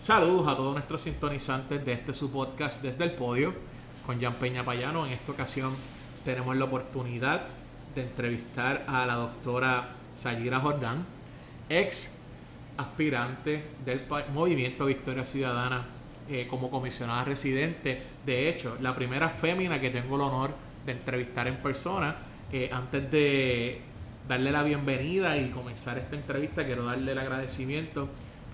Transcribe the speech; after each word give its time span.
Saludos 0.00 0.46
a 0.46 0.56
todos 0.56 0.74
nuestros 0.74 1.02
sintonizantes 1.02 1.84
de 1.84 1.92
este 1.92 2.14
su 2.14 2.30
podcast 2.30 2.80
desde 2.82 3.02
el 3.02 3.10
podio 3.10 3.52
con 4.06 4.20
Jan 4.20 4.34
Peña 4.34 4.62
Payano. 4.62 5.04
En 5.04 5.12
esta 5.12 5.32
ocasión 5.32 5.74
tenemos 6.24 6.56
la 6.56 6.66
oportunidad 6.66 7.42
de 7.96 8.02
entrevistar 8.02 8.84
a 8.86 9.04
la 9.06 9.14
doctora 9.14 9.96
Sayira 10.14 10.60
Jordán, 10.60 11.04
ex 11.68 12.20
aspirante 12.76 13.64
del 13.84 14.02
Movimiento 14.32 14.86
Victoria 14.86 15.24
Ciudadana 15.24 15.86
eh, 16.28 16.46
como 16.48 16.70
comisionada 16.70 17.24
residente. 17.24 18.00
De 18.24 18.48
hecho, 18.48 18.76
la 18.80 18.94
primera 18.94 19.28
fémina 19.28 19.80
que 19.80 19.90
tengo 19.90 20.14
el 20.14 20.22
honor 20.22 20.52
de 20.86 20.92
entrevistar 20.92 21.48
en 21.48 21.56
persona. 21.56 22.18
Eh, 22.52 22.70
antes 22.72 23.10
de 23.10 23.80
darle 24.28 24.52
la 24.52 24.62
bienvenida 24.62 25.36
y 25.36 25.50
comenzar 25.50 25.98
esta 25.98 26.14
entrevista, 26.14 26.64
quiero 26.64 26.84
darle 26.84 27.10
el 27.10 27.18
agradecimiento 27.18 28.08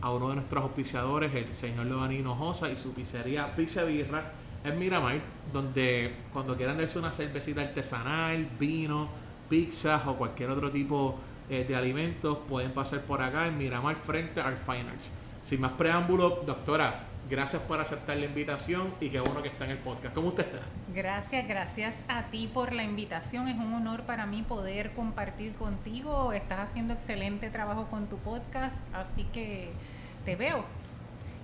a 0.05 0.13
uno 0.13 0.29
de 0.29 0.35
nuestros 0.35 0.63
auspiciadores, 0.63 1.35
el 1.35 1.55
señor 1.55 1.87
Lodanino 1.87 2.35
Josa 2.35 2.71
y 2.71 2.77
su 2.77 2.93
pizzería 2.93 3.57
Pizza 3.57 3.85
Birra 3.85 4.33
en 4.63 4.79
Miramar, 4.79 5.19
donde 5.51 6.15
cuando 6.31 6.55
quieran 6.59 6.77
darse 6.77 6.99
una 6.99 7.11
cervecita 7.11 7.63
artesanal, 7.63 8.47
vino, 8.61 9.09
pizzas 9.49 10.07
o 10.07 10.15
cualquier 10.17 10.51
otro 10.51 10.71
tipo 10.71 11.19
eh, 11.49 11.65
de 11.67 11.75
alimentos, 11.75 12.37
pueden 12.47 12.73
pasar 12.73 13.01
por 13.01 13.23
acá 13.23 13.47
en 13.47 13.57
Miramar 13.57 13.97
frente 13.97 14.43
al 14.43 14.59
Finance. 14.59 15.11
Sin 15.43 15.63
más 15.63 15.73
preámbulo, 15.73 16.43
doctora, 16.45 17.07
gracias 17.31 17.63
por 17.63 17.81
aceptar 17.81 18.19
la 18.19 18.27
invitación 18.27 18.93
y 19.01 19.09
qué 19.09 19.21
bueno 19.21 19.41
que 19.41 19.49
está 19.49 19.65
en 19.65 19.71
el 19.71 19.79
podcast. 19.79 20.15
¿Cómo 20.15 20.29
usted 20.29 20.45
está? 20.45 20.61
Gracias, 20.95 21.49
gracias 21.49 22.05
a 22.09 22.25
ti 22.25 22.51
por 22.53 22.75
la 22.75 22.85
invitación. 22.85 23.49
Es 23.49 23.57
un 23.57 23.73
honor 23.73 24.03
para 24.03 24.27
mí 24.27 24.43
poder 24.43 24.93
compartir 24.93 25.55
contigo. 25.55 26.35
Estás 26.35 26.59
haciendo 26.59 26.93
excelente 26.93 27.49
trabajo 27.49 27.87
con 27.89 28.07
tu 28.07 28.19
podcast, 28.19 28.83
así 28.95 29.25
que 29.33 29.73
te 30.25 30.37
veo 30.37 30.65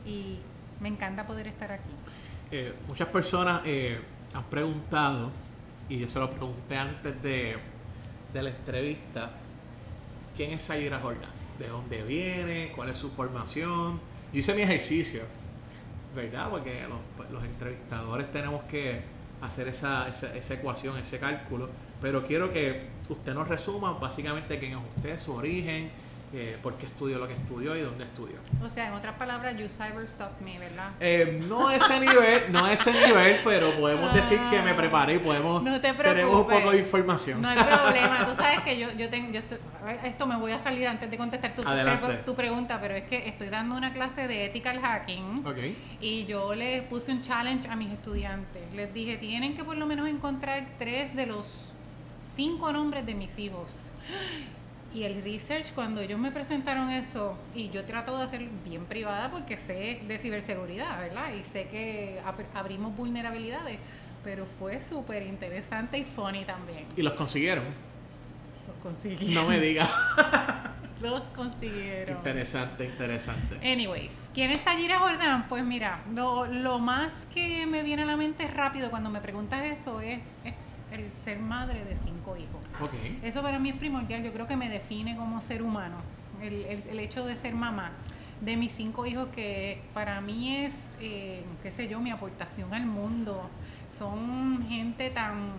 y 0.06 0.38
me 0.80 0.88
encanta 0.88 1.26
poder 1.26 1.46
estar 1.46 1.70
aquí. 1.70 1.90
Eh, 2.50 2.74
muchas 2.88 3.08
personas 3.08 3.62
eh, 3.64 4.00
han 4.34 4.44
preguntado, 4.44 5.30
y 5.88 5.98
yo 5.98 6.08
se 6.08 6.18
lo 6.18 6.30
pregunté 6.30 6.76
antes 6.76 7.22
de, 7.22 7.56
de 8.32 8.42
la 8.42 8.50
entrevista, 8.50 9.30
¿quién 10.36 10.52
es 10.52 10.62
Sayira 10.62 10.98
Jordán? 10.98 11.30
¿De 11.58 11.68
dónde 11.68 12.02
viene? 12.02 12.72
¿Cuál 12.74 12.88
es 12.88 12.98
su 12.98 13.10
formación? 13.10 14.00
Yo 14.32 14.38
hice 14.40 14.54
mi 14.54 14.62
ejercicio, 14.62 15.22
¿verdad? 16.14 16.48
Porque 16.50 16.86
los, 16.88 17.30
los 17.30 17.44
entrevistadores 17.44 18.30
tenemos 18.32 18.62
que 18.64 19.02
hacer 19.42 19.68
esa, 19.68 20.08
esa, 20.08 20.34
esa, 20.34 20.54
ecuación, 20.54 20.96
ese 20.98 21.18
cálculo, 21.18 21.68
pero 22.00 22.26
quiero 22.26 22.52
que 22.52 22.88
usted 23.08 23.34
nos 23.34 23.48
resuma 23.48 23.92
básicamente 23.92 24.58
quién 24.58 24.72
es 24.72 24.78
usted, 24.96 25.18
su 25.18 25.34
origen, 25.34 25.90
eh, 26.32 26.56
por 26.62 26.76
qué 26.76 26.86
estudió 26.86 27.18
lo 27.18 27.26
que 27.26 27.34
estudió 27.34 27.74
y 27.74 27.80
dónde 27.80 28.04
estudió. 28.04 28.36
O 28.62 28.68
sea, 28.68 28.86
en 28.86 28.92
otras 28.92 29.16
palabras, 29.16 29.56
you 29.56 29.68
cyberstalk 29.68 30.40
me, 30.40 30.60
¿verdad? 30.60 30.92
Eh, 31.00 31.44
no 31.48 31.66
a 31.66 31.74
ese 31.74 31.98
nivel, 31.98 32.42
no 32.52 32.64
a 32.64 32.72
ese 32.72 32.92
nivel, 32.92 33.40
pero 33.42 33.70
podemos 33.72 34.14
decir 34.14 34.38
que 34.48 34.62
me 34.62 34.74
preparé 34.74 35.14
y 35.14 35.18
podemos 35.18 35.60
no 35.60 35.80
te 35.80 35.92
tenemos 35.92 36.36
un 36.36 36.46
poco 36.46 36.70
de 36.70 36.78
información. 36.78 37.42
No 37.42 37.48
hay 37.48 37.58
problema. 37.58 38.26
Tú 38.26 38.34
sabes 38.36 38.60
que 38.60 38.78
yo, 38.78 38.92
yo 38.92 39.10
tengo, 39.10 39.32
yo 39.32 39.40
estoy, 39.40 39.58
esto 40.04 40.26
me 40.28 40.36
voy 40.36 40.52
a 40.52 40.60
salir 40.60 40.86
antes 40.86 41.10
de 41.10 41.16
contestar 41.16 41.56
tu, 41.56 41.62
tu, 42.24 42.34
pregunta, 42.36 42.78
pero 42.80 42.94
es 42.94 43.04
que 43.04 43.28
estoy 43.28 43.48
dando 43.48 43.74
una 43.74 43.92
clase 43.92 44.28
de 44.28 44.44
ethical 44.44 44.80
hacking 44.80 45.44
okay. 45.44 45.76
y 46.00 46.26
yo 46.26 46.54
le 46.54 46.82
puse 46.82 47.10
un 47.10 47.22
challenge 47.22 47.68
a 47.68 47.74
mis 47.74 47.90
estudiantes. 47.90 48.62
Les 48.72 48.94
dije, 48.94 49.16
tienen 49.16 49.56
que 49.56 49.64
por 49.64 49.76
lo 49.76 49.86
menos 49.86 50.08
encontrar 50.08 50.64
tres 50.78 51.16
de 51.16 51.26
los 51.26 51.72
cinco 52.22 52.72
nombres 52.72 53.04
de 53.04 53.14
mis 53.14 53.36
hijos. 53.40 53.90
Y 54.92 55.04
el 55.04 55.22
research, 55.22 55.72
cuando 55.72 56.00
ellos 56.00 56.18
me 56.18 56.32
presentaron 56.32 56.90
eso, 56.90 57.36
y 57.54 57.70
yo 57.70 57.84
trato 57.84 58.16
de 58.18 58.24
hacer 58.24 58.48
bien 58.64 58.86
privada 58.86 59.30
porque 59.30 59.56
sé 59.56 60.00
de 60.06 60.18
ciberseguridad, 60.18 60.98
¿verdad? 60.98 61.32
Y 61.34 61.44
sé 61.44 61.68
que 61.68 62.20
abrimos 62.54 62.96
vulnerabilidades, 62.96 63.78
pero 64.24 64.46
fue 64.58 64.80
súper 64.80 65.22
interesante 65.22 65.98
y 65.98 66.04
funny 66.04 66.44
también. 66.44 66.86
¿Y 66.96 67.02
los 67.02 67.12
consiguieron? 67.12 67.64
Los 68.66 68.76
consiguieron. 68.82 69.34
No 69.34 69.48
me 69.48 69.60
digas. 69.60 69.88
los 71.00 71.24
consiguieron. 71.24 72.16
Interesante, 72.16 72.84
interesante. 72.84 73.72
Anyways, 73.72 74.30
¿quién 74.34 74.50
es 74.50 74.60
Sayira 74.60 74.98
Jordán? 74.98 75.46
Pues 75.48 75.64
mira, 75.64 76.02
lo, 76.12 76.46
lo, 76.46 76.80
más 76.80 77.26
que 77.32 77.64
me 77.66 77.84
viene 77.84 78.02
a 78.02 78.06
la 78.06 78.16
mente 78.16 78.48
rápido 78.48 78.90
cuando 78.90 79.08
me 79.08 79.20
preguntas 79.20 79.64
eso 79.64 80.00
es, 80.00 80.18
es 80.44 80.54
el 80.92 81.10
ser 81.14 81.38
madre 81.38 81.84
de 81.84 81.96
cinco 81.96 82.36
hijos. 82.36 82.60
Eso 83.22 83.42
para 83.42 83.58
mí 83.58 83.70
es 83.70 83.76
primordial, 83.76 84.22
yo 84.22 84.32
creo 84.32 84.46
que 84.46 84.56
me 84.56 84.68
define 84.68 85.16
como 85.16 85.40
ser 85.40 85.62
humano, 85.62 85.96
el, 86.42 86.64
el, 86.64 86.98
hecho 86.98 87.26
de 87.26 87.36
ser 87.36 87.54
mamá 87.54 87.92
de 88.40 88.56
mis 88.56 88.72
cinco 88.72 89.06
hijos 89.06 89.28
que 89.34 89.82
para 89.92 90.20
mí 90.20 90.56
es, 90.56 90.96
eh, 91.00 91.44
qué 91.62 91.70
sé 91.70 91.88
yo, 91.88 92.00
mi 92.00 92.10
aportación 92.10 92.72
al 92.72 92.86
mundo. 92.86 93.48
Son 93.88 94.66
gente 94.68 95.10
tan, 95.10 95.52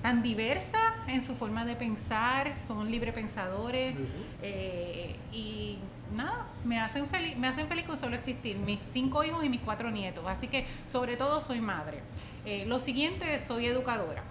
tan 0.00 0.22
diversa 0.22 0.78
en 1.08 1.22
su 1.22 1.34
forma 1.34 1.64
de 1.64 1.74
pensar, 1.74 2.54
son 2.60 2.90
librepensadores 2.90 3.96
eh, 4.42 5.16
y 5.32 5.78
nada, 6.14 6.46
me 6.64 6.78
hacen 6.78 7.06
feliz, 7.06 7.36
me 7.36 7.48
hacen 7.48 7.66
feliz 7.66 7.84
con 7.84 7.96
solo 7.96 8.14
existir, 8.14 8.56
mis 8.58 8.80
cinco 8.80 9.24
hijos 9.24 9.44
y 9.44 9.48
mis 9.48 9.60
cuatro 9.60 9.90
nietos. 9.90 10.24
Así 10.26 10.46
que 10.46 10.66
sobre 10.86 11.16
todo 11.16 11.40
soy 11.40 11.60
madre. 11.60 12.00
Eh, 12.44 12.64
lo 12.66 12.80
siguiente, 12.80 13.38
soy 13.40 13.66
educadora. 13.66 14.24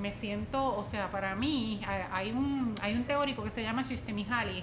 Me 0.00 0.12
siento, 0.12 0.76
o 0.76 0.84
sea, 0.84 1.10
para 1.10 1.34
mí 1.34 1.80
hay 2.12 2.30
un, 2.30 2.74
hay 2.82 2.94
un 2.94 3.04
teórico 3.04 3.42
que 3.42 3.50
se 3.50 3.62
llama 3.62 3.82
Shishtemihali 3.82 4.62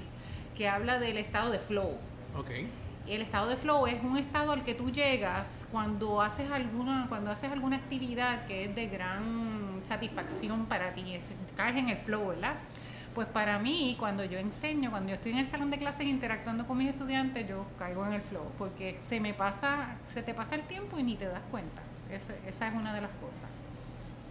que 0.56 0.70
habla 0.70 1.00
del 1.00 1.18
estado 1.18 1.52
de 1.52 1.60
flow. 1.60 1.98
Okay. 2.38 2.70
El 3.08 3.22
estado 3.22 3.50
de 3.50 3.58
flow 3.58 3.86
es 3.88 4.02
un 4.02 4.18
estado 4.18 4.54
al 4.54 4.64
que 4.64 4.76
tú 4.76 4.90
llegas 4.90 5.68
cuando 5.72 6.22
haces 6.22 6.50
alguna, 6.50 7.08
cuando 7.10 7.32
haces 7.32 7.52
alguna 7.52 7.76
actividad 7.76 8.46
que 8.46 8.66
es 8.66 8.76
de 8.76 8.88
gran 8.88 9.82
satisfacción 9.84 10.66
para 10.68 10.94
ti, 10.94 11.04
caes 11.56 11.76
en 11.76 11.90
el 11.90 11.98
flow, 11.98 12.28
¿verdad? 12.28 12.56
Pues 13.14 13.28
para 13.28 13.60
mí, 13.60 13.98
cuando 14.00 14.24
yo 14.24 14.40
enseño, 14.40 14.90
cuando 14.90 15.10
yo 15.10 15.16
estoy 15.16 15.34
en 15.34 15.40
el 15.40 15.48
salón 15.48 15.70
de 15.70 15.78
clases 15.78 16.06
interactuando 16.06 16.66
con 16.66 16.78
mis 16.78 16.90
estudiantes, 16.90 17.48
yo 17.48 17.66
caigo 17.78 18.06
en 18.06 18.14
el 18.14 18.22
flow, 18.22 18.46
porque 18.58 18.98
se 19.04 19.20
me 19.20 19.34
pasa, 19.34 19.98
se 20.06 20.24
te 20.24 20.34
pasa 20.34 20.56
el 20.56 20.62
tiempo 20.62 20.98
y 20.98 21.04
ni 21.04 21.16
te 21.16 21.26
das 21.26 21.42
cuenta. 21.52 21.82
Esa, 22.16 22.34
esa 22.48 22.68
es 22.68 22.74
una 22.74 22.94
de 22.94 23.02
las 23.02 23.12
cosas. 23.12 23.50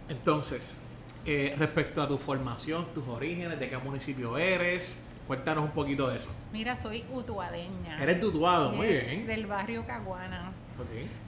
Entonces, 0.09 0.81
eh, 1.25 1.55
respecto 1.57 2.01
a 2.01 2.07
tu 2.07 2.17
formación, 2.17 2.85
tus 2.93 3.07
orígenes, 3.07 3.59
de 3.59 3.69
qué 3.69 3.77
municipio 3.77 4.37
eres, 4.37 5.01
cuéntanos 5.27 5.63
un 5.63 5.71
poquito 5.71 6.09
de 6.09 6.17
eso. 6.17 6.29
Mira, 6.51 6.75
soy 6.75 7.05
utuadeña. 7.13 8.01
Eres 8.01 8.19
de 8.19 8.27
Utuado, 8.27 8.71
muy 8.71 8.87
bien. 8.87 9.27
Del 9.27 9.45
barrio 9.45 9.85
Caguana. 9.85 10.51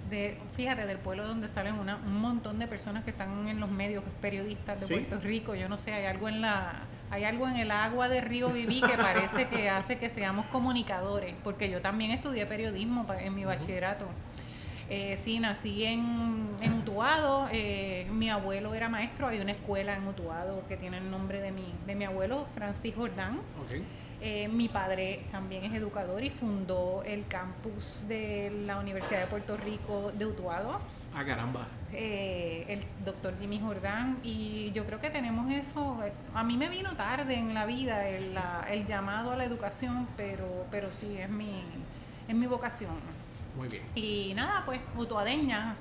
De, 0.09 0.37
fíjate, 0.55 0.85
del 0.85 0.97
pueblo 0.97 1.27
donde 1.27 1.47
salen 1.47 1.75
una, 1.75 1.97
un 1.97 2.19
montón 2.19 2.59
de 2.59 2.67
personas 2.67 3.03
que 3.03 3.11
están 3.11 3.47
en 3.47 3.59
los 3.59 3.69
medios, 3.69 4.03
periodistas 4.21 4.87
de 4.87 4.97
Puerto 4.97 5.19
Rico. 5.19 5.55
Yo 5.55 5.69
no 5.69 5.77
sé, 5.77 5.93
hay 5.93 6.05
algo 6.05 6.27
en 6.27 6.41
la 6.41 6.83
hay 7.11 7.23
algo 7.23 7.47
en 7.47 7.55
el 7.57 7.71
agua 7.71 8.09
de 8.09 8.19
Río 8.19 8.49
Viví 8.49 8.81
que 8.81 8.97
parece 8.97 9.47
que 9.47 9.69
hace 9.69 9.97
que 9.97 10.09
seamos 10.09 10.47
comunicadores, 10.47 11.35
porque 11.43 11.69
yo 11.69 11.79
también 11.81 12.11
estudié 12.11 12.45
periodismo 12.45 13.05
en 13.19 13.35
mi 13.35 13.45
bachillerato. 13.45 14.07
Eh, 14.89 15.17
sí, 15.17 15.39
nací 15.39 15.83
en, 15.83 16.49
en 16.61 16.73
Utuado. 16.73 17.47
Eh, 17.51 18.07
mi 18.11 18.29
abuelo 18.29 18.73
era 18.73 18.89
maestro. 18.89 19.27
Hay 19.27 19.39
una 19.39 19.51
escuela 19.51 19.95
en 19.95 20.07
Utuado 20.07 20.63
que 20.67 20.77
tiene 20.77 20.97
el 20.97 21.09
nombre 21.09 21.41
de 21.41 21.51
mi, 21.51 21.73
de 21.85 21.95
mi 21.95 22.05
abuelo, 22.05 22.47
Francis 22.53 22.93
Jordán. 22.95 23.39
Eh, 24.21 24.47
mi 24.47 24.69
padre 24.69 25.25
también 25.31 25.65
es 25.65 25.73
educador 25.73 26.23
y 26.23 26.29
fundó 26.29 27.03
el 27.05 27.27
campus 27.27 28.05
de 28.07 28.63
la 28.65 28.79
Universidad 28.79 29.21
de 29.21 29.27
Puerto 29.27 29.57
Rico 29.57 30.11
de 30.13 30.25
Utuado. 30.25 30.79
Ah, 31.13 31.23
caramba. 31.23 31.67
Eh, 31.93 32.65
el 32.67 32.81
doctor 33.03 33.33
Jimmy 33.39 33.59
Jordán. 33.59 34.17
Y 34.23 34.71
yo 34.73 34.85
creo 34.85 34.99
que 34.99 35.09
tenemos 35.09 35.51
eso. 35.51 35.99
A 36.33 36.43
mí 36.43 36.57
me 36.57 36.69
vino 36.69 36.95
tarde 36.95 37.35
en 37.35 37.53
la 37.53 37.65
vida 37.65 38.07
el, 38.07 38.37
el 38.69 38.85
llamado 38.85 39.31
a 39.31 39.35
la 39.35 39.45
educación, 39.45 40.07
pero, 40.17 40.65
pero 40.71 40.91
sí, 40.91 41.17
es 41.17 41.29
mi, 41.29 41.61
es 42.27 42.35
mi 42.35 42.47
vocación. 42.47 43.14
Muy 43.57 43.67
bien. 43.67 43.83
Y 43.95 44.33
nada, 44.35 44.63
pues, 44.65 44.79
mutuadeña. 44.95 45.75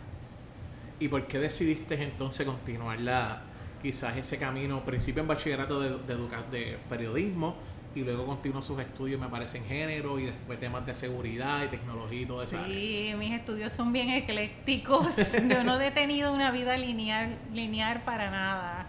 ¿Y 1.01 1.09
por 1.09 1.27
qué 1.27 1.39
decidiste 1.39 2.01
entonces 2.03 2.47
continuar 2.47 3.01
la, 3.01 3.43
quizás 3.83 4.17
ese 4.17 4.39
camino, 4.39 4.85
principio 4.85 5.23
en 5.23 5.29
bachillerato 5.29 5.81
de, 5.81 5.91
de, 6.15 6.17
de 6.51 6.79
periodismo, 6.89 7.57
y 7.95 8.01
luego 8.03 8.27
continuó 8.27 8.61
sus 8.61 8.81
estudios, 8.81 9.21
me 9.21 9.29
parece, 9.29 9.59
en 9.59 9.67
género 9.67 10.19
y 10.19 10.27
después 10.27 10.59
temas 10.59 10.85
de 10.85 10.95
seguridad 10.95 11.65
y 11.65 11.69
tecnología 11.69 12.21
y 12.21 12.27
todo 12.27 12.43
eso. 12.43 12.59
Sí, 12.67 13.13
mis 13.19 13.33
estudios 13.33 13.73
son 13.73 13.93
bien 13.93 14.11
eclécticos. 14.11 15.15
yo 15.49 15.63
no 15.63 15.81
he 15.81 15.91
tenido 15.91 16.33
una 16.33 16.51
vida 16.51 16.77
lineal, 16.77 17.39
lineal 17.53 18.03
para 18.03 18.31
nada. 18.31 18.87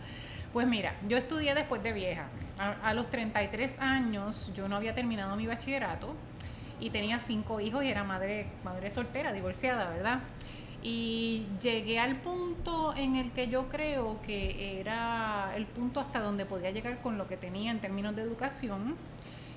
Pues 0.53 0.67
mira, 0.67 0.95
yo 1.07 1.17
estudié 1.17 1.53
después 1.53 1.83
de 1.83 1.93
vieja. 1.93 2.27
A, 2.57 2.71
a, 2.89 2.93
los 2.93 3.09
33 3.09 3.79
años 3.79 4.53
yo 4.55 4.69
no 4.69 4.77
había 4.77 4.95
terminado 4.95 5.35
mi 5.35 5.45
bachillerato 5.45 6.15
y 6.80 6.89
tenía 6.89 7.19
cinco 7.19 7.60
hijos 7.60 7.83
y 7.83 7.89
era 7.89 8.04
madre, 8.04 8.48
madre 8.63 8.89
soltera, 8.89 9.33
divorciada, 9.33 9.89
¿verdad? 9.89 10.19
Y 10.83 11.45
llegué 11.62 12.00
al 12.00 12.18
punto 12.18 12.94
en 12.95 13.16
el 13.16 13.31
que 13.31 13.48
yo 13.48 13.69
creo 13.69 14.22
que 14.22 14.80
era 14.80 15.54
el 15.56 15.66
punto 15.66 16.00
hasta 16.00 16.19
donde 16.19 16.45
podía 16.45 16.69
llegar 16.72 17.01
con 17.01 17.18
lo 17.18 17.27
que 17.27 17.38
tenía 17.38 17.72
en 17.72 17.80
términos 17.80 18.16
de 18.16 18.22
educación. 18.22 18.95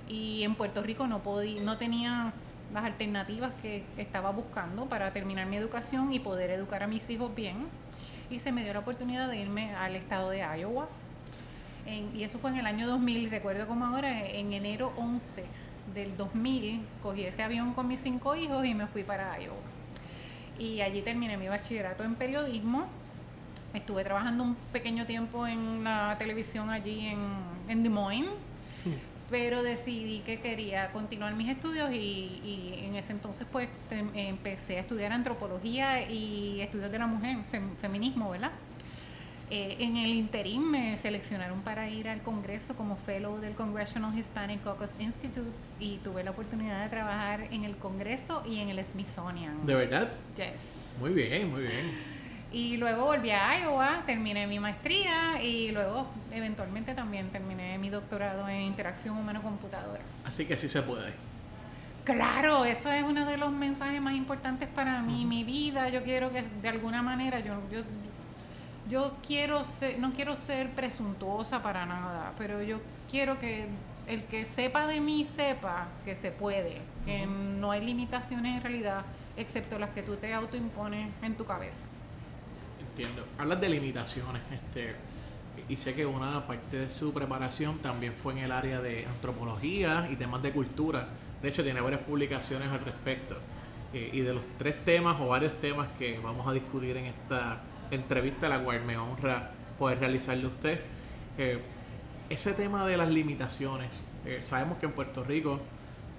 Y 0.09 0.43
en 0.43 0.55
Puerto 0.55 0.83
Rico 0.83 1.07
no, 1.07 1.19
podía, 1.23 1.61
no 1.63 1.77
tenía 1.77 2.33
las 2.73 2.85
alternativas 2.85 3.53
que 3.61 3.85
estaba 3.99 4.31
buscando 4.31 4.87
para 4.87 5.13
terminar 5.13 5.47
mi 5.47 5.57
educación 5.57 6.13
y 6.13 6.19
poder 6.19 6.51
educar 6.51 6.83
a 6.83 6.87
mis 6.87 7.11
hijos 7.11 7.35
bien. 7.35 7.67
Y 8.31 8.39
se 8.39 8.51
me 8.51 8.65
dio 8.65 8.73
la 8.73 8.81
oportunidad 8.81 9.29
de 9.29 9.37
irme 9.37 9.75
al 9.75 9.97
estado 9.97 10.31
de 10.31 10.39
Iowa. 10.39 10.89
y 12.15 12.23
eso 12.23 12.39
fue 12.39 12.51
en 12.51 12.57
el 12.59 12.67
año 12.67 12.87
2000, 12.87 13.31
recuerdo 13.31 13.67
como 13.67 13.85
ahora, 13.85 14.27
en 14.27 14.53
enero 14.55 14.95
11 14.97 15.45
del 15.95 16.17
2000, 16.17 16.81
cogí 17.03 17.25
ese 17.25 17.43
avión 17.43 17.75
con 17.75 17.89
mis 17.89 18.01
cinco 18.01 18.37
hijos 18.37 18.65
y 18.65 18.75
me 18.75 18.87
fui 18.87 19.05
para 19.05 19.41
Iowa. 19.41 19.57
Y 20.59 20.81
allí 20.81 21.03
terminé 21.03 21.37
mi 21.37 21.49
bachillerato 21.49 22.05
en 22.05 22.15
periodismo. 22.15 22.87
Estuve 23.75 24.03
trabajando 24.03 24.45
un 24.45 24.57
pequeño 24.73 25.07
tiempo 25.07 25.47
en 25.47 25.85
la 25.85 26.17
televisión 26.19 26.71
allí 26.71 27.07
en, 27.07 27.19
en 27.69 27.83
Des 27.83 27.93
Moines 27.93 28.31
pero 29.31 29.63
decidí 29.63 30.21
que 30.21 30.41
quería 30.41 30.91
continuar 30.93 31.35
mis 31.35 31.51
estudios 31.51 31.91
y, 31.93 32.75
en 32.85 32.97
ese 32.97 33.13
entonces 33.13 33.47
pues 33.51 33.69
empecé 33.91 34.79
a 34.79 34.81
estudiar 34.81 35.13
antropología 35.13 36.09
y 36.11 36.61
estudios 36.61 36.91
de 36.91 36.99
la 36.99 37.07
mujer, 37.07 37.39
feminismo, 37.81 38.31
¿verdad? 38.31 38.53
Eh, 39.51 39.77
en 39.81 39.97
el 39.97 40.11
interín 40.11 40.71
me 40.71 40.97
seleccionaron 40.99 41.63
para 41.63 41.89
ir 41.89 42.09
al 42.09 42.23
Congreso 42.23 42.77
como 42.77 42.97
fellow 42.97 43.39
del 43.39 43.55
Congressional 43.55 44.17
Hispanic 44.17 44.63
Caucus 44.63 44.97
Institute 44.99 45.51
y 45.81 45.97
tuve 45.99 46.23
la 46.23 46.33
oportunidad 46.33 46.83
de 46.83 46.91
trabajar 46.91 47.49
en 47.51 47.65
el 47.65 47.77
Congreso 47.77 48.43
y 48.47 48.61
en 48.61 48.69
el 48.69 48.85
Smithsonian. 48.85 49.67
¿De 49.67 49.75
verdad? 49.75 50.11
Yes. 50.37 50.99
Muy 51.01 51.11
bien, 51.11 51.51
muy 51.51 51.63
bien. 51.63 52.19
Y 52.53 52.77
luego 52.77 53.07
volví 53.07 53.31
a 53.31 53.61
Iowa, 53.61 54.03
terminé 54.07 54.47
mi 54.47 54.59
maestría 54.59 55.43
y 55.43 55.71
luego 55.71 56.09
eventualmente 56.33 56.95
también 56.95 57.31
terminé 57.31 57.79
mi 57.79 57.91
doctorado 57.91 58.49
en 58.49 58.63
interacción 58.63 59.17
humano-computadora. 59.17 60.03
Así 60.25 60.45
que 60.47 60.57
sí 60.57 60.69
se 60.69 60.83
puede. 60.83 61.13
Claro, 62.05 62.65
eso 62.65 62.91
es 62.91 63.03
uno 63.03 63.27
de 63.27 63.37
los 63.37 63.53
mensajes 63.53 64.01
más 64.01 64.15
importantes 64.15 64.67
para 64.67 65.03
mí, 65.03 65.27
mi 65.27 65.45
vida. 65.45 65.91
Yo 65.91 66.03
quiero 66.03 66.31
que 66.33 66.43
de 66.63 66.69
alguna 66.69 67.03
manera, 67.03 67.41
yo, 67.41 67.61
yo, 67.71 67.83
yo 68.89 69.17
quiero 69.27 69.65
ser, 69.65 69.99
no 69.99 70.13
quiero 70.13 70.37
ser 70.37 70.71
presuntuosa 70.71 71.63
para 71.63 71.87
nada, 71.87 72.33
pero 72.39 72.63
yo 72.63 72.81
quiero 73.11 73.39
que 73.39 73.67
el 74.07 74.25
que 74.25 74.45
sepa 74.45 74.87
de 74.87 75.01
mí 75.01 75.27
sepa 75.27 75.89
que 76.05 76.17
se 76.17 76.31
puede, 76.31 76.81
que 77.05 77.27
no 77.27 77.71
hay 77.71 77.85
limitaciones 77.85 78.57
en 78.57 78.63
realidad, 78.63 79.05
excepto 79.37 79.79
las 79.79 79.91
que 79.91 80.03
tú 80.03 80.17
te 80.17 80.33
autoimpones 80.33 81.11
en 81.23 81.35
tu 81.37 81.45
cabeza. 81.45 81.85
Hablas 83.39 83.61
de 83.61 83.69
limitaciones, 83.69 84.43
este, 84.51 84.97
y 85.69 85.77
sé 85.77 85.95
que 85.95 86.05
una 86.07 86.47
parte 86.47 86.79
de 86.79 86.91
su 86.91 87.13
preparación 87.13 87.79
también 87.79 88.15
fue 88.15 88.33
en 88.33 88.39
el 88.41 88.53
área 88.53 88.81
de 88.81 89.07
antropología 89.07 90.09
y 90.11 90.17
temas 90.17 90.43
de 90.43 90.51
cultura. 90.51 91.09
De 91.41 91.49
hecho, 91.49 91.63
tiene 91.63 91.81
varias 91.81 92.01
publicaciones 92.01 92.69
al 92.69 92.81
respecto. 92.81 93.37
Eh, 93.93 94.11
y 94.13 94.21
de 94.21 94.35
los 94.35 94.45
tres 94.59 94.85
temas 94.85 95.19
o 95.21 95.29
varios 95.29 95.59
temas 95.61 95.89
que 95.99 96.19
vamos 96.19 96.47
a 96.47 96.53
discutir 96.53 96.97
en 96.97 97.07
esta 97.07 97.61
entrevista, 97.91 98.49
la 98.49 98.63
cual 98.63 98.85
me 98.85 98.97
honra 98.97 99.51
poder 99.79 100.01
realizarle 100.01 100.45
a 100.45 100.49
usted, 100.49 100.81
eh, 101.39 101.61
ese 102.29 102.53
tema 102.53 102.87
de 102.87 102.97
las 102.97 103.09
limitaciones. 103.09 104.03
Eh, 104.25 104.41
sabemos 104.43 104.79
que 104.79 104.87
en 104.87 104.93
Puerto 104.93 105.25
Rico 105.25 105.61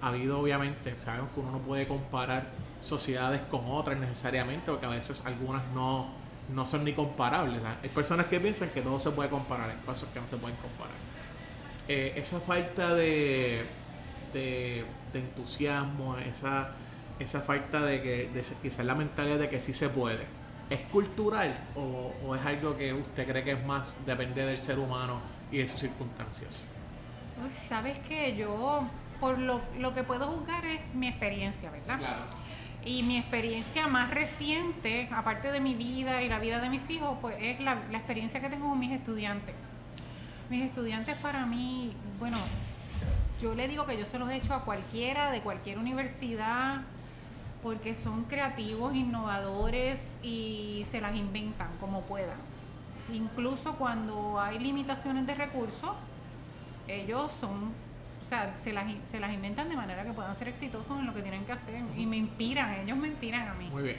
ha 0.02 0.08
habido, 0.08 0.40
obviamente, 0.40 0.98
sabemos 0.98 1.30
que 1.34 1.42
uno 1.42 1.52
no 1.52 1.60
puede 1.60 1.88
comparar 1.88 2.48
sociedades 2.82 3.42
con 3.42 3.62
otras 3.68 4.00
necesariamente, 4.00 4.72
porque 4.72 4.86
a 4.86 4.90
veces 4.90 5.26
algunas 5.26 5.64
no 5.74 6.20
no 6.54 6.66
son 6.66 6.84
ni 6.84 6.94
comparables. 6.94 7.62
Hay 7.84 7.90
personas 7.90 8.28
que 8.28 8.40
piensan 8.40 8.70
que 8.70 8.82
todo 8.82 9.00
se 9.00 9.12
puede 9.12 9.30
comparar, 9.30 9.70
hay 9.70 9.78
cosas 9.86 10.10
que 10.10 10.20
no 10.20 10.28
se 10.28 10.38
pueden 10.38 10.58
comparar. 10.58 10.96
Eh, 11.88 12.14
esa 12.16 12.40
falta 12.40 12.94
de, 12.94 13.64
de, 14.34 14.86
entusiasmo, 15.14 16.18
esa, 16.18 16.72
esa 17.20 17.42
falta 17.42 17.82
de 17.82 18.02
que 18.02 18.30
de 18.34 18.44
quizás 18.62 18.86
la 18.86 18.96
mentalidad 18.96 19.40
de 19.40 19.50
que 19.50 19.60
sí 19.60 19.74
se 19.74 19.90
puede, 19.90 20.26
¿es 20.70 20.80
cultural 20.92 21.56
o, 21.76 22.36
es 22.36 22.46
algo 22.46 22.78
que 22.78 22.94
usted 22.94 23.28
cree 23.28 23.44
que 23.44 23.52
es 23.52 23.66
más 23.66 23.94
depende 24.06 24.46
del 24.46 24.58
ser 24.58 24.80
humano 24.80 25.20
y 25.52 25.58
de 25.58 25.68
sus 25.68 25.80
circunstancias? 25.80 26.66
Sabes 27.52 27.98
que 28.00 28.36
yo, 28.36 28.84
por 29.20 29.38
lo, 29.38 29.62
lo 29.80 29.94
que 29.94 30.04
puedo 30.04 30.28
juzgar 30.28 30.66
es 30.66 30.82
mi 30.94 31.08
experiencia, 31.08 31.72
¿verdad? 31.72 31.98
Claro 31.98 32.24
y 32.84 33.04
mi 33.04 33.18
experiencia 33.18 33.88
más 33.88 34.10
reciente, 34.12 35.10
aparte 35.12 35.52
de 35.52 35.60
mi 35.60 35.76
vida 35.76 36.22
y 36.22 36.30
la 36.30 36.40
vida 36.40 36.60
de 36.60 36.70
mis 36.70 36.90
hijos, 36.90 37.18
pues 37.22 37.36
es 37.40 37.60
la, 37.60 37.74
experiencia 37.92 38.40
que 38.40 38.50
tengo 38.50 38.70
con 38.70 38.80
mis 38.80 38.92
estudiantes. 38.92 39.54
Mis 40.50 40.64
estudiantes 40.64 41.16
para 41.18 41.46
mí, 41.46 41.94
bueno, 42.18 42.38
yo 43.42 43.54
le 43.54 43.68
digo 43.68 43.86
que 43.86 43.98
yo 43.98 44.06
se 44.06 44.18
los 44.18 44.30
he 44.32 44.38
hecho 44.38 44.54
a 44.54 44.64
cualquiera 44.64 45.32
de 45.32 45.42
cualquier 45.42 45.78
universidad 45.78 46.82
porque 47.62 47.96
son 47.96 48.24
creativos, 48.24 48.96
innovadores 48.96 50.20
y 50.24 50.84
se 50.86 51.02
las 51.02 51.16
inventan 51.16 51.70
como 51.80 52.02
puedan. 52.02 52.40
Incluso 53.12 53.76
cuando 53.76 54.40
hay 54.40 54.60
limitaciones 54.60 55.26
de 55.28 55.36
recursos, 55.36 55.92
ellos 56.88 57.32
son 57.32 57.74
o 58.22 58.26
sea, 58.26 58.54
se 58.58 58.74
las, 58.74 58.86
se 59.10 59.20
las 59.20 59.34
inventan 59.34 59.70
de 59.70 59.76
manera 59.76 60.04
que 60.04 60.12
puedan 60.12 60.36
ser 60.36 60.50
exitosos 60.50 61.00
en 61.00 61.08
lo 61.08 61.14
que 61.14 61.22
tienen 61.22 61.46
que 61.46 61.52
hacer 61.52 61.82
y 61.98 62.06
me 62.06 62.18
inspiran, 62.18 62.72
ellos 62.82 62.98
me 62.98 63.08
inspiran 63.08 63.48
a 63.48 63.54
mí. 63.54 63.70
Muy 63.70 63.84
bien. 63.84 63.98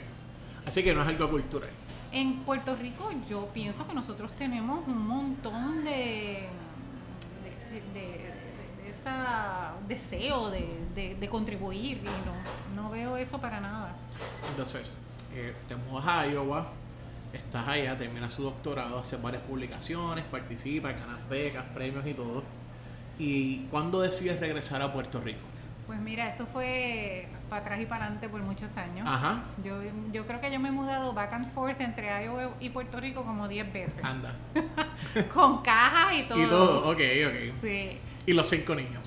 Así 0.65 0.83
que 0.83 0.93
no 0.93 1.01
es 1.01 1.07
algo 1.07 1.29
cultural. 1.29 1.69
En 2.11 2.39
Puerto 2.39 2.75
Rico 2.75 3.11
yo 3.29 3.47
pienso 3.47 3.87
que 3.87 3.93
nosotros 3.93 4.31
tenemos 4.35 4.87
un 4.87 5.07
montón 5.07 5.83
de, 5.83 6.47
de, 7.93 8.30
esa 9.01 9.73
deseo 9.87 10.49
de, 10.49 11.27
contribuir 11.29 11.97
y 11.97 12.75
no, 12.75 12.89
veo 12.89 13.17
eso 13.17 13.39
para 13.39 13.59
nada. 13.59 13.95
Entonces, 14.49 14.99
eh, 15.33 15.55
te 15.67 15.75
mudas 15.75 16.07
a 16.07 16.27
Iowa, 16.27 16.67
estás 17.33 17.67
allá, 17.67 17.97
terminas 17.97 18.33
su 18.33 18.43
doctorado, 18.43 18.99
haces 18.99 19.21
varias 19.21 19.43
publicaciones, 19.43 20.25
participas, 20.25 20.93
ganas 20.99 21.27
becas, 21.29 21.65
premios 21.73 22.05
y 22.05 22.13
todo 22.13 22.43
¿Y 23.19 23.67
cuándo 23.69 24.01
decides 24.01 24.39
regresar 24.39 24.81
a 24.81 24.91
Puerto 24.91 25.21
Rico? 25.21 25.39
Pues 25.85 25.99
mira, 25.99 26.27
eso 26.27 26.47
fue 26.47 27.27
para 27.49 27.61
atrás 27.61 27.81
y 27.81 27.85
para 27.85 28.05
adelante 28.05 28.29
por 28.29 28.41
muchos 28.41 28.77
años. 28.77 29.07
Ajá. 29.07 29.43
Yo, 29.63 29.77
yo 30.11 30.25
creo 30.25 30.41
que 30.41 30.51
yo 30.51 30.59
me 30.59 30.69
he 30.69 30.71
mudado 30.71 31.13
back 31.13 31.33
and 31.33 31.53
forth 31.53 31.79
entre 31.81 32.07
Iowa 32.23 32.51
y 32.59 32.69
Puerto 32.69 32.99
Rico 32.99 33.23
como 33.23 33.47
10 33.47 33.73
veces. 33.73 34.03
Anda. 34.03 34.33
Con 35.33 35.61
cajas 35.61 36.13
y 36.17 36.23
todo. 36.23 36.41
Y 36.41 36.45
todo, 36.47 36.89
ok, 36.89 36.99
ok. 37.27 37.61
Sí. 37.61 37.99
¿Y 38.25 38.33
los 38.33 38.49
cinco 38.49 38.75
niños? 38.75 39.01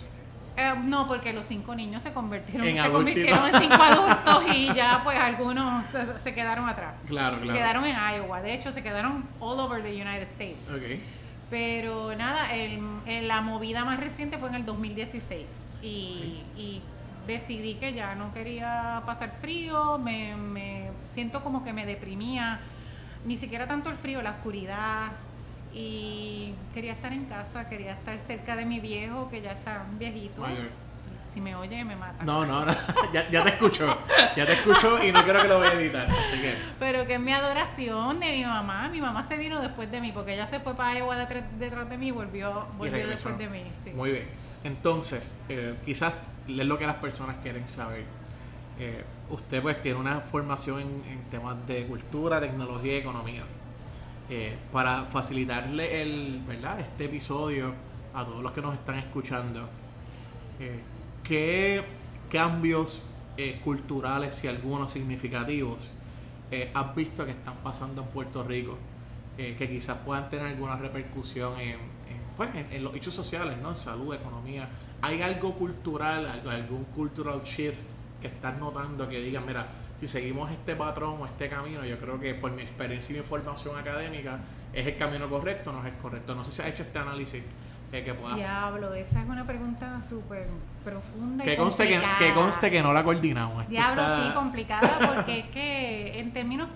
Eh, 0.57 0.73
no, 0.85 1.09
porque 1.09 1.33
los 1.33 1.47
cinco 1.47 1.75
niños 1.75 2.03
se 2.03 2.13
convirtieron 2.13 2.67
en, 2.67 2.81
se 2.81 2.91
convirtieron 2.91 3.49
en 3.49 3.61
cinco 3.61 3.75
adultos 3.83 4.45
y 4.55 4.73
ya 4.73 5.01
pues 5.03 5.19
algunos 5.19 5.85
se, 6.23 6.33
quedaron 6.33 6.69
atrás. 6.69 6.95
Claro, 7.07 7.39
claro. 7.39 7.59
Quedaron 7.59 7.85
en 7.85 7.97
Iowa. 7.97 8.41
De 8.41 8.55
hecho, 8.55 8.71
se 8.71 8.83
quedaron 8.83 9.25
all 9.41 9.59
over 9.59 9.83
the 9.83 9.91
United 9.91 10.23
States. 10.23 10.71
Ok. 10.71 11.01
Pero 11.51 12.15
nada, 12.17 12.55
el, 12.55 12.81
la 13.27 13.41
movida 13.41 13.85
más 13.85 13.99
reciente 13.99 14.39
fue 14.39 14.49
en 14.49 14.55
el 14.57 14.65
2016 14.65 15.79
y, 15.83 16.43
y, 16.57 16.83
decidí 17.27 17.77
que 17.77 17.95
ya 17.95 18.15
no 18.15 18.35
quería 18.35 19.03
pasar 19.07 19.33
frío, 19.41 19.97
me, 19.97 20.37
me 20.37 20.91
siento 21.11 21.43
como 21.43 21.65
que 21.65 21.73
me 21.73 21.87
deprimía, 21.87 22.61
ni 23.25 23.39
siquiera 23.39 23.67
tanto 23.67 23.89
el 23.89 23.97
frío, 23.97 24.21
la 24.21 24.33
oscuridad, 24.33 25.13
y 25.75 26.55
quería 26.73 26.93
estar 26.93 27.13
en 27.13 27.25
casa, 27.25 27.69
quería 27.69 27.93
estar 27.93 28.19
cerca 28.19 28.57
de 28.57 28.65
mi 28.65 28.81
viejo 28.81 29.29
que 29.29 29.43
ya 29.43 29.53
está 29.53 29.85
viejito 29.99 30.45
si 31.35 31.41
me 31.41 31.57
oye 31.57 31.85
me 31.85 31.97
mata. 31.97 32.23
No, 32.23 32.47
no, 32.47 32.65
Ya, 33.13 33.29
ya, 33.29 33.43
te 33.43 33.51
escucho, 33.51 33.99
ya 34.37 34.47
te 34.47 34.53
escucho 34.53 35.03
y 35.05 35.11
no 35.11 35.25
quiero 35.25 35.43
que 35.43 35.49
lo 35.49 35.59
vaya 35.59 35.73
a 35.73 35.81
editar, 35.81 36.09
así 36.09 36.41
que... 36.41 36.55
Pero 36.79 37.07
que 37.09 37.15
es 37.15 37.21
mi 37.21 37.33
adoración 37.33 38.21
de 38.21 38.31
mi 38.31 38.45
mamá, 38.45 38.89
mi 38.89 39.01
mamá 39.01 39.27
se 39.27 39.37
vino 39.37 39.61
después 39.61 39.91
de 39.91 40.01
mí, 40.01 40.13
porque 40.13 40.35
ella 40.35 40.47
se 40.47 40.61
fue 40.61 40.77
para 40.77 40.97
Iowa 40.97 41.17
detrás, 41.17 41.91
de 41.91 41.99
mí 41.99 42.07
y 42.07 42.11
volvió, 42.13 42.69
volvió 42.79 43.09
después 43.09 43.37
de 43.37 43.49
mí. 43.49 43.65
Muy 43.95 44.13
bien, 44.13 44.29
entonces, 44.63 45.37
eh, 45.49 45.75
quizás 45.85 46.15
es 46.47 46.67
lo 46.67 46.79
que 46.79 46.87
las 46.87 46.97
personas 46.97 47.37
quieren 47.43 47.67
saber. 47.69 48.05
Eh, 48.79 49.05
usted 49.31 49.63
pues 49.63 49.81
tiene 49.83 49.99
una 49.99 50.21
formación 50.21 50.81
en, 50.81 51.23
temas 51.31 51.67
de 51.67 51.85
cultura, 51.87 52.41
tecnología 52.41 52.95
y 52.95 52.97
economía. 52.99 53.43
Eh, 54.31 54.57
para 54.73 55.05
facilitarle 55.05 56.03
el, 56.03 56.41
¿verdad? 56.47 56.81
este 56.81 57.05
episodio 57.05 57.75
a 58.15 58.25
todos 58.25 58.43
los 58.43 58.53
que 58.53 58.63
nos 58.63 58.75
están 58.75 58.97
escuchando, 58.99 59.69
¿qué 61.23 61.85
cambios 62.31 63.05
eh, 63.37 63.61
culturales, 63.65 64.35
si 64.35 64.47
algunos 64.47 64.93
significativos, 64.93 65.91
eh, 66.53 66.71
has 66.73 66.95
visto 66.95 67.25
que 67.25 67.33
están 67.33 67.57
pasando 67.65 68.03
en 68.03 68.09
Puerto 68.09 68.45
Rico? 68.45 68.79
Eh, 69.37 69.57
que 69.59 69.69
quizás 69.69 69.99
puedan 69.99 70.31
tener 70.31 70.47
alguna 70.47 70.77
repercusión 70.77 71.59
en, 71.59 71.79
pues, 72.37 72.51
en, 72.55 72.85
los 72.85 72.95
hechos 72.95 73.13
sociales, 73.13 73.57
¿no? 73.61 73.71
En 73.71 73.77
salud, 73.77 74.15
economía. 74.15 74.69
¿Hay 75.03 75.21
algo 75.21 75.55
cultural, 75.55 76.27
algún 76.49 76.85
cultural 76.85 77.43
shift 77.43 77.83
que 78.21 78.29
estás 78.29 78.57
notando 78.59 79.09
que 79.09 79.21
digan, 79.21 79.45
mira, 79.45 79.67
si 80.07 80.09
seguimos 80.09 80.51
este 80.51 80.77
patrón 80.77 81.17
o 81.21 81.25
este 81.25 81.49
camino, 81.49 81.83
yo 81.85 81.99
creo 81.99 82.21
que 82.21 82.35
por 82.35 82.53
mi 82.53 82.61
experiencia 82.61 83.15
y 83.15 83.21
mi 83.21 83.25
formación 83.25 83.79
académica 83.79 84.39
es 84.73 84.87
el 84.87 84.99
camino 84.99 85.31
correcto, 85.31 85.73
no 85.73 85.81
es 85.81 85.87
el 85.87 85.99
correcto. 85.99 86.35
No 86.35 86.45
sé 86.45 86.53
si 86.53 86.61
ha 86.61 86.69
hecho 86.69 86.83
este 86.83 86.99
análisis 86.99 87.43
que, 87.91 88.13
pueda. 88.13 88.35
Diablo, 88.35 88.93
esa 88.93 89.23
es 89.23 89.29
una 89.29 89.47
pregunta 89.47 90.03
súper 90.03 90.49
profunda. 90.85 91.45
Que 91.45 91.57
conste 91.57 91.89
que, 91.89 92.01
que 92.19 92.35
conste 92.35 92.71
que 92.71 92.83
no 92.83 92.93
la 92.93 93.03
coordinamos. 93.03 93.67
Diablo, 93.69 94.03
sí, 94.17 94.35
complicada, 94.35 95.15
porque 95.15 95.39
es 95.41 95.47
que 95.47 96.21
en 96.21 96.33
términos. 96.33 96.69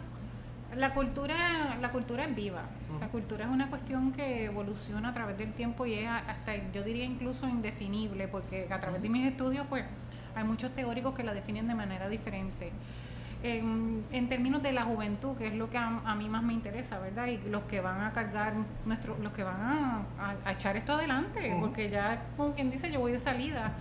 La 0.77 0.93
cultura, 0.93 1.77
la 1.81 1.91
cultura 1.91 2.25
es 2.25 2.35
viva. 2.35 2.63
La 3.01 3.09
cultura 3.09 3.47
es 3.47 3.51
una 3.51 3.69
cuestión 3.69 4.13
que 4.13 4.45
evoluciona 4.45 5.09
a 5.09 5.15
través 5.15 5.37
del 5.39 5.53
tiempo 5.55 5.87
y 5.87 5.95
es 5.95 6.09
hasta, 6.09 6.55
yo 6.73 6.83
diría 6.83 7.05
incluso 7.05 7.49
indefinible, 7.49 8.29
porque 8.29 8.69
a 8.71 8.79
través 8.79 9.03
de 9.03 9.09
mis 9.09 9.27
estudios, 9.27 9.67
pues, 9.69 9.85
hay 10.37 10.45
muchos 10.45 10.71
teóricos 10.73 11.15
que 11.15 11.25
la 11.25 11.35
definen 11.35 11.67
de 11.67 11.75
manera 11.75 12.09
diferente 12.09 12.71
en, 13.43 14.29
términos 14.29 14.63
de 14.63 14.73
la 14.73 14.83
juventud, 14.83 15.37
que 15.37 15.49
es 15.49 15.55
lo 15.55 15.71
que 15.71 15.79
a, 15.79 16.15
mí 16.17 16.29
más 16.29 16.43
me 16.43 16.53
interesa, 16.53 16.99
¿verdad? 16.99 17.27
Y 17.27 17.39
los 17.49 17.63
que 17.65 17.81
van 17.81 18.01
a 18.01 18.13
cargar, 18.13 18.55
nuestro, 18.85 19.17
los 19.23 19.33
que 19.33 19.45
van 19.45 20.07
a, 20.19 20.53
echar 20.53 20.77
esto 20.77 20.95
adelante, 20.95 21.57
porque 21.61 21.91
ya, 21.91 22.27
como 22.37 22.55
quien 22.55 22.71
dice, 22.71 22.91
yo 22.91 23.01
voy 23.01 23.13
de 23.13 23.19
salida. 23.19 23.73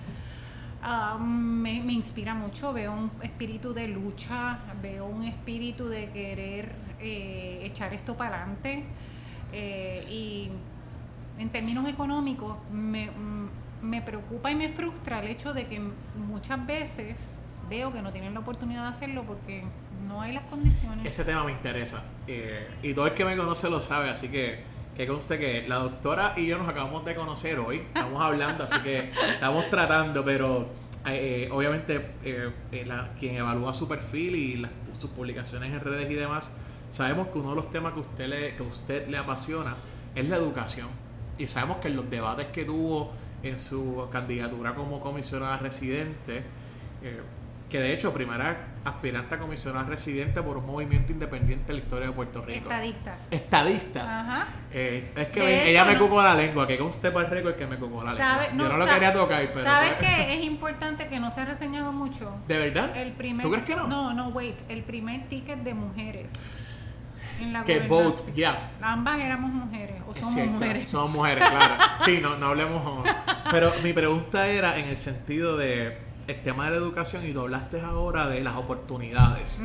Ah, 0.81 1.17
me, 1.19 1.73
inspira 1.73 2.35
mucho, 2.35 2.71
veo 2.71 2.93
un 2.93 3.11
espíritu 3.23 3.73
de 3.73 3.87
lucha, 3.87 4.59
veo 4.81 5.07
un 5.07 5.23
espíritu 5.23 5.87
de 5.87 6.11
querer 6.11 6.71
eh, 6.99 7.61
echar 7.63 7.93
esto 7.93 8.15
para 8.15 8.37
adelante. 8.37 8.83
Eh, 9.53 10.05
y 10.09 10.51
en 11.41 11.49
términos 11.49 11.87
económicos, 11.89 12.57
me, 12.71 13.09
me 13.81 14.01
preocupa 14.01 14.51
y 14.51 14.55
me 14.55 14.69
frustra 14.69 15.19
el 15.19 15.29
hecho 15.29 15.53
de 15.53 15.67
que 15.67 15.81
muchas 16.15 16.65
veces 16.65 17.36
veo 17.69 17.91
que 17.91 18.01
no 18.01 18.11
tienen 18.11 18.33
la 18.33 18.39
oportunidad 18.39 18.83
de 18.83 18.89
hacerlo 18.89 19.23
porque 19.25 19.63
no 20.07 20.21
hay 20.21 20.33
las 20.33 20.43
condiciones. 20.45 21.05
Ese 21.05 21.23
tema 21.23 21.43
me 21.43 21.51
interesa. 21.51 22.03
Eh, 22.27 22.67
y 22.83 22.93
todo 22.93 23.07
el 23.07 23.13
que 23.13 23.25
me 23.25 23.35
conoce 23.35 23.69
lo 23.69 23.81
sabe, 23.81 24.09
así 24.09 24.29
que 24.29 24.77
que 24.95 25.05
conste 25.05 25.37
que 25.37 25.67
la 25.67 25.75
doctora 25.75 26.33
y 26.37 26.47
yo 26.47 26.57
nos 26.57 26.67
acabamos 26.67 27.05
de 27.05 27.13
conocer 27.13 27.59
hoy. 27.59 27.77
Estamos 27.77 28.19
hablando, 28.19 28.63
así 28.63 28.79
que 28.79 29.11
estamos 29.31 29.69
tratando, 29.69 30.25
pero 30.25 30.71
eh, 31.05 31.45
eh, 31.45 31.49
obviamente 31.51 32.13
quien 33.19 33.35
evalúa 33.35 33.75
su 33.75 33.87
perfil 33.87 34.35
y 34.35 34.67
sus 34.99 35.11
publicaciones 35.11 35.71
en 35.71 35.81
redes 35.81 36.09
y 36.09 36.15
demás, 36.15 36.51
sabemos 36.89 37.27
que 37.27 37.37
uno 37.37 37.51
de 37.51 37.57
los 37.57 37.71
temas 37.71 37.93
que 37.93 37.99
usted 37.99 38.27
le, 38.27 38.55
que 38.55 38.63
usted 38.63 39.07
le 39.07 39.17
apasiona 39.17 39.75
es 40.15 40.27
la 40.27 40.37
educación. 40.37 40.87
Y 41.37 41.45
sabemos 41.45 41.77
que 41.77 41.89
en 41.89 41.95
los 41.95 42.09
debates 42.09 42.47
que 42.47 42.65
tuvo 42.65 43.11
en 43.43 43.59
su 43.59 44.07
candidatura 44.11 44.73
como 44.73 44.99
comisionada 44.99 45.57
residente, 45.57 46.43
que 47.69 47.79
de 47.79 47.93
hecho 47.93 48.13
primera 48.13 48.67
aspirante 48.85 49.35
a 49.35 49.39
comisionada 49.39 49.85
residente 49.85 50.41
por 50.41 50.57
un 50.57 50.65
movimiento 50.65 51.11
independiente 51.11 51.71
en 51.71 51.77
la 51.77 51.83
historia 51.83 52.07
de 52.07 52.13
Puerto 52.13 52.41
Rico. 52.41 52.69
Estadista. 52.69 53.17
Estadista. 53.29 54.19
Ajá. 54.21 54.47
Eh, 54.71 55.11
es 55.15 55.27
que 55.27 55.69
ella 55.69 55.83
me 55.83 55.97
cucó 55.97 56.21
la 56.21 56.33
lengua, 56.33 56.65
que 56.65 56.77
conste 56.77 57.11
para 57.11 57.27
el 57.27 57.33
récord 57.33 57.55
que 57.55 57.67
me 57.67 57.77
cucó 57.77 58.03
la 58.03 58.13
lengua. 58.13 58.47
Yo 58.49 58.69
no 58.69 58.77
lo 58.77 58.85
quería 58.85 59.13
tocar, 59.13 59.49
pero... 59.53 59.65
¿Sabes 59.65 59.93
pues 59.99 60.09
que 60.09 60.33
es 60.35 60.43
importante 60.43 61.07
que 61.07 61.19
no 61.19 61.29
se 61.31 61.41
ha 61.41 61.45
reseñado 61.45 61.91
mucho? 61.91 62.33
¿De 62.47 62.57
verdad? 62.57 62.95
El 62.95 63.11
primer, 63.11 63.43
¿Tú 63.43 63.51
crees 63.51 63.65
que 63.65 63.75
no? 63.75 63.87
No, 63.87 64.13
no, 64.13 64.29
wait. 64.29 64.59
El 64.69 64.83
primer 64.83 65.27
ticket 65.27 65.59
de 65.59 65.73
mujeres. 65.73 66.31
En 67.41 67.53
la 67.53 67.63
que 67.65 67.81
both, 67.81 68.33
ya. 68.35 68.71
Ambas 68.81 69.19
éramos 69.19 69.51
mujeres, 69.51 70.01
o 70.07 70.13
somos 70.15 70.47
mujeres. 70.47 70.89
Somos 70.89 71.11
mujeres, 71.11 71.47
claro. 71.47 71.75
Sí, 71.99 72.19
no, 72.21 72.35
no 72.37 72.47
hablemos. 72.47 73.07
Pero 73.51 73.73
mi 73.83 73.93
pregunta 73.93 74.47
era 74.47 74.79
en 74.79 74.85
el 74.85 74.97
sentido 74.97 75.55
de 75.55 76.06
el 76.27 76.41
tema 76.43 76.65
de 76.65 76.71
la 76.71 76.77
educación 76.77 77.25
y 77.25 77.31
tú 77.31 77.41
hablaste 77.41 77.81
ahora 77.81 78.27
de 78.27 78.41
las 78.41 78.57
oportunidades. 78.57 79.61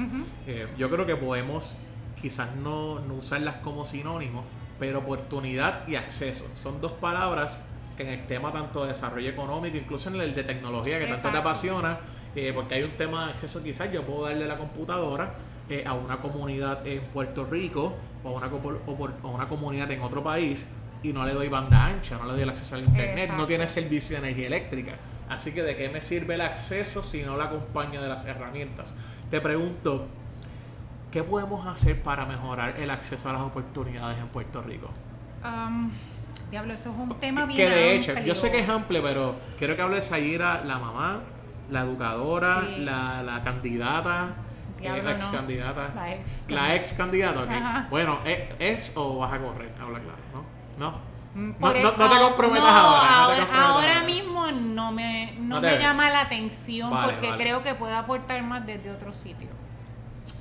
Eh, 0.47 0.69
yo 0.79 0.89
creo 0.91 1.07
que 1.07 1.17
podemos 1.17 1.77
quizás 2.21 2.55
no, 2.57 3.03
usarlas 3.19 3.57
como 3.57 3.85
sinónimos, 3.85 4.45
pero 4.79 5.01
oportunidad 5.01 5.87
y 5.89 5.97
acceso 5.97 6.49
son 6.55 6.81
dos 6.81 6.93
palabras 6.93 7.65
que 7.97 8.05
en 8.05 8.21
el 8.21 8.27
tema 8.27 8.53
tanto 8.53 8.83
de 8.83 8.89
desarrollo 8.89 9.29
económico, 9.29 9.77
incluso 9.77 10.09
en 10.09 10.21
el 10.21 10.35
de 10.35 10.45
tecnología 10.45 10.99
que 10.99 11.07
tanto 11.07 11.31
te 11.31 11.39
apasiona, 11.39 11.99
eh, 12.35 12.53
porque 12.55 12.77
hay 12.77 12.85
un 12.85 12.93
tema 12.93 13.27
de 13.27 13.33
acceso, 13.33 13.63
quizás 13.63 13.93
yo 13.93 14.03
puedo 14.05 14.25
darle 14.25 14.47
la 14.47 14.57
computadora 14.57 15.35
eh, 15.69 15.85
a 15.87 15.93
una 15.95 16.19
comunidad 16.19 16.87
en 16.87 17.03
Puerto 17.07 17.45
Rico 17.45 17.95
o 18.25 18.29
a 18.29 18.33
una, 18.33 18.47
o 18.47 19.29
una 19.29 19.49
comunidad 19.49 19.91
en 19.91 20.01
otro 20.01 20.23
país 20.23 20.67
y 21.03 21.13
no 21.13 21.27
le 21.27 21.35
doy 21.35 21.49
banda 21.49 21.87
ancha, 21.87 22.17
no 22.19 22.27
le 22.27 22.33
doy 22.33 22.43
el 22.43 22.51
acceso 22.51 22.77
al 22.77 22.85
internet, 22.85 23.33
no 23.37 23.47
tiene 23.47 23.67
servicio 23.67 24.17
de 24.17 24.29
energía 24.29 24.47
eléctrica. 24.47 24.97
Así 25.33 25.53
que 25.53 25.63
de 25.63 25.77
qué 25.77 25.89
me 25.89 26.03
sirve 26.03 26.35
el 26.35 26.43
acceso 26.43 27.03
si 27.03 27.23
no 27.23 27.37
la 27.37 27.45
acompaño 27.45 28.03
de 28.03 28.09
las 28.09 28.27
herramientas. 28.27 28.95
Te 29.31 29.41
pregunto, 29.41 30.07
¿qué 31.11 31.23
podemos 31.23 31.67
hacer 31.67 32.03
para 32.03 32.27
mejorar 32.27 32.79
el 32.79 32.91
acceso 32.91 33.31
a 33.31 33.33
las 33.33 33.43
oportunidades 33.43 34.19
en 34.19 34.29
Puerto 34.29 34.63
Rico? 34.63 34.91
diablo, 36.51 36.75
eso 36.75 36.91
es 36.91 36.97
un 36.97 37.19
tema 37.19 37.47
bien 37.47 37.57
Que 37.57 37.69
de 37.69 37.95
hecho, 37.97 38.19
yo 38.21 38.35
sé 38.35 38.51
que 38.51 38.61
es 38.61 38.69
amplio, 38.69 39.03
pero 39.03 39.37
quiero 39.59 39.75
que 39.75 39.83
hable 39.83 40.03
Sayira, 40.03 40.63
la 40.65 40.79
mamá, 40.79 41.21
la 41.71 41.81
educadora, 41.81 42.63
la, 42.63 43.41
candidata. 43.43 44.35
Eh, 44.81 45.03
la 45.03 45.13
ex 45.13 45.27
candidata. 45.27 45.95
La 46.49 46.75
ex, 46.75 46.93
candidata, 46.93 47.87
Bueno, 47.89 48.19
¿es, 48.27 48.41
¿es, 48.59 48.93
o 48.97 49.19
vas 49.19 49.33
a 49.33 49.39
correr? 49.39 49.73
Habla 49.81 50.01
claro, 50.01 50.19
¿no? 50.35 50.45
¿No? 50.79 51.12
Mm, 51.35 51.53
no, 51.59 51.73
te 51.73 52.19
comprometas 52.21 52.69
ahora. 52.69 53.47
ahora, 53.55 54.03
mismo 54.03 54.51
no 54.51 54.93
me, 54.93 55.35
no 55.39 55.61
me 55.61 55.79
llama 55.79 56.11
la 56.11 56.23
atención 56.23 56.93
porque 57.05 57.31
creo 57.39 57.63
que 57.63 57.75
puede 57.75 57.95
aportar 57.95 58.43
más 58.43 58.67
desde 58.67 58.91
otro 58.91 59.13
sitio. 59.13 59.49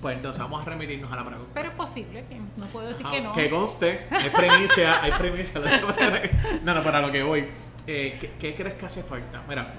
Pues 0.02 0.16
entonces 0.16 0.42
vamos 0.42 0.66
a 0.66 0.70
remitirnos 0.70 1.12
a 1.12 1.16
la 1.16 1.26
pregunta. 1.26 1.52
Pero 1.54 1.70
es 1.70 1.76
posible, 1.76 2.26
no 2.58 2.66
puedo 2.68 2.88
decir 2.88 3.06
que 3.06 3.22
no. 3.22 3.32
Que 3.32 3.50
conste, 3.50 4.08
hay 4.12 4.30
primicia, 4.30 5.02
hay 5.02 5.12
primicia. 5.14 5.62
no, 6.64 6.74
no, 6.74 6.84
para 6.84 7.02
lo 7.02 7.12
que 7.12 7.24
voy. 7.24 7.48
Eh, 7.88 8.18
¿qué, 8.20 8.34
¿Qué 8.40 8.56
crees 8.56 8.76
que 8.76 8.86
hace 8.86 9.02
falta? 9.02 9.42
Mira, 9.48 9.74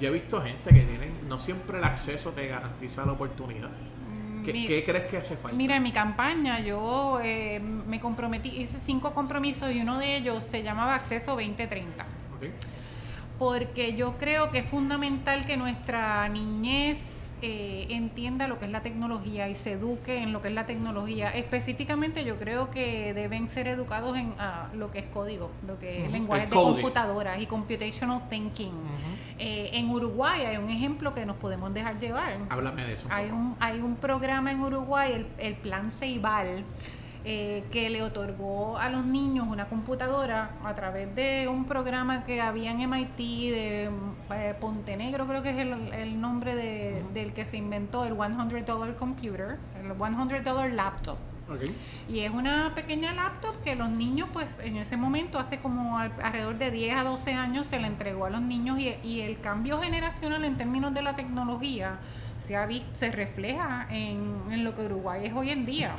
yo 0.00 0.08
he 0.08 0.10
visto 0.10 0.42
gente 0.42 0.70
que 0.70 0.80
tienen, 0.80 1.28
no 1.28 1.38
siempre 1.38 1.78
el 1.78 1.84
acceso 1.84 2.32
te 2.32 2.48
garantiza 2.48 3.06
la 3.06 3.12
oportunidad. 3.12 3.70
¿Qué, 4.42 4.84
crees 4.84 5.04
que 5.04 5.16
hace 5.16 5.36
falta? 5.36 5.56
Mira, 5.56 5.76
en 5.76 5.82
mi 5.82 5.92
campaña 5.92 6.60
yo 6.60 7.20
eh, 7.22 7.60
me 7.60 8.00
comprometí, 8.00 8.48
hice 8.48 8.78
cinco 8.78 9.14
compromisos 9.14 9.70
y 9.70 9.80
uno 9.80 9.98
de 9.98 10.16
ellos 10.16 10.44
se 10.44 10.62
llamaba 10.62 10.94
Acceso 10.94 11.32
2030. 11.32 12.04
Porque 13.38 13.94
yo 13.94 14.18
creo 14.18 14.50
que 14.50 14.58
es 14.58 14.68
fundamental 14.68 15.46
que 15.46 15.56
nuestra 15.56 16.28
niñez 16.28 17.21
eh, 17.42 17.88
entienda 17.90 18.46
lo 18.46 18.58
que 18.58 18.66
es 18.66 18.70
la 18.70 18.82
tecnología 18.82 19.48
y 19.48 19.54
se 19.56 19.72
eduque 19.72 20.18
en 20.18 20.32
lo 20.32 20.40
que 20.40 20.48
es 20.48 20.54
la 20.54 20.66
tecnología. 20.66 21.30
Específicamente 21.30 22.24
yo 22.24 22.38
creo 22.38 22.70
que 22.70 23.12
deben 23.14 23.48
ser 23.48 23.66
educados 23.66 24.16
en 24.16 24.34
ah, 24.38 24.68
lo 24.74 24.90
que 24.92 25.00
es 25.00 25.06
código, 25.06 25.50
lo 25.66 25.78
que 25.78 26.04
es 26.04 26.12
lenguaje 26.12 26.46
de 26.46 26.52
computadoras 26.52 27.42
y 27.42 27.46
computational 27.46 28.28
thinking. 28.28 28.72
Eh, 29.38 29.70
en 29.72 29.90
Uruguay 29.90 30.42
hay 30.46 30.56
un 30.56 30.70
ejemplo 30.70 31.14
que 31.14 31.26
nos 31.26 31.36
podemos 31.36 31.74
dejar 31.74 31.98
llevar. 31.98 32.38
Háblame 32.48 32.84
de 32.84 32.92
eso. 32.94 33.08
hay, 33.10 33.30
un, 33.30 33.56
hay 33.58 33.80
un 33.80 33.96
programa 33.96 34.52
en 34.52 34.60
Uruguay, 34.60 35.12
el, 35.12 35.26
el 35.38 35.54
Plan 35.54 35.90
Ceibal 35.90 36.64
eh, 37.24 37.64
que 37.70 37.88
le 37.88 38.02
otorgó 38.02 38.76
a 38.78 38.88
los 38.88 39.04
niños 39.04 39.46
una 39.48 39.68
computadora 39.68 40.50
a 40.64 40.74
través 40.74 41.14
de 41.14 41.46
un 41.46 41.66
programa 41.66 42.24
que 42.24 42.40
había 42.40 42.72
en 42.72 42.90
MIT 42.90 43.16
de 43.16 43.90
eh, 44.34 44.54
Pontenegro, 44.60 45.28
creo 45.28 45.40
que 45.40 45.50
es 45.50 45.58
el, 45.58 46.20
nombre 46.20 46.56
del 46.56 47.32
que 47.32 47.44
se 47.44 47.56
inventó, 47.56 48.04
el 48.04 48.14
$100 48.14 48.96
computer, 48.96 49.58
el 49.80 49.92
$100 49.92 50.70
laptop. 50.72 51.16
Y 52.08 52.20
es 52.20 52.30
una 52.30 52.74
pequeña 52.74 53.12
laptop 53.12 53.54
que 53.62 53.76
los 53.76 53.88
niños, 53.88 54.28
pues 54.32 54.58
en 54.58 54.76
ese 54.76 54.96
momento, 54.96 55.38
hace 55.38 55.58
como 55.58 55.98
alrededor 55.98 56.58
de 56.58 56.70
10 56.70 56.96
a 56.96 57.04
12 57.04 57.34
años, 57.34 57.66
se 57.66 57.78
le 57.78 57.86
entregó 57.86 58.24
a 58.26 58.30
los 58.30 58.40
niños 58.40 58.80
y, 58.80 58.96
y 59.04 59.20
el 59.20 59.40
cambio 59.40 59.80
generacional 59.80 60.44
en 60.44 60.56
términos 60.56 60.92
de 60.92 61.02
la 61.02 61.14
tecnología 61.14 61.98
se, 62.42 62.56
ha 62.56 62.66
visto, 62.66 62.88
se 62.92 63.12
refleja 63.12 63.86
en, 63.90 64.64
lo 64.64 64.74
que 64.74 64.82
Uruguay 64.82 65.26
es 65.26 65.32
hoy 65.32 65.50
en 65.50 65.64
día. 65.64 65.94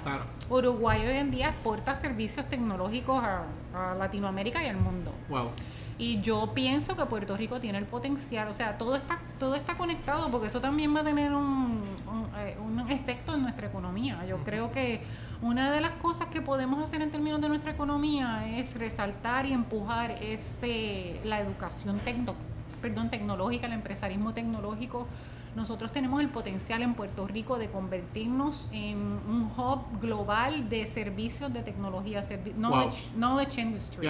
Uruguay 0.50 1.01
hoy 1.05 1.17
en 1.17 1.31
día 1.31 1.50
exporta 1.50 1.95
servicios 1.95 2.47
tecnológicos 2.50 3.23
a, 3.23 3.95
Latinoamérica 3.97 4.63
y 4.63 4.67
al 4.67 4.75
mundo. 4.75 5.12
Y 5.97 6.21
yo 6.21 6.53
pienso 6.53 6.97
que 6.97 7.05
Puerto 7.05 7.38
Rico 7.38 7.59
tiene 7.59 7.77
el 7.77 7.85
potencial, 7.85 8.47
o 8.47 8.53
sea, 8.53 8.77
todo 8.77 8.95
está, 8.95 9.19
todo 9.39 9.55
está 9.55 9.77
conectado 9.77 10.29
porque 10.29 10.47
eso 10.47 10.59
también 10.59 10.93
va 10.95 11.00
a 11.00 11.03
tener 11.03 11.33
un, 11.33 11.81
un, 12.07 12.79
eh, 12.89 12.93
efecto 12.93 13.35
en 13.35 13.43
nuestra 13.43 13.67
economía. 13.67 14.25
Yo 14.25 14.38
creo 14.43 14.71
que 14.71 15.01
una 15.41 15.71
de 15.71 15.81
las 15.81 15.91
cosas 15.93 16.27
que 16.27 16.41
podemos 16.41 16.83
hacer 16.83 17.01
en 17.01 17.12
términos 17.12 17.41
de 17.41 17.47
nuestra 17.47 17.71
economía 17.71 18.57
es 18.57 18.77
resaltar 18.77 19.45
y 19.45 19.53
empujar 19.53 20.12
ese, 20.12 21.19
la 21.23 21.39
educación 21.39 22.00
tecno, 22.00 22.35
perdón, 22.81 23.09
tecnológica, 23.09 23.67
el 23.67 23.73
empresarismo 23.73 24.33
tecnológico 24.33 25.07
nosotros 25.55 25.91
tenemos 25.91 26.19
el 26.22 26.29
potencial 26.29 26.81
en 26.81 26.95
Puerto 26.95 27.27
Rico 27.27 27.57
de 27.57 27.69
convertirnos 27.69 28.69
en 28.72 28.98
un 28.98 29.51
hub 29.55 30.00
global 30.01 30.69
de 30.69 30.88
servicios 30.88 31.53
de 31.53 31.62
tecnología, 31.62 32.24
knowledge, 32.57 33.62
industry. 33.62 34.10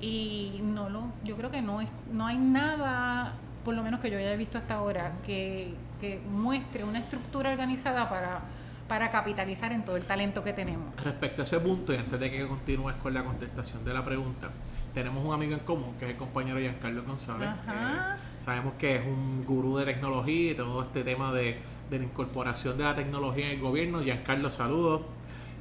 Y 0.00 0.60
no 0.62 0.88
lo, 0.88 1.04
yo 1.24 1.36
creo 1.36 1.50
que 1.50 1.60
no, 1.60 1.80
es, 1.80 1.88
no 2.12 2.26
hay 2.26 2.38
nada, 2.38 3.34
por 3.64 3.74
lo 3.74 3.82
menos 3.82 4.00
que 4.00 4.10
yo 4.10 4.18
haya 4.18 4.34
visto 4.34 4.56
hasta 4.56 4.74
ahora, 4.74 5.12
que, 5.24 5.74
que 6.00 6.20
muestre 6.30 6.84
una 6.84 6.98
estructura 6.98 7.50
organizada 7.50 8.08
para, 8.08 8.40
para 8.88 9.10
capitalizar 9.10 9.72
en 9.72 9.84
todo 9.84 9.96
el 9.96 10.04
talento 10.04 10.42
que 10.42 10.54
tenemos. 10.54 10.94
Respecto 11.04 11.42
a 11.42 11.44
ese 11.44 11.60
punto, 11.60 11.92
y 11.92 11.96
antes 11.96 12.18
de 12.18 12.30
que 12.30 12.48
continúes 12.48 12.96
con 12.96 13.12
la 13.12 13.22
contestación 13.22 13.84
de 13.84 13.92
la 13.92 14.04
pregunta, 14.04 14.50
tenemos 14.94 15.24
un 15.24 15.32
amigo 15.32 15.52
en 15.52 15.60
común 15.60 15.94
que 15.98 16.06
es 16.06 16.10
el 16.12 16.16
compañero 16.16 16.58
Giancarlo 16.58 17.04
González. 17.04 17.48
Eh, 17.48 18.14
sabemos 18.44 18.74
que 18.78 18.96
es 18.96 19.02
un 19.06 19.44
gurú 19.44 19.76
de 19.76 19.84
tecnología 19.84 20.52
y 20.52 20.54
todo 20.54 20.82
este 20.82 21.04
tema 21.04 21.32
de, 21.32 21.56
la 21.90 21.96
incorporación 21.96 22.78
de 22.78 22.84
la 22.84 22.94
tecnología 22.94 23.46
en 23.46 23.52
el 23.52 23.60
gobierno. 23.60 24.02
Giancarlo, 24.02 24.50
saludos. 24.50 25.02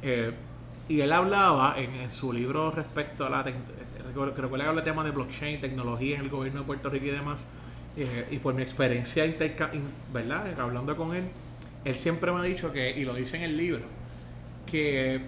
Eh, 0.01 0.31
y 0.87 1.01
él 1.01 1.11
hablaba 1.11 1.75
en, 1.77 2.11
su 2.11 2.33
libro 2.33 2.71
respecto 2.71 3.25
a 3.25 3.29
la 3.29 3.43
creo 4.13 4.33
que 4.33 4.41
habla 4.63 4.71
el 4.71 4.83
tema 4.83 5.03
de 5.03 5.11
blockchain, 5.11 5.61
tecnología 5.61 6.17
en 6.17 6.23
el 6.23 6.29
gobierno 6.29 6.61
de 6.61 6.65
Puerto 6.65 6.89
Rico 6.89 7.05
y 7.05 7.11
demás. 7.11 7.45
Eh, 7.97 8.27
y 8.31 8.37
por 8.37 8.53
mi 8.53 8.61
experiencia 8.61 9.25
¿verdad? 10.13 10.59
hablando 10.59 10.95
con 10.95 11.15
él, 11.15 11.25
él 11.85 11.97
siempre 11.97 12.31
me 12.31 12.39
ha 12.39 12.43
dicho 12.43 12.71
que, 12.71 12.91
y 12.91 13.03
lo 13.03 13.13
dice 13.13 13.37
en 13.37 13.43
el 13.43 13.57
libro, 13.57 13.83
que 14.65 15.21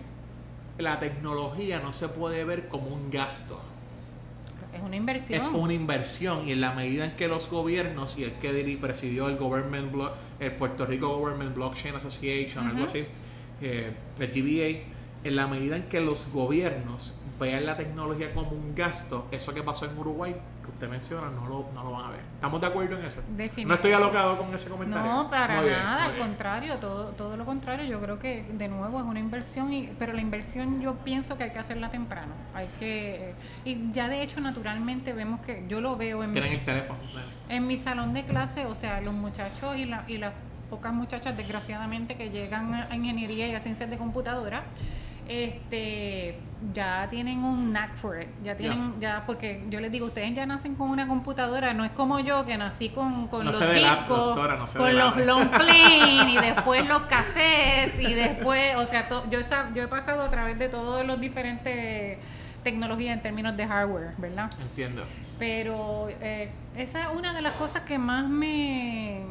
la 0.78 1.00
tecnología 1.00 1.80
no 1.80 1.94
se 1.94 2.08
puede 2.08 2.46
ver 2.46 2.68
como 2.68 2.88
un 2.88 3.12
gasto. 3.12 3.60
Es 4.82 4.88
una 4.88 4.96
inversión. 4.96 5.40
Es 5.40 5.48
una 5.48 5.74
inversión 5.74 6.48
y 6.48 6.52
en 6.52 6.62
la 6.62 6.74
medida 6.74 7.06
en 7.06 7.12
que 7.12 7.28
los 7.28 7.50
gobiernos 7.50 8.18
y 8.18 8.24
el 8.24 8.32
que 8.34 8.78
presidió 8.80 9.28
el 9.28 9.38
Government 9.38 9.94
el 10.40 10.52
Puerto 10.54 10.86
Rico 10.86 11.18
Government 11.18 11.56
Blockchain 11.56 11.96
Association, 11.96 12.68
algo 12.68 12.86
así, 12.86 13.06
eh, 13.62 13.92
el 14.20 14.28
GBA, 14.28 14.82
en 15.24 15.36
la 15.36 15.48
medida 15.48 15.76
en 15.76 15.84
que 15.84 16.02
los 16.02 16.32
gobiernos 16.32 17.20
vean 17.40 17.66
la 17.66 17.78
tecnología 17.78 18.34
como 18.34 18.52
un 18.52 18.74
gasto, 18.76 19.28
eso 19.32 19.54
que 19.54 19.62
pasó 19.62 19.86
en 19.86 19.98
Uruguay, 19.98 20.36
que 20.72 20.86
usted 20.86 20.90
menciona, 20.90 21.30
no 21.30 21.48
lo, 21.48 21.70
no 21.74 21.84
lo 21.84 21.92
van 21.92 22.06
a 22.06 22.10
ver. 22.12 22.22
¿Estamos 22.36 22.62
de 22.62 22.68
acuerdo 22.68 22.98
en 22.98 23.06
eso? 23.06 23.22
No 23.66 23.74
estoy 23.74 23.92
alocado 23.92 24.38
con 24.38 24.54
ese 24.54 24.70
comentario. 24.70 25.12
No, 25.12 25.30
para 25.30 25.62
nada, 25.62 26.06
al 26.06 26.18
contrario, 26.18 26.78
todo, 26.78 27.10
todo 27.10 27.38
lo 27.38 27.46
contrario. 27.46 27.86
Yo 27.86 28.02
creo 28.02 28.20
que 28.20 28.44
de 28.52 28.68
nuevo 28.68 29.00
es 29.00 29.06
una 29.06 29.20
inversión, 29.20 29.72
y, 29.74 29.90
pero 30.00 30.14
la 30.14 30.22
inversión 30.22 30.82
yo 30.82 30.96
pienso 30.96 31.38
que 31.38 31.46
hay 31.46 31.52
que 31.52 31.60
hacerla 31.60 31.92
temprano. 31.92 32.34
Hay 32.54 32.68
que 32.80 33.34
Y 33.66 33.92
ya 33.92 34.08
de 34.08 34.24
hecho, 34.24 34.40
naturalmente 34.40 35.14
vemos 35.14 35.42
que 35.42 35.66
yo 35.68 35.82
lo 35.82 35.98
veo 35.98 36.24
en, 36.24 36.32
mi, 36.32 36.40
el 36.40 36.66
teléfono, 36.66 37.00
en 37.50 37.68
mi 37.68 37.78
salón 37.78 38.14
de 38.14 38.26
clase, 38.26 38.66
o 38.66 38.76
sea, 38.76 39.02
los 39.02 39.14
muchachos 39.14 39.76
y, 39.76 39.86
la, 39.86 40.04
y 40.08 40.18
las 40.18 40.34
pocas 40.70 40.94
muchachas, 40.94 41.36
desgraciadamente, 41.36 42.16
que 42.16 42.30
llegan 42.30 42.74
a 42.74 42.96
ingeniería 42.96 43.48
y 43.48 43.56
a 43.56 43.60
ciencias 43.60 43.90
de 43.90 43.98
computadora 43.98 44.64
este 45.32 46.40
ya 46.74 47.08
tienen 47.10 47.44
un 47.44 47.72
knack 47.72 47.96
for 47.96 48.22
it, 48.22 48.28
ya 48.44 48.56
tienen, 48.56 49.00
ya 49.00 49.24
porque 49.26 49.66
yo 49.70 49.80
les 49.80 49.92
digo, 49.92 50.06
ustedes 50.06 50.36
ya 50.36 50.46
nacen 50.46 50.76
con 50.76 50.90
una 50.90 51.08
computadora, 51.08 51.74
no 51.74 51.84
es 51.84 51.92
como 51.92 52.20
yo 52.20 52.46
que 52.46 52.56
nací 52.58 52.90
con, 52.90 53.28
con 53.28 53.46
los 53.46 53.60
discos, 53.60 54.38
con 54.78 54.96
los 54.96 55.18
long 55.18 55.50
plane 55.50 56.32
y 56.32 56.38
después 56.42 56.88
los 56.88 57.02
cassettes 57.04 58.00
y 58.00 58.14
después, 58.14 58.76
o 58.76 58.86
sea, 58.86 59.10
yo, 59.30 59.40
yo 59.74 59.84
he 59.84 59.88
pasado 59.88 60.22
a 60.22 60.30
través 60.30 60.60
de 60.60 60.70
todos 60.70 61.06
los 61.06 61.20
diferentes 61.20 62.20
tecnologías 62.64 63.16
en 63.18 63.24
términos 63.24 63.58
de 63.58 63.68
hardware, 63.68 64.14
¿verdad? 64.18 64.52
Entiendo. 64.62 65.04
Pero 65.40 66.10
eh, 66.22 66.52
esa 66.76 67.02
es 67.02 67.08
una 67.18 67.34
de 67.34 67.42
las 67.42 67.54
cosas 67.54 67.82
que 67.82 67.98
más 67.98 68.30
me... 68.30 69.22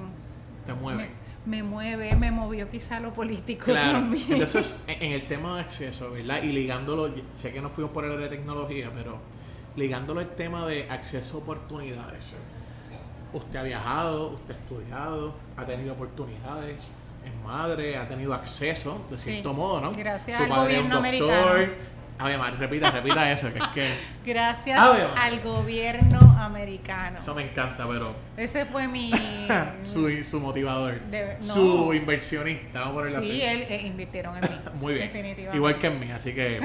Te 0.67 0.75
mueve 0.75 1.05
me 1.05 1.20
mueve, 1.63 2.15
me 2.17 2.31
movió 2.31 2.71
quizá 2.71 3.01
lo 3.01 3.13
político 3.13 3.67
claro. 3.67 3.93
también. 3.93 4.33
Entonces, 4.33 4.85
en 4.89 5.13
el 5.13 5.27
tema 5.27 5.57
de 5.57 5.61
acceso, 5.63 6.13
¿verdad? 6.13 6.43
Y 6.43 6.53
ligándolo, 6.53 7.15
sé 7.35 7.53
que 7.53 7.61
no 7.61 7.71
fuimos 7.71 7.93
por 7.93 8.05
el 8.05 8.19
de 8.19 8.29
tecnología, 8.29 8.91
pero 8.95 9.19
ligándolo 9.77 10.21
al 10.21 10.35
tema 10.35 10.67
de 10.67 10.89
acceso 10.91 11.39
a 11.39 11.41
oportunidades. 11.41 12.37
Usted 13.33 13.59
ha 13.59 13.63
viajado, 13.63 14.31
usted 14.31 14.55
ha 14.55 14.59
estudiado, 14.59 15.35
ha 15.57 15.65
tenido 15.65 15.95
oportunidades, 15.95 16.91
es 17.25 17.45
madre, 17.45 17.97
ha 17.97 18.09
tenido 18.09 18.35
acceso, 18.35 19.07
de 19.11 19.19
cierto 19.19 19.55
modo, 19.55 19.81
¿no? 19.81 19.93
Gracias 19.93 20.41
al 20.41 20.49
gobierno 20.49 20.99
americano 20.99 21.73
Ave 22.21 22.37
María, 22.37 22.59
repita, 22.59 22.91
repita 22.91 23.33
eso, 23.33 23.51
que 23.51 23.59
es 23.59 23.69
que... 23.69 23.95
Gracias 24.31 24.79
al 24.79 25.41
gobierno 25.41 26.19
americano. 26.39 27.19
Eso 27.19 27.35
me 27.35 27.45
encanta, 27.45 27.89
pero... 27.89 28.15
Ese 28.37 28.67
fue 28.67 28.87
mi... 28.87 29.11
su, 29.83 30.11
su 30.23 30.39
motivador. 30.39 31.01
Su 31.41 31.95
inversionista, 31.95 32.81
vamos 32.81 32.93
a 32.93 32.95
ponerlo 32.97 33.23
sí, 33.23 33.41
él 33.41 33.63
eh, 33.63 33.87
invirtieron 33.87 34.37
en 34.37 34.43
mí. 34.43 34.57
Muy 34.75 34.95
bien. 34.95 35.07
Definitivamente. 35.07 35.57
Igual 35.57 35.79
que 35.79 35.87
en 35.87 36.01
mí, 36.01 36.11
así 36.11 36.35
que 36.35 36.61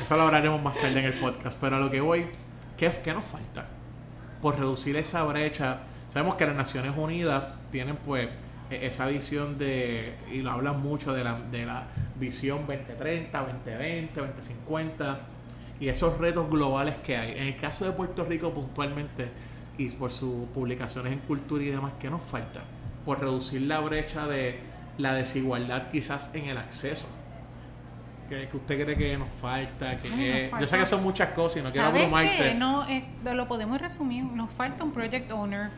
eso 0.00 0.16
lo 0.16 0.22
hablaremos 0.22 0.60
más 0.60 0.74
tarde 0.74 0.98
en 0.98 1.04
el 1.04 1.14
podcast. 1.14 1.58
Pero 1.60 1.76
a 1.76 1.78
lo 1.78 1.88
que 1.88 2.00
voy, 2.00 2.26
¿qué, 2.76 2.90
qué 3.04 3.12
nos 3.12 3.24
falta? 3.24 3.66
Por 4.40 4.58
reducir 4.58 4.96
esa 4.96 5.22
brecha. 5.22 5.78
Sabemos 6.08 6.34
que 6.34 6.44
las 6.44 6.56
Naciones 6.56 6.92
Unidas 6.96 7.44
tienen 7.70 7.96
pues 7.96 8.28
esa 8.72 9.06
visión 9.06 9.58
de, 9.58 10.14
y 10.32 10.38
lo 10.38 10.50
hablan 10.50 10.80
mucho 10.80 11.12
de 11.12 11.24
la, 11.24 11.40
de 11.40 11.66
la 11.66 11.86
visión 12.18 12.66
2030, 12.66 13.38
2020, 13.38 14.20
2050 14.20 15.20
y 15.80 15.88
esos 15.88 16.18
retos 16.18 16.48
globales 16.48 16.94
que 17.04 17.16
hay. 17.16 17.32
En 17.32 17.48
el 17.48 17.56
caso 17.56 17.84
de 17.84 17.92
Puerto 17.92 18.24
Rico 18.24 18.52
puntualmente 18.52 19.30
y 19.78 19.90
por 19.90 20.12
sus 20.12 20.46
publicaciones 20.50 21.12
en 21.12 21.18
cultura 21.20 21.64
y 21.64 21.68
demás, 21.68 21.94
¿qué 21.98 22.08
nos 22.08 22.22
falta? 22.22 22.62
Por 23.04 23.20
reducir 23.20 23.62
la 23.62 23.80
brecha 23.80 24.28
de 24.28 24.60
la 24.98 25.14
desigualdad 25.14 25.90
quizás 25.90 26.34
en 26.34 26.46
el 26.46 26.58
acceso. 26.58 27.08
¿Qué, 28.28 28.48
usted 28.52 28.84
cree 28.84 28.96
que 28.96 29.18
nos 29.18 29.28
falta? 29.40 30.00
Que 30.00 30.50
Yo 30.60 30.66
sé 30.66 30.78
que 30.78 30.86
son 30.86 31.02
muchas 31.02 31.30
cosas 31.30 31.60
y 31.60 31.64
no 31.64 31.72
quiero 31.72 31.88
abrumarte. 31.88 32.54
No, 32.54 32.88
eh, 32.88 33.04
lo 33.24 33.48
podemos 33.48 33.80
resumir. 33.80 34.24
Nos 34.24 34.52
falta 34.52 34.84
un 34.84 34.92
project 34.92 35.30
owner 35.32 35.70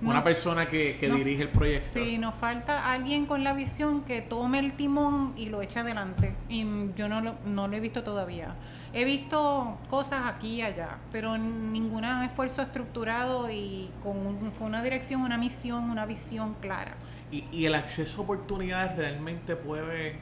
una 0.00 0.24
persona 0.24 0.68
que, 0.68 0.96
dirige 1.00 1.42
el 1.42 1.48
proyecto. 1.48 2.00
Sí, 2.00 2.18
nos 2.18 2.34
falta 2.34 2.90
alguien 2.90 3.26
con 3.26 3.44
la 3.44 3.52
visión 3.52 4.02
que 4.02 4.22
tome 4.22 4.58
el 4.58 4.72
timón 4.72 5.34
y 5.36 5.46
lo 5.46 5.62
eche 5.62 5.80
adelante. 5.80 6.34
Y 6.48 6.64
yo 6.96 7.08
no 7.08 7.20
lo, 7.20 7.34
no 7.44 7.68
lo 7.68 7.76
he 7.76 7.80
visto 7.80 8.02
todavía. 8.02 8.54
He 8.92 9.04
visto 9.04 9.78
cosas 9.88 10.22
aquí 10.26 10.56
y 10.56 10.62
allá, 10.62 10.98
pero 11.12 11.38
ningún 11.38 12.04
esfuerzo 12.04 12.62
estructurado 12.62 13.50
y 13.50 13.90
con, 14.02 14.52
una 14.60 14.82
dirección, 14.82 15.22
una 15.22 15.38
misión, 15.38 15.90
una 15.90 16.06
visión 16.06 16.54
clara. 16.60 16.94
Y, 17.30 17.44
y 17.52 17.66
el 17.66 17.74
acceso 17.74 18.22
a 18.22 18.24
oportunidades 18.24 18.96
realmente 18.96 19.56
puede... 19.56 20.18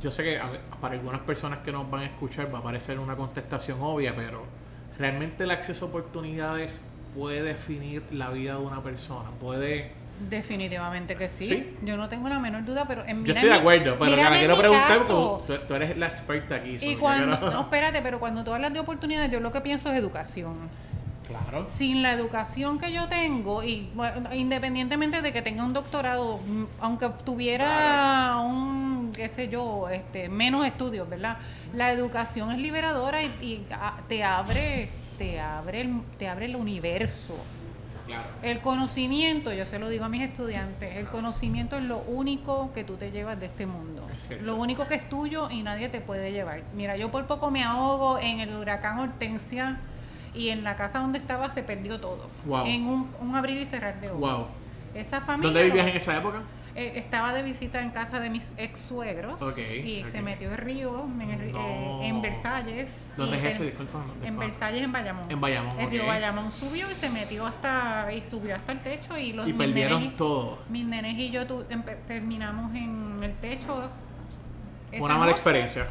Yo 0.00 0.10
sé 0.10 0.22
que 0.22 0.40
para 0.80 0.94
algunas 0.94 1.20
personas 1.22 1.60
que 1.60 1.72
nos 1.72 1.90
van 1.90 2.02
a 2.02 2.06
escuchar 2.06 2.52
va 2.54 2.58
a 2.58 2.62
parecer 2.62 2.98
una 2.98 3.16
contestación 3.16 3.78
obvia, 3.80 4.14
pero 4.14 4.44
realmente 4.98 5.44
el 5.44 5.50
acceso 5.50 5.86
a 5.86 5.88
oportunidades 5.88 6.82
puede 7.14 7.42
definir 7.42 8.02
la 8.10 8.30
vida 8.30 8.52
de 8.52 8.58
una 8.58 8.82
persona, 8.82 9.30
puede... 9.40 9.92
Definitivamente 10.30 11.16
que 11.16 11.28
sí. 11.28 11.76
Yo 11.82 11.96
no 11.96 12.08
tengo 12.08 12.28
la 12.28 12.38
menor 12.38 12.64
duda, 12.64 12.84
pero 12.86 13.04
en 13.04 13.24
Yo 13.24 13.34
estoy 13.34 13.48
de 13.48 13.54
acuerdo, 13.54 13.96
pero 13.98 14.16
la 14.16 14.38
quiero 14.38 14.56
preguntar 14.56 14.98
porque 15.08 15.58
tú, 15.66 15.74
eres 15.74 15.96
la 15.96 16.06
experta 16.06 16.54
aquí. 16.56 16.78
Y 16.80 16.96
cuando, 16.96 17.36
no, 17.50 17.62
espérate, 17.62 18.00
pero 18.00 18.20
cuando 18.20 18.44
tú 18.44 18.52
hablas 18.52 18.72
de 18.72 18.78
oportunidades, 18.78 19.30
yo 19.32 19.40
lo 19.40 19.50
que 19.50 19.60
pienso 19.60 19.90
es 19.90 19.98
educación. 19.98 20.54
Claro. 21.26 21.66
Sin 21.66 22.02
la 22.02 22.12
educación 22.12 22.78
que 22.78 22.92
yo 22.92 23.08
tengo, 23.08 23.64
y 23.64 23.90
independientemente 24.32 25.20
de 25.20 25.32
que 25.32 25.42
tenga 25.42 25.64
un 25.64 25.72
doctorado, 25.72 26.38
mm, 26.38 26.64
aunque 26.80 27.08
tuviera 27.24 28.38
un, 28.38 29.12
qué 29.16 29.28
sé 29.28 29.48
yo, 29.48 29.88
este, 29.88 30.28
menos 30.28 30.64
estudios, 30.64 31.08
¿verdad? 31.08 31.38
La 31.74 31.90
educación 31.90 32.52
es 32.52 32.58
liberadora 32.58 33.22
y, 33.22 33.26
y 33.40 33.66
ah, 33.72 33.96
te 34.06 34.22
abre 34.22 34.90
te 35.18 35.40
abre 35.40 35.80
el, 35.80 36.00
te 36.18 36.28
abre 36.28 36.46
el 36.46 36.56
universo. 36.56 37.36
El 38.42 38.60
conocimiento, 38.60 39.52
yo 39.52 39.64
se 39.64 39.78
lo 39.78 39.88
digo 39.88 40.04
a 40.04 40.08
mis 40.10 40.22
estudiantes, 40.22 40.96
el 40.96 41.06
conocimiento 41.06 41.76
es 41.76 41.84
lo 41.84 41.98
único 42.00 42.70
que 42.74 42.84
tú 42.84 42.96
te 42.96 43.10
llevas 43.10 43.40
de 43.40 43.46
este 43.46 43.66
mundo. 43.66 44.06
lo 44.42 44.56
único 44.56 44.86
que 44.86 44.96
es 44.96 45.08
tuyo 45.08 45.50
y 45.50 45.62
nadie 45.62 45.88
te 45.88 46.00
puede 46.00 46.32
llevar. 46.32 46.62
Mira, 46.74 46.96
yo 46.96 47.10
por 47.10 47.26
poco 47.26 47.50
me 47.50 47.64
ahogo 47.64 48.18
en 48.18 48.40
el 48.40 48.54
huracán 48.54 48.98
Hortensia 48.98 49.78
y 50.34 50.50
en 50.50 50.64
la 50.64 50.76
casa 50.76 50.98
donde 50.98 51.18
estaba 51.18 51.48
se 51.48 51.62
perdió 51.62 51.98
todo. 51.98 52.28
En 52.66 52.86
un, 52.86 53.10
un, 53.20 53.36
abrir 53.36 53.58
y 53.58 53.64
cerrar 53.64 54.00
de 54.00 54.10
ojos. 54.10 54.48
Esa 54.94 55.20
familia. 55.20 55.52
¿Dónde 55.52 55.64
vivías 55.64 55.86
en 55.86 55.96
esa 55.96 56.18
época? 56.18 56.42
Eh, 56.76 56.94
estaba 56.96 57.32
de 57.32 57.44
visita 57.44 57.80
en 57.80 57.90
casa 57.90 58.18
de 58.18 58.30
mis 58.30 58.52
ex 58.56 58.80
suegros 58.80 59.40
y 59.56 60.04
se 60.06 60.22
metió 60.22 60.50
el 60.50 60.58
río 60.58 61.04
en, 61.20 61.30
eh, 61.30 62.20
Versalles. 62.20 63.14
¿Dónde 63.16 63.38
es 63.38 63.54
eso? 63.54 63.62
Disculpa, 63.62 64.00
En 64.24 64.36
Versalles, 64.36 64.82
en 64.82 64.90
Bayamón. 64.90 65.30
En 65.30 65.40
Bayamón. 65.40 65.78
El 65.78 65.90
río 65.90 66.06
Bayamón 66.06 66.50
subió 66.50 66.90
y 66.90 66.94
se 66.94 67.10
metió 67.10 67.46
hasta 67.46 68.12
y 68.12 68.24
subió 68.24 68.56
hasta 68.56 68.72
el 68.72 68.80
techo 68.80 69.16
y 69.16 69.32
los 69.32 69.46
y 69.46 69.52
perdieron 69.52 70.16
todo. 70.16 70.58
Mis 70.68 70.84
nenes 70.84 71.16
y 71.16 71.30
yo 71.30 71.46
terminamos 72.08 72.74
en 72.74 73.20
el 73.22 73.34
techo. 73.36 73.88
Una 74.98 75.16
mala 75.16 75.30
experiencia. 75.30 75.86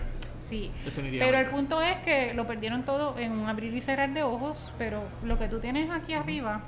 Sí, 0.49 0.69
pero 1.17 1.37
el 1.37 1.45
punto 1.47 1.81
es 1.81 1.95
que 1.99 2.33
lo 2.33 2.45
perdieron 2.45 2.83
todo 2.83 3.17
en 3.17 3.31
un 3.31 3.47
abrir 3.47 3.73
y 3.73 3.79
cerrar 3.79 4.13
de 4.13 4.23
ojos, 4.23 4.73
pero 4.77 5.01
lo 5.23 5.39
que 5.39 5.47
tú 5.47 5.59
tienes 5.59 5.89
aquí 5.89 6.13
arriba 6.13 6.61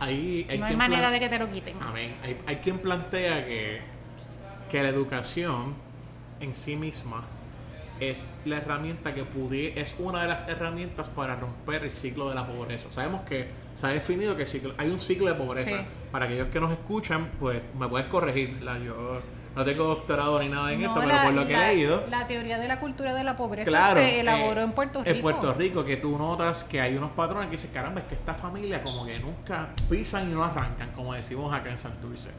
hay 0.00 0.46
no 0.58 0.66
hay 0.66 0.76
manera 0.76 1.10
de 1.10 1.20
que 1.20 1.28
te 1.28 1.38
lo 1.38 1.50
quiten. 1.50 1.76
Amén. 1.80 2.16
Hay, 2.22 2.36
hay 2.46 2.56
quien 2.56 2.78
plantea 2.78 3.44
que, 3.46 3.80
que 4.70 4.82
la 4.82 4.88
educación 4.88 5.74
en 6.40 6.54
sí 6.54 6.76
misma 6.76 7.24
es 8.00 8.28
la 8.44 8.58
herramienta 8.58 9.14
que 9.14 9.24
pudiera, 9.24 9.80
es 9.80 9.96
una 9.98 10.22
de 10.22 10.28
las 10.28 10.48
herramientas 10.48 11.08
para 11.08 11.36
romper 11.36 11.84
el 11.84 11.92
ciclo 11.92 12.28
de 12.28 12.34
la 12.34 12.46
pobreza. 12.46 12.90
Sabemos 12.90 13.22
que 13.22 13.48
se 13.74 13.86
ha 13.86 13.90
definido 13.90 14.36
que 14.36 14.46
hay 14.76 14.90
un 14.90 15.00
ciclo 15.00 15.28
de 15.28 15.34
pobreza. 15.34 15.84
Para 16.12 16.26
aquellos 16.26 16.48
que 16.48 16.60
nos 16.60 16.72
escuchan, 16.72 17.30
pues 17.38 17.60
me 17.78 17.88
puedes 17.88 18.06
corregir. 18.08 18.58
yo 18.84 19.20
no 19.56 19.64
tengo 19.64 19.84
doctorado 19.84 20.38
ni 20.38 20.50
nada 20.50 20.70
en 20.70 20.82
eso, 20.82 21.00
pero 21.00 21.22
por 21.24 21.32
lo 21.32 21.46
que 21.46 21.54
he 21.54 21.74
leído. 21.74 22.04
La 22.10 22.26
teoría 22.26 22.58
de 22.58 22.68
la 22.68 22.78
cultura 22.78 23.14
de 23.14 23.24
la 23.24 23.38
pobreza 23.38 23.94
se 23.94 24.20
elaboró 24.20 24.60
en 24.60 24.72
Puerto 24.72 24.98
Rico. 24.98 25.16
En 25.16 25.22
Puerto 25.22 25.54
Rico, 25.54 25.82
que 25.82 25.96
tú 25.96 26.18
notas 26.18 26.62
que 26.64 26.78
hay 26.78 26.94
unos 26.94 27.12
patrones 27.12 27.46
que 27.46 27.52
dicen, 27.52 27.70
caramba, 27.72 28.02
es 28.02 28.06
que 28.06 28.16
esta 28.16 28.34
familia 28.34 28.82
como 28.82 29.06
que 29.06 29.18
nunca 29.18 29.70
pisan 29.88 30.30
y 30.30 30.34
no 30.34 30.44
arrancan, 30.44 30.92
como 30.92 31.14
decimos 31.14 31.54
acá 31.54 31.70
en 31.70 31.78
Santurce. 31.78 32.32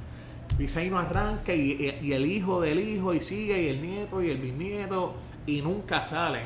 Pisan 0.60 0.86
y 0.86 0.90
no 0.92 1.00
arranca, 1.00 1.56
y, 1.56 1.98
y, 2.04 2.14
el 2.14 2.28
hijo 2.28 2.62
del 2.62 2.80
hijo, 2.80 3.16
y 3.16 3.22
sigue, 3.22 3.64
y 3.64 3.70
el 3.70 3.82
nieto, 3.82 4.22
y 4.22 4.30
el 4.30 4.38
bisnieto, 4.38 5.16
y 5.48 5.64
nunca 5.64 6.04
salen. 6.04 6.46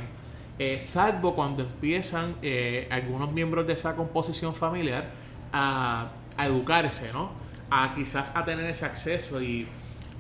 Eh, 0.58 0.80
salvo 0.82 1.36
cuando 1.36 1.64
empiezan 1.64 2.36
eh, 2.42 2.88
algunos 2.92 3.34
miembros 3.34 3.68
de 3.68 3.74
esa 3.74 3.98
composición 3.98 4.56
familiar 4.56 5.10
a, 5.52 6.12
a 6.38 6.46
educarse, 6.46 7.12
¿no? 7.12 7.32
A 7.70 7.94
quizás 7.94 8.38
a 8.38 8.46
tener 8.46 8.66
ese 8.68 8.86
acceso 8.86 9.42
y 9.42 9.68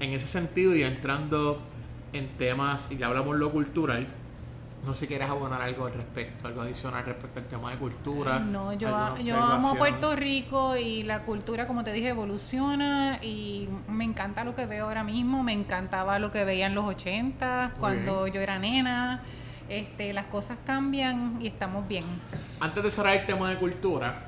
en 0.01 0.13
ese 0.13 0.27
sentido 0.27 0.75
y 0.75 0.83
entrando 0.83 1.61
en 2.11 2.27
temas, 2.37 2.91
y 2.91 2.97
ya 2.97 3.07
hablamos 3.07 3.37
lo 3.37 3.51
cultural, 3.51 4.07
no 4.85 4.95
sé 4.95 5.01
si 5.01 5.07
quieres 5.07 5.29
abonar 5.29 5.61
algo 5.61 5.85
al 5.85 5.93
respecto, 5.93 6.47
algo 6.47 6.61
adicional 6.61 7.05
respecto 7.05 7.39
al 7.39 7.45
tema 7.45 7.69
de 7.69 7.77
cultura. 7.77 8.39
No, 8.39 8.73
yo, 8.73 9.15
yo 9.19 9.37
amo 9.37 9.75
Puerto 9.75 10.15
Rico 10.15 10.75
y 10.75 11.03
la 11.03 11.21
cultura, 11.21 11.67
como 11.67 11.83
te 11.83 11.93
dije, 11.93 12.09
evoluciona 12.09 13.19
y 13.21 13.69
me 13.87 14.03
encanta 14.03 14.43
lo 14.43 14.55
que 14.55 14.65
veo 14.65 14.85
ahora 14.85 15.03
mismo, 15.03 15.43
me 15.43 15.53
encantaba 15.53 16.17
lo 16.17 16.31
que 16.31 16.43
veía 16.45 16.65
en 16.65 16.73
los 16.73 16.85
80, 16.85 17.73
cuando 17.79 18.27
yo 18.27 18.41
era 18.41 18.57
nena. 18.57 19.21
Este, 19.69 20.11
las 20.11 20.25
cosas 20.25 20.57
cambian 20.65 21.37
y 21.41 21.47
estamos 21.47 21.87
bien. 21.87 22.03
Antes 22.59 22.83
de 22.83 22.91
cerrar 22.91 23.15
el 23.15 23.25
tema 23.25 23.49
de 23.51 23.57
cultura, 23.57 24.25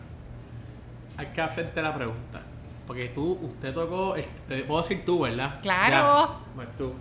hay 1.17 1.25
que 1.27 1.41
hacerte 1.41 1.81
la 1.81 1.93
pregunta. 1.93 2.41
Porque 2.87 3.05
tú, 3.05 3.39
usted 3.41 3.73
tocó, 3.73 4.15
te 4.47 4.63
puedo 4.63 4.81
decir 4.81 5.05
tú, 5.05 5.21
¿verdad? 5.21 5.59
Claro. 5.61 6.39
pues 6.55 6.67
tú. 6.77 6.93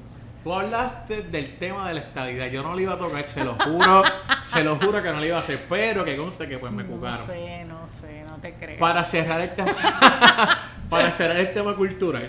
Tú 0.44 0.52
hablaste 0.52 1.22
del 1.22 1.56
tema 1.58 1.86
de 1.86 1.94
la 1.94 2.00
estadidad. 2.00 2.46
Yo 2.48 2.64
no 2.64 2.74
lo 2.74 2.80
iba 2.80 2.94
a 2.94 2.98
tocar, 2.98 3.24
se 3.24 3.44
lo 3.44 3.54
juro, 3.54 4.02
se 4.42 4.64
lo 4.64 4.76
juro 4.76 5.00
que 5.00 5.12
no 5.12 5.20
lo 5.20 5.26
iba 5.26 5.36
a 5.36 5.40
hacer, 5.40 5.64
pero 5.68 6.04
que 6.04 6.16
conste 6.16 6.48
que 6.48 6.58
pues 6.58 6.72
me 6.72 6.84
cucaron. 6.84 7.20
No 7.20 7.26
sé, 7.26 7.64
no 7.64 7.88
sé, 7.88 8.24
no 8.28 8.36
te 8.38 8.54
creo. 8.54 8.78
Para 8.78 9.04
cerrar 9.04 9.40
el 9.40 9.54
tema, 9.54 9.72
para 10.90 11.12
cerrar 11.12 11.36
el 11.36 11.52
tema 11.52 11.76
cultural, 11.76 12.28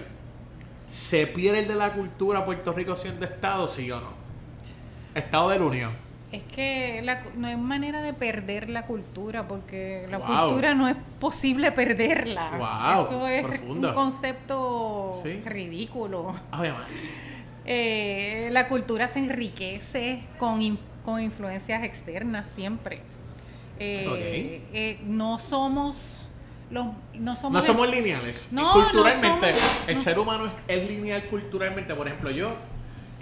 ¿se 0.87 1.25
pierde 1.25 1.65
de 1.65 1.73
la 1.73 1.91
cultura 1.91 2.45
Puerto 2.45 2.71
Rico 2.73 2.95
siendo 2.95 3.25
Estado, 3.25 3.67
sí 3.67 3.89
o 3.89 3.99
no? 3.99 4.13
Estado 5.15 5.49
de 5.49 5.59
la 5.59 5.65
Unión 5.65 6.12
es 6.33 6.41
que 6.51 7.05
no 7.35 7.47
hay 7.47 7.55
manera 7.57 8.01
de 8.01 8.11
perder 8.11 8.67
la 8.67 8.87
cultura 8.87 9.47
porque 9.47 10.07
la 10.09 10.19
cultura 10.19 10.73
no 10.73 10.87
es 10.89 10.95
posible 11.19 11.71
perderla. 11.71 13.05
Eso 13.05 13.27
es 13.27 13.61
un 13.61 13.83
concepto 13.93 15.13
ridículo. 15.45 16.33
Eh, 17.65 18.49
la 18.51 18.67
cultura 18.67 19.07
se 19.07 19.19
enriquece 19.19 20.23
con, 20.39 20.77
con 21.05 21.21
influencias 21.21 21.83
externas 21.83 22.49
siempre. 22.49 23.01
Eh, 23.79 24.61
eh, 24.73 24.99
no 25.05 25.37
somos 25.37 26.27
los, 26.71 26.87
no 27.13 27.35
somos, 27.35 27.61
no 27.61 27.61
somos 27.61 27.89
lineales. 27.91 28.49
culturalmente, 28.73 29.53
el 29.87 29.97
ser 29.97 30.17
humano 30.17 30.51
es 30.67 30.89
lineal 30.89 31.23
culturalmente. 31.25 31.93
Por 31.93 32.07
ejemplo, 32.07 32.31
yo 32.31 32.55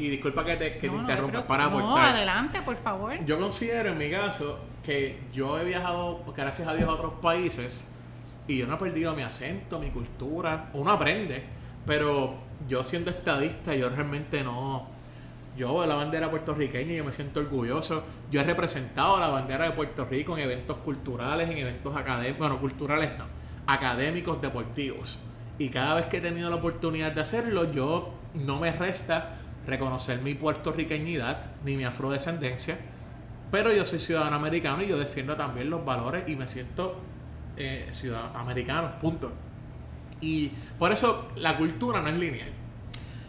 y 0.02 0.10
disculpa 0.10 0.44
que 0.44 0.56
te, 0.56 0.78
que 0.80 0.90
te 0.90 0.96
interrumpa 0.96 1.46
para 1.46 1.70
No, 1.70 1.96
adelante, 1.96 2.60
por 2.64 2.76
favor. 2.76 3.14
Yo 3.24 3.40
considero 3.40 3.92
en 3.92 4.00
mi 4.00 4.10
caso 4.10 4.60
que 4.84 5.20
yo 5.32 5.60
he 5.60 5.66
viajado, 5.66 6.24
gracias 6.36 6.68
a 6.68 6.74
Dios, 6.74 6.90
a 6.90 6.94
otros 6.94 7.14
países 7.22 7.88
y 8.48 8.58
yo 8.58 8.66
no 8.66 8.76
he 8.76 8.78
perdido 8.78 9.16
mi 9.16 9.22
acento, 9.22 9.80
mi 9.80 9.92
cultura. 9.92 10.72
Uno 10.74 10.92
aprende, 10.92 11.44
pero 11.86 12.34
yo 12.68 12.84
siendo 12.84 13.12
estadista, 13.12 13.76
yo 13.76 13.90
realmente 13.90 14.44
no. 14.44 14.88
Yo 15.56 15.72
veo 15.72 15.86
la 15.86 15.96
bandera 15.96 16.32
puertorriqueña 16.32 16.94
y 16.94 16.98
yo 16.98 17.04
me 17.04 17.14
siento 17.14 17.42
orgulloso. 17.42 18.04
Yo 18.32 18.42
he 18.42 18.44
representado 18.44 19.20
la 19.20 19.28
bandera 19.28 19.66
de 19.66 19.72
Puerto 19.72 20.06
Rico 20.06 20.36
en 20.36 20.46
eventos 20.46 20.78
culturales, 20.78 21.48
en 21.48 21.60
eventos 21.60 21.96
académicos, 21.96 22.40
bueno, 22.40 22.60
culturales 22.60 23.12
no, 23.20 23.26
académicos, 23.68 24.42
deportivos. 24.42 25.20
Y 25.60 25.70
cada 25.70 25.94
vez 25.94 26.06
que 26.06 26.18
he 26.18 26.22
tenido 26.22 26.50
la 26.50 26.56
oportunidad 26.56 27.12
de 27.12 27.22
hacerlo, 27.22 27.72
yo 27.72 28.16
no 28.34 28.60
me 28.60 28.72
resta 28.72 29.41
reconocer 29.68 30.22
mi 30.22 30.34
puertorriqueñidad 30.34 31.52
ni 31.64 31.76
mi 31.78 31.84
afrodescendencia, 31.84 32.78
pero 33.52 33.74
yo 33.74 33.86
soy 33.86 34.00
ciudadano 34.00 34.36
americano 34.36 34.82
y 34.82 34.88
yo 34.88 34.98
defiendo 34.98 35.36
también 35.36 35.70
los 35.70 35.84
valores 35.84 36.24
y 36.28 36.36
me 36.36 36.48
siento 36.48 37.00
eh, 37.58 37.88
ciudadano 37.92 38.40
americano, 38.40 38.94
punto. 39.00 39.32
Y 40.22 40.52
por 40.80 40.92
eso 40.92 41.32
la 41.36 41.58
cultura 41.58 42.02
no 42.02 42.10
es 42.10 42.18
lineal. 42.18 42.50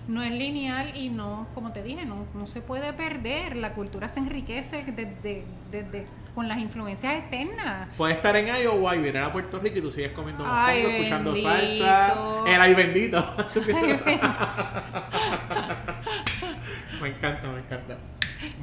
No 0.08 0.22
es 0.22 0.32
lineal 0.32 0.96
y 0.96 1.10
no, 1.10 1.46
como 1.54 1.72
te 1.72 1.82
dije, 1.82 2.04
no, 2.04 2.26
no 2.34 2.46
se 2.46 2.60
puede 2.60 2.92
perder. 2.92 3.56
La 3.56 3.72
cultura 3.74 4.08
se 4.08 4.20
enriquece 4.20 4.84
desde, 4.84 5.44
desde 5.70 6.06
con 6.34 6.48
las 6.48 6.58
influencias 6.58 7.14
externas. 7.14 7.88
Puedes 7.96 8.16
estar 8.16 8.34
en 8.36 8.46
Iowa 8.46 8.96
y 8.96 9.00
venir 9.00 9.18
a 9.18 9.32
Puerto 9.32 9.58
Rico 9.58 9.78
y 9.78 9.82
tú 9.82 9.90
sigues 9.90 10.12
comiendo 10.12 10.44
mofongo, 10.44 10.88
escuchando 10.88 11.36
salsa. 11.36 12.44
El 12.46 12.60
ay 12.60 12.74
bendito. 12.74 13.24
me 17.00 17.08
encanta, 17.08 17.48
me 17.48 17.58
encanta. 17.58 17.98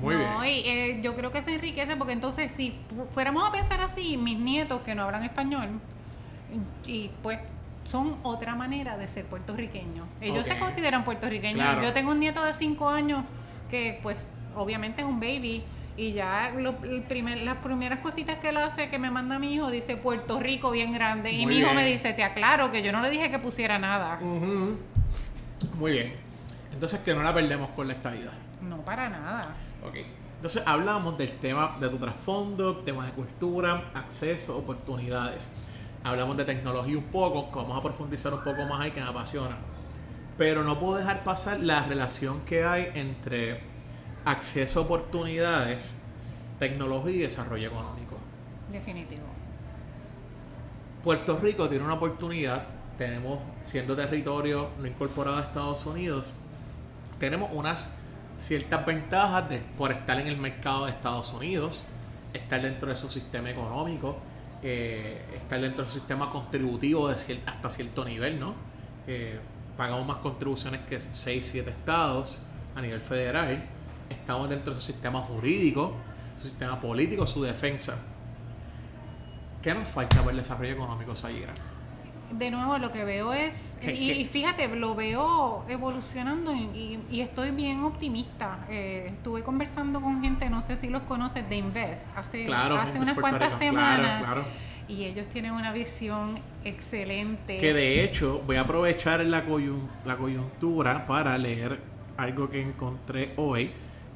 Muy 0.01 0.15
bien. 0.15 0.29
Y, 0.45 0.69
eh, 0.69 0.99
yo 1.01 1.15
creo 1.15 1.31
que 1.31 1.41
se 1.41 1.53
enriquece 1.53 1.95
porque 1.95 2.13
entonces 2.13 2.51
si 2.51 2.75
fuéramos 3.11 3.47
a 3.47 3.51
pensar 3.51 3.81
así, 3.81 4.17
mis 4.17 4.39
nietos 4.39 4.81
que 4.81 4.95
no 4.95 5.03
hablan 5.03 5.23
español, 5.23 5.69
y 6.85 7.11
pues 7.21 7.39
son 7.83 8.17
otra 8.23 8.55
manera 8.55 8.97
de 8.97 9.07
ser 9.07 9.25
puertorriqueños. 9.25 10.07
Ellos 10.21 10.45
se 10.45 10.57
consideran 10.57 11.03
puertorriqueños. 11.03 11.83
Yo 11.83 11.93
tengo 11.93 12.11
un 12.11 12.19
nieto 12.19 12.43
de 12.43 12.53
5 12.53 12.89
años 12.89 13.23
que 13.69 13.99
pues 14.01 14.25
obviamente 14.55 15.01
es 15.01 15.07
un 15.07 15.19
baby 15.19 15.63
y 15.99 16.13
ya 16.13 16.53
lo, 16.57 16.77
primer, 16.77 17.39
las 17.39 17.57
primeras 17.57 17.99
cositas 17.99 18.37
que 18.37 18.49
él 18.49 18.57
hace, 18.57 18.89
que 18.89 18.97
me 18.97 19.11
manda 19.11 19.37
mi 19.37 19.53
hijo, 19.53 19.69
dice 19.69 19.97
Puerto 19.97 20.39
Rico 20.39 20.71
bien 20.71 20.93
grande. 20.93 21.33
y 21.33 21.45
mi 21.45 21.57
hijo 21.57 21.73
me 21.73 21.85
dice, 21.85 22.13
te 22.13 22.23
aclaro 22.23 22.71
que 22.71 22.81
yo 22.81 22.93
no 22.93 23.01
le 23.01 23.09
dije 23.09 23.29
que 23.29 23.37
pusiera 23.37 23.77
nada. 23.77 24.17
Muy 24.17 25.91
bien. 25.91 26.15
Entonces 26.71 27.01
que 27.01 27.13
no 27.13 27.21
la 27.21 27.33
perdemos 27.33 27.71
con 27.71 27.87
la 27.87 27.93
estadía. 27.95 28.31
No, 28.61 28.77
para 28.77 29.09
nada. 29.09 29.55
Ok. 29.85 29.95
Entonces 30.37 30.63
hablamos 30.65 31.17
del 31.17 31.37
tema 31.39 31.75
de 31.81 31.89
tu 31.89 31.97
trasfondo, 31.97 32.77
temas 32.77 33.07
de 33.07 33.11
cultura, 33.11 33.91
acceso, 33.93 34.57
oportunidades. 34.57 35.51
Hablamos 36.05 36.37
de 36.37 36.45
tecnología 36.45 36.97
un 36.97 37.03
poco, 37.03 37.51
que 37.51 37.57
vamos 37.57 37.77
a 37.77 37.83
profundizar 37.83 38.33
un 38.33 38.41
poco 38.45 38.63
más 38.63 38.79
ahí 38.79 38.91
que 38.91 39.01
me 39.01 39.07
apasiona. 39.07 39.57
Pero 40.37 40.63
no 40.63 40.79
puedo 40.79 40.95
dejar 40.95 41.25
pasar 41.25 41.59
la 41.59 41.85
relación 41.85 42.39
que 42.45 42.63
hay 42.63 42.89
entre 42.95 43.59
acceso 44.25 44.79
a 44.79 44.83
oportunidades, 44.83 45.79
tecnología 46.59 47.15
y 47.15 47.19
desarrollo 47.19 47.67
económico. 47.67 48.17
Definitivo. 48.71 49.23
Puerto 51.03 51.39
Rico 51.39 51.69
tiene 51.69 51.85
una 51.85 51.93
oportunidad, 51.93 52.65
tenemos, 52.97 53.39
siendo 53.63 53.95
territorio 53.95 54.69
no 54.79 54.87
incorporado 54.87 55.37
a 55.37 55.41
Estados 55.41 55.85
Unidos, 55.85 56.33
tenemos 57.19 57.49
unas 57.53 57.95
ciertas 58.39 58.85
ventajas 58.85 59.49
de, 59.49 59.59
por 59.77 59.91
estar 59.91 60.19
en 60.19 60.27
el 60.27 60.37
mercado 60.37 60.85
de 60.85 60.91
Estados 60.91 61.33
Unidos, 61.33 61.85
estar 62.33 62.61
dentro 62.61 62.89
de 62.89 62.95
su 62.95 63.09
sistema 63.09 63.49
económico, 63.49 64.17
eh, 64.61 65.21
estar 65.35 65.59
dentro 65.61 65.83
de 65.83 65.89
su 65.89 65.99
sistema 65.99 66.29
contributivo 66.29 67.07
de 67.07 67.15
hasta 67.45 67.69
cierto 67.69 68.05
nivel, 68.05 68.39
¿no? 68.39 68.53
pagamos 69.75 70.05
más 70.05 70.17
contribuciones 70.17 70.81
que 70.81 70.99
6, 70.99 71.47
7 71.51 71.67
estados 71.71 72.37
a 72.75 72.81
nivel 72.81 72.99
federal 72.99 73.63
estamos 74.09 74.49
dentro 74.49 74.73
de 74.73 74.79
su 74.79 74.87
sistema 74.87 75.19
jurídico, 75.19 75.93
su 76.37 76.47
sistema 76.47 76.79
político, 76.79 77.25
su 77.25 77.43
defensa. 77.43 77.97
¿Qué 79.61 79.73
nos 79.73 79.87
falta 79.87 80.19
para 80.19 80.31
el 80.31 80.37
desarrollo 80.37 80.73
económico, 80.73 81.15
Sayira? 81.15 81.53
De 82.31 82.51
nuevo, 82.51 82.77
lo 82.77 82.91
que 82.91 83.03
veo 83.03 83.33
es, 83.33 83.77
y, 83.81 84.23
fíjate, 84.25 84.67
lo 84.67 84.93
veo 84.93 85.65
evolucionando 85.67 86.53
y, 86.53 87.19
estoy 87.19 87.51
bien 87.51 87.83
optimista. 87.83 88.59
Eh, 88.69 89.13
estuve 89.15 89.41
conversando 89.41 89.99
con 89.99 90.21
gente, 90.21 90.49
no 90.49 90.61
sé 90.61 90.77
si 90.77 90.89
los 90.89 91.01
conoces, 91.03 91.49
de 91.49 91.57
Invest, 91.57 92.05
hace, 92.15 92.47
hace 92.53 92.99
unas 92.99 93.17
cuantas 93.17 93.57
semanas. 93.57 94.45
Y 94.87 95.05
ellos 95.05 95.27
tienen 95.27 95.51
una 95.51 95.71
visión 95.71 96.39
excelente. 96.63 97.57
Que 97.57 97.73
de 97.73 98.03
hecho, 98.03 98.41
voy 98.45 98.55
a 98.55 98.61
aprovechar 98.61 99.23
la 99.25 99.43
coyuntura 99.45 101.05
para 101.05 101.37
leer 101.37 101.79
algo 102.17 102.49
que 102.49 102.61
encontré 102.61 103.33
hoy 103.37 103.71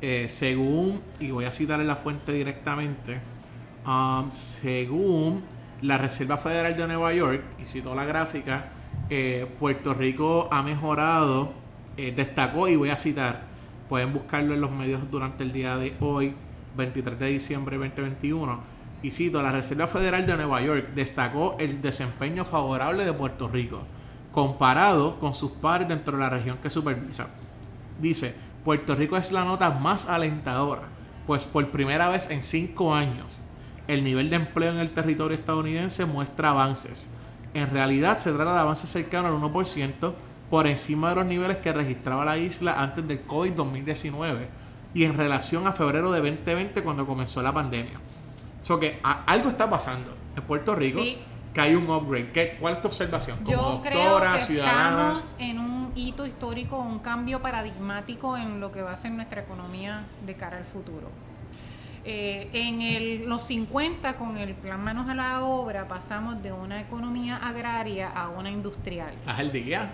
eh, 0.05 0.27
según, 0.27 0.99
y 1.21 1.31
voy 1.31 1.45
a 1.45 1.53
citar 1.53 1.79
en 1.79 1.87
la 1.87 1.95
fuente 1.95 2.33
directamente, 2.33 3.21
um, 3.87 4.29
según 4.31 5.45
la 5.81 5.97
Reserva 5.97 6.37
Federal 6.37 6.75
de 6.75 6.87
Nueva 6.87 7.13
York, 7.13 7.41
y 7.63 7.67
citó 7.67 7.95
la 7.95 8.03
gráfica, 8.03 8.67
eh, 9.09 9.47
Puerto 9.57 9.93
Rico 9.93 10.49
ha 10.51 10.61
mejorado, 10.61 11.53
eh, 11.95 12.11
destacó, 12.13 12.67
y 12.67 12.75
voy 12.75 12.89
a 12.89 12.97
citar, 12.97 13.43
pueden 13.87 14.11
buscarlo 14.11 14.53
en 14.53 14.59
los 14.59 14.71
medios 14.71 15.09
durante 15.09 15.43
el 15.43 15.53
día 15.53 15.77
de 15.77 15.95
hoy, 16.01 16.35
23 16.75 17.17
de 17.17 17.27
diciembre 17.27 17.77
de 17.77 17.85
2021, 17.85 18.59
y 19.03 19.11
cito, 19.11 19.41
la 19.41 19.53
Reserva 19.53 19.87
Federal 19.87 20.27
de 20.27 20.35
Nueva 20.35 20.61
York 20.61 20.89
destacó 20.93 21.55
el 21.59 21.81
desempeño 21.81 22.43
favorable 22.43 23.05
de 23.05 23.13
Puerto 23.13 23.47
Rico, 23.47 23.83
comparado 24.33 25.17
con 25.17 25.33
sus 25.33 25.53
pares 25.53 25.87
dentro 25.87 26.17
de 26.17 26.23
la 26.23 26.29
región 26.29 26.57
que 26.57 26.69
supervisa. 26.69 27.29
Dice, 28.01 28.35
Puerto 28.63 28.95
Rico 28.95 29.17
es 29.17 29.31
la 29.31 29.43
nota 29.43 29.71
más 29.71 30.07
alentadora, 30.07 30.83
pues 31.27 31.43
por 31.43 31.69
primera 31.71 32.09
vez 32.09 32.29
en 32.29 32.43
cinco 32.43 32.93
años, 32.93 33.41
el 33.87 34.03
nivel 34.03 34.29
de 34.29 34.37
empleo 34.37 34.71
en 34.71 34.79
el 34.79 34.91
territorio 34.91 35.37
estadounidense 35.37 36.05
muestra 36.05 36.49
avances. 36.49 37.13
En 37.53 37.69
realidad 37.71 38.17
se 38.17 38.31
trata 38.31 38.53
de 38.53 38.59
avances 38.59 38.89
cercanos 38.89 39.31
al 39.31 39.51
1%, 39.51 40.13
por 40.53 40.67
encima 40.67 41.09
de 41.09 41.15
los 41.15 41.25
niveles 41.25 41.57
que 41.57 41.73
registraba 41.73 42.25
la 42.25 42.37
isla 42.37 42.79
antes 42.79 43.07
del 43.07 43.25
COVID-2019 43.25 44.45
y 44.93 45.03
en 45.03 45.17
relación 45.17 45.65
a 45.65 45.71
febrero 45.71 46.11
de 46.11 46.19
2020 46.19 46.83
cuando 46.83 47.07
comenzó 47.07 47.41
la 47.41 47.51
pandemia. 47.51 47.99
So 48.61 48.79
que 48.79 48.99
algo 49.01 49.49
está 49.49 49.67
pasando 49.67 50.15
en 50.37 50.43
Puerto 50.43 50.75
Rico, 50.75 51.01
que 51.53 51.59
hay 51.59 51.73
un 51.73 51.89
upgrade. 51.89 52.31
¿Qué, 52.31 52.57
¿Cuál 52.59 52.75
es 52.75 52.81
tu 52.83 52.87
observación? 52.87 53.39
Como 53.39 53.51
Yo 53.51 53.61
doctora, 53.61 54.37
creo 54.37 54.47
que 54.47 54.53
Estamos 54.53 55.35
en 55.39 55.59
un 55.59 55.72
hito 55.95 56.25
histórico, 56.25 56.77
un 56.77 56.99
cambio 56.99 57.41
paradigmático 57.41 58.37
en 58.37 58.59
lo 58.59 58.71
que 58.71 58.81
va 58.81 58.93
a 58.93 58.97
ser 58.97 59.11
nuestra 59.11 59.41
economía 59.41 60.05
de 60.25 60.35
cara 60.35 60.57
al 60.57 60.65
futuro. 60.65 61.09
Eh, 62.05 62.49
en 62.51 62.81
el, 62.81 63.29
los 63.29 63.43
50, 63.43 64.17
con 64.17 64.37
el 64.37 64.55
plan 64.55 64.83
Manos 64.83 65.09
a 65.09 65.15
la 65.15 65.43
Obra, 65.45 65.87
pasamos 65.87 66.41
de 66.43 66.51
una 66.51 66.81
economía 66.81 67.37
agraria 67.37 68.09
a 68.09 68.29
una 68.29 68.49
industrial. 68.49 69.13
¿Haz 69.25 69.39
el 69.39 69.51
día? 69.51 69.91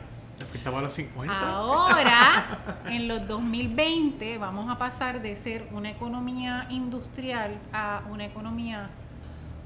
a 0.66 0.82
los 0.82 0.94
50. 0.94 1.34
Ahora, 1.34 2.82
en 2.90 3.08
los 3.08 3.28
2020, 3.28 4.38
vamos 4.38 4.70
a 4.70 4.78
pasar 4.78 5.22
de 5.22 5.36
ser 5.36 5.68
una 5.72 5.92
economía 5.92 6.66
industrial 6.70 7.60
a 7.74 8.04
una 8.10 8.26
economía 8.26 8.90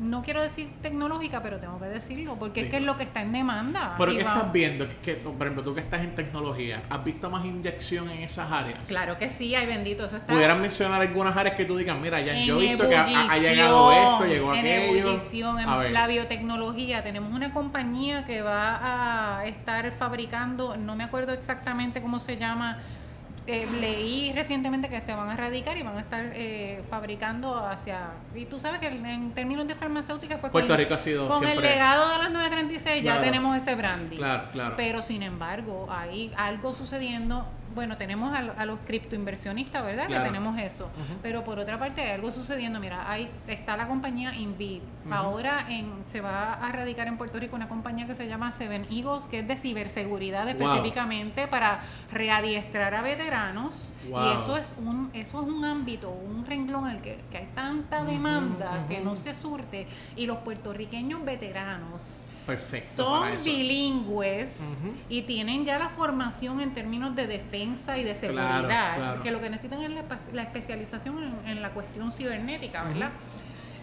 no 0.04 0.22
quiero 0.22 0.42
decir 0.42 0.70
tecnológica, 0.82 1.42
pero 1.42 1.60
tengo 1.60 1.80
que 1.80 1.86
decirlo, 1.86 2.36
porque 2.36 2.62
es 2.62 2.70
que 2.70 2.78
es 2.78 2.84
lo 2.84 2.98
que 2.98 3.04
está 3.04 3.22
en 3.22 3.32
demanda. 3.32 3.96
¿Pero 3.98 4.12
qué 4.12 4.20
estás 4.20 4.52
viendo? 4.52 4.88
Que, 5.02 5.14
por 5.16 5.42
ejemplo, 5.42 5.64
tú 5.64 5.74
que 5.74 5.82
estás 5.82 6.02
en 6.02 6.16
tecnología, 6.16 6.84
¿has 6.90 7.04
visto 7.04 7.30
más 7.30 7.46
inyección 7.46 8.10
en 8.10 8.24
esas 8.24 8.52
áreas? 8.52 8.84
Claro 8.88 9.18
que 9.18 9.30
sí, 9.30 9.56
hay 9.56 9.66
bendito. 9.66 10.06
Eso 10.06 10.18
está 10.18 10.34
¿Pudieran 10.34 10.62
mencionar 10.62 11.02
algunas 11.02 11.36
áreas 11.36 11.56
que 11.56 11.66
tú 11.66 11.78
digas, 11.78 11.98
mira, 11.98 12.22
ya 12.22 12.36
yo 12.36 12.60
he 12.60 12.70
visto 12.70 12.88
que 12.90 12.96
ha, 12.96 13.38
llegado 13.38 13.92
esto, 13.92 14.26
llegó 14.26 14.54
en 14.54 14.66
Ebullición, 14.66 15.60
en 15.60 15.94
la 15.94 16.08
biotecnología, 16.08 17.04
tenemos 17.04 17.34
una 17.34 17.54
compañía 17.54 18.26
que 18.26 18.42
va 18.42 19.40
a 19.40 19.46
estar 19.46 19.92
fabricando, 19.94 20.78
no 20.78 20.96
me 20.96 21.04
acuerdo 21.04 21.34
exactamente 21.34 22.02
cómo 22.02 22.20
se 22.20 22.38
llama, 22.38 22.80
eh, 23.46 23.68
leí 23.80 24.32
recientemente 24.34 24.90
que 24.90 25.02
se 25.02 25.14
van 25.14 25.30
a 25.30 25.34
erradicar 25.34 25.78
y 25.78 25.84
van 25.84 25.98
a 25.98 26.02
estar 26.02 26.32
eh, 26.34 26.82
fabricando 26.90 27.58
hacia... 27.58 28.12
Y 28.34 28.46
tú 28.46 28.60
sabes 28.60 28.80
que 28.80 28.88
en 28.88 29.32
términos 29.32 29.68
de 29.68 29.76
farmacéuticas, 29.76 30.40
pues 30.40 30.52
Puerto 30.52 30.70
con, 30.70 30.78
Rico 30.78 30.94
ha 30.94 31.00
sido 31.00 31.28
con 31.28 31.46
el 31.46 31.62
legado 31.62 32.10
de 32.10 32.18
las 32.20 32.32
936 32.32 33.04
ya 33.04 33.22
tenemos 33.22 33.58
ese 33.58 33.76
branding. 33.76 34.18
Claro, 34.18 34.50
claro. 34.52 34.76
Pero 34.78 35.02
sin 35.02 35.24
embargo, 35.24 35.88
hay 35.90 36.32
algo 36.38 36.74
sucediendo 36.74 37.46
bueno, 37.74 37.98
tenemos 37.98 38.34
a, 38.34 38.66
los 38.66 38.80
criptoinversionistas, 38.86 39.84
¿verdad? 39.84 40.08
Que 40.08 40.20
tenemos 40.20 40.60
eso. 40.60 40.90
Pero 41.22 41.44
por 41.44 41.60
otra 41.60 41.80
parte 41.80 42.02
hay 42.02 42.12
algo 42.12 42.32
sucediendo. 42.32 42.80
Mira, 42.80 43.10
ahí 43.10 43.30
está 43.48 43.78
la 43.78 43.88
compañía 43.88 44.36
Invid. 44.36 44.82
Ahora 45.10 45.66
en, 45.70 46.04
se 46.06 46.22
va 46.22 46.54
a 46.54 46.72
radicar 46.72 47.08
en 47.08 47.18
Puerto 47.18 47.40
Rico 47.40 47.56
una 47.56 47.68
compañía 47.68 48.08
que 48.08 48.16
se 48.16 48.28
llama 48.28 48.52
Seven 48.52 48.88
Eagles, 48.92 49.26
que 49.26 49.40
es 49.40 49.48
de 49.48 49.56
ciberseguridad 49.56 50.48
específicamente 50.48 51.48
para 51.48 51.82
readiestrar 52.12 52.94
a 52.96 53.02
veteranos. 53.02 53.92
Y 54.06 54.36
eso 54.36 54.58
es 54.58 54.76
un 54.78 55.10
eso 55.14 55.42
es 55.42 55.48
un 55.48 55.64
ámbito, 55.66 56.10
un 56.10 56.46
renglón 56.46 56.90
en 56.90 56.98
el 56.98 57.02
que, 57.02 57.20
hay 57.34 57.50
tanta 57.56 58.04
demanda 58.04 58.86
que 58.88 59.00
no 59.02 59.16
se 59.16 59.34
surte. 59.34 59.88
Y 60.16 60.26
los 60.26 60.40
puertorriqueños 60.40 61.24
veteranos 61.24 62.24
son 62.96 63.30
bilingües 63.44 64.80
y 65.10 65.24
tienen 65.24 65.66
ya 65.66 65.80
la 65.80 65.90
formación 65.90 66.62
en 66.62 66.74
términos 66.74 67.16
de 67.16 67.28
defensa 67.28 67.98
y 67.98 68.04
de 68.04 68.16
seguridad, 68.16 69.22
que 69.22 69.32
lo 69.32 69.40
que 69.40 69.50
necesitan 69.50 69.82
es 69.82 69.92
la, 70.34 70.44
especialización 70.44 71.36
en, 71.46 71.62
la 71.62 71.72
cuestión 71.72 72.12
cibernética, 72.12 72.84
¿verdad? 72.84 73.12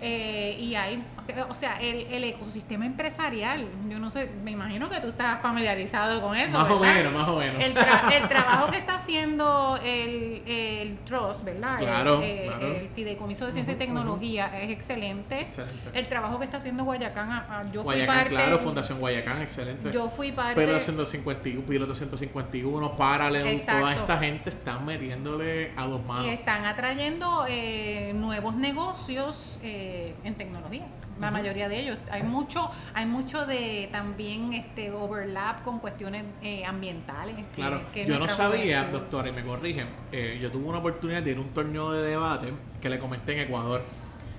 Eh, 0.02 0.56
y 0.58 0.74
hay, 0.76 1.02
o 1.48 1.54
sea, 1.54 1.78
el, 1.80 2.24
ecosistema 2.24 2.86
empresarial, 2.86 3.66
yo 3.88 3.98
no 3.98 4.08
sé, 4.08 4.30
me 4.42 4.50
imagino 4.50 4.88
que 4.88 4.98
tú 5.00 5.08
estás 5.08 5.42
familiarizado 5.42 6.22
con 6.22 6.36
eso. 6.36 6.56
Más 6.56 6.70
o 6.70 6.78
menos, 6.78 7.12
más 7.12 7.28
o 7.28 7.36
menos. 7.36 7.62
El, 8.10 8.28
trabajo 8.28 8.70
que 8.70 8.78
está 8.78 8.94
haciendo 8.94 9.78
el, 9.82 10.42
el 10.46 10.96
Trust, 10.98 11.44
¿verdad? 11.44 11.78
Claro, 11.78 12.22
el, 12.22 12.88
Fideicomiso 12.94 13.46
de 13.46 13.52
Ciencia 13.52 13.74
y 13.74 13.76
Tecnología 13.76 14.50
es 14.60 14.70
excelente. 14.70 15.46
El 15.92 16.08
trabajo 16.08 16.38
que 16.38 16.44
está 16.44 16.58
haciendo 16.58 16.84
Guayacán, 16.84 17.30
ah, 17.30 17.46
ah, 17.48 17.64
yo 17.72 17.82
fui 17.82 18.02
parte. 18.06 18.30
Claro, 18.30 18.58
Fundación 18.58 18.98
Guayacán, 19.00 19.42
excelente. 19.42 19.92
Yo 19.92 20.08
fui 20.08 20.32
parte. 20.32 20.54
Pero 20.54 20.80
151, 20.80 21.66
Piloto 21.66 21.94
151, 21.94 22.96
Paralelo, 22.96 23.60
toda 23.64 23.94
esta 23.94 24.18
gente 24.18 24.50
están 24.50 24.84
metiéndole 24.84 25.72
a 25.76 25.86
dos 25.86 26.04
manos. 26.04 26.26
Y 26.26 26.30
están 26.30 26.64
atrayendo 26.64 27.44
eh, 27.48 28.12
nuevos 28.14 28.54
negocios. 28.54 29.60
Eh, 29.62 29.89
en 30.24 30.34
tecnología. 30.34 30.86
La 31.20 31.30
mayoría 31.30 31.68
de 31.68 31.80
ellos. 31.80 31.98
Hay 32.10 32.22
mucho, 32.22 32.70
hay 32.94 33.04
mucho 33.04 33.44
de 33.44 33.88
también 33.92 34.54
este 34.54 34.90
overlap 34.90 35.62
con 35.62 35.78
cuestiones 35.78 36.24
eh, 36.42 36.64
ambientales. 36.64 37.36
claro, 37.54 37.82
yo 37.94 38.18
no 38.18 38.26
sabía, 38.26 38.84
doctora, 38.84 39.28
y 39.28 39.32
me 39.32 39.42
corrigen, 39.42 39.88
eh, 40.12 40.38
yo 40.40 40.50
tuve 40.50 40.66
una 40.66 40.78
oportunidad 40.78 41.22
de 41.22 41.32
ir 41.32 41.36
a 41.36 41.40
un 41.40 41.50
torneo 41.50 41.92
de 41.92 42.08
debate 42.08 42.52
que 42.80 42.88
le 42.88 42.98
comenté 42.98 43.34
en 43.34 43.40
Ecuador. 43.40 43.82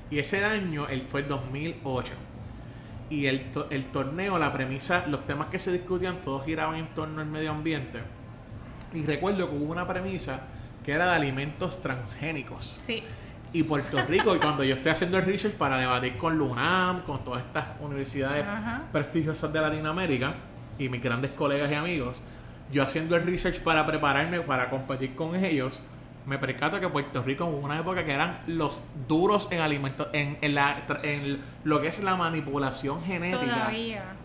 Y 0.09 0.19
ese 0.19 0.43
año 0.43 0.87
él 0.87 1.05
fue 1.07 1.21
el 1.21 1.27
2008. 1.27 2.13
Y 3.11 3.27
el, 3.27 3.45
el 3.69 3.85
torneo, 3.85 4.39
la 4.39 4.51
premisa, 4.51 5.05
los 5.07 5.27
temas 5.27 5.47
que 5.47 5.59
se 5.59 5.71
discutían, 5.71 6.17
todos 6.23 6.45
giraban 6.45 6.77
en 6.77 6.87
torno 6.95 7.21
al 7.21 7.27
medio 7.27 7.51
ambiente. 7.51 7.99
Y 8.93 9.03
recuerdo 9.05 9.49
que 9.49 9.55
hubo 9.55 9.71
una 9.71 9.87
premisa 9.87 10.47
que 10.83 10.93
era 10.93 11.05
de 11.05 11.15
alimentos 11.15 11.81
transgénicos. 11.81 12.79
Sí 12.83 13.03
y 13.53 13.63
Puerto 13.63 14.01
Rico. 14.07 14.35
y 14.35 14.39
cuando 14.39 14.63
yo 14.63 14.75
estoy 14.75 14.91
haciendo 14.91 15.17
el 15.17 15.25
research 15.25 15.55
para 15.55 15.77
debatir 15.77 16.17
con 16.17 16.37
LUNAM, 16.37 17.01
con 17.01 17.23
todas 17.23 17.43
estas 17.43 17.65
universidades 17.81 18.45
prestigiosas 18.91 19.51
de 19.51 19.61
Latinoamérica 19.61 20.35
y 20.77 20.89
mis 20.89 21.01
grandes 21.01 21.31
colegas 21.31 21.71
y 21.71 21.75
amigos, 21.75 22.23
yo 22.71 22.83
haciendo 22.83 23.15
el 23.15 23.23
research 23.23 23.59
para 23.59 23.85
prepararme 23.85 24.41
para 24.41 24.69
competir 24.69 25.15
con 25.15 25.35
ellos, 25.35 25.81
me 26.25 26.37
percato 26.37 26.79
que 26.79 26.87
Puerto 26.87 27.23
Rico 27.23 27.45
hubo 27.45 27.57
una 27.57 27.79
época 27.79 28.05
que 28.05 28.13
eran 28.13 28.39
los 28.47 28.81
duros 29.07 29.51
en 29.51 29.59
alimentos, 29.59 30.07
en, 30.13 30.37
en, 30.41 30.55
la, 30.55 30.83
en 31.03 31.39
lo 31.63 31.81
que 31.81 31.87
es 31.87 32.03
la 32.03 32.15
manipulación 32.15 33.03
genética. 33.03 33.71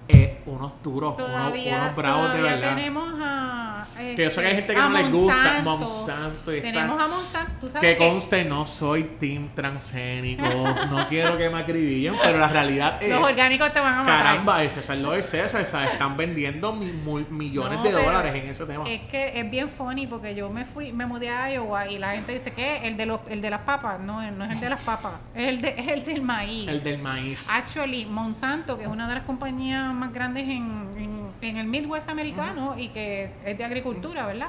Eh, 0.09 0.43
unos 0.47 0.73
duros, 0.83 1.17
unos, 1.19 1.97
bravos 1.97 2.33
de 2.33 2.43
verdad. 2.43 2.77
Tenemos 2.77 3.13
a 3.21 3.67
que 3.97 4.25
yo 4.25 4.31
sé 4.31 4.41
que 4.43 4.47
hay 4.49 4.55
gente 4.57 4.75
que 4.75 4.81
no 4.81 4.91
les 4.91 5.11
gusta 5.11 5.61
Monsanto. 5.63 6.55
Y 6.55 6.61
Tenemos 6.61 7.01
a 7.01 7.09
Monsanto, 7.09 7.53
¿tú 7.61 7.69
sabes 7.69 7.97
que 7.97 7.97
conste, 7.97 8.45
no 8.45 8.67
soy 8.67 9.05
team 9.19 9.49
transgénicos, 9.55 10.87
no 10.91 11.09
quiero 11.09 11.37
que 11.39 11.49
me 11.49 11.59
acribillen, 11.59 12.15
pero 12.23 12.39
la 12.39 12.49
realidad 12.49 13.03
es. 13.03 13.11
Los 13.11 13.29
orgánicos 13.29 13.73
te 13.73 13.81
van 13.81 13.95
a 13.95 14.03
matar. 14.03 14.23
Caramba, 14.23 14.63
es 14.65 14.77
el 14.89 15.23
César, 15.23 15.65
¿sabes? 15.65 15.93
Están 15.93 16.17
vendiendo 16.17 16.73
millones 16.75 17.83
de 17.83 17.93
dólares 17.93 18.35
en 18.35 18.49
ese 18.49 18.67
tema. 18.67 18.89
Es 18.89 19.03
que 19.03 19.39
es 19.39 19.51
bien 19.51 19.71
funny 19.71 20.07
porque 20.07 20.35
yo 20.35 20.51
me 20.51 20.65
fui, 20.65 20.93
me 20.93 21.07
mudé 21.07 21.31
a 21.31 21.51
Iowa 21.53 21.89
y 21.89 21.99
la 21.99 22.13
gente 22.13 22.33
dice 22.33 22.53
que 22.53 22.87
el 22.87 22.97
de 22.97 23.07
los, 23.07 23.21
el 23.29 23.41
de 23.41 23.51
las 23.51 23.63
papas, 23.63 24.01
no, 24.01 24.31
no 24.31 24.45
es 24.45 24.53
el 24.53 24.61
de 24.61 24.71
las 24.71 24.81
papas, 24.83 25.15
es 25.35 25.49
el, 25.49 25.61
de, 25.61 25.75
es 25.77 25.89
el 25.89 26.05
del 26.05 26.23
maíz. 26.23 26.69
El 26.69 26.83
del 26.83 27.03
maíz. 27.03 27.26
Actually, 27.51 28.07
Monsanto, 28.07 28.77
que 28.77 28.85
es 28.85 28.89
una 28.89 29.09
de 29.09 29.15
las 29.15 29.25
compañías 29.25 29.93
más 29.93 30.13
grandes 30.13 30.45
en, 30.45 31.33
en, 31.41 31.57
el 31.57 31.67
Midwest 31.67 32.09
americano 32.09 32.79
y 32.79 32.89
que 32.89 33.31
es 33.45 33.59
de 33.59 33.65
agricultura 33.65 33.87
cultura, 33.87 34.27
¿verdad? 34.27 34.49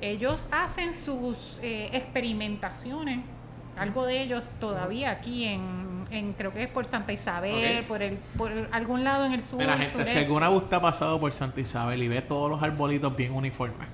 Ellos 0.00 0.48
hacen 0.52 0.92
sus 0.92 1.58
eh, 1.62 1.88
experimentaciones, 1.92 3.20
algo 3.78 4.04
de 4.04 4.22
ellos 4.22 4.42
todavía 4.60 5.10
aquí 5.10 5.44
en, 5.44 6.34
creo 6.36 6.52
que 6.52 6.62
es 6.62 6.70
por 6.70 6.84
Santa 6.84 7.12
Isabel, 7.12 7.84
por 7.84 8.02
el 8.02 8.18
por 8.36 8.52
algún 8.72 9.04
lado 9.04 9.24
en 9.24 9.32
el 9.32 9.42
sur. 9.42 9.58
Mira, 9.58 9.78
gente, 9.78 10.06
si 10.06 10.18
alguna 10.18 10.48
gusta 10.48 10.76
ha 10.76 10.82
pasado 10.82 11.18
por 11.18 11.32
Santa 11.32 11.60
Isabel 11.60 12.02
y 12.02 12.08
ve 12.08 12.20
todos 12.20 12.50
los 12.50 12.62
arbolitos 12.62 13.16
bien 13.16 13.32
uniformes, 13.32 13.88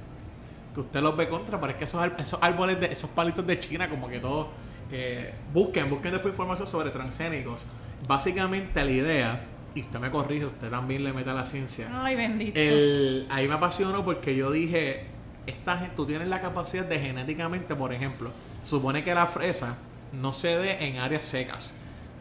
que 0.74 0.80
usted 0.80 1.00
los 1.00 1.16
ve 1.16 1.28
contra, 1.28 1.61
pero 1.61 1.72
es 1.72 1.78
que 1.78 1.84
esos, 1.84 2.04
esos 2.18 2.42
árboles, 2.42 2.80
de, 2.80 2.87
esos 2.87 3.11
palitos 3.11 3.46
de 3.46 3.61
China, 3.61 3.88
como 3.88 4.08
que 4.08 4.18
todos, 4.18 4.48
eh, 4.90 5.32
busquen, 5.52 5.88
busquen 5.88 6.12
después 6.12 6.32
información 6.32 6.66
sobre 6.66 6.90
transgénicos. 6.90 7.66
Básicamente 8.06 8.84
la 8.84 8.90
idea 8.90 9.40
y 9.74 9.82
usted 9.82 9.98
me 9.98 10.11
corrige, 10.11 10.46
usted 10.46 10.70
también 10.70 11.04
le 11.04 11.12
mete 11.12 11.30
a 11.30 11.34
la 11.34 11.46
ciencia. 11.46 11.88
Ay, 11.92 12.16
bendito. 12.16 12.58
El, 12.58 13.26
ahí 13.30 13.48
me 13.48 13.54
apasionó 13.54 14.04
porque 14.04 14.34
yo 14.34 14.50
dije, 14.50 15.06
esta, 15.46 15.90
tú 15.94 16.06
tienes 16.06 16.28
la 16.28 16.40
capacidad 16.40 16.84
de 16.84 16.98
genéticamente, 16.98 17.74
por 17.74 17.92
ejemplo, 17.92 18.30
supone 18.62 19.04
que 19.04 19.14
la 19.14 19.26
fresa 19.26 19.78
no 20.12 20.32
se 20.32 20.56
ve 20.56 20.84
en 20.87 20.98
áreas 20.98 21.24
secas. 21.24 21.78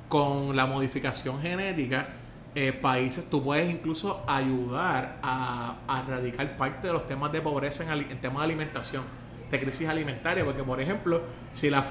Con 0.09 0.55
la 0.55 0.65
modificación 0.65 1.41
genética, 1.41 2.09
eh, 2.55 2.73
países, 2.73 3.29
tú 3.29 3.43
puedes 3.43 3.69
incluso 3.69 4.23
ayudar 4.27 5.17
a, 5.21 5.75
erradicar 6.05 6.57
parte 6.57 6.87
de 6.87 6.93
los 6.93 7.07
temas 7.07 7.31
de 7.31 7.41
pobreza 7.41 7.83
en, 7.83 8.11
en 8.11 8.21
temas 8.21 8.39
de 8.39 8.43
alimentación, 8.45 9.03
de 9.51 9.59
crisis 9.59 9.87
alimentaria, 9.87 10.45
porque 10.45 10.63
por 10.63 10.79
ejemplo, 10.79 11.21
si 11.53 11.69
las 11.69 11.85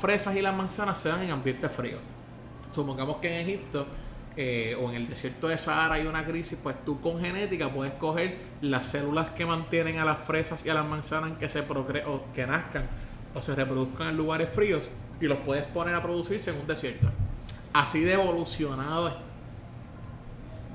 fresas 0.00 0.36
y 0.36 0.42
las 0.42 0.54
manzanas 0.54 0.98
se 0.98 1.10
dan 1.10 1.22
en 1.22 1.30
ambiente 1.30 1.68
frío, 1.68 1.98
supongamos 2.82 3.16
que 3.16 3.28
en 3.28 3.48
Egipto 3.48 3.86
eh, 4.36 4.76
o 4.80 4.88
en 4.90 4.94
el 4.94 5.08
desierto 5.08 5.48
de 5.48 5.58
Sahara 5.58 5.96
hay 5.96 6.06
una 6.06 6.24
crisis, 6.24 6.56
pues 6.62 6.76
tú 6.84 7.00
con 7.00 7.20
genética 7.20 7.70
puedes 7.70 7.92
coger 7.94 8.36
las 8.60 8.86
células 8.86 9.30
que 9.30 9.44
mantienen 9.44 9.98
a 9.98 10.04
las 10.04 10.18
fresas 10.18 10.64
y 10.64 10.68
a 10.68 10.74
las 10.74 10.86
manzanas 10.86 11.32
que 11.38 11.48
se 11.48 11.64
procre 11.64 12.04
o 12.04 12.24
que 12.32 12.46
nazcan 12.46 12.86
o 13.34 13.42
se 13.42 13.56
reproduzcan 13.56 14.10
en 14.10 14.16
lugares 14.16 14.48
fríos 14.48 14.88
y 15.20 15.26
los 15.26 15.38
puedes 15.38 15.64
poner 15.64 15.92
a 15.96 16.02
producirse 16.02 16.52
en 16.52 16.60
un 16.60 16.68
desierto. 16.68 17.08
Así 17.72 18.00
de 18.04 18.12
evolucionado, 18.12 19.12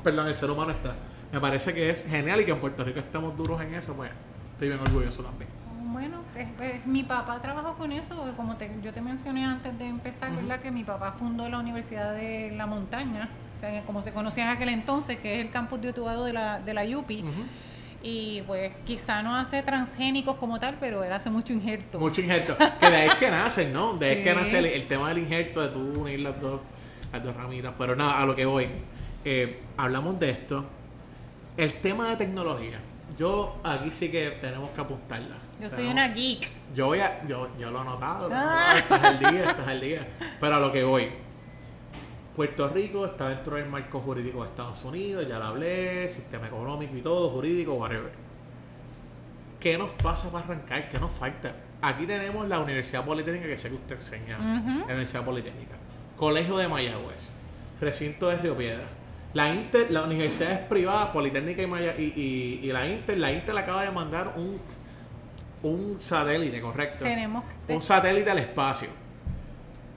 perdón, 0.03 0.27
el 0.27 0.35
ser 0.35 0.51
humano 0.51 0.71
está. 0.71 0.93
Me 1.31 1.39
parece 1.39 1.73
que 1.73 1.89
es 1.89 2.05
genial 2.05 2.41
y 2.41 2.45
que 2.45 2.51
en 2.51 2.59
Puerto 2.59 2.83
Rico 2.83 2.99
estamos 2.99 3.37
duros 3.37 3.61
en 3.61 3.73
eso, 3.75 3.95
pues 3.95 4.11
estoy 4.51 4.67
bien 4.67 4.81
orgulloso 4.81 5.23
también. 5.23 5.49
Bueno, 5.93 6.21
mi 6.87 7.03
papá 7.03 7.39
trabajó 7.39 7.75
con 7.75 7.91
eso, 7.91 8.33
como 8.35 8.57
yo 8.81 8.91
te 8.91 8.99
mencioné 8.99 9.45
antes 9.45 9.77
de 9.77 9.85
empezar, 9.85 10.35
¿verdad? 10.35 10.59
Que 10.59 10.71
mi 10.71 10.83
papá 10.83 11.11
fundó 11.11 11.47
la 11.47 11.59
Universidad 11.59 12.15
de 12.15 12.51
la 12.57 12.65
Montaña, 12.65 13.29
como 13.85 14.01
se 14.01 14.11
conocía 14.11 14.45
en 14.45 14.49
aquel 14.49 14.69
entonces, 14.69 15.19
que 15.19 15.35
es 15.35 15.45
el 15.45 15.51
campus 15.51 15.79
de 15.81 15.89
Utuado 15.89 16.25
de 16.25 16.33
la, 16.33 16.59
de 16.59 16.73
la 16.73 16.83
UPI. 16.97 17.23
Y 18.01 18.41
pues 18.47 18.73
quizá 18.85 19.21
no 19.21 19.35
hace 19.35 19.61
transgénicos 19.61 20.35
como 20.37 20.59
tal, 20.59 20.77
pero 20.79 21.03
él 21.03 21.13
hace 21.13 21.29
mucho 21.29 21.53
injerto. 21.53 21.99
Mucho 21.99 22.21
injerto. 22.21 22.57
Que 22.57 22.89
de 22.89 22.95
ahí 22.97 23.07
es 23.07 23.15
que 23.15 23.29
nacen, 23.29 23.71
¿no? 23.71 23.93
De 23.93 24.07
ahí 24.07 24.17
es 24.17 24.23
que 24.23 24.33
nace 24.33 24.75
el, 24.75 24.87
tema 24.87 25.09
del 25.09 25.19
injerto, 25.19 25.61
de 25.61 25.69
tú 25.69 26.01
unir 26.01 26.19
las 26.21 26.41
dos, 26.41 26.59
las 27.13 27.23
dos 27.23 27.35
ramitas. 27.35 27.71
Pero 27.77 27.95
nada, 27.95 28.19
a 28.19 28.25
lo 28.25 28.35
que 28.35 28.45
voy. 28.45 28.67
Eh, 29.23 29.61
hablamos 29.77 30.19
de 30.19 30.31
esto. 30.31 30.65
El 31.55 31.71
tema 31.81 32.09
de 32.09 32.17
tecnología. 32.17 32.79
Yo 33.17 33.57
aquí 33.63 33.91
sí 33.91 34.09
que 34.09 34.31
tenemos 34.41 34.71
que 34.71 34.81
apuntarla. 34.81 35.42
Yo 35.63 35.69
soy 35.69 35.87
una 35.87 36.09
geek. 36.09 36.49
Yo 36.75 36.87
voy 36.87 36.99
a, 36.99 37.25
yo, 37.25 37.47
yo 37.57 37.71
lo 37.71 37.83
he 37.83 37.85
notado, 37.85 38.29
ah. 38.33 38.75
estás 38.77 39.01
al 39.01 39.17
día, 39.19 39.49
estás 39.49 39.65
al 39.65 39.79
día. 39.79 40.07
Pero 40.41 40.55
a 40.55 40.59
lo 40.59 40.73
que 40.73 40.83
voy 40.83 41.09
Puerto 42.35 42.67
Rico 42.67 43.05
está 43.05 43.29
dentro 43.29 43.55
del 43.55 43.69
marco 43.69 44.01
jurídico 44.01 44.43
de 44.43 44.49
Estados 44.49 44.83
Unidos, 44.83 45.25
ya 45.25 45.39
lo 45.39 45.45
hablé, 45.45 46.09
sistema 46.09 46.47
económico 46.47 46.97
y 46.97 47.01
todo, 47.01 47.29
jurídico, 47.29 47.75
whatever. 47.75 48.11
¿Qué 49.61 49.77
nos 49.77 49.91
pasa 49.91 50.29
para 50.29 50.43
arrancar? 50.43 50.89
¿Qué 50.89 50.99
nos 50.99 51.11
falta? 51.11 51.55
Aquí 51.81 52.05
tenemos 52.05 52.45
la 52.49 52.59
Universidad 52.59 53.05
Politécnica, 53.05 53.45
que 53.45 53.57
sé 53.57 53.69
que 53.69 53.75
usted 53.75 53.95
enseña, 53.95 54.37
la 54.39 54.85
Universidad 54.85 55.23
Politécnica. 55.23 55.75
Colegio 56.17 56.57
de 56.57 56.67
Mayagüez, 56.67 57.29
recinto 57.79 58.27
de 58.27 58.35
Río 58.35 58.57
Piedra. 58.57 58.87
La 59.33 59.53
Inter, 59.53 59.89
la 59.91 60.03
universidad 60.03 60.51
es 60.51 60.59
privada, 60.59 61.13
Politécnica 61.13 61.61
y, 61.97 62.59
y, 62.61 62.71
la 62.71 62.85
Inter, 62.85 63.17
la 63.17 63.31
Inter 63.31 63.57
acaba 63.57 63.83
de 63.83 63.91
mandar 63.91 64.33
un, 64.35 64.59
un 65.63 65.99
satélite, 65.99 66.61
correcto. 66.61 67.03
Tenemos. 67.03 67.43
Un 67.67 67.81
satélite 67.81 68.29
al 68.29 68.39
espacio. 68.39 68.89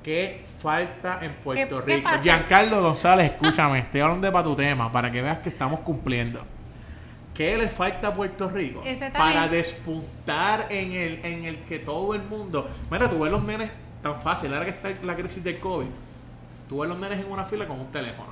¿Qué 0.03 0.45
falta 0.63 1.19
en 1.23 1.35
Puerto 1.35 1.81
Rico? 1.81 2.09
Giancarlo 2.23 2.81
González, 2.81 3.33
escúchame, 3.33 3.81
estoy 3.81 4.01
hablando 4.01 4.27
de 4.27 4.33
para 4.33 4.45
tu 4.45 4.55
tema, 4.55 4.91
para 4.91 5.11
que 5.11 5.21
veas 5.21 5.39
que 5.39 5.49
estamos 5.49 5.81
cumpliendo. 5.81 6.41
¿Qué 7.35 7.59
le 7.59 7.69
falta 7.69 8.09
a 8.09 8.15
Puerto 8.15 8.49
Rico 8.49 8.83
para 9.13 9.49
despuntar 9.49 10.69
en 10.71 10.93
el, 10.93 11.21
en 11.25 11.45
el 11.45 11.59
que 11.65 11.81
todo 11.81 12.15
el 12.15 12.23
mundo... 12.23 12.71
Mira, 12.91 13.11
tú 13.11 13.19
ves 13.19 13.31
los 13.31 13.43
nenes 13.43 13.71
tan 14.01 14.23
fácil, 14.23 14.55
ahora 14.55 14.65
que 14.65 14.71
está 14.71 14.91
la 15.03 15.17
crisis 15.17 15.43
del 15.43 15.59
COVID, 15.59 15.87
tú 16.69 16.81
ves 16.81 16.89
los 16.89 16.99
nenes 16.99 17.19
en 17.19 17.31
una 17.31 17.45
fila 17.45 17.67
con 17.67 17.81
un 17.81 17.91
teléfono. 17.91 18.29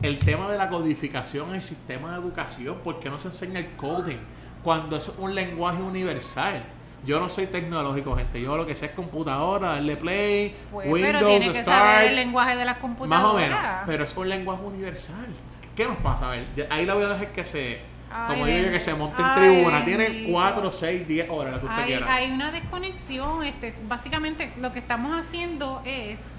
El 0.00 0.18
tema 0.18 0.50
de 0.50 0.58
la 0.58 0.70
codificación 0.70 1.50
en 1.50 1.56
el 1.56 1.62
sistema 1.62 2.10
de 2.12 2.16
educación, 2.16 2.78
¿por 2.82 2.98
qué 2.98 3.10
no 3.10 3.18
se 3.18 3.28
enseña 3.28 3.60
el 3.60 3.72
coding? 3.76 4.18
Cuando 4.62 4.96
es 4.96 5.12
un 5.18 5.34
lenguaje 5.34 5.82
universal. 5.82 6.62
Yo 7.04 7.18
no 7.18 7.28
soy 7.28 7.46
tecnológico, 7.46 8.16
gente. 8.16 8.40
Yo 8.40 8.56
lo 8.56 8.64
que 8.64 8.76
sé 8.76 8.86
es 8.86 8.92
computadora, 8.92 9.70
darle 9.70 9.96
play, 9.96 10.54
pues, 10.70 10.88
Windows, 10.88 11.14
pero 11.14 11.26
tiene 11.26 11.52
que 11.52 11.64
Saber 11.64 12.10
el 12.10 12.16
lenguaje 12.16 12.56
de 12.56 12.64
las 12.64 12.76
computadoras. 12.78 13.22
Más 13.22 13.32
o 13.32 13.36
menos. 13.36 13.58
Pero 13.86 14.04
es 14.04 14.16
un 14.16 14.28
lenguaje 14.28 14.62
universal. 14.62 15.26
¿Qué 15.74 15.86
nos 15.86 15.96
pasa? 15.96 16.28
A 16.28 16.30
ver, 16.30 16.68
ahí 16.70 16.86
la 16.86 16.94
voy 16.94 17.04
a 17.04 17.08
dejar 17.08 17.28
que 17.32 17.44
se. 17.44 17.80
como 18.28 18.46
digo, 18.46 18.70
que 18.70 18.80
se 18.80 18.94
monte 18.94 19.20
en 19.20 19.34
tribuna. 19.34 19.84
Tiene 19.84 20.28
4, 20.30 20.70
6, 20.70 21.08
10 21.08 21.30
horas, 21.30 21.54
la 21.54 21.60
que 21.60 21.66
usted 21.66 21.86
quiera. 21.86 22.14
Hay 22.14 22.30
una 22.30 22.52
desconexión. 22.52 23.42
Este, 23.42 23.74
básicamente, 23.88 24.52
lo 24.60 24.72
que 24.72 24.78
estamos 24.78 25.18
haciendo 25.18 25.82
es. 25.84 26.36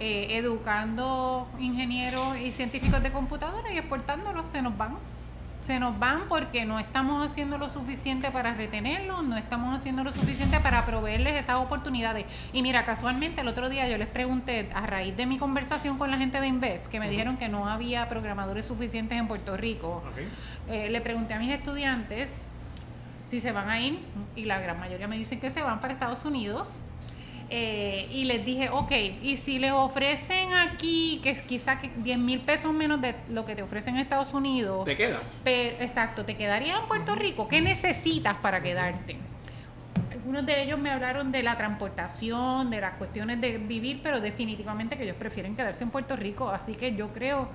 Eh, 0.00 0.38
educando 0.38 1.46
ingenieros 1.60 2.36
y 2.36 2.50
científicos 2.50 3.00
de 3.00 3.12
computadoras 3.12 3.72
y 3.72 3.78
exportándolos, 3.78 4.48
se 4.48 4.60
nos 4.60 4.76
van 4.76 4.96
se 5.64 5.80
nos 5.80 5.98
van 5.98 6.28
porque 6.28 6.66
no 6.66 6.78
estamos 6.78 7.24
haciendo 7.24 7.56
lo 7.56 7.70
suficiente 7.70 8.30
para 8.30 8.52
retenerlos, 8.52 9.24
no 9.24 9.38
estamos 9.38 9.74
haciendo 9.74 10.04
lo 10.04 10.12
suficiente 10.12 10.60
para 10.60 10.84
proveerles 10.84 11.40
esas 11.40 11.56
oportunidades. 11.56 12.26
Y 12.52 12.60
mira, 12.60 12.84
casualmente 12.84 13.40
el 13.40 13.48
otro 13.48 13.70
día 13.70 13.88
yo 13.88 13.96
les 13.96 14.08
pregunté, 14.08 14.68
a 14.74 14.84
raíz 14.84 15.16
de 15.16 15.24
mi 15.24 15.38
conversación 15.38 15.96
con 15.96 16.10
la 16.10 16.18
gente 16.18 16.38
de 16.38 16.48
Invest, 16.48 16.88
que 16.88 17.00
me 17.00 17.08
dijeron 17.08 17.38
que 17.38 17.48
no 17.48 17.66
había 17.66 18.10
programadores 18.10 18.66
suficientes 18.66 19.18
en 19.18 19.26
Puerto 19.26 19.56
Rico, 19.56 20.02
eh, 20.68 20.90
le 20.90 21.00
pregunté 21.00 21.32
a 21.32 21.38
mis 21.38 21.50
estudiantes 21.50 22.50
si 23.26 23.40
se 23.40 23.50
van 23.50 23.70
a 23.70 23.80
ir, 23.80 24.00
y 24.36 24.44
la 24.44 24.60
gran 24.60 24.78
mayoría 24.78 25.08
me 25.08 25.16
dicen 25.16 25.40
que 25.40 25.50
se 25.50 25.62
van 25.62 25.80
para 25.80 25.94
Estados 25.94 26.26
Unidos 26.26 26.82
eh, 27.50 28.08
y 28.10 28.24
les 28.24 28.44
dije, 28.44 28.70
ok, 28.70 28.92
y 29.22 29.36
si 29.36 29.58
les 29.58 29.72
ofrecen 29.72 30.54
aquí, 30.54 31.20
que 31.22 31.30
es 31.30 31.42
quizá 31.42 31.78
10 31.96 32.18
mil 32.18 32.40
pesos 32.40 32.72
menos 32.72 33.00
de 33.00 33.14
lo 33.30 33.44
que 33.44 33.54
te 33.54 33.62
ofrecen 33.62 33.96
en 33.96 34.02
Estados 34.02 34.32
Unidos. 34.32 34.84
¿Te 34.84 34.96
quedas? 34.96 35.42
exacto, 35.44 36.24
¿te 36.24 36.36
quedaría 36.36 36.76
en 36.78 36.86
Puerto 36.86 37.14
Rico? 37.14 37.46
¿Qué 37.48 37.60
necesitas 37.60 38.34
para 38.36 38.62
quedarte? 38.62 39.16
Algunos 40.10 40.46
de 40.46 40.62
ellos 40.62 40.78
me 40.78 40.90
hablaron 40.90 41.32
de 41.32 41.42
la 41.42 41.56
transportación, 41.56 42.70
de 42.70 42.80
las 42.80 42.94
cuestiones 42.94 43.40
de 43.40 43.58
vivir, 43.58 44.00
pero 44.02 44.20
definitivamente 44.20 44.96
que 44.96 45.04
ellos 45.04 45.16
prefieren 45.16 45.54
quedarse 45.54 45.84
en 45.84 45.90
Puerto 45.90 46.16
Rico. 46.16 46.48
Así 46.48 46.74
que 46.74 46.96
yo 46.96 47.12
creo, 47.12 47.48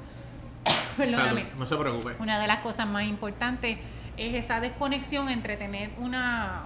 perdóname, 0.97 1.47
no 1.57 1.65
se 1.65 1.75
preocupe. 1.75 2.13
Una 2.19 2.39
de 2.39 2.47
las 2.47 2.59
cosas 2.59 2.87
más 2.87 3.05
importantes 3.05 3.77
es 4.17 4.35
esa 4.35 4.59
desconexión 4.59 5.29
entre 5.29 5.57
tener 5.57 5.89
una 5.97 6.63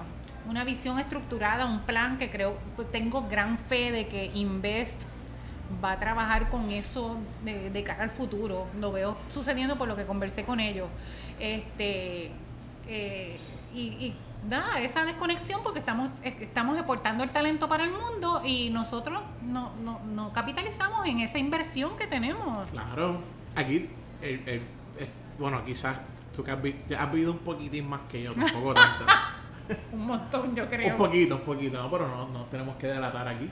una 0.47 0.63
visión 0.63 0.99
estructurada, 0.99 1.65
un 1.65 1.81
plan 1.81 2.17
que 2.17 2.29
creo, 2.29 2.57
pues, 2.75 2.91
tengo 2.91 3.27
gran 3.29 3.57
fe 3.57 3.91
de 3.91 4.07
que 4.07 4.31
Invest 4.33 5.03
va 5.83 5.93
a 5.93 5.99
trabajar 5.99 6.49
con 6.49 6.71
eso 6.71 7.17
de, 7.43 7.83
cara 7.83 8.03
al 8.03 8.09
futuro. 8.09 8.67
Lo 8.79 8.91
veo 8.91 9.17
sucediendo 9.29 9.77
por 9.77 9.87
lo 9.87 9.95
que 9.95 10.05
conversé 10.05 10.43
con 10.43 10.59
ellos. 10.59 10.87
Este, 11.39 12.31
eh, 12.87 13.37
y, 13.73 14.13
da 14.49 14.81
esa 14.81 15.05
desconexión 15.05 15.61
porque 15.63 15.79
estamos, 15.79 16.09
estamos 16.21 16.75
exportando 16.75 17.23
el 17.23 17.29
talento 17.29 17.69
para 17.69 17.85
el 17.85 17.91
mundo 17.91 18.41
y 18.43 18.69
nosotros 18.71 19.21
no, 19.41 19.71
no, 19.81 20.01
no 20.01 20.33
capitalizamos 20.33 21.07
en 21.07 21.21
esa 21.21 21.37
inversión 21.37 21.95
que 21.95 22.07
tenemos. 22.07 22.69
Claro, 22.69 23.21
aquí, 23.55 23.89
bueno, 25.39 25.63
quizás 25.63 25.97
tú 26.35 26.43
que 26.43 26.51
has, 26.51 26.59
has 26.99 27.11
vivido 27.13 27.31
un 27.31 27.37
poquitín 27.37 27.87
más 27.87 28.01
que 28.09 28.23
yo, 28.23 28.33
tampoco 28.33 28.73
tanto. 28.73 29.05
un 29.91 30.07
montón, 30.07 30.55
yo 30.55 30.67
creo. 30.67 30.91
Un 30.91 30.97
poquito, 30.97 31.35
un 31.35 31.41
poquito, 31.41 31.81
no, 31.81 31.89
pero 31.89 32.07
no, 32.07 32.27
no 32.29 32.45
tenemos 32.45 32.75
que 32.77 32.87
delatar 32.87 33.27
aquí. 33.27 33.49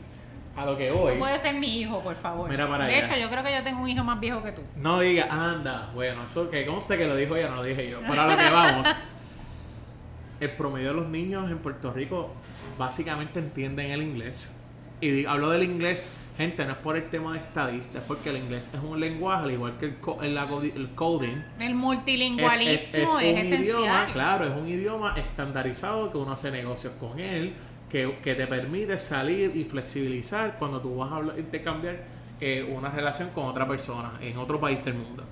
A 0.55 0.65
lo 0.65 0.77
que 0.77 0.91
hoy. 0.91 1.17
puede 1.17 1.39
ser 1.39 1.55
mi 1.55 1.79
hijo, 1.79 2.01
por 2.01 2.15
favor. 2.15 2.49
Mira 2.49 2.67
para 2.67 2.85
de 2.85 2.99
hecho, 2.99 3.15
yo 3.15 3.29
creo 3.29 3.41
que 3.41 3.53
yo 3.53 3.63
tengo 3.63 3.81
un 3.81 3.87
hijo 3.87 4.03
más 4.03 4.19
viejo 4.19 4.43
que 4.43 4.51
tú. 4.51 4.61
No 4.75 4.99
diga, 4.99 5.27
anda, 5.29 5.89
bueno, 5.93 6.25
eso 6.25 6.49
que 6.49 6.65
conste 6.65 6.97
que 6.97 7.07
lo 7.07 7.15
dijo 7.15 7.37
ella, 7.37 7.49
no 7.49 7.57
lo 7.57 7.63
dije 7.63 7.89
yo. 7.89 7.99
Pero 8.05 8.21
a 8.21 8.27
lo 8.27 8.37
que 8.37 8.49
vamos. 8.49 8.87
el 10.41 10.51
promedio 10.51 10.89
de 10.89 10.93
los 10.95 11.07
niños 11.07 11.49
en 11.51 11.59
Puerto 11.59 11.93
Rico 11.93 12.33
básicamente 12.77 13.39
entienden 13.39 13.91
el 13.91 14.01
inglés. 14.01 14.51
Y 14.99 15.25
hablo 15.25 15.51
del 15.51 15.63
inglés 15.63 16.09
Gente, 16.37 16.65
no 16.65 16.71
es 16.71 16.77
por 16.77 16.95
el 16.95 17.09
tema 17.09 17.33
de 17.33 17.39
estadista, 17.39 17.99
es 17.99 18.05
porque 18.05 18.29
el 18.29 18.37
inglés 18.37 18.71
es 18.73 18.81
un 18.81 18.99
lenguaje, 18.99 19.43
al 19.43 19.51
igual 19.51 19.77
que 19.77 19.85
el, 19.85 20.37
el, 20.75 20.89
coding. 20.95 21.43
El 21.59 21.75
multilingualismo 21.75 22.71
es, 22.71 22.93
es, 22.95 23.07
un 23.07 23.61
idioma, 23.61 24.07
claro, 24.13 24.47
es 24.47 24.55
un 24.55 24.67
idioma 24.67 25.13
estandarizado 25.17 26.11
que 26.11 26.17
uno 26.17 26.31
hace 26.31 26.49
negocios 26.49 26.93
con 26.99 27.19
él, 27.19 27.53
que, 27.89 28.07
te 28.23 28.47
permite 28.47 28.97
salir 28.97 29.51
y 29.55 29.65
flexibilizar 29.65 30.57
cuando 30.57 30.79
tú 30.79 30.95
vas 30.95 31.11
a 31.11 31.37
intercambiar 31.37 31.97
eh, 32.39 32.63
una 32.75 32.89
relación 32.89 33.29
con 33.31 33.45
otra 33.45 33.67
persona 33.67 34.13
en 34.21 34.37
otro 34.37 34.59
país 34.59 34.83
del 34.85 34.93
mundo. 34.93 35.23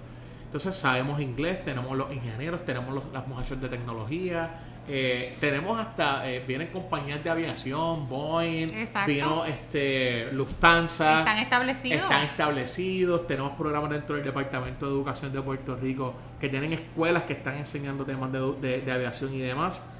Entonces 0.44 0.76
sabemos 0.76 1.22
inglés, 1.22 1.64
tenemos 1.64 1.96
los 1.96 2.12
ingenieros, 2.12 2.66
tenemos 2.66 2.94
los, 2.94 3.04
las 3.14 3.26
muchachos 3.28 3.62
de 3.62 3.70
tecnología, 3.70 4.50
eh, 4.92 5.36
tenemos 5.40 5.80
hasta, 5.80 6.28
eh, 6.28 6.44
vienen 6.48 6.70
compañías 6.70 7.24
de 7.24 7.30
aviación, 7.30 8.10
Boeing, 8.10 8.72
vino 9.06 9.46
este, 9.46 10.32
Lufthansa. 10.32 11.20
Están 11.20 11.38
establecidos. 11.38 12.02
Están 12.02 12.24
establecidos. 12.24 13.28
Tenemos 13.28 13.52
programas 13.52 13.92
dentro 13.92 14.16
del 14.16 14.26
Departamento 14.26 14.88
de 14.88 14.92
Educación 14.92 15.32
de 15.32 15.42
Puerto 15.44 15.76
Rico 15.76 16.16
que 16.40 16.50
tienen 16.50 16.74
escuelas 16.74 17.24
que 17.26 17.34
están 17.34 17.58
enseñando 17.58 18.04
temas 18.04 18.32
de, 18.32 18.92
aviación 18.92 19.32
y 19.32 19.40
demás. 19.40 19.94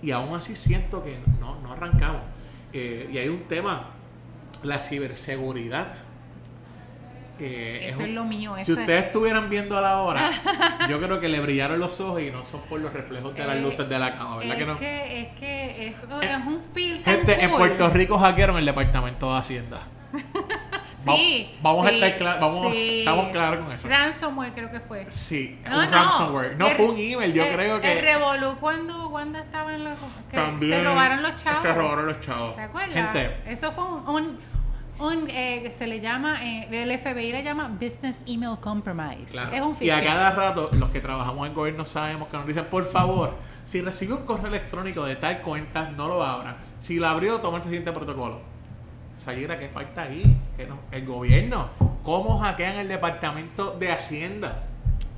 Y 0.00 0.12
aún 0.12 0.34
así 0.34 0.56
siento 0.56 1.04
que 1.04 1.18
no, 1.38 1.60
no 1.60 1.74
arrancamos. 1.74 2.22
Eh, 2.72 3.10
y 3.12 3.18
hay 3.18 3.28
un 3.28 3.42
tema, 3.42 3.90
la 4.62 4.80
ciberseguridad 4.80 5.94
eso 7.42 8.02
es, 8.02 8.08
lo 8.08 8.24
mío. 8.24 8.54
si 8.64 8.72
ustedes 8.72 9.06
estuvieran 9.06 9.50
viendo 9.50 9.76
a 9.76 9.80
la 9.80 9.98
hora, 9.98 10.30
yo 10.88 11.00
creo 11.00 11.20
que 11.20 11.28
le 11.28 11.40
brillaron 11.40 11.78
los 11.78 12.00
ojos 12.00 12.22
y 12.22 12.30
no 12.30 12.44
son 12.44 12.60
por 12.62 12.80
los 12.80 12.92
reflejos 12.92 13.34
de 13.34 13.44
las 13.44 13.56
eh, 13.56 13.60
luces 13.60 13.88
de 13.88 13.98
la 13.98 14.16
cama, 14.16 14.38
¿verdad 14.38 14.52
es 14.52 14.58
que 14.58 14.66
no? 14.66 14.78
Que, 14.78 15.20
es 15.20 15.38
que 15.38 15.88
eso 15.88 16.22
eh, 16.22 16.30
es 16.30 16.46
un 16.46 16.60
filtro. 16.74 17.12
Gente, 17.12 17.44
en 17.44 17.50
Puerto 17.50 17.90
Rico 17.90 18.18
hackearon 18.18 18.58
el 18.58 18.66
departamento 18.66 19.32
de 19.32 19.38
Hacienda. 19.38 19.80
Sí, 21.04 21.54
vamos, 21.60 21.86
a 21.86 21.90
estar 21.90 22.16
claros, 22.16 22.40
vamos, 22.40 22.72
estamos 22.76 23.28
claros 23.30 23.64
con 23.64 23.72
eso. 23.72 23.88
Ransomware 23.88 24.52
creo 24.52 24.70
que 24.70 24.80
fue. 24.80 25.04
Sí, 25.10 25.58
un 25.66 25.72
no, 25.72 25.90
ransomware. 25.90 26.56
No 26.56 26.66
fue 26.68 26.90
un 26.90 26.98
email, 26.98 27.32
yo 27.32 27.44
creo 27.52 27.80
que. 27.80 27.92
El 27.92 28.00
Revolu 28.00 28.56
cuando 28.58 29.08
Wanda 29.08 29.40
estaba 29.40 29.74
en 29.74 29.84
la. 29.84 29.96
Que 30.30 30.36
También 30.36 30.78
se 30.78 30.84
robaron 30.84 31.22
los 31.22 31.42
chavos. 31.42 31.62
Se 31.62 31.74
robaron 31.74 32.06
los 32.06 32.20
chavos. 32.20 32.54
¿Te 32.54 32.62
acuerdas? 32.62 32.94
Gente. 32.94 33.36
Eso 33.46 33.72
fue 33.72 33.84
un, 33.84 34.08
un 34.08 34.38
eh, 35.28 35.72
se 35.76 35.86
le 35.86 36.00
llama, 36.00 36.44
eh, 36.44 36.68
el 36.70 36.98
FBI 36.98 37.32
le 37.32 37.42
llama 37.42 37.68
Business 37.68 38.22
Email 38.26 38.58
Compromise. 38.60 39.38
Es 39.52 39.60
un 39.60 39.76
Y 39.80 39.90
a 39.90 40.02
cada 40.02 40.30
rato, 40.32 40.70
los 40.72 40.90
que 40.90 41.00
trabajamos 41.00 41.46
en 41.48 41.54
gobierno 41.54 41.84
sabemos 41.84 42.28
que 42.28 42.36
nos 42.36 42.46
dicen, 42.46 42.66
por 42.66 42.84
favor, 42.84 43.34
si 43.64 43.80
recibe 43.80 44.14
un 44.14 44.24
correo 44.24 44.48
electrónico 44.48 45.04
de 45.04 45.16
tal 45.16 45.40
cuenta, 45.40 45.90
no 45.90 46.08
lo 46.08 46.22
abra. 46.22 46.56
Si 46.80 46.98
lo 46.98 47.08
abrió, 47.08 47.38
toma 47.40 47.58
el 47.58 47.62
presidente 47.62 47.92
protocolo. 47.92 48.40
Sayira, 49.16 49.58
¿qué 49.58 49.68
falta 49.68 50.02
ahí? 50.02 50.36
Que 50.56 50.66
no, 50.66 50.78
el 50.90 51.06
gobierno, 51.06 51.68
¿cómo 52.02 52.38
hackean 52.38 52.76
el 52.76 52.88
departamento 52.88 53.76
de 53.78 53.92
Hacienda? 53.92 54.64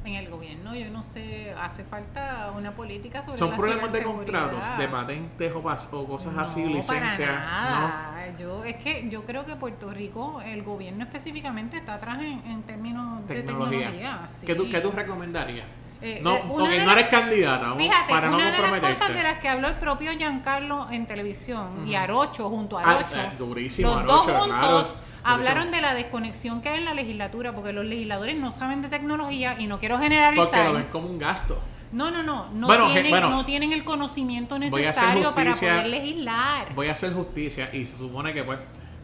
En 0.05 0.15
el 0.15 0.29
gobierno, 0.29 0.75
yo 0.75 0.91
no 0.91 1.03
sé, 1.03 1.55
hace 1.59 1.83
falta 1.83 2.53
una 2.55 2.73
política 2.73 3.23
sobre 3.23 3.39
Son 3.39 3.53
problemas 3.53 3.91
de 3.91 4.03
contratos, 4.03 4.63
de 4.77 4.87
patentes 4.89 5.53
o, 5.53 5.59
o 5.59 6.07
cosas 6.07 6.37
así, 6.37 6.63
licencias. 6.67 7.31
No. 7.31 8.15
Yo, 8.39 8.65
es 8.65 8.77
que 8.77 9.09
yo 9.09 9.25
creo 9.25 9.47
que 9.47 9.57
Puerto 9.57 9.91
Rico, 9.91 10.43
el 10.45 10.63
gobierno 10.63 11.05
específicamente, 11.05 11.79
está 11.79 11.95
atrás 11.95 12.19
en, 12.21 12.63
términos 12.65 13.27
de 13.27 13.43
tecnología. 13.43 14.27
¿Qué, 14.45 14.55
tú, 14.55 14.69
¿Qué 14.69 14.81
tú 14.81 14.91
recomendarías? 14.91 15.67
Eh, 16.03 16.21
no, 16.23 16.37
eh, 16.37 16.45
porque 16.47 16.85
no 16.85 16.93
eres 16.93 17.07
candidata. 17.07 17.75
Fíjate, 17.75 18.13
para 18.13 18.29
una 18.29 18.51
de 18.51 18.59
las 18.59 18.81
cosas 18.81 19.15
de 19.15 19.23
las 19.23 19.39
que 19.39 19.49
habló 19.49 19.69
el 19.69 19.77
propio 19.77 20.13
Giancarlo 20.13 20.89
en 20.91 21.07
televisión 21.07 21.87
y 21.89 21.95
Arocho 21.95 22.51
junto 22.51 22.79
a 22.79 22.83
ah, 22.83 22.91
Arocho. 22.99 23.17
Ah, 23.17 23.33
durísimo, 23.39 24.01
los 24.01 24.07
dos 24.07 24.27
juntos 24.27 25.01
hablaron 25.25 25.71
de 25.71 25.81
la 25.81 25.95
desconexión 25.95 26.61
que 26.61 26.69
hay 26.69 26.79
en 26.79 26.85
la 26.85 26.95
legislatura 26.95 27.55
porque 27.55 27.73
los 27.73 27.85
legisladores 27.85 28.37
no 28.37 28.53
saben 28.53 28.83
de 28.83 28.89
tecnología 28.89 29.57
y 29.59 29.67
no 29.67 29.79
quiero 29.81 29.99
generalizar. 29.99 30.47
Porque 30.51 30.65
lo 30.65 30.75
ven 30.75 30.87
como 30.93 31.09
un 31.09 31.19
gasto. 31.19 31.61
No, 31.93 32.11
no, 32.11 32.23
no. 32.23 32.51
No, 32.53 32.93
tienen, 32.93 33.21
no 33.21 33.45
tienen 33.45 33.73
el 33.73 33.85
conocimiento 33.85 34.59
necesario 34.59 35.35
para 35.35 35.53
poder 35.53 35.87
legislar. 35.87 36.75
Voy 36.75 36.89
a 36.89 36.93
hacer 36.93 37.13
justicia 37.13 37.71
y 37.73 37.87
se 37.87 37.97
supone 37.97 38.33
que 38.33 38.43
pues. 38.43 38.59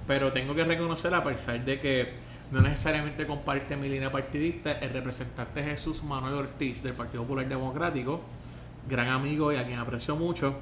Pero 0.06 0.32
tengo 0.32 0.56
que 0.56 0.64
reconocer, 0.64 1.14
a 1.14 1.22
pesar 1.22 1.64
de 1.64 1.78
que 1.78 2.14
no 2.50 2.60
necesariamente 2.62 3.26
comparte 3.28 3.76
mi 3.76 3.88
línea 3.88 4.10
partidista. 4.10 4.72
El 4.72 4.92
representante 4.92 5.62
Jesús 5.62 6.02
Manuel 6.02 6.34
Ortiz 6.34 6.82
del 6.82 6.94
Partido 6.94 7.22
Popular 7.22 7.48
Democrático, 7.48 8.20
gran 8.88 9.08
amigo 9.08 9.52
y 9.52 9.56
a 9.56 9.64
quien 9.64 9.78
aprecio 9.78 10.16
mucho, 10.16 10.58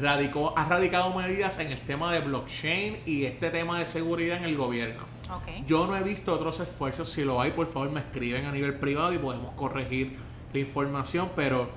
radicó, 0.00 0.54
ha 0.56 0.64
radicado 0.64 1.14
medidas 1.14 1.58
en 1.58 1.70
el 1.72 1.80
tema 1.80 2.12
de 2.12 2.20
blockchain 2.20 3.00
y 3.06 3.24
este 3.24 3.50
tema 3.50 3.78
de 3.78 3.86
seguridad 3.86 4.38
en 4.38 4.44
el 4.44 4.56
gobierno. 4.56 5.04
Yo 5.66 5.86
no 5.86 5.96
he 5.96 6.02
visto 6.02 6.32
otros 6.34 6.58
esfuerzos. 6.60 7.08
Si 7.08 7.24
lo 7.24 7.40
hay, 7.40 7.52
por 7.52 7.72
favor, 7.72 7.90
me 7.90 8.00
escriben 8.00 8.46
a 8.46 8.52
nivel 8.52 8.74
privado 8.74 9.12
y 9.12 9.18
podemos 9.18 9.52
corregir 9.52 10.16
la 10.52 10.58
información, 10.58 11.30
pero 11.36 11.70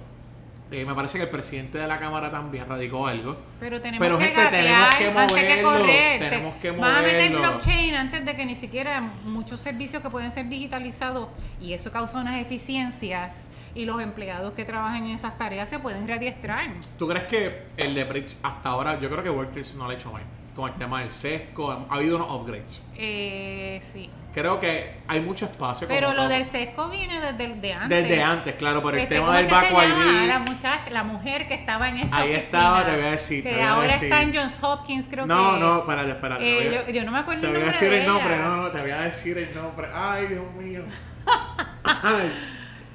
eh, 0.74 0.86
me 0.86 0.96
parece 0.96 1.20
que 1.20 1.26
el 1.26 1.30
presidente 1.30 1.78
de 1.78 1.88
la 1.88 2.00
Cámara 2.00 2.32
también 2.32 2.68
radicó 2.68 3.06
algo. 3.06 3.38
Pero 3.60 3.80
tenemos 3.80 4.18
que 4.18 4.28
tenemos 4.50 4.96
que 4.96 5.12
moverlo, 5.12 5.86
Tenemos 6.20 6.56
que 6.56 6.72
moverlo. 6.72 6.98
a 6.98 7.02
meter 7.04 7.32
blockchain 7.32 7.96
antes 7.96 8.26
de 8.26 8.36
que 8.36 8.46
ni 8.46 8.56
siquiera 8.56 9.02
muchos 9.24 9.62
servicios 9.62 10.02
que 10.02 10.10
pueden 10.10 10.32
ser 10.32 10.50
digitalizados 10.50 11.30
y 11.62 11.74
eso 11.74 11.92
causa 11.92 12.20
unas 12.20 12.42
eficiencias 12.42 13.50
y 13.76 13.86
los 13.86 14.02
empleados 14.02 14.54
que 14.54 14.66
trabajan 14.66 15.06
en 15.06 15.12
esas 15.12 15.38
tareas 15.38 15.70
se 15.70 15.78
pueden 15.78 16.08
readiestrar. 16.08 16.68
¿Tú 16.98 17.08
crees 17.08 17.26
que 17.26 17.64
el 17.78 17.94
de 17.94 18.04
Brits 18.06 18.40
hasta 18.42 18.70
ahora, 18.70 19.00
yo 19.00 19.10
creo 19.10 19.24
que 19.24 19.30
Workers 19.30 19.76
no 19.76 19.86
lo 19.86 19.92
ha 19.92 19.94
hecho 19.94 20.12
mal? 20.12 20.24
Con 20.56 20.72
el 20.72 20.78
tema 20.78 21.02
del 21.02 21.12
sesco, 21.12 21.72
ha 21.72 21.86
habido 21.96 22.16
unos 22.16 22.32
upgrades. 22.32 22.84
Eh, 22.98 23.80
sí 23.92 24.10
creo 24.34 24.60
que 24.60 24.96
hay 25.08 25.22
mucho 25.22 25.46
espacio. 25.46 25.88
Pero 25.88 26.14
lo 26.14 26.28
del 26.28 26.46
sesco 26.46 26.90
viene 26.90 27.20
desde 27.20 27.56
de 27.56 27.74
antes. 27.74 27.90
Desde 27.90 28.24
antes, 28.24 28.56
claro, 28.56 28.82
por 28.82 28.96
el 28.96 29.02
este, 29.02 29.16
tema 29.16 29.38
del 29.38 29.48
Baco 29.48 29.82
ID. 29.82 30.28
La 30.28 30.40
muchacha, 30.40 30.90
la 30.92 31.04
mujer 31.04 31.48
que 31.48 31.54
estaba 31.54 31.90
en 31.90 31.98
esa 31.98 32.18
Ahí 32.18 32.34
estaba, 32.34 32.84
te 32.84 32.92
voy 32.92 33.06
a 33.06 33.12
decir. 33.12 33.44
Que 33.44 33.62
ahora 33.62 33.96
está 33.96 34.22
en 34.22 34.36
Johns 34.36 34.62
Hopkins, 34.62 35.06
creo 35.10 35.26
no, 35.26 35.36
que. 35.36 35.42
No, 35.42 35.58
no, 35.60 35.80
espérate, 35.80 36.10
espérate. 36.10 36.68
Eh, 36.68 36.84
yo, 36.88 36.94
yo, 36.94 37.04
no 37.04 37.12
me 37.12 37.20
acuerdo. 37.20 37.42
Te 37.42 37.48
voy 37.48 37.62
a 37.62 37.66
decir 37.66 37.94
el 37.94 38.06
nombre, 38.06 38.38
no, 38.38 38.58
no, 38.58 38.72
te 38.72 38.82
voy 38.82 38.92
a 38.92 39.02
decir 39.02 39.38
el 39.38 39.56
nombre. 39.56 39.88
Ay, 39.94 40.28
Dios 40.28 40.52
mío. 40.54 40.84
Ay. 41.84 42.34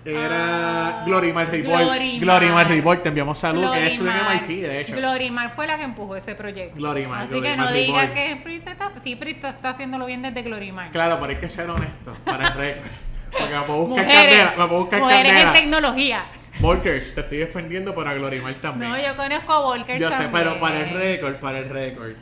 Era 0.09 1.01
ah, 1.01 1.05
Glorimar 1.05 1.51
Report. 1.51 1.85
Glorimar 2.21 2.69
Report, 2.69 3.03
te 3.03 3.09
enviamos 3.09 3.39
saludos. 3.39 3.77
Que 3.77 3.87
estudió 3.93 4.11
en 4.11 4.43
MIT, 4.43 4.63
de 4.63 4.81
hecho. 4.81 4.97
Glorimar 4.97 5.51
fue 5.55 5.67
la 5.67 5.77
que 5.77 5.83
empujó 5.83 6.17
ese 6.17 6.35
proyecto. 6.35 6.77
Glorimar. 6.77 7.25
Así 7.25 7.41
que 7.41 7.57
no 7.57 7.71
diga 7.73 8.13
que 8.15 8.41
Prince 8.43 8.71
está, 8.71 8.91
sí, 9.03 9.17
Prince 9.17 9.49
está 9.49 9.71
haciéndolo 9.71 10.07
bien 10.07 10.23
desde 10.23 10.43
Glorimar. 10.43 10.91
Claro, 10.91 11.19
pero 11.21 11.33
hay 11.33 11.39
que 11.39 11.49
ser 11.49 11.69
honesto 11.69 12.17
para 12.25 12.49
el 12.49 12.55
récord. 12.55 12.91
Porque 13.31 13.55
me 13.55 13.61
puedo 13.63 13.79
buscar 13.81 14.07
mujeres, 14.07 14.39
candela. 14.39 14.51
Me 14.51 14.69
puedo 14.69 14.81
buscar 14.81 15.01
mujeres 15.01 15.33
en 15.33 15.53
tecnología. 15.53 16.25
Volkers, 16.61 17.15
te 17.15 17.21
estoy 17.21 17.39
defendiendo 17.39 17.95
para 17.95 18.15
Glorimar 18.15 18.55
también. 18.55 18.91
No, 18.91 18.99
yo 18.99 19.17
conozco 19.17 19.53
a 19.53 19.61
Volkers 19.61 20.01
Yo 20.01 20.11
sé, 20.11 20.29
pero 20.33 20.59
para 20.59 20.81
el 20.81 20.91
récord, 20.91 21.37
para 21.37 21.59
el 21.59 21.69
récord 21.69 22.15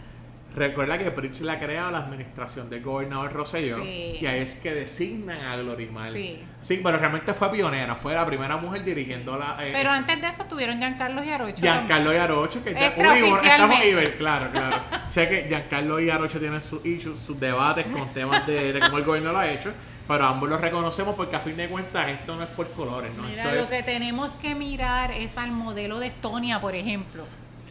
Recuerda 0.57 0.97
que 0.97 1.11
Prince 1.11 1.45
la 1.45 1.61
crea 1.61 1.91
la 1.91 1.99
administración 1.99 2.71
del 2.71 2.83
gobernador 2.83 3.31
Rosselló 3.31 3.85
y 3.85 4.25
ahí 4.25 4.41
es 4.41 4.57
que 4.57 4.73
designan 4.73 5.39
a 5.39 5.57
Glorimar. 5.59 6.15
Sí. 6.15 6.39
Sí, 6.67 6.81
pero 6.83 6.99
realmente 6.99 7.33
fue 7.33 7.53
pionera, 7.53 7.95
fue 7.95 8.15
la 8.15 8.27
primera 8.27 8.57
mujer 8.57 8.85
dirigiendo 8.85 9.37
la... 9.39 9.57
Eh, 9.65 9.71
pero 9.73 9.91
antes 9.91 10.21
de 10.21 10.29
eso 10.29 10.45
tuvieron 10.45 10.79
Giancarlo 10.79 11.23
y 11.23 11.31
Arocho. 11.31 11.63
Giancarlo 11.63 12.13
y 12.13 12.17
Arocho, 12.17 12.65
que 12.65 12.75
ya, 12.75 12.89
estamos 12.89 13.85
Iber, 13.85 14.17
claro, 14.17 14.51
claro. 14.51 14.79
sé 15.09 15.29
que 15.29 15.47
Giancarlo 15.49 16.01
y 16.01 16.11
Arocho 16.11 16.41
tienen 16.41 16.63
sus 16.63 16.85
issues, 16.85 17.19
sus 17.19 17.39
debates 17.39 17.87
con 17.87 18.13
temas 18.13 18.47
de, 18.47 18.81
cómo 18.81 18.99
el 18.99 19.05
gobierno 19.05 19.33
lo 19.33 19.39
ha 19.39 19.49
hecho. 19.49 19.73
Pero 20.09 20.25
ambos 20.25 20.49
lo 20.49 20.57
reconocemos 20.57 21.17
porque 21.17 21.35
a 21.35 21.41
fin 21.41 21.57
de 21.57 21.67
cuentas 21.67 22.09
esto 22.09 22.37
no 22.37 22.45
es 22.45 22.49
por 22.51 22.71
colores, 22.71 23.13
¿no? 23.17 23.25
Mira, 23.25 23.53
lo 23.53 23.69
que 23.69 23.83
tenemos 23.83 24.35
que 24.35 24.55
mirar 24.55 25.11
es 25.11 25.37
al 25.37 25.51
modelo 25.51 25.99
de 25.99 26.07
Estonia, 26.07 26.61
por 26.61 26.77
ejemplo 26.77 27.25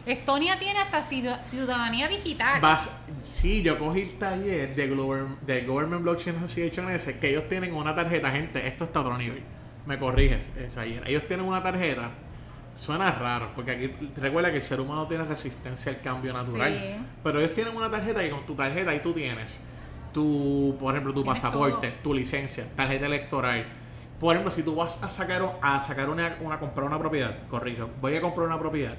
Estonia 0.06 0.60
tiene 0.60 0.80
hasta 0.80 1.02
ciudadanía 1.02 2.08
digital. 2.08 2.62
Vas, 2.62 3.02
sí, 3.24 3.64
yo 3.64 3.80
cogí 3.80 4.02
el 4.02 4.20
taller 4.20 4.76
de, 4.76 4.88
de 5.46 5.62
Government 5.66 6.04
Blockchain 6.04 6.36
Association 6.38 6.92
ese, 6.92 7.18
que 7.18 7.32
ellos 7.32 7.50
tienen 7.50 7.74
una 7.74 7.96
tarjeta, 7.96 8.30
gente, 8.32 8.68
esto 8.68 8.84
está 8.84 9.00
a 9.00 9.02
otro 9.02 9.18
nivel. 9.18 9.42
Me 9.88 9.98
corriges, 9.98 10.46
Ellos 11.06 11.28
tienen 11.28 11.46
una 11.46 11.62
tarjeta, 11.62 12.12
suena 12.76 13.12
raro, 13.12 13.52
porque 13.56 13.72
aquí 13.72 13.92
recuerda 14.16 14.52
que 14.52 14.58
el 14.58 14.64
ser 14.64 14.80
humano 14.80 15.08
tiene 15.08 15.24
resistencia 15.24 15.92
al 15.92 16.02
cambio 16.02 16.34
natural. 16.34 17.06
Pero 17.24 17.40
ellos 17.40 17.56
tienen 17.56 17.76
una 17.76 17.90
tarjeta 17.90 18.24
y 18.24 18.30
con 18.30 18.46
tu 18.46 18.56
tarjeta 18.56 18.92
ahí 18.92 19.00
tú 19.02 19.14
tienes 19.14 19.66
tu, 20.14 20.78
por 20.80 20.94
ejemplo, 20.94 21.14
tu 21.14 21.26
pasaporte, 21.26 21.92
tu 22.04 22.14
licencia, 22.14 22.66
tarjeta 22.76 23.08
electoral. 23.08 23.66
Por 24.20 24.34
ejemplo, 24.34 24.52
si 24.52 24.64
tú 24.64 24.76
vas 24.76 25.04
a 25.04 25.10
sacar 25.10 25.58
a 25.62 25.82
sacar 25.82 26.10
una, 26.10 26.38
una 26.42 26.60
comprar 26.60 26.88
una 26.88 26.98
propiedad, 26.98 27.48
corrijo, 27.50 27.90
voy 28.00 28.16
a 28.16 28.22
comprar 28.22 28.48
una 28.48 28.60
propiedad 28.60 28.96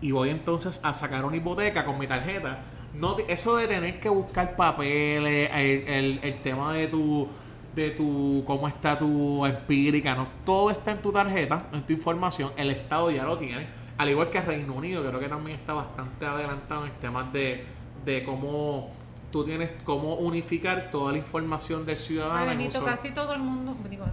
y 0.00 0.12
voy 0.12 0.30
entonces 0.30 0.80
a 0.82 0.94
sacar 0.94 1.24
una 1.24 1.36
hipoteca 1.36 1.84
con 1.84 1.98
mi 1.98 2.06
tarjeta. 2.06 2.60
No, 2.94 3.16
eso 3.28 3.56
de 3.56 3.66
tener 3.66 4.00
que 4.00 4.08
buscar 4.08 4.56
papeles, 4.56 5.50
el, 5.54 6.20
el, 6.22 6.42
tema 6.42 6.72
de 6.72 6.88
tu 6.88 7.28
de 7.74 7.90
tu 7.90 8.42
cómo 8.46 8.66
está 8.68 8.98
tu 8.98 9.44
empírica, 9.44 10.14
no 10.14 10.28
todo 10.46 10.70
está 10.70 10.92
en 10.92 10.98
tu 10.98 11.12
tarjeta, 11.12 11.66
en 11.74 11.82
tu 11.84 11.92
información, 11.92 12.50
el 12.56 12.70
Estado 12.70 13.10
ya 13.10 13.24
lo 13.24 13.36
tiene, 13.36 13.66
al 13.98 14.08
igual 14.08 14.30
que 14.30 14.40
Reino 14.40 14.72
Unido, 14.72 15.06
creo 15.06 15.20
que 15.20 15.28
también 15.28 15.58
está 15.58 15.74
bastante 15.74 16.24
adelantado 16.24 16.86
en 16.86 16.92
temas 16.92 17.30
de, 17.34 17.66
de 18.06 18.24
cómo 18.24 18.90
tú 19.30 19.44
tienes 19.44 19.72
cómo 19.84 20.14
unificar 20.14 20.90
toda 20.90 21.12
la 21.12 21.18
información 21.18 21.84
del 21.84 21.98
ciudadano. 21.98 22.70
Casi 22.84 23.10
todo 23.10 23.34
el 23.34 23.40
mundo, 23.40 23.76
digo, 23.90 24.06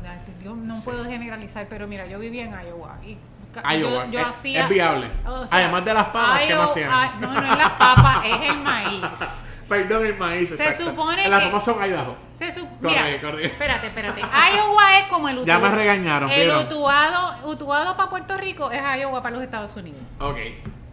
yo 0.43 0.55
no 0.55 0.75
puedo 0.83 1.05
generalizar, 1.05 1.67
pero 1.69 1.87
mira, 1.87 2.05
yo 2.07 2.19
vivía 2.19 2.43
en 2.43 2.67
Iowa 2.67 2.99
y 3.05 3.17
Iowa. 3.61 4.07
Yo, 4.09 4.19
es, 4.19 4.69
viable. 4.69 5.11
Además 5.51 5.85
de 5.85 5.93
las 5.93 6.05
papas, 6.05 6.41
¿qué 6.47 6.55
más 6.55 6.73
tiene? 6.73 6.89
no, 7.19 7.33
no 7.33 7.51
es 7.51 7.57
las 7.57 7.71
papas, 7.71 8.25
es 8.25 8.49
el 8.49 8.57
maíz. 8.59 9.03
Perdón, 9.69 10.05
el 10.05 10.17
maíz. 10.17 10.49
Se 10.49 10.73
supone 10.73 11.27
Las 11.27 11.45
papas 11.45 11.65
son 11.65 11.83
Idaho. 11.83 12.15
Se 12.37 12.51
su 12.51 12.67
mira, 12.81 13.09
Espérate, 13.09 13.87
espérate. 13.87 14.21
Iowa 14.21 14.99
es 14.99 15.05
como 15.05 15.29
el 15.29 15.37
utuado. 15.39 15.61
Ya 15.61 15.69
me 15.69 15.75
regañaron. 15.75 16.31
El 16.31 16.51
utuado, 16.51 17.49
utuado 17.49 17.95
para 17.95 18.09
Puerto 18.09 18.37
Rico 18.37 18.71
es 18.71 18.81
Iowa 18.99 19.21
para 19.21 19.35
los 19.35 19.43
Estados 19.43 19.75
Unidos. 19.75 20.01
Ok. 20.19 20.37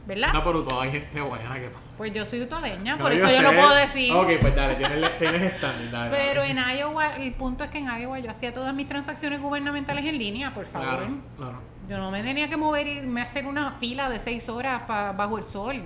¿Verdad? 0.06 0.32
No, 0.32 0.42
pero 0.42 0.58
Utuado 0.58 0.80
hay 0.80 0.90
gente 0.90 1.20
buena 1.20 1.54
que 1.54 1.68
pasa. 1.68 1.84
Pues 1.96 2.12
yo 2.12 2.24
soy 2.24 2.42
utuadeña, 2.42 2.98
por 2.98 3.12
eso 3.12 3.30
yo, 3.30 3.42
lo 3.42 3.52
puedo 3.52 3.74
decir. 3.74 4.12
Ok, 4.12 4.28
pues 4.40 4.56
dale, 4.56 4.74
tienes, 4.74 5.18
tienes 5.18 5.42
estándar. 5.42 6.10
Pero 6.10 6.42
en 6.42 6.58
Iowa, 6.58 7.14
el 7.16 7.32
punto 7.34 7.62
es 7.62 7.70
que 7.70 7.78
en 7.78 7.86
Iowa 7.86 8.18
yo 8.18 8.30
hacía 8.30 8.52
todas 8.52 8.74
mis 8.74 8.88
transacciones 8.88 9.40
gubernamentales 9.40 10.04
en 10.04 10.18
línea, 10.18 10.52
por 10.52 10.66
favor. 10.66 10.88
Claro, 10.88 11.14
claro. 11.36 11.62
Yo 11.90 11.98
no 11.98 12.12
me 12.12 12.22
tenía 12.22 12.48
que 12.48 12.56
mover 12.56 12.86
y 12.86 13.00
me 13.00 13.20
hacer 13.20 13.46
una 13.46 13.72
fila 13.72 14.08
de 14.08 14.20
seis 14.20 14.48
horas 14.48 14.86
bajo 14.86 15.38
el 15.38 15.42
sol. 15.42 15.82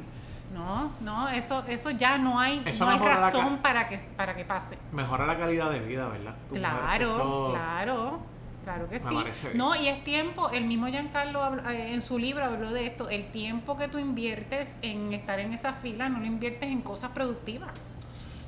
No, 0.52 0.92
no, 1.00 1.30
eso, 1.30 1.64
eso 1.66 1.90
ya 1.92 2.18
no 2.18 2.38
hay, 2.38 2.62
no 2.78 2.88
hay 2.90 2.98
razón 2.98 3.56
para 3.62 3.88
que, 3.88 3.96
para 4.14 4.36
que 4.36 4.44
pase. 4.44 4.76
Mejora 4.92 5.24
la 5.24 5.38
calidad 5.38 5.70
de 5.70 5.80
vida, 5.80 6.06
¿verdad? 6.08 6.34
claro, 6.52 7.52
claro, 7.52 8.20
claro 8.64 8.88
que 8.90 9.00
sí. 9.00 9.16
No, 9.54 9.74
y 9.74 9.88
es 9.88 10.04
tiempo, 10.04 10.50
el 10.50 10.66
mismo 10.66 10.88
Giancarlo 10.88 11.70
eh, 11.70 11.94
en 11.94 12.02
su 12.02 12.18
libro 12.18 12.44
habló 12.44 12.70
de 12.70 12.84
esto, 12.84 13.08
el 13.08 13.24
tiempo 13.32 13.78
que 13.78 13.88
tú 13.88 13.98
inviertes 13.98 14.80
en 14.82 15.14
estar 15.14 15.40
en 15.40 15.54
esa 15.54 15.72
fila 15.72 16.10
no 16.10 16.20
lo 16.20 16.26
inviertes 16.26 16.68
en 16.68 16.82
cosas 16.82 17.12
productivas. 17.12 17.70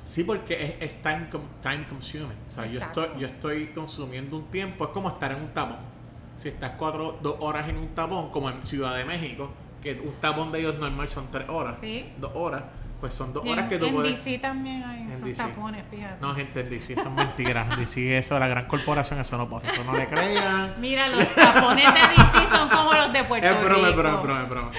Sí, 0.05 0.23
porque 0.23 0.77
es, 0.79 1.01
time, 1.01 1.27
time 1.63 1.87
consuming. 1.89 2.37
O 2.45 2.49
sea, 2.49 2.67
yo 2.67 2.79
estoy, 2.79 3.07
yo 3.17 3.25
estoy 3.25 3.67
consumiendo 3.69 4.37
un 4.37 4.45
tiempo, 4.45 4.85
es 4.85 4.91
como 4.91 5.09
estar 5.09 5.31
en 5.31 5.41
un 5.41 5.47
tapón. 5.49 5.96
Si 6.37 6.49
estás 6.49 6.71
cuatro, 6.77 7.19
dos 7.21 7.35
horas 7.39 7.67
en 7.67 7.77
un 7.77 7.89
tapón, 7.89 8.29
como 8.29 8.49
en 8.49 8.63
Ciudad 8.63 8.95
de 8.95 9.03
México, 9.03 9.51
que 9.81 9.93
un 9.93 10.13
tapón 10.21 10.51
de 10.51 10.59
ellos 10.59 10.79
normal 10.79 11.09
son 11.09 11.29
tres 11.31 11.49
horas, 11.49 11.75
dos 12.17 12.31
horas, 12.35 12.63
pues 12.99 13.13
son 13.13 13.33
dos 13.33 13.45
horas 13.45 13.69
que 13.69 13.77
tú 13.77 13.91
puedes... 13.91 14.11
En 14.11 14.23
DC 14.23 14.39
también 14.39 14.83
hay 14.83 15.33
tapones, 15.33 15.83
fíjate. 15.89 16.21
No, 16.21 16.33
gente, 16.33 16.61
en 16.61 16.69
DC 16.69 16.95
son 16.95 17.15
mentiras. 17.15 17.71
En 17.71 17.79
DC 17.79 18.17
eso, 18.17 18.39
la 18.39 18.47
gran 18.47 18.65
corporación, 18.65 19.19
eso 19.19 19.37
no 19.37 19.49
pasa. 19.49 19.69
Eso 19.69 19.83
no 19.83 19.95
le 19.95 20.07
crean. 20.07 20.75
Mira, 20.79 21.07
los 21.07 21.27
tapones 21.35 21.85
de 21.93 21.99
DC 21.99 22.55
son 22.55 22.69
como 22.69 22.93
los 22.93 23.11
de 23.13 23.23
Puerto 23.23 23.47
Rico. 23.47 23.61
Es 23.61 23.65
broma, 23.65 23.89
es 23.89 23.95
broma, 23.95 24.17
es 24.17 24.23
broma, 24.23 24.43
es 24.43 24.49
broma. 24.49 24.71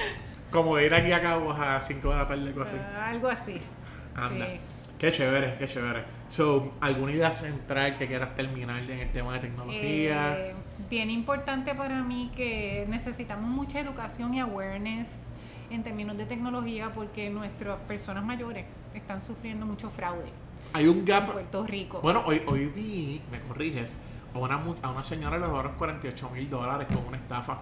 Como 0.51 0.75
de 0.77 0.85
ir 0.85 0.93
aquí 0.93 1.11
a 1.11 1.21
Cabo 1.21 1.51
a 1.51 1.81
5 1.81 2.09
de 2.09 2.15
la 2.15 2.27
tarde, 2.27 2.47
algo 2.47 2.63
así. 2.63 2.75
Uh, 2.75 3.01
algo 3.01 3.27
así. 3.27 3.61
Anda. 4.15 4.45
Sí. 4.47 4.59
Qué 4.97 5.11
chévere, 5.13 5.55
qué 5.57 5.67
chévere. 5.67 6.03
So, 6.27 6.73
¿alguna 6.81 7.11
idea 7.13 7.31
central 7.31 7.97
que 7.97 8.07
quieras 8.07 8.35
terminar 8.35 8.81
en 8.81 8.99
el 8.99 9.11
tema 9.11 9.33
de 9.33 9.39
tecnología? 9.39 10.37
Eh, 10.37 10.53
bien 10.89 11.09
importante 11.09 11.75
para 11.75 12.03
mí 12.03 12.31
que 12.35 12.85
necesitamos 12.89 13.49
mucha 13.49 13.79
educación 13.79 14.33
y 14.33 14.39
awareness 14.39 15.33
en 15.69 15.83
términos 15.83 16.17
de 16.17 16.25
tecnología 16.25 16.91
porque 16.93 17.29
nuestras 17.29 17.77
personas 17.81 18.23
mayores 18.23 18.65
están 18.93 19.21
sufriendo 19.21 19.65
mucho 19.65 19.89
fraude. 19.89 20.29
Hay 20.73 20.87
un 20.87 21.05
gap. 21.05 21.27
En 21.27 21.33
Puerto 21.33 21.65
Rico. 21.65 21.99
Bueno, 22.01 22.23
hoy, 22.25 22.41
hoy 22.47 22.65
vi, 22.67 23.21
me 23.31 23.39
corriges, 23.41 23.99
a 24.33 24.39
una, 24.39 24.61
a 24.81 24.91
una 24.91 25.03
señora 25.03 25.37
le 25.37 25.45
robaron 25.45 25.73
48 25.77 26.29
mil 26.31 26.49
dólares 26.49 26.87
con 26.87 27.05
una 27.05 27.17
estafa. 27.17 27.59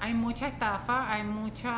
Hay 0.00 0.14
mucha 0.14 0.48
estafa, 0.48 1.12
hay 1.12 1.22
mucho 1.22 1.68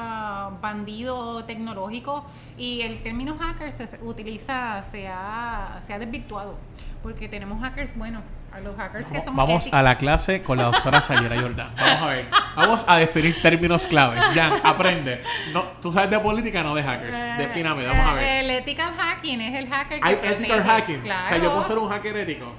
bandido 0.62 1.44
tecnológico 1.44 2.24
y 2.56 2.80
el 2.80 3.02
término 3.02 3.36
hacker 3.38 3.70
se 3.70 3.86
utiliza, 4.02 4.82
se 4.82 5.08
ha, 5.08 5.78
se 5.82 5.92
ha 5.92 5.98
desvirtuado 5.98 6.56
porque 7.02 7.28
tenemos 7.28 7.60
hackers 7.60 7.98
buenos 7.98 8.22
a 8.54 8.60
los 8.60 8.76
hackers 8.76 9.08
que 9.08 9.20
son 9.20 9.34
Vamos 9.34 9.68
a 9.72 9.82
la 9.82 9.98
clase 9.98 10.42
con 10.42 10.58
la 10.58 10.64
doctora 10.64 11.00
Sayera 11.00 11.40
Jordan. 11.40 11.72
Vamos 11.76 12.02
a 12.02 12.06
ver. 12.06 12.28
Vamos 12.54 12.84
a 12.86 12.96
definir 12.98 13.42
términos 13.42 13.84
claves. 13.86 14.22
Jan, 14.32 14.60
aprende. 14.62 15.22
No, 15.52 15.62
tú 15.82 15.90
sabes 15.90 16.10
de 16.10 16.20
política, 16.20 16.62
no 16.62 16.74
de 16.74 16.82
hackers. 16.82 17.16
Eh, 17.16 17.34
Defíname, 17.38 17.84
vamos 17.84 18.06
a 18.06 18.14
ver. 18.14 18.44
El 18.44 18.50
ethical 18.50 18.94
hacking 18.96 19.40
es 19.40 19.54
el 19.58 19.68
hacker 19.68 20.00
que 20.00 20.08
Hay 20.08 20.14
ethical 20.22 20.62
hacking. 20.62 21.00
Claro. 21.00 21.24
O 21.24 21.28
sea, 21.28 21.38
yo 21.38 21.52
puedo 21.52 21.64
ser 21.64 21.78
un 21.78 21.88
hacker 21.88 22.16
ético. 22.16 22.52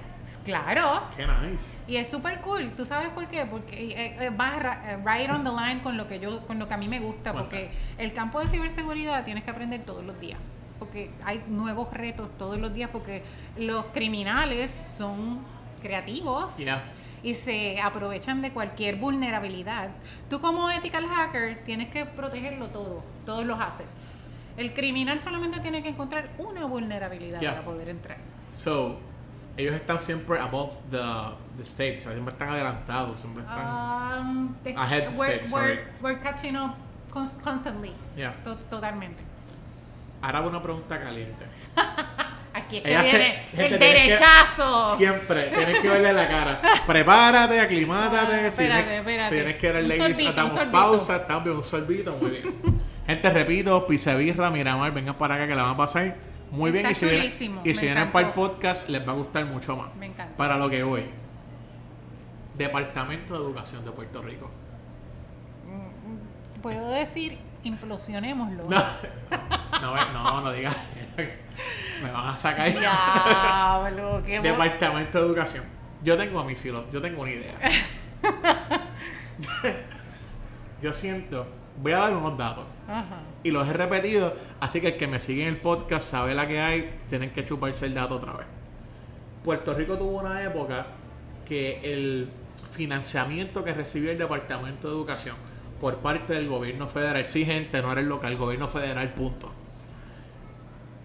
Claro. 0.43 1.01
Qué 1.15 1.25
nice. 1.25 1.77
Y 1.87 1.95
es 1.95 2.09
súper 2.09 2.41
cool. 2.41 2.73
¿Tú 2.75 2.85
sabes 2.85 3.09
por 3.09 3.27
qué? 3.27 3.45
Porque 3.45 3.75
eh, 3.75 4.17
eh, 4.19 4.29
va 4.29 4.99
right 5.03 5.29
on 5.29 5.43
the 5.43 5.49
line 5.49 5.81
con 5.81 5.97
lo 5.97 6.07
que 6.07 6.19
yo, 6.19 6.45
con 6.45 6.59
lo 6.59 6.67
que 6.67 6.73
a 6.73 6.77
mí 6.77 6.89
me 6.89 6.99
gusta. 6.99 7.31
Porque 7.31 7.71
el 7.97 8.13
campo 8.13 8.41
de 8.41 8.47
ciberseguridad 8.47 9.23
tienes 9.23 9.45
que 9.45 9.51
aprender 9.51 9.83
todos 9.85 10.03
los 10.03 10.19
días. 10.19 10.39
Porque 10.77 11.09
hay 11.23 11.41
nuevos 11.47 11.91
retos 11.93 12.29
todos 12.37 12.59
los 12.59 12.73
días. 12.73 12.89
Porque 12.91 13.23
los 13.57 13.85
criminales 13.85 14.71
son 14.97 15.39
creativos 15.85 16.51
y 17.21 17.33
se 17.35 17.79
aprovechan 17.79 18.41
de 18.41 18.51
cualquier 18.51 18.95
vulnerabilidad. 18.95 19.89
Tú 20.29 20.39
como 20.39 20.69
ethical 20.69 21.07
hacker 21.07 21.63
tienes 21.63 21.89
que 21.89 22.05
protegerlo 22.05 22.67
todo, 22.67 23.03
todos 23.25 23.45
los 23.45 23.59
assets. 23.59 24.19
El 24.57 24.73
criminal 24.73 25.19
solamente 25.19 25.59
tiene 25.59 25.83
que 25.83 25.89
encontrar 25.89 26.29
una 26.37 26.65
vulnerabilidad 26.65 27.41
para 27.41 27.61
poder 27.63 27.89
entrar. 27.89 28.17
So, 28.51 28.97
ellos 29.57 29.75
están 29.75 29.99
siempre 29.99 30.39
above 30.39 30.73
the, 30.89 30.97
the 31.57 31.63
stage, 31.63 32.01
siempre 32.01 32.31
están 32.31 32.49
adelantados, 32.49 33.19
siempre 33.19 33.43
están 33.43 34.27
um, 34.27 34.55
ahead 34.77 35.11
the 35.11 35.17
we're, 35.17 35.43
stage. 35.43 35.87
We're, 36.01 36.19
catching 36.19 36.55
up 36.55 36.75
constantly. 37.11 37.93
totalmente. 38.69 39.23
Ahora 40.21 40.41
una 40.41 40.61
pregunta 40.61 40.99
caliente. 40.99 41.45
Aquí 42.65 42.77
es 42.77 42.83
que 42.83 42.89
viene 42.89 43.39
el 43.57 43.79
derechazo. 43.79 44.97
siempre, 44.97 45.43
tienes 45.55 45.79
que 45.79 45.87
verle 45.87 46.13
la 46.13 46.27
cara. 46.27 46.61
Prepárate, 46.87 47.59
aclimátate. 47.59 48.33
Ah, 48.33 48.47
espérate, 48.47 48.97
espérate. 48.97 49.35
tienes 49.35 49.55
que 49.55 49.71
ver 49.71 49.83
ladies, 49.83 50.35
damos 50.35 50.63
pausa, 50.65 51.17
estamos 51.17 51.47
un 51.47 51.63
sorbito, 51.63 52.17
muy 52.17 52.31
bien. 52.31 52.55
Gente, 53.07 53.29
repito, 53.29 53.85
Pizzabirra, 53.85 54.49
Miramar, 54.49 54.91
vengan 54.91 55.15
para 55.15 55.35
acá 55.35 55.47
que 55.47 55.53
la 55.53 55.61
van 55.61 55.73
a 55.73 55.77
pasar 55.77 56.15
muy 56.49 56.71
bien. 56.71 56.89
y 56.89 56.95
si 56.95 57.05
vienen, 57.05 57.31
y 57.63 57.73
si 57.73 57.81
vienen 57.81 58.11
para 58.11 58.27
el 58.27 58.33
podcast, 58.33 58.89
les 58.89 59.07
va 59.07 59.11
a 59.11 59.15
gustar 59.15 59.45
mucho 59.45 59.75
más. 59.75 59.93
Me 59.95 60.07
encanta. 60.07 60.35
Para 60.35 60.57
lo 60.57 60.69
que 60.69 60.81
voy. 60.81 61.03
Departamento 62.57 63.33
de 63.33 63.39
Educación 63.41 63.85
de 63.85 63.91
Puerto 63.91 64.23
Rico. 64.23 64.49
Mm, 65.67 66.61
puedo 66.61 66.89
decir, 66.89 67.37
implosionémoslo. 67.63 68.69
No, 69.81 69.93
no, 69.93 70.11
no, 70.13 70.41
no 70.41 70.51
digas 70.53 70.73
me 72.03 72.11
van 72.11 72.27
a 72.27 72.37
sacar. 72.37 72.71
Diablo, 72.71 74.23
qué 74.25 74.39
Departamento 74.41 75.19
de 75.19 75.25
Educación. 75.25 75.63
Yo 76.03 76.17
tengo 76.17 76.39
a 76.39 76.45
mi 76.45 76.55
filo, 76.55 76.85
yo 76.91 77.01
tengo 77.01 77.21
una 77.21 77.31
idea. 77.31 77.55
yo 80.81 80.93
siento, 80.93 81.47
voy 81.81 81.93
a 81.93 81.97
dar 81.97 82.15
unos 82.15 82.37
datos. 82.37 82.65
Y 83.43 83.51
los 83.51 83.67
he 83.67 83.73
repetido, 83.73 84.35
así 84.59 84.81
que 84.81 84.89
el 84.89 84.97
que 84.97 85.07
me 85.07 85.19
sigue 85.19 85.43
en 85.43 85.55
el 85.55 85.57
podcast 85.57 86.11
sabe 86.11 86.35
la 86.35 86.47
que 86.47 86.59
hay, 86.59 86.99
tienen 87.09 87.31
que 87.31 87.43
chuparse 87.45 87.87
el 87.87 87.95
dato 87.95 88.15
otra 88.15 88.33
vez. 88.33 88.47
Puerto 89.43 89.73
Rico 89.73 89.97
tuvo 89.97 90.19
una 90.19 90.43
época 90.43 90.87
que 91.45 91.79
el 91.83 92.29
financiamiento 92.71 93.63
que 93.63 93.73
recibió 93.73 94.11
el 94.11 94.17
Departamento 94.17 94.87
de 94.89 94.95
Educación 94.95 95.35
por 95.79 95.97
parte 95.97 96.33
del 96.33 96.47
gobierno 96.47 96.87
federal, 96.87 97.25
sí 97.25 97.45
gente, 97.45 97.81
no 97.81 97.91
era 97.91 98.01
el 98.01 98.07
local, 98.07 98.31
el 98.31 98.37
gobierno 98.37 98.67
federal, 98.67 99.13
punto 99.13 99.51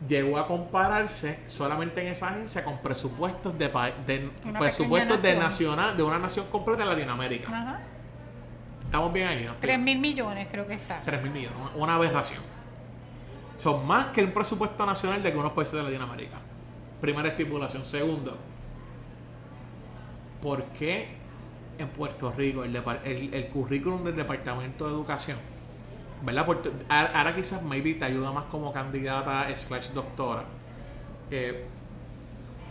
llegó 0.08 0.38
a 0.38 0.46
compararse 0.46 1.40
solamente 1.46 2.00
en 2.00 2.08
esa 2.08 2.28
agencia 2.28 2.64
con 2.64 2.78
presupuestos 2.78 3.56
de, 3.58 3.68
de 4.06 4.30
presupuestos 4.58 5.22
de 5.22 5.36
nacional 5.36 5.96
de 5.96 6.02
una 6.02 6.18
nación 6.18 6.46
completa 6.50 6.82
en 6.82 6.88
Latinoamérica. 6.88 7.80
Estamos 8.84 9.12
bien 9.12 9.28
ahí, 9.28 9.44
¿no? 9.44 9.54
3 9.60 9.78
mil 9.78 9.98
millones 9.98 10.48
creo 10.50 10.66
que 10.66 10.74
está. 10.74 11.02
3 11.04 11.22
mil 11.22 11.32
millones, 11.32 11.56
una 11.76 11.94
aberración. 11.94 12.42
Son 13.56 13.86
más 13.86 14.06
que 14.06 14.24
un 14.24 14.32
presupuesto 14.32 14.84
nacional 14.86 15.22
de 15.22 15.28
algunos 15.28 15.52
países 15.52 15.74
de 15.74 15.82
Latinoamérica. 15.82 16.38
Primera 17.00 17.28
estipulación. 17.28 17.84
Segundo, 17.84 18.36
¿por 20.42 20.64
qué 20.78 21.08
en 21.78 21.88
Puerto 21.88 22.32
Rico 22.32 22.64
el, 22.64 22.74
el, 23.04 23.34
el 23.34 23.48
currículum 23.48 24.04
del 24.04 24.16
Departamento 24.16 24.86
de 24.86 24.92
Educación 24.92 25.38
¿verdad? 26.22 26.46
ahora 26.88 27.34
quizás 27.34 27.62
maybe 27.62 27.94
te 27.94 28.04
ayuda 28.04 28.32
más 28.32 28.44
como 28.44 28.72
candidata 28.72 29.54
slash 29.56 29.90
doctora. 29.90 30.44
Eh, 31.30 31.66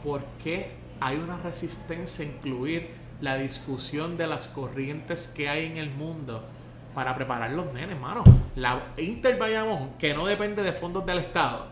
¿Por 0.04 0.24
qué 0.43 0.72
hay 1.00 1.18
una 1.18 1.38
resistencia 1.38 2.26
a 2.26 2.28
incluir 2.28 2.89
la 3.22 3.36
discusión 3.36 4.18
de 4.18 4.28
las 4.28 4.47
corrientes 4.47 5.28
que 5.28 5.50
hay 5.50 5.66
en 5.66 5.78
el 5.78 5.89
mundo 5.89 6.43
para 6.93 7.16
preparar 7.16 7.52
los 7.52 7.66
nenes, 7.74 7.91
hermano? 7.91 8.24
La 8.56 8.93
Inter 8.97 9.38
Bayamón, 9.38 9.93
que 9.97 10.14
no 10.14 10.26
depende 10.26 10.64
de 10.64 10.72
fondos 10.72 11.06
del 11.06 11.20
Estado, 11.20 11.68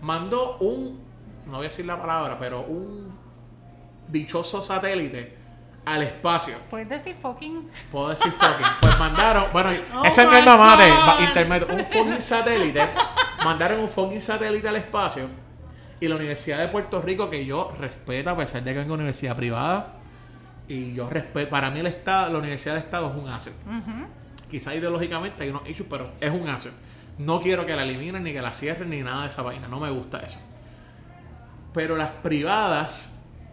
mandó 0.00 0.58
un, 0.58 1.00
no 1.46 1.58
voy 1.58 1.66
a 1.66 1.68
decir 1.68 1.86
la 1.86 2.00
palabra, 2.00 2.38
pero 2.38 2.62
un 2.62 3.12
dichoso 4.08 4.62
satélite 4.62 5.41
al 5.84 6.02
espacio. 6.02 6.54
¿Puedes 6.70 6.88
decir 6.88 7.16
fucking? 7.20 7.68
Puedo 7.90 8.10
decir 8.10 8.32
fucking. 8.32 8.66
Pues 8.80 8.98
mandaron, 8.98 9.44
bueno, 9.52 9.70
oh 9.96 10.04
ese 10.04 10.24
no 10.24 10.36
es 10.36 10.44
mamá 10.44 10.76
de 10.76 11.24
internet, 11.24 11.66
un 11.70 11.84
fucking 11.84 12.22
satélite. 12.22 12.88
mandaron 13.44 13.80
un 13.80 13.88
fucking 13.88 14.20
satélite 14.20 14.68
al 14.68 14.76
espacio. 14.76 15.26
Y 16.00 16.08
la 16.08 16.16
Universidad 16.16 16.58
de 16.58 16.68
Puerto 16.68 17.00
Rico, 17.00 17.30
que 17.30 17.44
yo 17.44 17.72
respeto, 17.78 18.30
a 18.30 18.36
pesar 18.36 18.62
de 18.62 18.74
que 18.74 18.80
es 18.80 18.86
una 18.86 18.94
universidad 18.94 19.36
privada, 19.36 19.94
y 20.66 20.94
yo 20.94 21.08
respeto, 21.08 21.50
para 21.50 21.70
mí 21.70 21.80
el 21.80 21.86
Estado, 21.86 22.32
la 22.32 22.38
Universidad 22.38 22.74
de 22.74 22.80
Estado 22.80 23.10
es 23.10 23.22
un 23.22 23.28
asset. 23.28 23.54
Quizá 24.50 24.74
ideológicamente 24.74 25.44
hay 25.44 25.50
unos 25.50 25.68
issues, 25.68 25.86
pero 25.88 26.10
es 26.20 26.30
un 26.30 26.48
asset. 26.48 26.72
No 27.18 27.40
quiero 27.40 27.66
que 27.66 27.76
la 27.76 27.82
eliminen, 27.82 28.24
ni 28.24 28.32
que 28.32 28.42
la 28.42 28.52
cierren, 28.52 28.90
ni 28.90 29.00
nada 29.02 29.22
de 29.22 29.28
esa 29.28 29.42
vaina. 29.42 29.68
No 29.68 29.78
me 29.78 29.90
gusta 29.90 30.18
eso. 30.20 30.40
Pero 31.72 31.96
las 31.96 32.10
privadas 32.10 33.11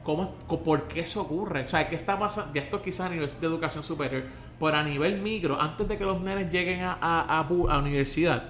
¿Cómo, 0.09 0.31
¿Por 0.63 0.87
qué 0.87 1.01
eso 1.01 1.21
ocurre? 1.21 1.61
O 1.61 1.65
sea, 1.65 1.87
¿qué 1.87 1.95
está 1.95 2.17
pasando? 2.17 2.49
Y 2.55 2.57
esto 2.57 2.81
quizás 2.81 3.01
a 3.01 3.09
nivel 3.09 3.29
de 3.29 3.45
educación 3.45 3.83
superior, 3.83 4.23
pero 4.59 4.75
a 4.75 4.83
nivel 4.83 5.21
micro, 5.21 5.61
antes 5.61 5.87
de 5.87 5.99
que 5.99 6.03
los 6.03 6.19
nenes 6.19 6.51
lleguen 6.51 6.81
a, 6.81 6.97
a, 6.99 7.41
a, 7.41 7.77
universidad, 7.77 8.43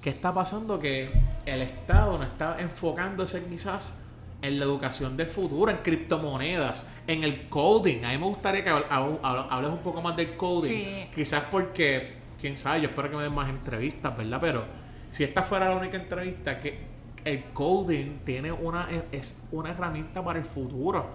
¿qué 0.00 0.10
está 0.10 0.32
pasando? 0.32 0.78
Que 0.78 1.10
el 1.46 1.62
Estado 1.62 2.16
no 2.16 2.22
está 2.22 2.60
enfocándose 2.60 3.44
quizás 3.46 3.98
en 4.40 4.60
la 4.60 4.66
educación 4.66 5.16
del 5.16 5.26
futuro, 5.26 5.72
en 5.72 5.78
criptomonedas, 5.78 6.88
en 7.08 7.24
el 7.24 7.48
coding. 7.48 8.04
A 8.04 8.10
mí 8.10 8.18
me 8.18 8.26
gustaría 8.26 8.62
que 8.62 8.70
hables 8.70 9.70
un 9.70 9.78
poco 9.78 10.00
más 10.00 10.16
del 10.16 10.36
coding. 10.36 11.10
Quizás 11.12 11.42
porque, 11.50 12.18
quién 12.40 12.56
sabe, 12.56 12.82
yo 12.82 12.88
espero 12.90 13.10
que 13.10 13.16
me 13.16 13.24
den 13.24 13.34
más 13.34 13.50
entrevistas, 13.50 14.16
¿verdad? 14.16 14.38
Pero 14.40 14.64
si 15.10 15.24
esta 15.24 15.42
fuera 15.42 15.68
la 15.68 15.74
única 15.74 15.96
entrevista, 15.96 16.60
que 16.60 16.93
el 17.24 17.44
coding 17.52 18.18
tiene 18.24 18.52
una, 18.52 18.88
es 19.12 19.42
una 19.50 19.70
herramienta 19.70 20.24
para 20.24 20.38
el 20.38 20.44
futuro. 20.44 21.06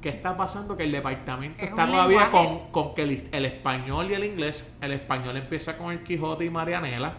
¿Qué 0.00 0.08
está 0.08 0.36
pasando? 0.36 0.76
Que 0.76 0.84
el 0.84 0.92
departamento 0.92 1.62
está 1.62 1.86
todavía 1.86 2.30
con, 2.30 2.70
con, 2.70 2.94
que 2.94 3.02
el, 3.02 3.44
español 3.44 4.10
y 4.10 4.14
el 4.14 4.24
inglés, 4.24 4.76
el 4.80 4.92
español 4.92 5.36
empieza 5.36 5.78
con 5.78 5.92
el 5.92 6.02
Quijote 6.02 6.44
y 6.44 6.50
Marianela, 6.50 7.14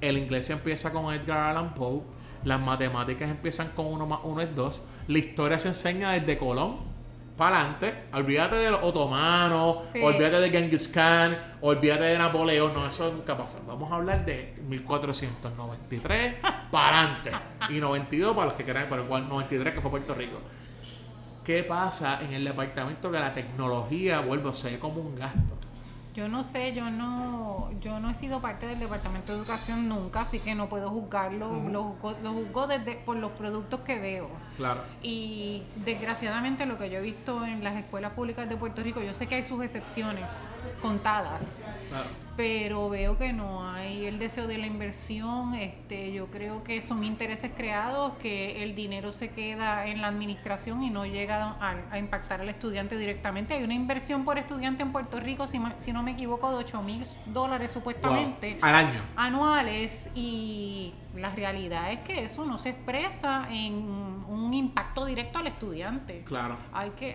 el 0.00 0.18
inglés 0.18 0.50
empieza 0.50 0.92
con 0.92 1.12
Edgar 1.14 1.50
Allan 1.50 1.74
Poe, 1.74 2.02
las 2.44 2.60
matemáticas 2.60 3.30
empiezan 3.30 3.70
con 3.70 3.86
uno 3.86 4.06
más 4.06 4.20
uno 4.24 4.42
es 4.42 4.54
dos, 4.54 4.86
la 5.08 5.18
historia 5.18 5.58
se 5.58 5.68
enseña 5.68 6.12
desde 6.12 6.36
Colón 6.36 6.89
para 7.40 7.58
adelante, 7.58 7.94
olvídate 8.12 8.56
de 8.56 8.70
los 8.70 8.82
otomanos, 8.82 9.78
olvídate 10.02 10.40
de 10.40 10.50
Genghis 10.50 10.88
Khan, 10.88 11.38
olvídate 11.62 12.04
de 12.04 12.18
Napoleón, 12.18 12.74
no, 12.74 12.86
eso 12.86 13.10
nunca 13.14 13.34
pasa. 13.34 13.60
Vamos 13.66 13.90
a 13.90 13.94
hablar 13.94 14.26
de 14.26 14.56
1493 14.68 16.34
para 16.70 17.00
adelante 17.00 17.30
y 17.70 17.80
92 17.80 18.34
para 18.36 18.48
los 18.48 18.56
que 18.56 18.64
quieran, 18.64 18.90
para 18.90 19.00
el 19.00 19.08
cual 19.08 19.26
93 19.26 19.72
que 19.72 19.80
fue 19.80 19.90
Puerto 19.90 20.14
Rico. 20.14 20.38
¿Qué 21.42 21.64
pasa 21.64 22.20
en 22.20 22.34
el 22.34 22.44
departamento 22.44 23.10
que 23.10 23.18
la 23.18 23.32
tecnología 23.32 24.20
vuelve 24.20 24.50
a 24.50 24.52
ser 24.52 24.78
como 24.78 25.00
un 25.00 25.16
gasto? 25.16 25.69
Yo 26.20 26.28
no 26.28 26.44
sé, 26.44 26.74
yo 26.74 26.90
no, 26.90 27.70
yo 27.80 27.98
no 27.98 28.10
he 28.10 28.14
sido 28.14 28.42
parte 28.42 28.66
del 28.66 28.78
departamento 28.78 29.32
de 29.32 29.38
educación 29.38 29.88
nunca, 29.88 30.20
así 30.20 30.38
que 30.38 30.54
no 30.54 30.68
puedo 30.68 30.90
juzgarlo. 30.90 31.66
Lo, 31.70 31.82
juzgo, 31.94 32.66
desde, 32.66 32.96
por 32.96 33.16
los 33.16 33.32
productos 33.32 33.80
que 33.80 33.98
veo. 33.98 34.28
Claro. 34.58 34.82
Y 35.02 35.62
desgraciadamente 35.76 36.66
lo 36.66 36.76
que 36.76 36.90
yo 36.90 36.98
he 36.98 37.00
visto 37.00 37.46
en 37.46 37.64
las 37.64 37.74
escuelas 37.74 38.12
públicas 38.12 38.46
de 38.50 38.58
Puerto 38.58 38.82
Rico, 38.82 39.00
yo 39.00 39.14
sé 39.14 39.28
que 39.28 39.36
hay 39.36 39.42
sus 39.42 39.64
excepciones 39.64 40.26
contadas. 40.82 41.62
Claro 41.88 42.29
pero 42.36 42.88
veo 42.88 43.18
que 43.18 43.32
no 43.32 43.68
hay 43.68 44.06
el 44.06 44.18
deseo 44.18 44.46
de 44.46 44.58
la 44.58 44.66
inversión. 44.66 45.54
Este, 45.54 46.12
yo 46.12 46.26
creo 46.26 46.62
que 46.64 46.80
son 46.82 47.04
intereses 47.04 47.52
creados, 47.56 48.14
que 48.18 48.62
el 48.62 48.74
dinero 48.74 49.12
se 49.12 49.30
queda 49.30 49.86
en 49.86 50.00
la 50.00 50.08
administración 50.08 50.82
y 50.82 50.90
no 50.90 51.06
llega 51.06 51.56
a, 51.60 51.98
impactar 51.98 52.40
al 52.40 52.48
estudiante 52.48 52.96
directamente. 52.96 53.54
Hay 53.54 53.64
una 53.64 53.74
inversión 53.74 54.24
por 54.24 54.38
estudiante 54.38 54.82
en 54.82 54.92
Puerto 54.92 55.20
Rico, 55.20 55.46
si, 55.46 55.60
si 55.78 55.92
no 55.92 56.02
me 56.02 56.12
equivoco, 56.12 56.50
de 56.50 56.56
8 56.56 56.82
mil 56.82 57.02
dólares 57.26 57.70
supuestamente. 57.70 58.58
Al 58.60 58.74
año. 58.74 59.02
Anuales 59.16 60.10
y 60.14 60.94
la 61.14 61.30
realidad 61.30 61.92
es 61.92 62.00
que 62.00 62.24
eso 62.24 62.44
no 62.44 62.56
se 62.56 62.70
expresa 62.70 63.48
en 63.50 63.74
un 63.74 64.54
impacto 64.54 65.04
directo 65.04 65.38
al 65.38 65.48
estudiante. 65.48 66.22
Claro. 66.24 66.56
Hay 66.72 66.90
que, 66.90 67.14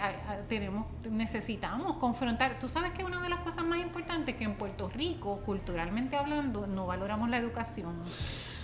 tenemos, 0.50 0.88
necesitamos 1.10 1.98
confrontar. 1.98 2.60
Tú 2.60 2.68
sabes 2.68 2.91
que 2.91 3.06
una 3.06 3.22
de 3.22 3.30
las 3.30 3.39
cosas 3.39 3.64
más 3.64 3.80
importantes 3.80 4.36
es 4.36 4.39
que 4.39 4.43
en 4.43 4.56
Puerto 4.56 4.89
Rico, 4.89 5.41
culturalmente 5.46 6.18
hablando, 6.18 6.68
no 6.68 6.88
valoramos 6.88 7.30
la 7.30 7.38
educación. 7.38 7.96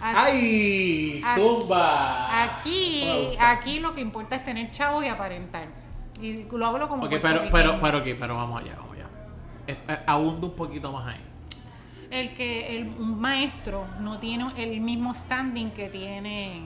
¡Ay! 0.01 1.21
¡Zumba! 1.36 2.43
Aquí, 2.43 3.38
aquí 3.39 3.79
lo 3.79 3.93
que 3.93 4.01
importa 4.01 4.36
es 4.36 4.43
tener 4.43 4.71
chavos 4.71 5.05
y 5.05 5.07
aparentar. 5.07 5.67
Y 6.21 6.43
lo 6.43 6.65
hablo 6.65 6.89
como. 6.89 7.05
Ok, 7.05 7.15
pero, 7.21 7.41
pero, 7.51 7.79
pero, 7.82 8.03
pero 8.03 8.36
vamos 8.36 8.61
allá, 8.61 8.75
vamos 8.75 8.95
allá. 8.95 9.07
Eh, 9.67 9.99
abundo 10.05 10.47
un 10.47 10.55
poquito 10.55 10.91
más 10.91 11.07
ahí 11.07 11.30
el 12.12 12.34
que 12.34 12.78
el 12.78 12.86
maestro 12.86 13.88
no 13.99 14.20
tiene 14.20 14.51
el 14.57 14.82
mismo 14.82 15.16
standing 15.16 15.72
que 15.72 15.89
tiene. 15.89 16.66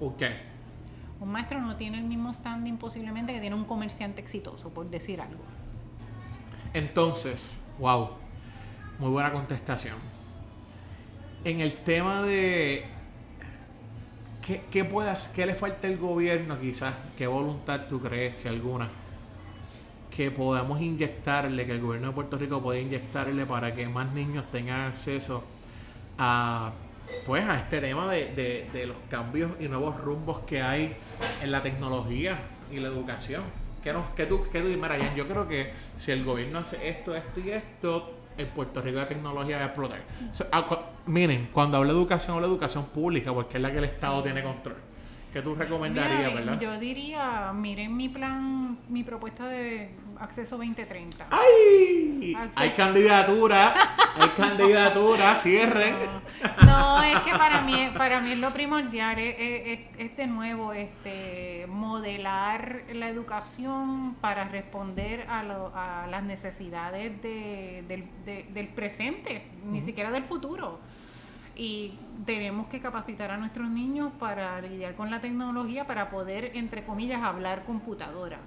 Ok. 0.00 0.22
Un 1.20 1.32
maestro 1.32 1.60
no 1.60 1.76
tiene 1.76 1.98
el 1.98 2.04
mismo 2.04 2.32
standing 2.32 2.76
posiblemente 2.76 3.32
que 3.32 3.40
tiene 3.40 3.56
un 3.56 3.64
comerciante 3.64 4.20
exitoso, 4.20 4.68
por 4.68 4.88
decir 4.90 5.20
algo. 5.20 5.42
Entonces, 6.74 7.66
wow, 7.78 8.10
muy 8.98 9.08
buena 9.10 9.32
contestación. 9.32 9.96
En 11.44 11.60
el 11.60 11.72
tema 11.78 12.22
de 12.22 12.84
¿qué, 14.46 14.62
qué, 14.70 14.84
puedas, 14.84 15.28
qué 15.28 15.46
le 15.46 15.54
falta 15.54 15.88
al 15.88 15.96
gobierno 15.96 16.60
quizás? 16.60 16.94
¿Qué 17.16 17.26
voluntad 17.26 17.86
tú 17.88 18.00
crees, 18.00 18.40
si 18.40 18.48
alguna? 18.48 18.90
Que 20.14 20.30
podamos 20.30 20.80
inyectarle, 20.80 21.66
que 21.66 21.72
el 21.72 21.80
gobierno 21.80 22.08
de 22.08 22.14
Puerto 22.14 22.38
Rico 22.38 22.62
pueda 22.62 22.78
inyectarle 22.78 23.46
para 23.46 23.74
que 23.74 23.88
más 23.88 24.12
niños 24.12 24.44
tengan 24.52 24.82
acceso 24.82 25.42
a 26.18 26.72
pues 27.26 27.44
a 27.44 27.58
este 27.58 27.80
tema 27.80 28.10
de, 28.10 28.68
de, 28.72 28.86
los 28.86 28.96
cambios 29.10 29.52
y 29.60 29.68
nuevos 29.68 30.00
rumbos 30.00 30.40
que 30.40 30.62
hay 30.62 30.94
en 31.42 31.50
la 31.50 31.62
tecnología 31.62 32.38
y 32.72 32.80
la 32.80 32.88
educación. 32.88 33.42
¿Qué, 33.82 33.92
nos, 33.92 34.08
qué 34.10 34.26
tú, 34.26 34.42
qué 34.50 34.62
tú 34.62 34.68
Yo 35.16 35.28
creo 35.28 35.46
que 35.46 35.72
si 35.96 36.12
el 36.12 36.24
gobierno 36.24 36.60
hace 36.60 36.88
esto, 36.88 37.14
esto 37.14 37.40
y 37.40 37.50
esto, 37.50 38.18
el 38.38 38.46
Puerto 38.46 38.80
Rico 38.80 38.98
de 38.98 39.06
tecnología 39.06 39.58
va 39.58 39.64
a 39.64 39.66
explotar. 39.66 40.02
Ah, 40.50 40.80
miren, 41.06 41.48
cuando 41.52 41.76
hablo 41.76 41.92
de 41.92 41.98
educación, 41.98 42.36
hablo 42.36 42.48
de 42.48 42.54
educación 42.54 42.86
pública, 42.86 43.32
porque 43.32 43.58
es 43.58 43.62
la 43.62 43.70
que 43.70 43.78
el 43.78 43.84
Estado 43.84 44.22
tiene 44.22 44.42
control. 44.42 44.76
¿Qué 45.32 45.42
tú 45.42 45.54
recomendarías, 45.54 46.32
verdad? 46.32 46.60
Yo 46.60 46.78
diría, 46.78 47.52
miren 47.52 47.96
mi 47.96 48.08
plan, 48.08 48.78
mi 48.88 49.02
propuesta 49.02 49.46
de 49.48 49.90
acceso 50.24 50.56
2030. 50.56 51.26
¡Ay! 51.30 52.36
Hay 52.56 52.70
candidatura, 52.70 53.94
hay 54.16 54.28
candidatura, 54.30 55.36
cierren. 55.36 55.94
No, 56.66 57.02
es 57.02 57.18
que 57.20 57.32
para 57.32 57.60
mí, 57.60 57.90
para 57.96 58.20
mí 58.20 58.32
es 58.32 58.38
lo 58.38 58.50
primordial, 58.50 59.18
es, 59.18 60.16
de 60.16 60.26
nuevo 60.26 60.72
este, 60.72 61.66
modelar 61.68 62.82
la 62.92 63.08
educación 63.08 64.16
para 64.20 64.48
responder 64.48 65.26
a, 65.28 66.06
las 66.08 66.22
necesidades 66.22 67.20
del, 67.22 68.68
presente, 68.74 69.46
ni 69.64 69.82
siquiera 69.82 70.10
del 70.10 70.24
futuro 70.24 70.80
y 71.56 71.94
tenemos 72.26 72.66
que 72.66 72.80
capacitar 72.80 73.30
a 73.30 73.36
nuestros 73.36 73.70
niños 73.70 74.12
para 74.18 74.60
lidiar 74.60 74.96
con 74.96 75.10
la 75.10 75.20
tecnología 75.20 75.86
para 75.86 76.10
poder, 76.10 76.50
entre 76.54 76.84
comillas, 76.84 77.22
hablar 77.22 77.64
computadora. 77.64 78.40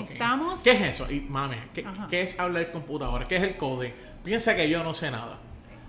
Estamos... 0.00 0.62
¿Qué 0.62 0.72
es 0.72 0.82
eso? 0.82 1.10
Y 1.10 1.22
mami, 1.22 1.56
¿qué, 1.74 2.20
es 2.20 2.38
hablar 2.38 2.70
computadora? 2.72 3.24
¿Qué 3.26 3.36
es 3.36 3.42
el 3.42 3.56
code? 3.56 3.94
Piensa 4.24 4.56
que 4.56 4.68
yo 4.68 4.82
no 4.84 4.94
sé 4.94 5.10
nada. 5.10 5.38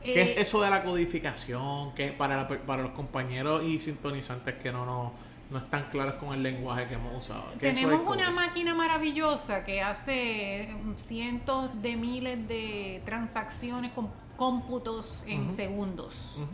¿Qué 0.04 0.22
es 0.22 0.38
eh, 0.38 0.42
eso 0.42 0.62
de 0.62 0.70
la 0.70 0.84
codificación? 0.84 1.94
¿Qué 1.94 2.08
es 2.08 2.12
para, 2.14 2.48
para 2.48 2.84
los 2.84 2.92
compañeros 2.92 3.64
y 3.64 3.80
sintonizantes 3.80 4.56
que 4.56 4.72
no, 4.72 4.86
no, 4.86 5.14
no 5.50 5.58
están 5.58 5.90
claros 5.90 6.16
con 6.16 6.34
el 6.34 6.44
lenguaje 6.44 6.88
que 6.88 6.94
hemos 6.96 7.26
usado? 7.26 7.46
Tenemos 7.60 8.02
una 8.08 8.32
máquina 8.32 8.74
maravillosa 8.74 9.64
que 9.64 9.82
hace 9.82 10.70
cientos 10.96 11.70
de 11.82 11.96
miles 11.96 12.48
de 12.48 13.02
transacciones 13.06 13.92
con 13.92 14.10
cómputos 14.38 15.24
en 15.28 15.50
segundos. 15.50 16.46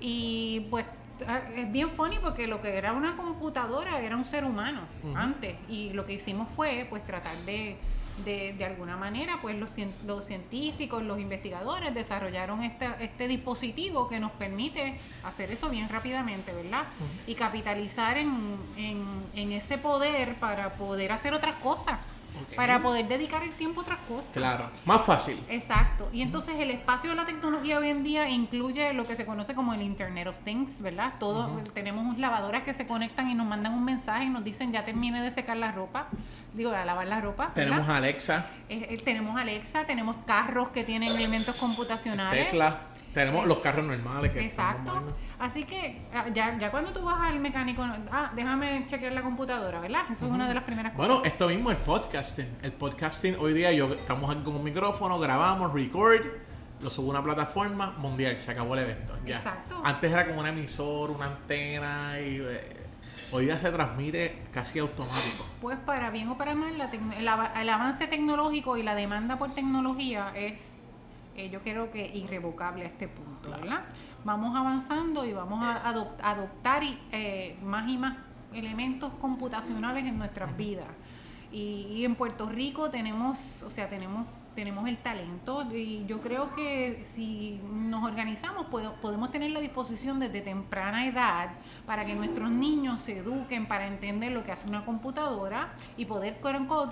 Y 0.00 0.66
pues 0.70 0.86
es 1.56 1.72
bien 1.72 1.90
funny 1.90 2.18
porque 2.18 2.46
lo 2.46 2.60
que 2.60 2.76
era 2.76 2.92
una 2.92 3.16
computadora 3.16 4.00
era 4.00 4.16
un 4.16 4.24
ser 4.24 4.44
humano 4.44 4.82
antes 5.14 5.56
y 5.68 5.90
lo 5.90 6.06
que 6.06 6.14
hicimos 6.14 6.48
fue 6.54 6.86
pues 6.90 7.04
tratar 7.06 7.36
de, 7.44 7.76
de, 8.24 8.64
alguna 8.64 8.96
manera 8.96 9.38
pues 9.42 9.56
los, 9.56 9.72
los, 10.06 10.24
científicos, 10.24 11.02
los 11.02 11.18
investigadores 11.18 11.94
desarrollaron 11.94 12.62
este, 12.62 12.86
este 13.00 13.28
dispositivo 13.28 14.08
que 14.08 14.20
nos 14.20 14.32
permite 14.32 14.98
hacer 15.24 15.50
eso 15.50 15.68
bien 15.68 15.88
rápidamente, 15.88 16.52
¿verdad? 16.52 16.84
Y 17.26 17.34
capitalizar 17.34 18.16
en, 18.18 18.56
en, 18.76 19.04
en 19.34 19.52
ese 19.52 19.78
poder 19.78 20.34
para 20.36 20.74
poder 20.74 21.12
hacer 21.12 21.34
otras 21.34 21.56
cosas 21.56 21.98
para 22.56 22.80
poder 22.80 23.08
dedicar 23.08 23.42
el 23.42 23.52
tiempo 23.52 23.80
a 23.80 23.82
otras 23.84 23.98
cosas. 24.08 24.32
Claro, 24.32 24.70
más 24.84 25.02
fácil. 25.02 25.38
Exacto. 25.48 26.08
Y 26.12 26.22
entonces 26.22 26.56
el 26.58 26.70
espacio 26.70 27.10
de 27.10 27.16
la 27.16 27.26
tecnología 27.26 27.78
hoy 27.78 27.88
en 27.88 28.04
día 28.04 28.28
incluye 28.28 28.92
lo 28.92 29.06
que 29.06 29.16
se 29.16 29.24
conoce 29.24 29.54
como 29.54 29.74
el 29.74 29.82
Internet 29.82 30.28
of 30.28 30.38
Things, 30.40 30.82
¿verdad? 30.82 31.14
Todos 31.18 31.64
tenemos 31.72 32.18
lavadoras 32.18 32.62
que 32.62 32.74
se 32.74 32.86
conectan 32.86 33.30
y 33.30 33.34
nos 33.34 33.46
mandan 33.46 33.74
un 33.74 33.84
mensaje 33.84 34.24
y 34.24 34.30
nos 34.30 34.44
dicen 34.44 34.72
ya 34.72 34.84
termine 34.84 35.22
de 35.22 35.30
secar 35.30 35.56
la 35.56 35.72
ropa, 35.72 36.08
digo, 36.52 36.70
a 36.70 36.84
lavar 36.84 37.06
la 37.06 37.20
ropa. 37.20 37.52
Tenemos 37.54 37.88
Alexa. 37.88 38.46
Eh, 38.68 39.00
tenemos 39.04 39.38
Alexa, 39.38 39.84
tenemos 39.84 40.16
carros 40.26 40.68
que 40.68 40.84
tienen 40.84 41.10
elementos 41.10 41.54
computacionales. 41.56 42.50
Tesla. 42.50 42.80
Tenemos 43.14 43.46
los 43.46 43.58
carros 43.58 43.86
normales. 43.86 44.32
Que 44.32 44.44
Exacto. 44.44 44.92
Así 45.38 45.64
que 45.64 46.02
ah, 46.12 46.26
ya, 46.34 46.58
ya 46.58 46.70
cuando 46.70 46.92
tú 46.92 47.02
vas 47.02 47.20
al 47.20 47.38
mecánico, 47.38 47.82
ah, 48.10 48.32
déjame 48.34 48.84
chequear 48.86 49.12
la 49.12 49.22
computadora, 49.22 49.78
¿verdad? 49.80 50.02
Eso 50.10 50.26
es 50.26 50.32
una 50.32 50.48
de 50.48 50.54
las 50.54 50.64
primeras 50.64 50.92
cosas. 50.92 51.08
Bueno, 51.08 51.24
esto 51.24 51.48
mismo 51.48 51.70
es 51.70 51.78
podcasting. 51.78 52.58
El 52.62 52.72
podcasting 52.72 53.36
hoy 53.38 53.52
día 53.52 53.72
yo 53.72 53.92
estamos 53.94 54.30
aquí 54.30 54.42
con 54.42 54.56
un 54.56 54.64
micrófono, 54.64 55.18
grabamos, 55.20 55.72
record, 55.72 56.22
lo 56.80 56.90
subo 56.90 57.08
a 57.08 57.10
una 57.10 57.22
plataforma 57.22 57.92
mundial, 57.98 58.40
se 58.40 58.50
acabó 58.50 58.74
el 58.74 58.80
evento. 58.80 59.16
Ya. 59.24 59.36
Exacto. 59.36 59.80
Antes 59.84 60.10
era 60.10 60.26
como 60.26 60.40
un 60.40 60.46
emisor, 60.46 61.10
una 61.10 61.26
antena 61.26 62.18
y 62.20 62.40
eh, 62.40 62.84
hoy 63.30 63.44
día 63.44 63.58
se 63.60 63.70
transmite 63.70 64.42
casi 64.52 64.80
automático. 64.80 65.46
Pues 65.60 65.78
para 65.78 66.10
bien 66.10 66.28
o 66.30 66.36
para 66.36 66.56
mal, 66.56 66.74
el 66.80 67.68
avance 67.68 68.08
tecnológico 68.08 68.76
y 68.76 68.82
la 68.82 68.96
demanda 68.96 69.38
por 69.38 69.54
tecnología 69.54 70.32
es 70.34 70.73
eh, 71.36 71.50
yo 71.50 71.62
creo 71.62 71.90
que 71.90 72.06
irrevocable 72.06 72.84
a 72.84 72.88
este 72.88 73.08
punto, 73.08 73.50
¿verdad? 73.50 73.84
Vamos 74.24 74.56
avanzando 74.56 75.24
y 75.24 75.32
vamos 75.32 75.62
a 75.62 75.88
adoptar 75.88 76.82
eh, 77.12 77.56
más 77.62 77.88
y 77.88 77.98
más 77.98 78.16
elementos 78.52 79.12
computacionales 79.14 80.04
en 80.04 80.16
nuestras 80.16 80.56
vidas. 80.56 80.86
Y, 81.50 82.04
en 82.04 82.16
Puerto 82.16 82.48
Rico 82.48 82.90
tenemos, 82.90 83.62
o 83.62 83.70
sea, 83.70 83.88
tenemos 83.88 84.26
tenemos 84.54 84.88
el 84.88 84.98
talento 84.98 85.66
y 85.72 86.04
yo 86.06 86.20
creo 86.20 86.54
que 86.54 87.02
si 87.04 87.60
nos 87.72 88.04
organizamos 88.04 88.66
podemos 88.66 89.30
tener 89.30 89.50
la 89.50 89.60
disposición 89.60 90.20
desde 90.20 90.40
temprana 90.40 91.06
edad 91.06 91.50
para 91.86 92.04
que 92.04 92.14
nuestros 92.14 92.50
niños 92.50 93.00
se 93.00 93.18
eduquen 93.18 93.66
para 93.66 93.86
entender 93.86 94.32
lo 94.32 94.44
que 94.44 94.52
hace 94.52 94.68
una 94.68 94.84
computadora 94.84 95.72
y 95.96 96.06
poder 96.06 96.38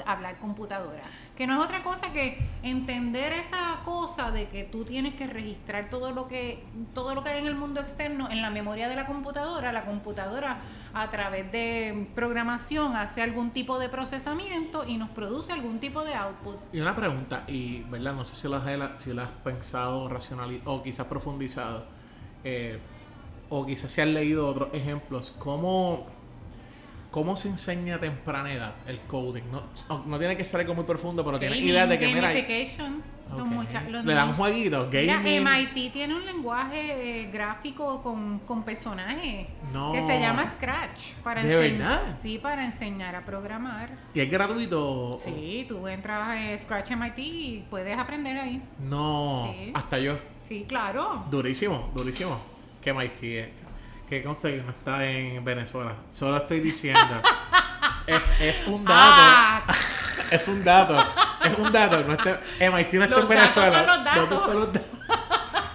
hablar 0.06 0.38
computadora. 0.38 1.02
Que 1.36 1.46
no 1.46 1.54
es 1.54 1.64
otra 1.64 1.82
cosa 1.82 2.12
que 2.12 2.38
entender 2.62 3.32
esa 3.32 3.80
cosa 3.84 4.30
de 4.30 4.48
que 4.48 4.64
tú 4.64 4.84
tienes 4.84 5.14
que 5.14 5.26
registrar 5.26 5.90
todo 5.90 6.12
lo 6.12 6.28
que 6.28 6.64
todo 6.94 7.14
lo 7.14 7.22
que 7.22 7.30
hay 7.30 7.40
en 7.40 7.46
el 7.46 7.54
mundo 7.54 7.80
externo 7.80 8.30
en 8.30 8.42
la 8.42 8.50
memoria 8.50 8.88
de 8.88 8.96
la 8.96 9.06
computadora. 9.06 9.72
La 9.72 9.84
computadora 9.84 10.58
a 10.94 11.10
través 11.10 11.50
de 11.52 12.06
programación 12.14 12.96
hace 12.96 13.22
algún 13.22 13.50
tipo 13.50 13.78
de 13.78 13.88
procesamiento 13.88 14.86
y 14.86 14.96
nos 14.96 15.10
produce 15.10 15.52
algún 15.52 15.78
tipo 15.78 16.04
de 16.04 16.14
output. 16.14 16.56
Y 16.72 16.80
una 16.80 16.94
pregunta, 16.94 17.44
y 17.48 17.82
verdad, 17.84 18.14
no 18.14 18.24
sé 18.24 18.36
si 18.36 18.48
lo 18.48 18.56
has, 18.56 19.02
si 19.02 19.12
lo 19.12 19.22
has 19.22 19.30
pensado 19.44 20.08
racionalizado 20.08 20.72
o 20.72 20.82
quizás 20.82 21.06
profundizado, 21.06 21.86
eh, 22.44 22.78
o 23.48 23.66
quizás 23.66 23.90
si 23.90 24.00
has 24.00 24.08
leído 24.08 24.48
otros 24.48 24.68
ejemplos, 24.72 25.34
¿cómo, 25.38 26.06
¿cómo 27.10 27.36
se 27.36 27.48
enseña 27.48 27.96
a 27.96 28.00
temprana 28.00 28.52
edad 28.52 28.74
el 28.86 29.00
coding? 29.00 29.44
No, 29.50 29.62
no 30.04 30.18
tiene 30.18 30.36
que 30.36 30.44
ser 30.44 30.60
algo 30.60 30.74
muy 30.74 30.84
profundo, 30.84 31.24
pero 31.24 31.38
tiene 31.38 31.58
idea 31.58 31.86
de 31.86 31.98
que... 31.98 32.14
Mira, 32.14 32.32
le 34.04 34.14
dan 34.14 34.34
jueguitos, 34.34 34.90
gaming. 34.90 35.44
MIT 35.44 35.92
tiene 35.92 36.14
un 36.14 36.24
lenguaje 36.24 37.22
eh, 37.22 37.30
gráfico 37.30 38.02
con, 38.02 38.40
con 38.40 38.64
personajes 38.64 39.46
que 39.92 40.06
se 40.06 40.20
llama 40.20 40.46
Scratch. 40.46 41.12
Para 41.22 41.42
¿De 41.42 41.54
verdad? 41.54 42.16
Sí, 42.16 42.38
para 42.38 42.64
enseñar 42.64 43.14
a 43.14 43.24
programar. 43.24 43.90
¿Y 44.14 44.20
es 44.20 44.30
gratuito? 44.30 45.18
Sí, 45.18 45.64
tú 45.68 45.86
entras 45.88 46.28
a 46.28 46.58
Scratch 46.58 46.92
MIT 46.92 47.18
y 47.18 47.64
puedes 47.70 47.96
aprender 47.96 48.36
ahí. 48.38 48.62
No, 48.80 49.54
hasta 49.74 49.98
yo. 49.98 50.18
Sí, 50.46 50.64
claro. 50.68 51.24
Durísimo, 51.30 51.90
durísimo. 51.94 52.38
¿Qué 52.80 52.92
MIT 52.92 53.22
es? 53.22 53.48
Que 54.08 54.22
conste 54.22 54.56
que 54.56 54.62
no 54.62 54.70
está 54.70 55.08
en 55.08 55.42
Venezuela. 55.44 55.94
Solo 56.12 56.36
estoy 56.36 56.60
diciendo. 56.60 57.22
es, 58.06 58.40
es 58.40 58.66
un 58.66 58.84
dato. 58.84 58.94
Ah. 58.94 59.64
es 60.30 60.48
un 60.48 60.64
dato. 60.64 60.98
Es 61.44 61.58
un 61.58 61.72
dato. 61.72 62.02
No 62.04 62.12
está, 62.14 62.40
MIT 62.60 62.92
no 62.94 63.04
está 63.04 63.20
en 63.20 63.28
Venezuela. 63.28 63.78
Son 63.78 63.86
los 63.86 64.04
datos. 64.04 64.42
Son 64.42 64.60
los 64.60 64.72
datos. 64.72 64.88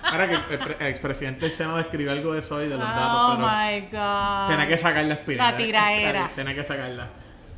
Ahora 0.04 0.30
que 0.30 0.36
el, 0.80 0.88
expresidente 0.88 1.42
del 1.42 1.52
Senado 1.52 1.80
escribió 1.80 2.12
algo 2.12 2.34
de 2.34 2.40
eso 2.40 2.56
hoy 2.56 2.70
de 2.70 2.78
los 2.78 2.80
datos. 2.80 3.32
Oh 3.32 3.38
my 3.38 3.82
God. 3.92 4.48
Tiene 4.48 4.68
que 4.68 4.78
sacar 4.78 5.06
la 5.06 5.14
espira. 5.16 5.52
La 5.52 5.58
tiraera. 5.58 6.32
Tiene 6.34 6.56
que 6.56 6.64
sacarla. 6.64 7.08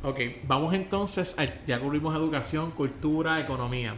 Ok, 0.02 0.18
vamos 0.44 0.74
entonces. 0.74 1.38
A, 1.38 1.46
ya 1.66 1.78
cubrimos 1.78 2.14
educación, 2.14 2.72
cultura, 2.72 3.38
economía. 3.40 3.94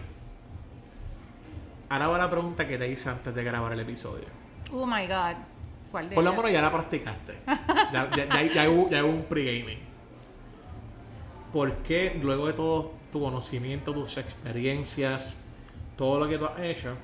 Ahora 1.89 2.09
va 2.09 2.19
la 2.19 2.31
pregunta 2.31 2.67
que 2.67 2.79
te 2.79 2.89
hice 2.89 3.09
antes 3.09 3.35
de 3.35 3.45
grabar 3.45 3.73
el 3.73 3.81
episodio. 3.81 4.27
Oh 4.73 4.87
my 4.87 5.07
God. 5.07 5.37
Por 5.93 6.25
lo 6.25 6.33
menos 6.33 6.51
ya 6.51 6.63
la 6.63 6.73
practicaste. 6.73 7.39
ya, 7.93 8.11
ya, 8.17 8.43
ya, 8.43 8.71
hubo, 8.71 8.89
ya 8.91 9.05
hubo 9.05 9.13
un 9.13 9.25
pre-gaming. 9.25 9.79
¿Por 11.53 11.77
qué 11.83 12.19
luego 12.23 12.47
de 12.47 12.55
todo 12.55 12.93
tu 13.13 13.21
conocimiento, 13.21 13.93
tus 13.93 14.17
experiencias, 14.17 15.37
todo 15.97 16.19
lo 16.19 16.29
que 16.29 16.39
tú 16.39 16.47
has 16.47 16.59
hecho, 16.61 16.97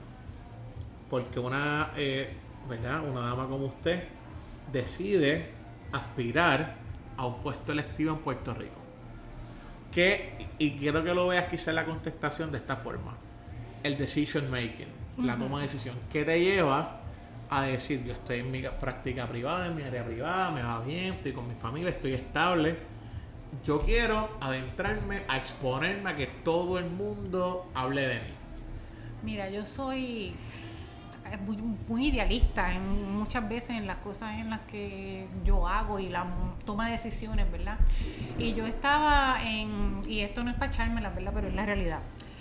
porque 1.11 1.38
una, 1.38 1.92
eh, 1.96 2.34
¿verdad? 2.68 3.09
una 3.09 3.20
dama 3.20 3.46
como 3.46 3.66
usted 3.66 4.04
decide 4.72 5.50
aspirar 5.92 6.76
a 7.16 7.26
un 7.26 7.40
puesto 7.40 7.72
electivo 7.72 8.12
en 8.12 8.18
Puerto 8.18 8.54
Rico. 8.54 8.74
Que, 9.92 10.48
y 10.59 10.72
quiero 10.72 11.04
que 11.04 11.14
lo 11.14 11.28
veas 11.28 11.48
quizá 11.48 11.72
la 11.72 11.84
contestación 11.84 12.50
de 12.52 12.59
esta 12.59 12.76
forma. 12.76 13.16
El 13.82 13.96
decision 13.96 14.50
making, 14.50 14.88
la 15.18 15.36
toma 15.36 15.59
de 15.59 15.62
decisión. 15.64 15.96
¿Qué 16.11 16.24
te 16.24 16.40
lleva 16.40 17.00
a 17.50 17.62
decir, 17.62 18.04
yo 18.04 18.12
estoy 18.12 18.40
en 18.40 18.50
mi 18.50 18.62
práctica 18.62 19.26
privada, 19.26 19.66
en 19.66 19.76
mi 19.76 19.82
área 19.82 20.04
privada, 20.04 20.50
me 20.50 20.62
va 20.62 20.80
bien, 20.80 21.14
estoy 21.14 21.32
con 21.32 21.48
mi 21.48 21.54
familia, 21.54 21.90
estoy 21.90 22.14
estable? 22.14 22.97
Yo 23.64 23.82
quiero 23.82 24.28
adentrarme 24.40 25.22
a 25.28 25.36
exponerme 25.36 26.11
a 26.11 26.16
que 26.16 26.26
todo 26.26 26.78
el 26.78 26.86
mundo 26.86 27.70
hable 27.74 28.07
de 28.07 28.14
mí. 28.14 28.34
Mira, 29.22 29.51
yo 29.51 29.66
soy 29.66 30.34
eh, 31.30 31.38
muy, 31.88 32.09
idealista 32.09 32.72
en 32.72 33.12
muchas 33.12 33.49
veces 33.49 33.70
en 33.70 33.86
las 33.86 33.96
cosas 33.96 34.38
en 34.38 34.51
las 34.51 34.61
que 34.61 35.26
yo 35.44 35.66
hago 35.66 35.99
y 35.99 36.09
la 36.09 36.26
toma 36.64 36.86
de 36.86 36.92
decisiones, 36.92 37.51
¿verdad? 37.51 37.78
Y 38.38 38.55
yo 38.55 38.66
estaba 38.66 39.38
en, 39.44 40.03
y 40.07 40.20
esto 40.20 40.44
no 40.44 40.51
es 40.51 40.57
para 40.57 40.70
echarme 40.70 41.01
la 41.01 41.11
verdad, 41.11 41.32
pero 41.34 41.49
es 41.49 41.55
la 41.55 41.66
realidad. 41.66 42.01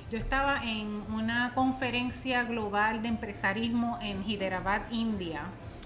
Yo 0.10 0.18
estaba 0.18 0.62
en 0.64 1.04
una 1.12 1.54
conferencia 1.54 2.44
global 2.44 3.02
de 3.02 3.10
empresarismo 3.10 4.00
en 4.02 4.24
Hyderabad, 4.24 4.84
India. 4.92 5.42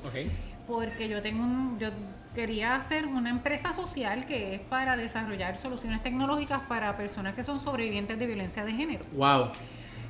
Okay. 0.08 0.32
Porque 0.68 1.10
yo 1.10 1.22
tengo 1.22 1.44
un, 1.44 1.80
yo 1.80 1.90
quería 2.36 2.76
hacer 2.76 3.06
una 3.06 3.30
empresa 3.30 3.74
social 3.74 4.26
que 4.26 4.56
es 4.56 4.62
para 4.62 4.96
desarrollar 4.98 5.58
soluciones 5.58 6.02
tecnológicas 6.02 6.62
para 6.62 6.96
personas 6.96 7.36
que 7.36 7.44
son 7.44 7.60
sobrevivientes 7.60 8.18
de 8.18 8.26
violencia 8.26 8.64
de 8.64 8.74
género. 8.74 9.04
Wow. 9.14 9.52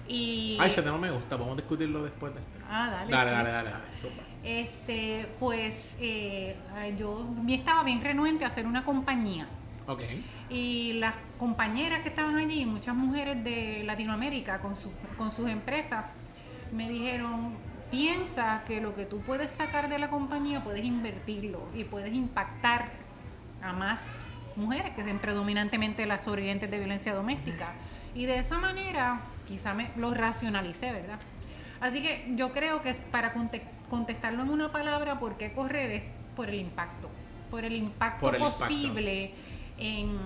Y... 0.07 0.57
Ay, 0.59 0.69
ese 0.69 0.81
tema 0.81 0.97
me 0.97 1.09
gusta, 1.11 1.35
vamos 1.35 1.53
a 1.53 1.55
discutirlo 1.57 2.03
después 2.03 2.33
de 2.33 2.41
este. 2.41 2.59
Ah, 2.69 2.89
dale. 2.91 3.11
Dale, 3.11 3.31
dale, 3.31 3.51
dale, 3.51 3.69
dale, 3.69 3.85
Este, 4.43 5.27
pues 5.39 5.97
eh, 5.99 6.55
yo 6.97 7.25
estaba 7.47 7.83
bien 7.83 8.01
renuente 8.01 8.43
a 8.43 8.47
hacer 8.47 8.65
una 8.65 8.83
compañía. 8.83 9.47
Ok. 9.87 10.03
Y 10.49 10.93
las 10.93 11.13
compañeras 11.39 12.01
que 12.01 12.09
estaban 12.09 12.35
allí, 12.37 12.65
muchas 12.65 12.95
mujeres 12.95 13.43
de 13.43 13.83
Latinoamérica 13.85 14.59
con, 14.59 14.73
con 15.17 15.31
sus 15.31 15.49
empresas, 15.49 16.05
me 16.71 16.89
dijeron, 16.89 17.55
piensa 17.91 18.63
que 18.65 18.81
lo 18.81 18.95
que 18.95 19.05
tú 19.05 19.19
puedes 19.19 19.51
sacar 19.51 19.89
de 19.89 19.99
la 19.99 20.09
compañía 20.09 20.63
puedes 20.63 20.83
invertirlo 20.83 21.67
y 21.75 21.83
puedes 21.83 22.13
impactar 22.13 22.89
a 23.61 23.73
más 23.73 24.27
mujeres 24.55 24.93
que 24.95 25.03
sean 25.03 25.19
predominantemente 25.19 26.05
las 26.05 26.23
sobrevivientes 26.23 26.71
de 26.71 26.77
violencia 26.77 27.13
doméstica. 27.13 27.73
Y 28.15 28.25
de 28.25 28.37
esa 28.37 28.57
manera 28.57 29.21
quizá 29.47 29.73
me 29.73 29.91
lo 29.97 30.13
racionalicé, 30.13 30.91
¿verdad? 30.91 31.19
Así 31.81 32.01
que 32.01 32.31
yo 32.35 32.51
creo 32.51 32.81
que 32.81 32.89
es 32.89 33.05
para 33.05 33.33
contestarlo 33.89 34.43
en 34.43 34.49
una 34.49 34.71
palabra, 34.71 35.19
¿por 35.19 35.37
qué 35.37 35.51
correr? 35.51 35.91
Es 35.91 36.03
por 36.35 36.49
el 36.49 36.59
impacto, 36.59 37.09
por 37.49 37.65
el 37.65 37.75
impacto 37.75 38.31
posible 38.37 39.33
en 39.77 40.17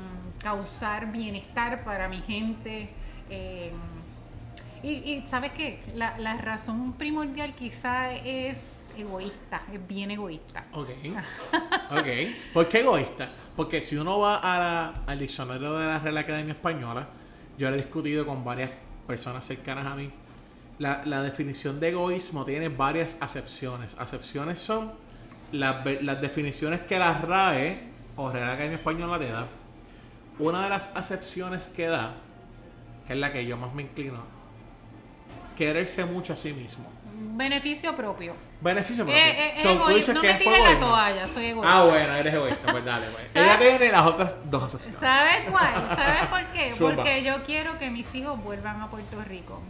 causar 0.41 1.11
bienestar 1.11 1.83
para 1.83 2.07
mi 2.07 2.21
gente. 2.21 2.89
Y, 4.85 5.23
¿sabes 5.25 5.51
qué? 5.53 5.79
La, 5.95 6.15
la 6.19 6.37
razón 6.37 6.93
primordial 6.93 7.55
quizá 7.55 8.13
es 8.13 8.85
egoísta, 8.95 9.63
es 9.73 9.87
bien 9.87 10.11
egoísta. 10.11 10.65
Ok. 10.73 10.89
ok. 11.91 12.07
¿Por 12.53 12.69
qué 12.69 12.81
egoísta? 12.81 13.29
Porque 13.55 13.81
si 13.81 13.97
uno 13.97 14.19
va 14.19 14.39
a 14.43 14.89
al 15.07 15.17
diccionario 15.17 15.73
de 15.75 15.87
la 15.87 15.97
Real 15.97 16.17
Academia 16.19 16.53
Española, 16.53 17.07
yo 17.57 17.67
he 17.67 17.71
discutido 17.75 18.27
con 18.27 18.45
varias 18.45 18.69
personas 19.07 19.43
cercanas 19.43 19.87
a 19.87 19.95
mí. 19.95 20.11
La, 20.77 21.03
la 21.05 21.23
definición 21.23 21.79
de 21.79 21.89
egoísmo 21.89 22.45
tiene 22.45 22.69
varias 22.69 23.17
acepciones. 23.21 23.95
Acepciones 23.97 24.59
son 24.59 24.91
las, 25.51 25.83
las 26.03 26.21
definiciones 26.21 26.81
que 26.81 26.99
la 26.99 27.21
RAE 27.21 27.79
o 28.17 28.29
Real 28.29 28.51
Academia 28.51 28.77
Española 28.77 29.17
te 29.17 29.29
da. 29.29 29.47
Una 30.37 30.63
de 30.65 30.69
las 30.69 30.95
acepciones 30.95 31.69
que 31.69 31.87
da, 31.87 32.13
que 33.07 33.13
es 33.13 33.19
la 33.19 33.33
que 33.33 33.45
yo 33.47 33.57
más 33.57 33.73
me 33.73 33.81
inclino, 33.81 34.34
quererse 35.55 36.05
mucho 36.05 36.33
a 36.33 36.35
sí 36.35 36.53
mismo. 36.53 36.85
Beneficio 37.37 37.95
propio. 37.95 38.33
Beneficio 38.61 39.03
propio. 39.05 39.21
Eh, 39.21 39.53
eh, 39.57 39.75
no 40.13 40.21
me 40.21 40.33
tires 40.35 40.63
la 40.63 40.79
toalla, 40.79 41.27
soy 41.27 41.45
egoísta. 41.45 41.77
Ah, 41.77 41.85
bueno, 41.85 42.15
eres 42.15 42.33
egoísta, 42.33 42.71
pues 42.71 42.85
dale, 42.85 43.07
pues. 43.07 43.35
Ella 43.35 43.57
tiene 43.59 43.91
las 43.91 44.05
otras 44.05 44.31
dos 44.45 44.73
opciones. 44.73 44.99
¿Sabes 44.99 45.51
cuál? 45.51 45.89
¿Sabes 45.89 46.25
por 46.29 46.45
qué? 46.51 46.73
Porque 46.79 47.23
yo 47.23 47.43
quiero 47.43 47.77
que 47.77 47.89
mis 47.89 48.13
hijos 48.15 48.41
vuelvan 48.41 48.81
a 48.81 48.89
Puerto 48.89 49.23
Rico. 49.23 49.61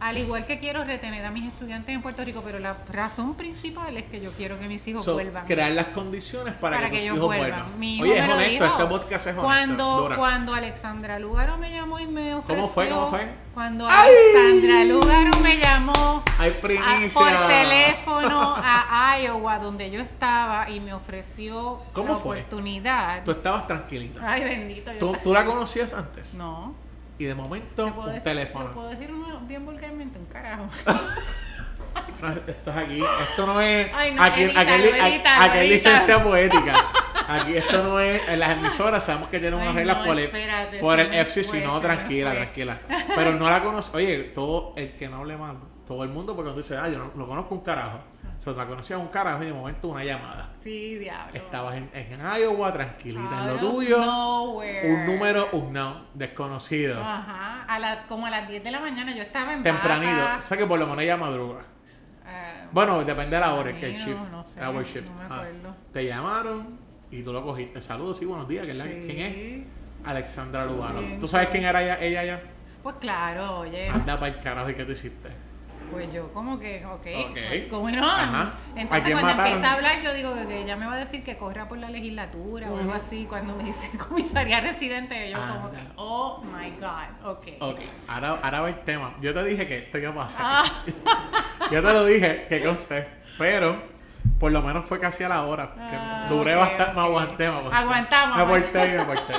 Al 0.00 0.16
igual 0.16 0.46
que 0.46 0.60
quiero 0.60 0.84
retener 0.84 1.24
a 1.24 1.30
mis 1.30 1.48
estudiantes 1.48 1.92
en 1.92 2.02
Puerto 2.02 2.24
Rico, 2.24 2.40
pero 2.44 2.60
la 2.60 2.76
razón 2.92 3.34
principal 3.34 3.96
es 3.96 4.04
que 4.04 4.20
yo 4.20 4.30
quiero 4.32 4.58
que 4.58 4.68
mis 4.68 4.86
hijos 4.86 5.04
vuelvan. 5.12 5.44
Crear 5.44 5.72
las 5.72 5.86
condiciones 5.86 6.54
para, 6.54 6.88
que, 6.88 6.98
ellos 6.98 7.18
vuelvan. 7.18 7.64
Oye, 7.78 8.18
es 8.18 8.30
honesto, 8.30 8.64
este 8.64 8.84
podcast 8.86 9.26
es 9.26 9.32
honesto. 9.32 9.42
Cuando, 9.42 10.12
cuando 10.16 10.54
Alexandra 10.54 11.18
Lugaro 11.18 11.58
me 11.58 11.72
llamó 11.72 11.98
y 11.98 12.06
me 12.06 12.34
ofreció... 12.34 12.62
¿Cómo 12.62 12.68
fue? 12.68 12.88
¿Cómo 12.88 13.10
fue? 13.10 13.28
Cuando 13.54 13.88
Alexandra 13.88 14.84
Lugaro 14.84 15.40
me 15.40 15.58
llamó 15.58 16.22
por 16.22 17.48
teléfono 17.48 18.54
a 18.56 19.18
Iowa, 19.20 19.58
donde 19.58 19.90
yo 19.90 20.00
estaba, 20.00 20.70
y 20.70 20.78
me 20.78 20.94
ofreció 20.94 21.80
¿Cómo 21.92 22.14
la 22.14 22.18
fue? 22.20 22.38
oportunidad. 22.38 23.24
Tú 23.24 23.32
estabas 23.32 23.66
tranquilita. 23.66 24.20
Ay, 24.22 24.44
bendito. 24.44 24.92
¿Tú, 25.00 25.16
¿Tú 25.24 25.32
la 25.32 25.44
conocías 25.44 25.92
antes? 25.92 26.34
No 26.34 26.87
y 27.18 27.24
de 27.24 27.34
momento 27.34 27.86
un 27.86 28.20
teléfono. 28.22 28.66
¿Lo 28.66 28.74
puedo 28.74 28.88
decir 28.88 29.10
bien 29.46 29.66
vulgarmente? 29.66 30.18
Un 30.18 30.26
carajo. 30.26 30.68
esto 32.46 32.70
es 32.70 32.76
aquí, 32.76 33.02
esto 33.30 33.46
no 33.46 33.60
es. 33.60 33.90
Ay, 33.94 34.14
no, 34.14 34.22
aquí, 34.22 34.42
edítalo, 34.42 35.62
licencia 35.62 36.22
poética. 36.22 36.86
Aquí 37.28 37.56
esto 37.56 37.82
no 37.82 38.00
es. 38.00 38.26
En 38.28 38.40
las 38.40 38.56
emisoras 38.56 39.04
sabemos 39.04 39.28
que 39.28 39.38
tienen 39.38 39.60
unas 39.60 39.74
reglas 39.74 39.98
por, 40.06 40.18
el, 40.18 40.30
por 40.80 40.98
el 41.00 41.26
FCC. 41.26 41.64
No, 41.64 41.80
tranquila, 41.80 42.32
tranquila. 42.32 42.80
Pero 43.14 43.32
no 43.34 43.50
la 43.50 43.62
conoce. 43.62 43.96
Oye, 43.96 44.18
todo 44.34 44.72
el 44.76 44.92
que 44.92 45.08
no 45.08 45.18
hable 45.18 45.36
mal, 45.36 45.58
todo 45.86 46.04
el 46.04 46.10
mundo, 46.10 46.34
porque 46.34 46.50
cuando 46.50 46.62
dice, 46.62 46.76
ah, 46.76 46.88
yo 46.88 46.98
no, 46.98 47.12
lo 47.16 47.28
conozco 47.28 47.54
un 47.54 47.60
carajo. 47.62 47.98
O 48.38 48.40
sea, 48.40 48.52
la 48.52 48.66
conocía 48.66 48.96
un 48.98 49.08
carajo 49.08 49.42
y 49.42 49.46
de 49.46 49.52
momento 49.52 49.88
una 49.88 50.04
llamada. 50.04 50.52
Sí, 50.60 50.96
diablo. 50.98 51.34
Estabas 51.34 51.74
en, 51.74 51.90
en 51.92 52.20
Iowa, 52.20 52.72
tranquilita 52.72 53.40
en 53.40 53.46
lo 53.48 53.58
tuyo. 53.58 53.98
Un 53.98 55.06
número 55.06 55.48
un 55.52 55.72
no, 55.72 56.06
desconocido. 56.14 57.02
Ajá. 57.02 57.64
A 57.64 57.78
la, 57.80 58.06
como 58.06 58.26
a 58.26 58.30
las 58.30 58.48
10 58.48 58.62
de 58.62 58.70
la 58.70 58.78
mañana 58.78 59.12
yo 59.12 59.22
estaba 59.22 59.52
en 59.52 59.64
Tempranito. 59.64 60.12
O 60.38 60.42
sea 60.42 60.56
que 60.56 60.66
por 60.66 60.78
lo 60.78 60.86
menos 60.86 61.02
ella 61.02 61.16
madruga. 61.16 61.58
Uh, 61.58 62.68
bueno, 62.70 63.02
depende 63.04 63.34
de 63.34 63.40
la 63.40 63.54
hora, 63.54 63.76
que 63.76 63.86
el 63.86 63.96
shift. 63.96 64.30
No, 64.30 64.44
sé, 64.44 64.60
no 64.60 64.72
me 64.72 64.84
ah, 64.84 65.24
acuerdo. 65.24 65.74
te 65.92 66.04
llamaron 66.04 66.78
y 67.10 67.22
tú 67.22 67.32
lo 67.32 67.44
cogiste. 67.44 67.82
Saludos, 67.82 68.18
sí, 68.18 68.24
buenos 68.24 68.46
días. 68.46 68.64
¿Quién 68.66 69.18
es? 69.18 69.66
Alexandra 70.06 70.64
Lugano. 70.64 71.00
¿Tú 71.18 71.26
sabes 71.26 71.48
quién 71.48 71.64
era 71.64 71.82
ella, 71.82 72.00
ella 72.00 72.24
ya? 72.24 72.42
Pues 72.84 72.96
claro, 73.00 73.60
oye. 73.60 73.88
Anda 73.88 74.20
para 74.20 74.32
el 74.32 74.40
carajo 74.40 74.70
y 74.70 74.74
qué 74.74 74.84
te 74.84 74.92
hiciste. 74.92 75.47
Pues 75.90 76.12
yo 76.12 76.32
como 76.32 76.58
que, 76.58 76.84
ok, 76.84 77.06
okay. 77.30 77.68
what's 77.70 77.96
no? 77.96 78.50
Entonces 78.76 79.12
cuando 79.12 79.42
empieza 79.42 79.70
a 79.70 79.74
hablar 79.74 80.02
yo 80.02 80.14
digo 80.14 80.34
que 80.46 80.62
ella 80.62 80.76
me 80.76 80.86
va 80.86 80.94
a 80.94 80.98
decir 80.98 81.22
que 81.24 81.36
corra 81.36 81.68
por 81.68 81.78
la 81.78 81.90
legislatura 81.90 82.70
o 82.70 82.78
algo 82.78 82.92
así. 82.92 83.26
Cuando 83.28 83.56
me 83.56 83.64
dice 83.64 83.90
comisaría 84.08 84.60
residente, 84.60 85.30
yo 85.30 85.38
como 85.38 85.70
que, 85.70 85.78
oh 85.96 86.42
my 86.44 86.70
God, 86.78 87.30
ok. 87.30 87.46
Ok, 87.60 87.80
ahora, 88.08 88.38
ahora 88.42 88.60
va 88.60 88.68
el 88.68 88.80
tema. 88.84 89.14
Yo 89.20 89.34
te 89.34 89.44
dije 89.44 89.66
que 89.66 89.78
esto 89.78 89.98
iba 89.98 90.10
a 90.10 90.14
pasar. 90.14 90.40
Ah. 90.44 90.64
yo 91.70 91.82
te 91.82 91.92
lo 91.92 92.04
dije, 92.04 92.46
que 92.48 92.62
conste. 92.62 93.06
Pero 93.38 93.80
por 94.38 94.52
lo 94.52 94.62
menos 94.62 94.84
fue 94.84 95.00
casi 95.00 95.24
a 95.24 95.28
la 95.28 95.44
hora. 95.44 95.72
Que 95.74 95.96
ah, 95.96 96.26
duré 96.28 96.54
bastante, 96.54 96.94
me 96.94 97.00
aguanté, 97.00 97.46
Aguantamos. 97.46 98.38
Me 98.38 98.44
porté 98.44 98.98
me 98.98 99.04
porté 99.04 99.34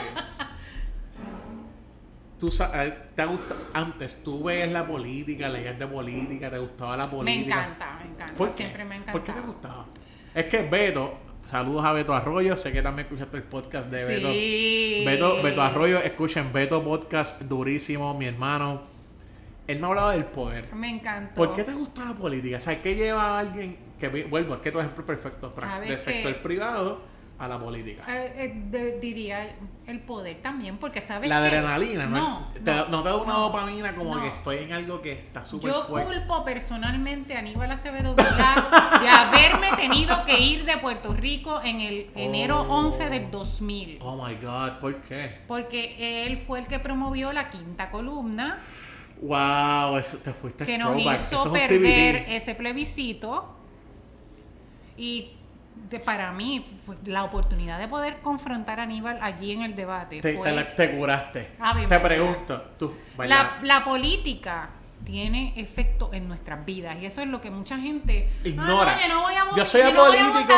tú 2.39 2.49
te 2.49 3.25
gusta, 3.25 3.55
antes 3.73 4.23
tú 4.23 4.43
ves 4.43 4.71
la 4.71 4.87
política, 4.87 5.49
leías 5.49 5.77
de 5.77 5.85
política, 5.85 6.49
te 6.49 6.57
gustaba 6.57 6.97
la 6.97 7.09
política. 7.09 7.55
Me 7.55 7.61
encanta, 7.61 7.99
me 8.01 8.11
encanta. 8.11 8.51
Siempre 8.55 8.85
me 8.85 8.95
encanta. 8.95 9.11
¿Por 9.11 9.23
qué 9.23 9.31
te 9.33 9.41
gustaba? 9.41 9.85
Es 10.33 10.45
que 10.45 10.61
Beto, 10.63 11.17
saludos 11.45 11.85
a 11.85 11.91
Beto 11.91 12.13
Arroyo, 12.13 12.55
sé 12.55 12.71
que 12.71 12.81
también 12.81 13.07
escuchaste 13.07 13.37
el 13.37 13.43
podcast 13.43 13.89
de 13.89 14.05
Beto. 14.05 14.31
Sí. 14.31 15.03
Beto, 15.05 15.43
Beto 15.43 15.61
Arroyo, 15.61 15.99
escuchen 15.99 16.53
Beto 16.53 16.83
Podcast 16.83 17.41
durísimo, 17.41 18.17
mi 18.17 18.25
hermano. 18.25 18.83
Él 19.67 19.79
me 19.79 19.87
hablaba 19.87 20.13
del 20.13 20.25
poder. 20.25 20.73
Me 20.73 20.89
encanta. 20.89 21.35
¿Por 21.35 21.53
qué 21.53 21.63
te 21.63 21.73
gusta 21.73 22.05
la 22.05 22.13
política? 22.13 22.57
O 22.57 22.59
sea, 22.59 22.81
¿qué 22.81 22.95
lleva 22.95 23.37
a 23.37 23.39
alguien 23.39 23.77
que, 23.99 24.07
vuelvo, 24.23 24.55
es 24.55 24.61
que 24.61 24.71
tu 24.71 24.79
ejemplo 24.79 25.05
perfecto, 25.05 25.53
del 25.85 25.99
sector 25.99 26.35
privado 26.41 27.18
a 27.39 27.47
la 27.47 27.57
política? 27.57 28.03
Eh, 28.07 28.67
eh, 28.73 28.99
diría 29.01 29.55
el 29.87 29.99
poder 30.01 30.41
también, 30.41 30.77
porque 30.77 30.99
sabes 30.99 31.29
La 31.29 31.37
adrenalina, 31.37 32.05
¿no? 32.05 32.17
No, 32.17 32.47
te, 32.53 32.71
no, 32.91 33.01
te 33.01 33.09
da 33.09 33.15
una 33.15 33.33
dopamina 33.33 33.95
como 33.95 34.21
que 34.21 34.27
estoy 34.27 34.57
en 34.57 34.73
algo 34.73 35.01
que 35.01 35.13
está 35.13 35.45
súper 35.45 35.71
Yo 35.71 35.87
culpo 35.87 36.43
personalmente 36.43 37.35
a 37.35 37.39
Aníbal 37.39 37.71
Acevedo 37.71 38.13
de 38.13 39.09
haberme 39.09 39.71
tenido 39.77 40.25
que 40.25 40.37
ir 40.37 40.65
de 40.65 40.77
Puerto 40.77 41.13
Rico 41.13 41.61
en 41.63 41.79
el 41.79 42.11
enero 42.13 42.61
11 42.61 43.09
del 43.09 43.31
2000. 43.31 43.99
Oh 44.01 44.21
my 44.21 44.35
God, 44.35 44.79
¿por 44.79 44.95
qué? 45.03 45.39
Porque 45.47 46.25
él 46.25 46.37
fue 46.37 46.59
el 46.59 46.67
que 46.67 46.79
promovió 46.79 47.31
la 47.31 47.49
quinta 47.49 47.89
columna. 47.89 48.59
Wow, 49.21 49.97
eso 49.97 50.17
te 50.17 50.31
fuiste 50.31 50.65
Que 50.65 50.77
nos 50.77 50.97
hizo 50.99 51.51
perder 51.51 52.25
ese 52.29 52.53
plebiscito. 52.55 53.55
Y 54.97 55.31
para 55.97 56.31
mí, 56.31 56.63
la 57.05 57.23
oportunidad 57.23 57.79
de 57.79 57.87
poder 57.87 58.19
confrontar 58.21 58.79
a 58.79 58.83
Aníbal 58.83 59.17
allí 59.21 59.51
en 59.51 59.63
el 59.63 59.75
debate. 59.75 60.21
Te, 60.21 60.33
te, 60.33 60.91
curaste. 60.95 61.51
te 61.87 61.99
pregunto, 61.99 62.61
tú, 62.77 62.93
la, 63.17 63.83
política 63.83 64.69
tiene 65.03 65.53
efecto 65.55 66.11
en 66.13 66.27
nuestras 66.27 66.63
vidas 66.65 66.97
y 67.01 67.05
eso 67.05 67.21
es 67.21 67.27
lo 67.27 67.41
que 67.41 67.49
mucha 67.49 67.77
gente 67.77 68.29
ignora. 68.43 68.95
Ah, 68.95 68.99
yo 69.01 69.13
no 69.15 69.21
voy 69.21 69.33
a 69.33 69.43
votar. 69.45 69.57
Yo 69.57 69.65
soy 69.65 69.81
político. 69.81 70.53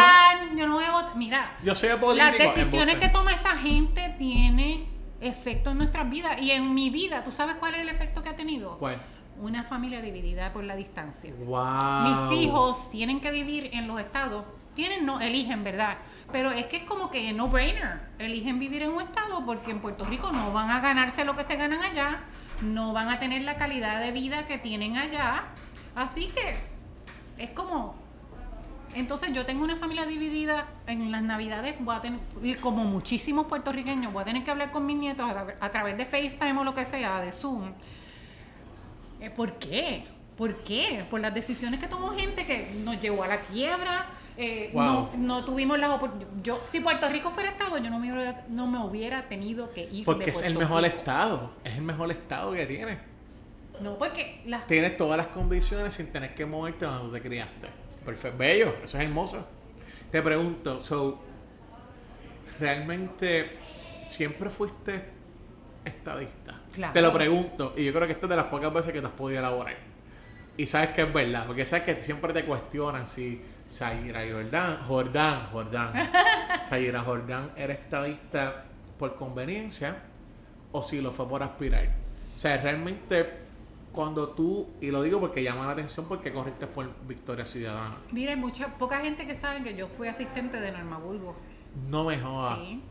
yo 0.58 0.68
no 0.68 0.76
voy 0.76 0.84
a 0.84 0.92
votar. 0.92 1.16
Mira, 1.16 1.58
yo 1.64 1.76
soy. 1.76 1.90
Las 2.16 2.38
decisiones 2.38 2.98
que 2.98 3.08
toma 3.08 3.32
esa 3.32 3.56
gente 3.58 4.14
tienen 4.18 4.90
efecto 5.22 5.72
en 5.72 5.78
nuestras 5.78 6.10
vidas 6.10 6.42
y 6.42 6.52
en 6.52 6.74
mi 6.74 6.90
vida, 6.90 7.24
¿tú 7.24 7.32
sabes 7.32 7.56
cuál 7.56 7.76
es 7.76 7.82
el 7.82 7.90
efecto 7.90 8.24
que 8.24 8.30
ha 8.30 8.36
tenido? 8.36 8.78
¿Cuál? 8.78 9.02
Una 9.40 9.64
familia 9.64 10.02
dividida 10.02 10.52
por 10.52 10.64
la 10.64 10.76
distancia. 10.76 11.32
Wow. 11.46 12.10
Mis 12.10 12.40
hijos 12.40 12.90
tienen 12.92 13.22
que 13.22 13.32
vivir 13.32 13.70
en 13.74 13.88
los 13.88 14.00
estados 14.00 14.46
tienen, 14.76 15.06
no 15.06 15.20
eligen, 15.20 15.64
¿verdad? 15.64 15.98
Pero 16.32 16.52
es 16.52 16.66
que 16.68 16.78
es 16.78 16.84
como 16.84 17.12
que 17.12 17.34
no 17.34 17.48
brainer. 17.48 18.02
Eligen 18.20 18.60
vivir 18.60 18.84
en 18.84 18.92
un 18.92 19.02
estado 19.02 19.46
porque 19.46 19.72
en 19.72 19.82
Puerto 19.82 20.06
Rico 20.06 20.32
no 20.32 20.52
van 20.54 20.70
a 20.70 20.80
ganarse 20.80 21.26
lo 21.26 21.36
que 21.36 21.44
se 21.44 21.56
ganan 21.56 21.82
allá, 21.82 22.22
no 22.62 22.94
van 22.94 23.10
a 23.10 23.20
tener 23.20 23.42
la 23.42 23.58
calidad 23.58 24.00
de 24.00 24.12
vida 24.12 24.48
que 24.48 24.58
tienen 24.58 24.98
allá. 24.98 25.46
Así 25.96 26.28
que 26.28 26.60
es 27.38 27.50
como 27.52 28.02
entonces 28.94 29.32
yo 29.34 29.46
tengo 29.46 29.64
una 29.64 29.78
familia 29.78 30.06
dividida 30.06 30.68
en 30.86 31.12
las 31.12 31.22
navidades, 31.22 31.76
voy 31.80 31.96
a 31.96 32.02
tener, 32.02 32.20
como 32.60 32.84
muchísimos 32.84 33.46
puertorriqueños, 33.48 34.12
voy 34.12 34.22
a 34.22 34.26
tener 34.26 34.44
que 34.44 34.52
hablar 34.52 34.72
con 34.72 34.86
mis 34.86 34.98
nietos 34.98 35.26
a, 35.60 35.72
través 35.72 35.98
de 35.98 36.06
FaceTime 36.06 36.60
o 36.60 36.64
lo 36.64 36.74
que 36.74 36.84
sea, 36.84 37.22
de 37.22 37.32
Zoom. 37.32 37.72
Eh, 39.22 39.30
¿Por 39.30 39.58
qué? 39.58 40.04
¿Por 40.36 40.64
qué? 40.64 41.06
Por 41.10 41.22
las 41.22 41.34
decisiones 41.34 41.80
que 41.80 41.88
tomó 41.88 42.10
gente 42.10 42.46
que 42.46 42.74
nos 42.84 43.02
llevó 43.02 43.24
a 43.24 43.28
la 43.28 43.40
quiebra, 43.40 44.08
eh, 44.38 44.72
no, 44.74 45.10
no 45.18 45.46
tuvimos 45.46 45.78
las 45.80 45.90
oportunidades. 45.90 46.42
Yo, 46.44 46.62
si 46.66 46.80
Puerto 46.80 47.10
Rico 47.10 47.32
fuera 47.32 47.50
estado, 47.50 47.78
yo 47.78 47.90
no 47.90 48.00
me 48.00 48.12
hubiera, 48.12 48.46
no 48.50 48.68
me 48.68 48.80
hubiera 48.80 49.28
tenido 49.28 49.72
que 49.74 49.84
ir. 49.92 50.06
Porque 50.06 50.32
es 50.32 50.44
el 50.44 50.58
mejor 50.58 50.86
estado. 50.86 51.52
Es 51.64 51.76
el 51.76 51.84
mejor 51.84 52.12
estado 52.12 52.54
que 52.54 52.66
tiene. 52.66 53.00
No, 53.82 53.98
porque 53.98 54.42
las... 54.46 54.68
tienes 54.68 54.96
todas 54.98 55.18
las 55.18 55.28
condiciones 55.28 55.94
sin 55.94 56.12
tener 56.12 56.36
que 56.36 56.46
moverte 56.46 56.86
donde 56.86 57.20
te 57.20 57.28
criaste. 57.28 57.68
Perfecto, 58.06 58.38
bello, 58.38 58.76
eso 58.84 58.98
es 58.98 59.04
hermoso. 59.04 59.48
Te 60.12 60.22
pregunto, 60.22 60.82
so, 60.82 61.20
¿realmente 62.60 63.58
siempre 64.08 64.50
fuiste 64.50 65.04
estadista? 65.86 66.62
Claro. 66.72 66.94
Te 66.94 67.02
lo 67.02 67.14
pregunto, 67.14 67.74
y 67.76 67.86
yo 67.86 67.94
creo 67.94 68.08
que 68.08 68.14
esto 68.14 68.26
es 68.26 68.30
de 68.30 68.36
las 68.36 68.46
pocas 68.46 68.74
veces 68.74 68.94
que 68.94 69.02
te 69.02 69.08
has 69.08 69.14
podido 69.14 69.40
elaborar. 69.40 69.76
Y 70.58 70.68
sabes 70.68 70.90
que 70.90 71.02
es 71.02 71.14
verdad, 71.14 71.46
porque 71.48 71.66
sabes 71.66 71.86
que 71.86 71.96
siempre 72.04 72.34
te 72.34 72.46
cuestionan 72.46 73.08
si 73.08 73.42
Sayira 73.72 74.22
Jordán, 74.30 74.86
Jordán, 74.86 75.48
Jordán. 75.52 75.94
Sayira 76.70 77.02
Jordán 77.02 77.52
era 77.56 77.74
estadista 77.74 78.66
por 79.00 79.16
conveniencia 79.16 79.96
o 80.74 80.84
si 80.84 81.02
lo 81.02 81.12
fue 81.12 81.28
por 81.28 81.42
aspirar. 81.42 81.88
O 82.36 82.38
sea, 82.38 82.58
realmente 82.58 83.42
cuando 83.94 84.30
tú, 84.30 84.68
y 84.82 84.92
lo 84.92 85.02
digo 85.04 85.20
porque 85.22 85.42
llama 85.42 85.66
la 85.66 85.72
atención 85.72 86.06
porque 86.08 86.34
corriste 86.34 86.68
por 86.68 86.90
Victoria 87.08 87.46
Ciudadana. 87.46 87.96
Mira, 88.12 88.32
hay 88.32 88.38
mucha, 88.38 88.68
poca 88.78 89.00
gente 89.00 89.26
que 89.26 89.36
sabe 89.36 89.64
que 89.64 89.76
yo 89.76 89.88
fui 89.88 90.10
asistente 90.10 90.60
de 90.60 90.72
Norma 90.72 90.98
Burgos. 90.98 91.36
No 91.90 92.04
me 92.04 92.20
jodas. 92.20 92.60
Sí. 92.60 92.82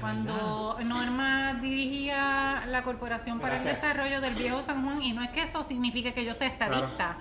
Cuando 0.00 0.78
Norma 0.84 1.54
dirigía 1.60 2.64
la 2.66 2.82
Corporación 2.82 3.38
para 3.38 3.56
el 3.58 3.64
Desarrollo 3.64 4.20
del 4.20 4.34
Viejo 4.34 4.62
San 4.62 4.84
Juan, 4.84 5.02
y 5.02 5.12
no 5.12 5.22
es 5.22 5.30
que 5.30 5.42
eso 5.42 5.62
signifique 5.62 6.14
que 6.14 6.24
yo 6.24 6.34
sea 6.34 6.48
estadista, 6.48 7.16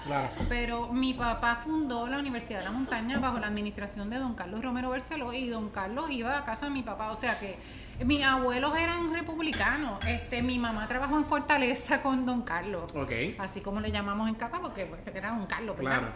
pero 0.48 0.88
mi 0.94 1.14
papá 1.14 1.58
fundó 1.58 2.08
la 2.08 2.18
Universidad 2.18 2.60
de 2.60 2.66
la 2.66 2.72
Montaña 2.72 3.20
bajo 3.20 3.40
la 3.40 3.48
administración 3.48 4.10
de 4.10 4.18
don 4.18 4.34
Carlos 4.34 4.64
Romero 4.64 4.90
Barceló 4.90 5.34
y 5.34 5.50
don 5.50 5.70
Carlos 5.70 6.10
iba 6.10 6.38
a 6.38 6.44
casa 6.44 6.66
de 6.68 6.72
mi 6.72 6.84
papá, 6.84 7.12
o 7.12 7.16
sea 7.16 7.40
que 7.40 7.58
mis 8.06 8.24
abuelos 8.24 8.78
eran 8.78 9.14
republicanos. 9.14 10.04
Este, 10.06 10.42
mi 10.42 10.58
mamá 10.58 10.88
trabajó 10.88 11.18
en 11.18 11.26
Fortaleza 11.26 12.02
con 12.02 12.26
Don 12.26 12.42
Carlos. 12.42 12.92
Así 13.38 13.62
como 13.62 13.82
le 13.82 13.92
llamamos 13.92 14.30
en 14.30 14.36
casa, 14.36 14.60
porque, 14.60 14.90
era 15.14 15.32
Don 15.32 15.46
Carlos, 15.46 15.76
Claro. 15.78 16.08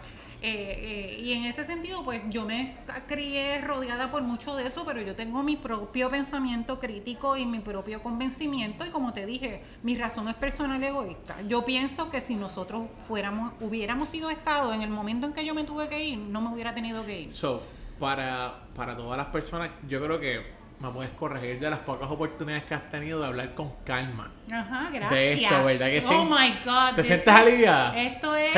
Eh, 0.46 1.16
eh, 1.16 1.20
y 1.22 1.32
en 1.32 1.46
ese 1.46 1.64
sentido, 1.64 2.04
pues 2.04 2.20
yo 2.28 2.44
me 2.44 2.76
crié 3.08 3.62
rodeada 3.62 4.10
por 4.10 4.20
mucho 4.20 4.54
de 4.54 4.66
eso, 4.66 4.84
pero 4.84 5.00
yo 5.00 5.16
tengo 5.16 5.42
mi 5.42 5.56
propio 5.56 6.10
pensamiento 6.10 6.78
crítico 6.78 7.38
y 7.38 7.46
mi 7.46 7.60
propio 7.60 8.02
convencimiento. 8.02 8.84
Y 8.84 8.90
como 8.90 9.14
te 9.14 9.24
dije, 9.24 9.62
mi 9.82 9.96
razón 9.96 10.28
es 10.28 10.34
personal 10.34 10.82
y 10.82 10.86
egoísta. 10.86 11.36
Yo 11.48 11.64
pienso 11.64 12.10
que 12.10 12.20
si 12.20 12.36
nosotros 12.36 12.82
fuéramos, 13.08 13.54
hubiéramos 13.62 14.10
sido 14.10 14.28
Estado 14.28 14.74
en 14.74 14.82
el 14.82 14.90
momento 14.90 15.26
en 15.26 15.32
que 15.32 15.46
yo 15.46 15.54
me 15.54 15.64
tuve 15.64 15.88
que 15.88 16.04
ir, 16.04 16.18
no 16.18 16.42
me 16.42 16.50
hubiera 16.52 16.74
tenido 16.74 17.06
que 17.06 17.20
ir. 17.22 17.32
So, 17.32 17.62
para, 17.98 18.66
para 18.76 18.94
todas 18.98 19.16
las 19.16 19.28
personas, 19.28 19.70
yo 19.88 20.04
creo 20.04 20.20
que 20.20 20.42
me 20.78 20.90
puedes 20.90 21.12
corregir 21.12 21.58
de 21.58 21.70
las 21.70 21.78
pocas 21.78 22.10
oportunidades 22.10 22.64
que 22.64 22.74
has 22.74 22.90
tenido 22.90 23.18
de 23.20 23.28
hablar 23.28 23.54
con 23.54 23.72
calma. 23.82 24.30
Ajá, 24.52 24.90
gracias. 24.92 25.10
De 25.10 25.32
esto, 25.32 25.64
¿verdad 25.64 25.86
que 25.86 26.02
sí? 26.02 26.14
Oh 26.14 26.26
my 26.26 26.50
God. 26.62 26.96
¿Te 26.96 27.04
sientes 27.04 27.28
aliviada? 27.28 27.98
Esto 27.98 28.36
es. 28.36 28.52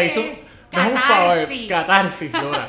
No 0.73 0.83
es 0.83 0.91
un 0.91 0.97
favor, 0.97 1.49
catarsis, 1.69 2.33
Dora. 2.33 2.69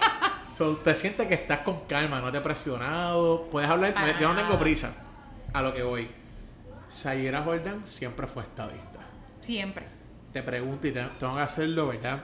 te 0.83 0.95
sientes 0.95 1.27
que 1.27 1.33
estás 1.33 1.59
con 1.59 1.81
calma, 1.85 2.19
no 2.19 2.31
te 2.31 2.37
has 2.37 2.43
presionado, 2.43 3.47
puedes 3.51 3.69
hablar, 3.69 3.93
yo 4.19 4.33
no 4.33 4.35
tengo 4.35 4.57
prisa 4.57 4.93
a 5.53 5.61
lo 5.61 5.73
que 5.73 5.83
voy. 5.83 6.09
Sayera 6.89 7.43
Jordan 7.43 7.85
siempre 7.85 8.27
fue 8.27 8.43
estadista. 8.43 8.99
Siempre. 9.39 9.85
Te 10.33 10.41
pregunto 10.41 10.87
y 10.87 10.91
tengo 10.91 11.35
que 11.35 11.41
hacerlo, 11.41 11.87
¿verdad? 11.87 12.23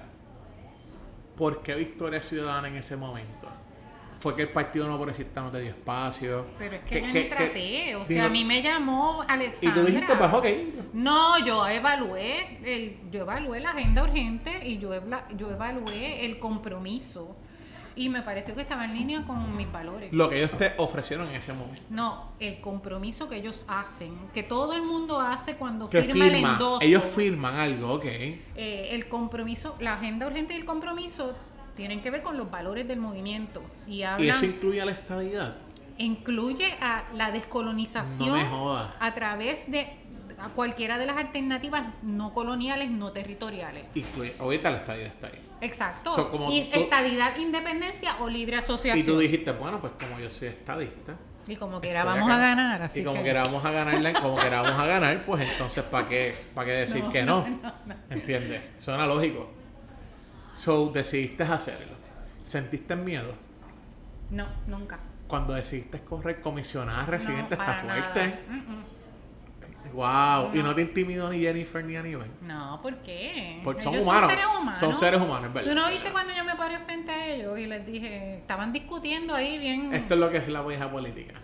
¿Por 1.35 1.61
qué 1.61 1.75
Victoria 1.75 2.21
Ciudadana 2.21 2.67
en 2.67 2.77
ese 2.77 2.95
momento 2.95 3.52
fue 4.23 4.37
que 4.37 4.43
el 4.43 4.49
partido 4.49 4.87
no 4.87 4.95
progresista 4.95 5.41
no 5.41 5.51
te 5.51 5.59
dio 5.59 5.71
espacio. 5.71 6.45
Pero 6.57 6.77
es 6.77 6.83
que, 6.83 7.01
yo 7.01 7.07
ni 7.07 7.23
traté, 7.25 7.95
o 7.97 8.05
sea, 8.05 8.27
a 8.27 8.29
mí 8.29 8.45
me 8.45 8.61
llamó 8.61 9.21
Alexandra. 9.27 9.81
Y 9.81 9.83
tú 9.83 9.85
dijiste, 9.85 10.15
pues 10.15 10.33
ok. 10.33 10.45
No, 10.93 11.45
yo 11.45 11.67
evalué, 11.67 12.59
el, 12.63 12.97
yo 13.11 13.21
evalué 13.21 13.59
la 13.59 13.71
agenda 13.71 14.01
urgente 14.01 14.65
y 14.65 14.77
yo, 14.77 14.91
yo 15.35 15.51
evalué 15.51 16.25
el 16.25 16.39
compromiso 16.39 17.35
y 17.97 18.07
me 18.07 18.21
pareció 18.21 18.55
que 18.55 18.61
estaba 18.61 18.85
en 18.85 18.93
línea 18.93 19.25
con 19.25 19.57
mis 19.57 19.69
valores. 19.69 20.13
Lo 20.13 20.29
que 20.29 20.37
ellos 20.37 20.57
te 20.57 20.71
ofrecieron 20.77 21.27
en 21.27 21.35
ese 21.35 21.51
momento. 21.51 21.83
No, 21.89 22.29
el 22.39 22.61
compromiso 22.61 23.27
que 23.27 23.35
ellos 23.35 23.65
hacen, 23.67 24.15
que 24.33 24.41
todo 24.41 24.71
el 24.71 24.83
mundo 24.83 25.19
hace 25.19 25.55
cuando 25.55 25.89
firma, 25.89 26.27
el 26.27 26.35
endoso. 26.35 26.79
Ellos 26.81 27.03
firman 27.03 27.55
algo, 27.55 27.95
ok. 27.95 28.05
Eh, 28.05 28.39
el 28.91 29.09
compromiso, 29.09 29.75
la 29.81 29.95
agenda 29.95 30.27
urgente 30.27 30.53
y 30.53 30.57
el 30.57 30.65
compromiso 30.65 31.35
tienen 31.75 32.01
que 32.01 32.11
ver 32.11 32.21
con 32.21 32.37
los 32.37 32.49
valores 32.49 32.87
del 32.87 32.99
movimiento. 32.99 33.61
¿Y, 33.87 34.03
hablan, 34.03 34.27
¿Y 34.27 34.29
eso 34.29 34.45
incluye 34.45 34.81
a 34.81 34.85
la 34.85 34.91
estabilidad? 34.91 35.55
Incluye 35.97 36.73
a 36.81 37.03
la 37.15 37.31
descolonización 37.31 38.39
a 38.99 39.13
través 39.13 39.69
de 39.69 40.03
cualquiera 40.55 40.97
de 40.97 41.05
las 41.05 41.17
alternativas 41.17 41.83
no 42.01 42.33
coloniales, 42.33 42.89
no 42.91 43.11
territoriales. 43.11 43.85
Incluye, 43.95 44.33
ahorita 44.39 44.71
la 44.71 44.77
estabilidad 44.77 45.13
está 45.13 45.27
ahí. 45.27 45.39
Exacto. 45.61 46.49
y 46.51 46.69
estadidad, 46.73 47.37
independencia 47.37 48.17
o 48.19 48.27
libre 48.27 48.57
asociación. 48.57 48.97
Y 48.97 49.09
tú 49.09 49.17
dijiste, 49.17 49.51
bueno, 49.53 49.79
pues 49.79 49.93
como 49.99 50.19
yo 50.19 50.29
soy 50.29 50.49
estadista. 50.49 51.15
Y 51.47 51.55
como 51.55 51.81
que 51.81 51.89
era 51.89 52.05
vamos 52.05 52.29
a 52.29 52.37
ganar, 52.37 52.81
así 52.81 53.01
Y 53.01 53.03
como 53.03 53.21
que 53.21 53.29
era 53.29 53.43
vamos 53.43 53.65
a 53.65 53.71
como 54.21 54.35
vamos 54.35 54.87
ganar, 54.87 55.25
pues 55.25 55.51
entonces 55.51 55.83
¿para 55.83 56.07
qué, 56.07 56.35
para 56.53 56.67
qué 56.67 56.71
decir 56.73 57.03
que 57.11 57.23
no? 57.23 57.45
¿Entiendes? 58.09 58.61
Suena 58.77 59.07
lógico. 59.07 59.62
So, 60.53 60.89
decidiste 60.89 61.43
hacerlo. 61.43 61.93
¿Sentiste 62.43 62.95
miedo? 62.95 63.33
No, 64.29 64.45
nunca. 64.67 64.99
Cuando 65.27 65.53
decidiste 65.53 66.01
correr 66.01 66.41
comisionada 66.41 67.05
residente 67.05 67.55
está 67.55 67.75
fuerte. 67.75 68.39
Wow, 69.93 70.55
y 70.55 70.63
no 70.63 70.73
te 70.73 70.81
intimidó 70.81 71.29
ni 71.29 71.39
Jennifer 71.39 71.83
ni 71.83 71.95
Aníbal. 71.95 72.27
No, 72.41 72.79
¿por 72.81 72.97
qué? 72.97 73.61
Porque 73.63 73.81
son 73.81 73.97
humanos. 73.97 74.21
Son 74.21 74.29
seres 74.29 74.45
humanos. 74.59 74.79
Son 74.79 74.95
seres 74.95 75.21
humanos, 75.21 75.53
¿verdad? 75.53 75.69
¿Tú 75.69 75.75
no 75.75 75.87
viste 75.89 76.11
cuando 76.11 76.33
yo 76.33 76.43
me 76.43 76.55
paré 76.55 76.79
frente 76.79 77.11
a 77.11 77.27
ellos 77.27 77.59
y 77.59 77.67
les 77.67 77.85
dije, 77.85 78.37
estaban 78.37 78.73
discutiendo 78.73 79.35
ahí 79.35 79.59
bien. 79.59 79.93
Esto 79.93 80.15
es 80.15 80.19
lo 80.19 80.31
que 80.31 80.37
es 80.37 80.47
la 80.47 80.63
vieja 80.63 80.89
política. 80.89 81.35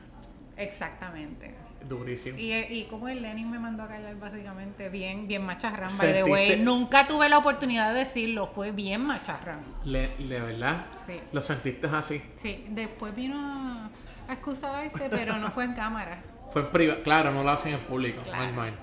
Exactamente. 0.57 1.53
Durísimo. 1.87 2.37
Y, 2.37 2.53
y 2.53 2.87
como 2.89 3.07
el 3.07 3.21
Lenin 3.21 3.49
me 3.49 3.57
mandó 3.57 3.83
a 3.83 3.87
callar 3.87 4.15
básicamente 4.17 4.89
bien, 4.89 5.27
bien 5.27 5.43
macharrán, 5.43 5.89
by 5.97 6.13
the 6.13 6.23
way. 6.23 6.59
Nunca 6.59 7.07
tuve 7.07 7.29
la 7.29 7.37
oportunidad 7.37 7.93
de 7.93 7.99
decirlo, 7.99 8.47
fue 8.47 8.71
bien 8.71 9.05
macharrán. 9.05 9.63
Le, 9.85 10.09
¿De 10.17 10.39
verdad? 10.39 10.85
Sí. 11.05 11.19
¿Lo 11.31 11.41
sentiste 11.41 11.87
así? 11.87 12.21
Sí, 12.35 12.65
después 12.69 13.15
vino 13.15 13.37
a, 13.39 13.89
excusarse, 14.31 15.09
pero 15.09 15.37
no 15.37 15.51
fue 15.51 15.65
en 15.65 15.73
cámara. 15.73 16.23
Fue 16.51 16.63
en 16.63 16.71
privado, 16.71 17.03
claro, 17.03 17.31
no 17.31 17.43
lo 17.43 17.51
hacen 17.51 17.75
en 17.75 17.79
público, 17.81 18.23
claro. 18.23 18.73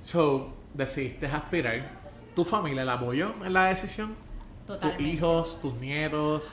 So, 0.00 0.56
decidiste 0.74 1.26
aspirar. 1.26 1.88
¿Tu 2.34 2.44
familia 2.44 2.84
la 2.84 2.94
apoyó 2.94 3.32
en 3.44 3.52
la 3.52 3.66
decisión? 3.66 4.16
Totalmente. 4.66 5.04
¿Tus 5.04 5.14
hijos, 5.14 5.60
tus 5.62 5.74
nietos? 5.74 6.52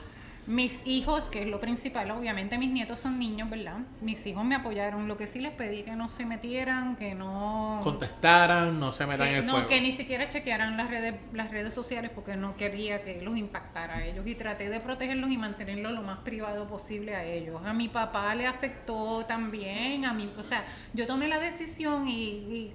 Mis 0.50 0.84
hijos, 0.84 1.28
que 1.28 1.42
es 1.42 1.48
lo 1.48 1.60
principal, 1.60 2.10
obviamente 2.10 2.58
mis 2.58 2.72
nietos 2.72 2.98
son 2.98 3.20
niños, 3.20 3.48
¿verdad? 3.48 3.78
Mis 4.00 4.26
hijos 4.26 4.44
me 4.44 4.56
apoyaron. 4.56 5.06
Lo 5.06 5.16
que 5.16 5.28
sí 5.28 5.40
les 5.40 5.52
pedí 5.52 5.84
que 5.84 5.92
no 5.92 6.08
se 6.08 6.26
metieran, 6.26 6.96
que 6.96 7.14
no 7.14 7.78
contestaran, 7.84 8.80
no 8.80 8.90
se 8.90 9.06
metan 9.06 9.28
en 9.28 9.34
el 9.36 9.46
no, 9.46 9.68
que 9.68 9.80
ni 9.80 9.92
siquiera 9.92 10.28
chequearan 10.28 10.76
las 10.76 10.90
redes, 10.90 11.14
las 11.32 11.52
redes 11.52 11.72
sociales 11.72 12.10
porque 12.12 12.34
no 12.34 12.56
quería 12.56 13.04
que 13.04 13.22
los 13.22 13.36
impactara 13.36 13.98
a 13.98 14.04
ellos 14.04 14.26
y 14.26 14.34
traté 14.34 14.68
de 14.68 14.80
protegerlos 14.80 15.30
y 15.30 15.38
mantenerlos 15.38 15.92
lo 15.92 16.02
más 16.02 16.18
privado 16.18 16.66
posible 16.66 17.14
a 17.14 17.22
ellos. 17.22 17.62
A 17.64 17.72
mi 17.72 17.88
papá 17.88 18.34
le 18.34 18.48
afectó 18.48 19.24
también, 19.26 20.04
a 20.04 20.12
mí, 20.12 20.32
o 20.36 20.42
sea, 20.42 20.64
yo 20.94 21.06
tomé 21.06 21.28
la 21.28 21.38
decisión 21.38 22.08
y, 22.08 22.72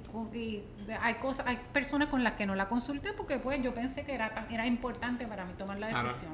hay 1.01 1.15
cosas, 1.15 1.45
hay 1.45 1.59
personas 1.73 2.07
con 2.07 2.23
las 2.23 2.33
que 2.35 2.45
no 2.45 2.55
la 2.55 2.69
consulté 2.69 3.11
porque 3.11 3.39
pues 3.39 3.61
yo 3.61 3.75
pensé 3.75 4.05
que 4.05 4.13
era 4.13 4.47
era 4.49 4.65
importante 4.65 5.27
para 5.27 5.43
mí 5.43 5.53
tomar 5.55 5.77
la 5.77 5.87
decisión. 5.87 6.31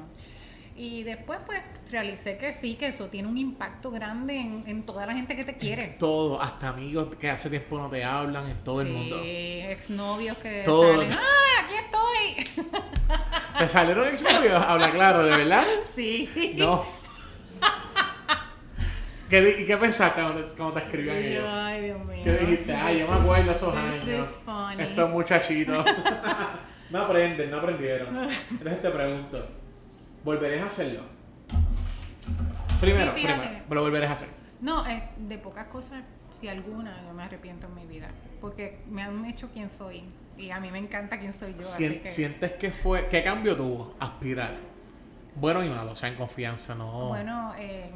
Y 0.74 1.02
después, 1.02 1.38
pues, 1.44 1.60
realicé 1.90 2.38
que 2.38 2.52
sí, 2.54 2.76
que 2.76 2.86
eso 2.88 3.06
tiene 3.06 3.28
un 3.28 3.36
impacto 3.36 3.90
grande 3.90 4.38
en, 4.38 4.82
toda 4.84 5.04
la 5.04 5.12
gente 5.12 5.36
que 5.36 5.44
te 5.44 5.56
quiere. 5.56 5.96
todo, 5.98 6.40
hasta 6.40 6.68
amigos 6.68 7.14
que 7.16 7.30
hace 7.30 7.50
tiempo 7.50 7.78
no 7.78 7.90
te 7.90 8.02
hablan, 8.02 8.48
en 8.48 8.56
todo 8.64 8.80
el 8.80 8.88
mundo. 8.88 9.20
exnovios 9.22 10.36
que 10.38 10.64
salen, 10.64 11.12
¡ay, 11.12 11.64
aquí 11.64 11.74
estoy! 11.74 12.72
¿Te 13.58 13.68
salieron 13.68 14.08
exnovios? 14.08 14.64
Habla 14.66 14.90
claro, 14.92 15.24
¿de 15.24 15.36
verdad? 15.36 15.64
Sí. 15.94 16.54
No. 16.56 16.84
¿Qué, 19.28 19.56
¿Y 19.60 19.66
qué 19.66 19.76
pensaste 19.76 20.20
cuando 20.56 20.74
te, 20.74 20.80
escribían 20.80 21.16
ellos? 21.16 21.50
Ay, 21.50 21.84
Dios 21.84 22.04
mío. 22.04 22.20
¿Qué 22.24 22.32
dijiste? 22.32 22.74
Ay, 22.74 22.98
yo 23.00 23.08
me 23.08 23.16
acuerdo 23.16 23.52
esos 23.52 23.74
años. 23.74 24.38
Estos 24.78 25.10
muchachitos. 25.10 25.84
no 26.90 26.98
aprenden, 26.98 27.50
no 27.50 27.56
aprendieron. 27.58 28.28
Entonces 28.50 28.82
te 28.82 28.90
pregunto. 28.90 29.61
¿Volverías 30.24 30.62
a 30.62 30.66
hacerlo? 30.66 31.02
Primero, 32.80 33.12
primero, 33.12 33.88
lo 33.88 33.96
a 34.06 34.12
hacer. 34.12 34.28
No, 34.60 34.84
de 35.16 35.38
pocas 35.38 35.66
cosas, 35.66 36.02
si 36.40 36.48
alguna, 36.48 37.02
yo 37.06 37.12
me 37.12 37.22
arrepiento 37.22 37.66
en 37.66 37.74
mi 37.74 37.86
vida. 37.86 38.08
Porque 38.40 38.80
me 38.90 39.02
han 39.02 39.24
hecho 39.24 39.50
quien 39.50 39.68
soy. 39.68 40.04
Y 40.36 40.50
a 40.50 40.60
mí 40.60 40.70
me 40.70 40.78
encanta 40.78 41.18
quién 41.18 41.32
soy 41.32 41.54
yo. 41.54 41.62
¿Sientes 41.62 42.52
que 42.52 42.70
fue, 42.70 43.08
qué 43.08 43.22
cambio 43.22 43.56
tuvo 43.56 43.94
aspirar? 44.00 44.56
Bueno 45.34 45.64
y 45.64 45.68
malo, 45.68 45.92
o 45.92 45.96
sea, 45.96 46.08
en 46.08 46.14
confianza, 46.16 46.74
no. 46.74 47.08
Bueno, 47.08 47.54
eh, 47.58 47.90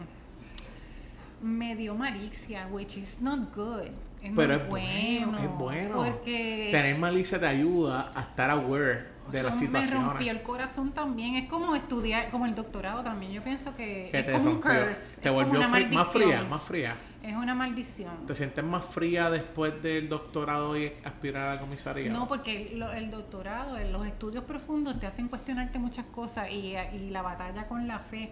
me 1.42 1.76
dio 1.76 1.94
malicia, 1.94 2.66
which 2.70 2.96
is 2.96 3.20
not 3.20 3.54
good. 3.54 3.88
Pero 4.34 4.54
es 4.54 4.68
bueno, 4.68 5.38
es 5.38 5.50
bueno. 5.50 5.96
Porque 5.96 6.68
tener 6.72 6.96
malicia 6.98 7.38
te 7.38 7.46
ayuda 7.46 8.12
a 8.14 8.22
estar 8.22 8.50
aware 8.50 9.15
de 9.30 9.42
la 9.42 9.52
situación. 9.52 10.02
Me 10.02 10.08
rompió 10.08 10.30
el 10.32 10.42
corazón 10.42 10.92
también. 10.92 11.36
Es 11.36 11.48
como 11.48 11.74
estudiar, 11.74 12.30
como 12.30 12.46
el 12.46 12.54
doctorado 12.54 13.02
también. 13.02 13.32
Yo 13.32 13.42
pienso 13.42 13.74
que, 13.74 14.10
es 14.12 14.32
como 14.32 14.50
un 14.50 14.60
curse. 14.60 15.20
Te 15.20 15.30
volvió 15.30 15.60
más 15.68 16.08
fría, 16.12 16.42
más 16.44 16.62
fría. 16.62 16.96
Es 17.22 17.34
una 17.34 17.54
maldición. 17.54 18.26
¿Te 18.26 18.34
sientes 18.34 18.62
más 18.64 18.84
fría 18.84 19.30
después 19.30 19.82
del 19.82 20.08
doctorado 20.08 20.78
y 20.78 20.92
aspirar 21.04 21.48
a 21.48 21.54
la 21.54 21.60
comisaría? 21.60 22.12
No, 22.12 22.28
porque 22.28 22.72
el, 22.72 23.10
doctorado, 23.10 23.78
los 23.90 24.06
estudios 24.06 24.44
profundos 24.44 25.00
te 25.00 25.06
hacen 25.06 25.28
cuestionarte 25.28 25.78
muchas 25.78 26.06
cosas 26.06 26.50
y, 26.50 26.76
y 26.76 27.10
la 27.10 27.22
batalla 27.22 27.66
con 27.66 27.88
la 27.88 27.98
fe. 27.98 28.30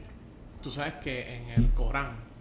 Tú 0.62 0.70
sabes 0.70 0.94
que 0.94 1.36
en 1.36 1.48
el 1.50 1.70
Corán 1.70 2.34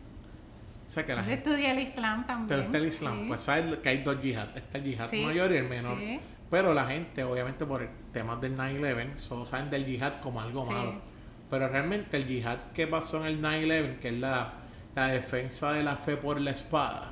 o 0.85 0.89
sea 0.89 1.05
que 1.05 1.15
la 1.15 1.25
Yo 1.25 1.31
estudié 1.31 1.71
el 1.71 1.79
Islam 1.79 2.25
también. 2.25 2.71
Te 2.71 2.77
el 2.77 2.85
Islam. 2.85 3.27
Pues 3.27 3.41
sabes 3.41 3.77
que 3.77 3.89
hay 3.89 4.03
dos 4.03 4.21
yihad. 4.21 4.55
Está 4.55 4.77
el 4.77 4.83
yihad 4.83 5.11
mayor 5.11 5.51
y 5.51 5.57
el 5.57 5.67
menor. 5.67 5.97
Sí. 5.97 6.19
Pero 6.51 6.73
la 6.73 6.85
gente, 6.85 7.23
obviamente 7.23 7.65
por 7.65 7.81
el 7.81 7.89
tema 8.13 8.37
del 8.37 8.55
9-11, 8.55 9.17
solo 9.17 9.45
saben 9.45 9.69
del 9.69 9.85
yihad 9.85 10.21
como 10.21 10.39
algo 10.39 10.65
malo. 10.65 11.01
Pero 11.49 11.67
realmente 11.67 12.17
el 12.17 12.27
yihad 12.27 12.59
que 12.73 12.87
pasó 12.87 13.25
en 13.25 13.25
el 13.25 13.41
9-11, 13.41 13.99
que 13.99 14.09
es 14.09 14.13
la, 14.15 14.53
defensa 14.95 15.73
de 15.73 15.83
la 15.83 15.97
fe 15.97 16.15
por 16.17 16.39
la 16.39 16.51
espada, 16.51 17.11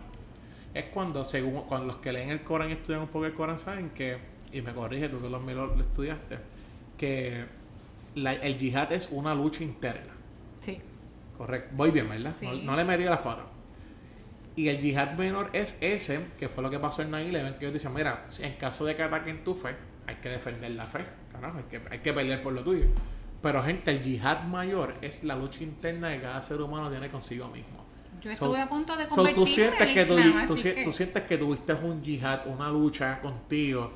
es 0.73 0.85
cuando, 0.85 1.25
según 1.25 1.63
cuando 1.63 1.87
los 1.87 1.97
que 1.97 2.13
leen 2.13 2.29
el 2.29 2.43
Corán 2.43 2.69
y 2.69 2.73
estudian 2.73 3.01
un 3.01 3.07
poco 3.07 3.25
el 3.25 3.33
Corán, 3.33 3.59
saben 3.59 3.89
que, 3.89 4.17
y 4.53 4.61
me 4.61 4.73
corrige 4.73 5.09
tú 5.09 5.21
que 5.21 5.29
los 5.29 5.43
lo 5.43 5.81
estudiaste, 5.81 6.37
que 6.97 7.45
el 8.15 8.57
yihad 8.57 8.93
es 8.93 9.09
una 9.11 9.35
lucha 9.35 9.63
interna. 9.63 10.13
Sí. 10.59 10.79
Correcto. 11.37 11.69
Voy 11.75 11.91
bien, 11.91 12.07
¿verdad? 12.07 12.35
No, 12.41 12.53
no, 12.53 12.75
le 12.75 12.85
metí 12.85 13.03
las 13.03 13.19
patas. 13.19 13.45
Y 14.55 14.67
el 14.67 14.79
yihad 14.79 15.13
menor 15.13 15.49
es 15.53 15.77
ese, 15.81 16.25
que 16.37 16.49
fue 16.49 16.61
lo 16.61 16.69
que 16.69 16.77
pasó 16.77 17.01
en 17.01 17.11
9-11, 17.11 17.57
que 17.57 17.65
ellos 17.65 17.73
dicen, 17.73 17.93
mira, 17.93 18.25
en 18.39 18.53
caso 18.53 18.85
de 18.85 18.95
que 18.95 19.03
ataquen 19.03 19.43
tu 19.43 19.55
fe, 19.55 19.75
hay 20.11 20.17
que 20.17 20.29
defender 20.29 20.71
la 20.71 20.85
fe, 20.85 21.05
carajo, 21.31 21.57
hay 21.57 21.63
que, 21.65 21.81
hay 21.89 21.99
que 21.99 22.13
pelear 22.13 22.41
por 22.41 22.53
lo 22.53 22.63
tuyo. 22.63 22.85
Pero 23.41 23.63
gente, 23.63 23.91
el 23.91 24.03
yihad 24.03 24.43
mayor 24.43 24.95
es 25.01 25.23
la 25.23 25.35
lucha 25.35 25.63
interna 25.63 26.11
que 26.11 26.21
cada 26.21 26.41
ser 26.41 26.61
humano 26.61 26.89
tiene 26.89 27.09
consigo 27.09 27.47
mismo. 27.47 27.81
Yo 28.21 28.29
estuve 28.29 28.61
a 28.61 28.69
punto 28.69 28.95
de 28.95 29.07
convertirme 29.07 29.33
tú 29.33 29.47
sientes 29.47 29.87
que, 29.87 30.05
tú, 30.05 30.15
tú 30.85 30.91
sientes 30.91 31.23
que 31.23 31.37
tuviste 31.37 31.73
un 31.73 32.03
yihad, 32.03 32.45
una 32.45 32.69
lucha 32.69 33.19
contigo 33.19 33.91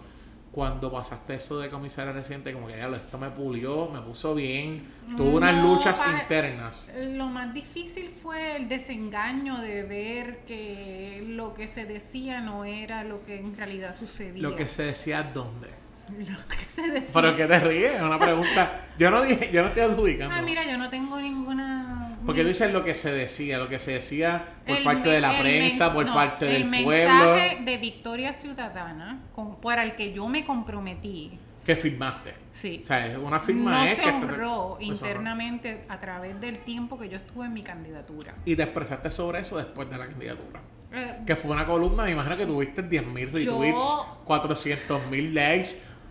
cuando 0.55 0.89
pasaste 0.89 1.35
eso 1.35 1.59
de 1.59 1.69
comisaria 1.69 2.13
reciente, 2.13 2.53
como 2.53 2.67
que 2.67 2.77
ya 2.77 2.87
esto 2.87 3.17
me 3.17 3.29
pulió, 3.29 3.89
me 3.89 3.99
puso 3.99 4.33
bien, 4.33 4.87
tuvo 5.17 5.35
unas 5.35 5.61
luchas 5.61 6.01
internas. 6.21 6.93
Lo 6.97 7.25
más 7.25 7.53
difícil 7.53 8.07
fue 8.07 8.55
el 8.55 8.69
desengaño 8.69 9.57
de 9.57 9.83
ver 9.83 10.45
que 10.45 11.25
lo 11.27 11.53
que 11.53 11.67
se 11.67 11.83
decía 11.83 12.39
no 12.39 12.63
era 12.63 13.03
lo 13.03 13.21
que 13.25 13.37
en 13.37 13.57
realidad 13.57 13.93
sucedía. 13.93 14.41
Lo 14.41 14.55
que 14.55 14.69
se 14.69 14.83
decía 14.83 15.23
dónde. 15.23 15.67
Lo 16.17 16.47
que 16.47 16.65
se 16.69 16.91
decía. 16.91 17.09
Pero 17.13 17.35
que 17.35 17.45
te 17.45 17.59
ríes, 17.59 17.95
es 17.95 18.01
una 18.01 18.19
pregunta. 18.19 18.81
Yo 18.97 19.09
no 19.09 19.21
dije, 19.21 19.49
yo 19.51 19.61
no 19.61 19.67
estoy 19.69 19.83
adjudicando. 19.83 20.35
Ah, 20.35 20.41
mira, 20.41 20.63
yo 20.65 20.77
no 20.77 20.89
tengo 20.89 21.19
ninguna 21.19 22.05
porque 22.25 22.41
tú 22.41 22.47
dices 22.47 22.73
lo 22.73 22.83
que 22.83 22.95
se 22.95 23.13
decía, 23.13 23.59
lo 23.59 23.69
que 23.69 23.77
se 23.77 23.93
decía 23.93 24.55
por 24.65 24.83
parte 24.83 25.09
de 25.09 25.21
la 25.21 25.37
prensa, 25.39 25.93
por 25.93 26.05
parte 26.11 26.45
del 26.45 26.69
pueblo. 26.69 26.91
El 26.91 27.07
mensaje 27.07 27.59
de 27.63 27.77
Victoria 27.77 28.33
Ciudadana, 28.33 29.21
con, 29.33 29.61
para 29.61 29.83
el 29.83 29.95
que 29.95 30.11
yo 30.11 30.27
me 30.27 30.43
comprometí, 30.43 31.37
que 31.63 31.75
firmaste. 31.75 32.33
Sí. 32.51 32.79
O 32.83 32.85
sea, 32.85 33.17
una 33.19 33.39
firma 33.39 33.71
no 33.71 33.85
es 33.85 33.97
se 33.97 34.03
que 34.03 34.09
honró 34.09 34.77
internamente 34.79 35.85
a 35.89 35.99
través 35.99 36.39
del 36.39 36.59
tiempo 36.59 36.97
que 36.97 37.09
yo 37.09 37.17
estuve 37.17 37.45
en 37.45 37.53
mi 37.53 37.63
candidatura. 37.63 38.35
Y 38.45 38.55
te 38.55 38.63
expresaste 38.63 39.09
sobre 39.11 39.39
eso 39.39 39.57
después 39.57 39.89
de 39.89 39.97
la 39.97 40.07
candidatura. 40.07 40.61
Eh, 40.93 41.23
que 41.25 41.35
fue 41.35 41.51
una 41.51 41.65
columna, 41.65 42.03
me 42.03 42.11
imagino 42.11 42.37
que 42.37 42.45
tuviste 42.45 42.83
10.000 42.83 43.31
retweets, 43.31 43.83
400.000 44.25 45.33
likes, 45.33 45.69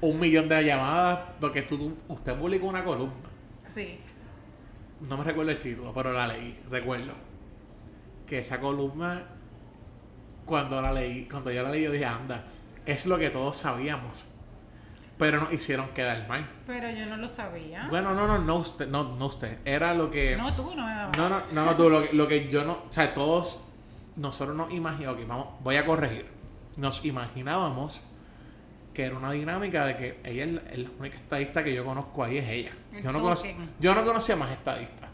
un 0.09 0.21
millón 0.21 0.49
de 0.49 0.65
llamadas, 0.65 1.21
porque 1.41 1.63
tú, 1.63 1.97
usted 2.09 2.35
publicó 2.37 2.67
una 2.67 2.85
columna. 2.85 3.29
Sí. 3.67 3.99
No 5.01 5.17
me 5.17 5.25
recuerdo 5.25 5.51
el 5.51 5.61
título, 5.61 5.93
pero 5.93 6.13
la 6.13 6.27
leí, 6.27 6.59
recuerdo. 6.71 7.13
Que 8.27 8.39
esa 8.39 8.61
columna, 8.61 9.23
cuando 10.45 10.81
la 10.81 10.93
leí, 10.93 11.27
cuando 11.27 11.51
yo 11.51 11.63
la 11.63 11.71
leí, 11.71 11.83
yo 11.85 11.91
dije, 11.91 12.05
anda, 12.05 12.45
es 12.87 13.07
lo 13.07 13.19
que 13.19 13.31
todos 13.31 13.57
sabíamos 13.57 14.35
pero 15.19 15.41
nos 15.41 15.53
hicieron 15.53 15.89
quedar 15.89 16.27
mal. 16.29 16.49
Pero 16.67 16.91
yo 16.91 17.07
no 17.07 17.17
lo 17.17 17.29
sabía. 17.29 17.87
Bueno, 17.89 18.15
no, 18.15 18.27
no, 18.27 18.39
no 18.39 18.57
usted, 18.57 18.89
no, 18.89 19.17
no 19.17 19.27
usted. 19.27 19.59
Era 19.65 19.95
lo 19.95 20.11
que. 20.11 20.37
No, 20.37 20.55
tú 20.55 20.75
no 20.75 20.87
me 20.87 20.95
No, 21.17 21.29
no, 21.29 21.43
no, 21.53 21.65
no 21.65 21.77
tú. 21.77 21.89
Lo 21.89 22.03
que, 22.03 22.13
lo 22.15 22.29
que 22.29 22.49
yo 22.49 22.65
no. 22.65 22.73
O 22.73 22.87
sea, 22.91 23.15
todos. 23.15 23.69
Nosotros 24.17 24.57
nos 24.57 24.73
imaginamos. 24.73 25.21
Ok, 25.21 25.29
vamos, 25.29 25.47
voy 25.61 25.77
a 25.77 25.87
corregir. 25.87 26.27
Nos 26.77 27.05
imaginábamos 27.05 28.03
que 28.95 29.05
era 29.05 29.17
una 29.17 29.33
dinámica 29.33 29.85
de 29.87 29.97
que 29.97 30.21
ella 30.25 30.45
es 30.45 30.79
la, 30.79 30.91
única 30.99 31.17
estadista 31.17 31.65
que 31.65 31.75
yo 31.75 31.85
conozco 31.85 32.25
ahí, 32.25 32.39
es 32.39 32.49
ella. 32.49 32.71
yo 33.03 33.13
no, 33.13 33.21
conocía, 33.21 33.55
yo 33.81 33.95
no 33.95 34.05
conocía 34.05 34.37
más 34.37 34.53
estadistas. 34.53 35.11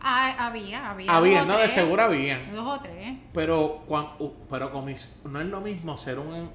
Ah, 0.00 0.46
había, 0.46 0.90
había. 0.90 1.16
Había, 1.16 1.44
no, 1.44 1.58
de 1.58 1.68
seguro 1.68 2.02
habían. 2.02 2.54
Dos 2.54 2.78
o 2.78 2.80
tres. 2.80 3.18
Pero, 3.34 3.82
cuando, 3.86 4.36
pero 4.48 4.70
con 4.70 4.84
mis, 4.84 5.20
no 5.24 5.40
es 5.40 5.46
lo 5.48 5.60
mismo 5.60 5.96
ser 5.96 6.20
un 6.20 6.50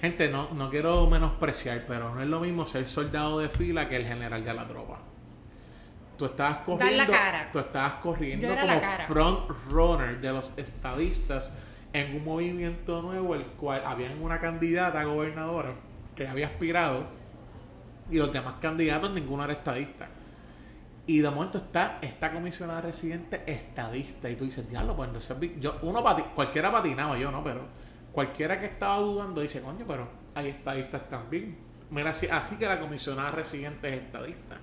Gente, 0.00 0.28
no, 0.28 0.48
no 0.54 0.68
quiero 0.68 1.06
menospreciar, 1.06 1.84
pero 1.86 2.12
no 2.12 2.20
es 2.20 2.28
lo 2.28 2.40
mismo 2.40 2.66
ser 2.66 2.88
soldado 2.88 3.38
de 3.38 3.48
fila 3.48 3.88
que 3.88 3.94
el 3.94 4.04
general 4.04 4.44
de 4.44 4.52
la 4.52 4.66
tropa. 4.66 4.98
Tú 6.18 6.24
estabas 6.24 6.58
corriendo, 6.58 7.04
tú 7.52 7.58
estabas 7.60 7.92
corriendo 7.94 8.48
como 8.48 8.80
front 9.06 9.50
runner 9.70 10.20
de 10.20 10.32
los 10.32 10.58
estadistas 10.58 11.56
en 11.92 12.16
un 12.16 12.24
movimiento 12.24 13.00
nuevo, 13.00 13.36
el 13.36 13.44
cual 13.44 13.82
había 13.84 14.10
una 14.20 14.40
candidata 14.40 15.00
a 15.00 15.04
gobernadora 15.04 15.72
que 16.14 16.28
había 16.28 16.46
aspirado 16.46 17.06
y 18.10 18.18
los 18.18 18.32
demás 18.32 18.54
candidatos 18.60 19.10
ninguno 19.12 19.44
era 19.44 19.52
estadista. 19.52 20.08
Y 21.06 21.18
de 21.18 21.30
momento 21.30 21.58
está 21.58 21.98
esta 22.00 22.32
comisionada 22.32 22.80
residente 22.80 23.42
estadista. 23.46 24.30
Y 24.30 24.36
tú 24.36 24.44
dices, 24.44 24.68
diablo, 24.68 24.94
pues 24.94 25.10
yo, 25.60 25.78
uno 25.82 26.02
cualquiera 26.34 26.70
patinaba, 26.70 27.18
yo 27.18 27.30
no, 27.30 27.42
pero 27.42 27.66
cualquiera 28.12 28.60
que 28.60 28.66
estaba 28.66 28.98
dudando 28.98 29.40
dice, 29.40 29.62
coño, 29.62 29.84
pero 29.86 30.08
hay 30.34 30.48
estadistas 30.48 31.08
también. 31.08 31.56
Mira, 31.90 32.10
así, 32.10 32.28
así 32.28 32.56
que 32.56 32.66
la 32.66 32.78
comisionada 32.78 33.32
residente 33.32 33.88
es 33.88 34.00
estadista. 34.00 34.58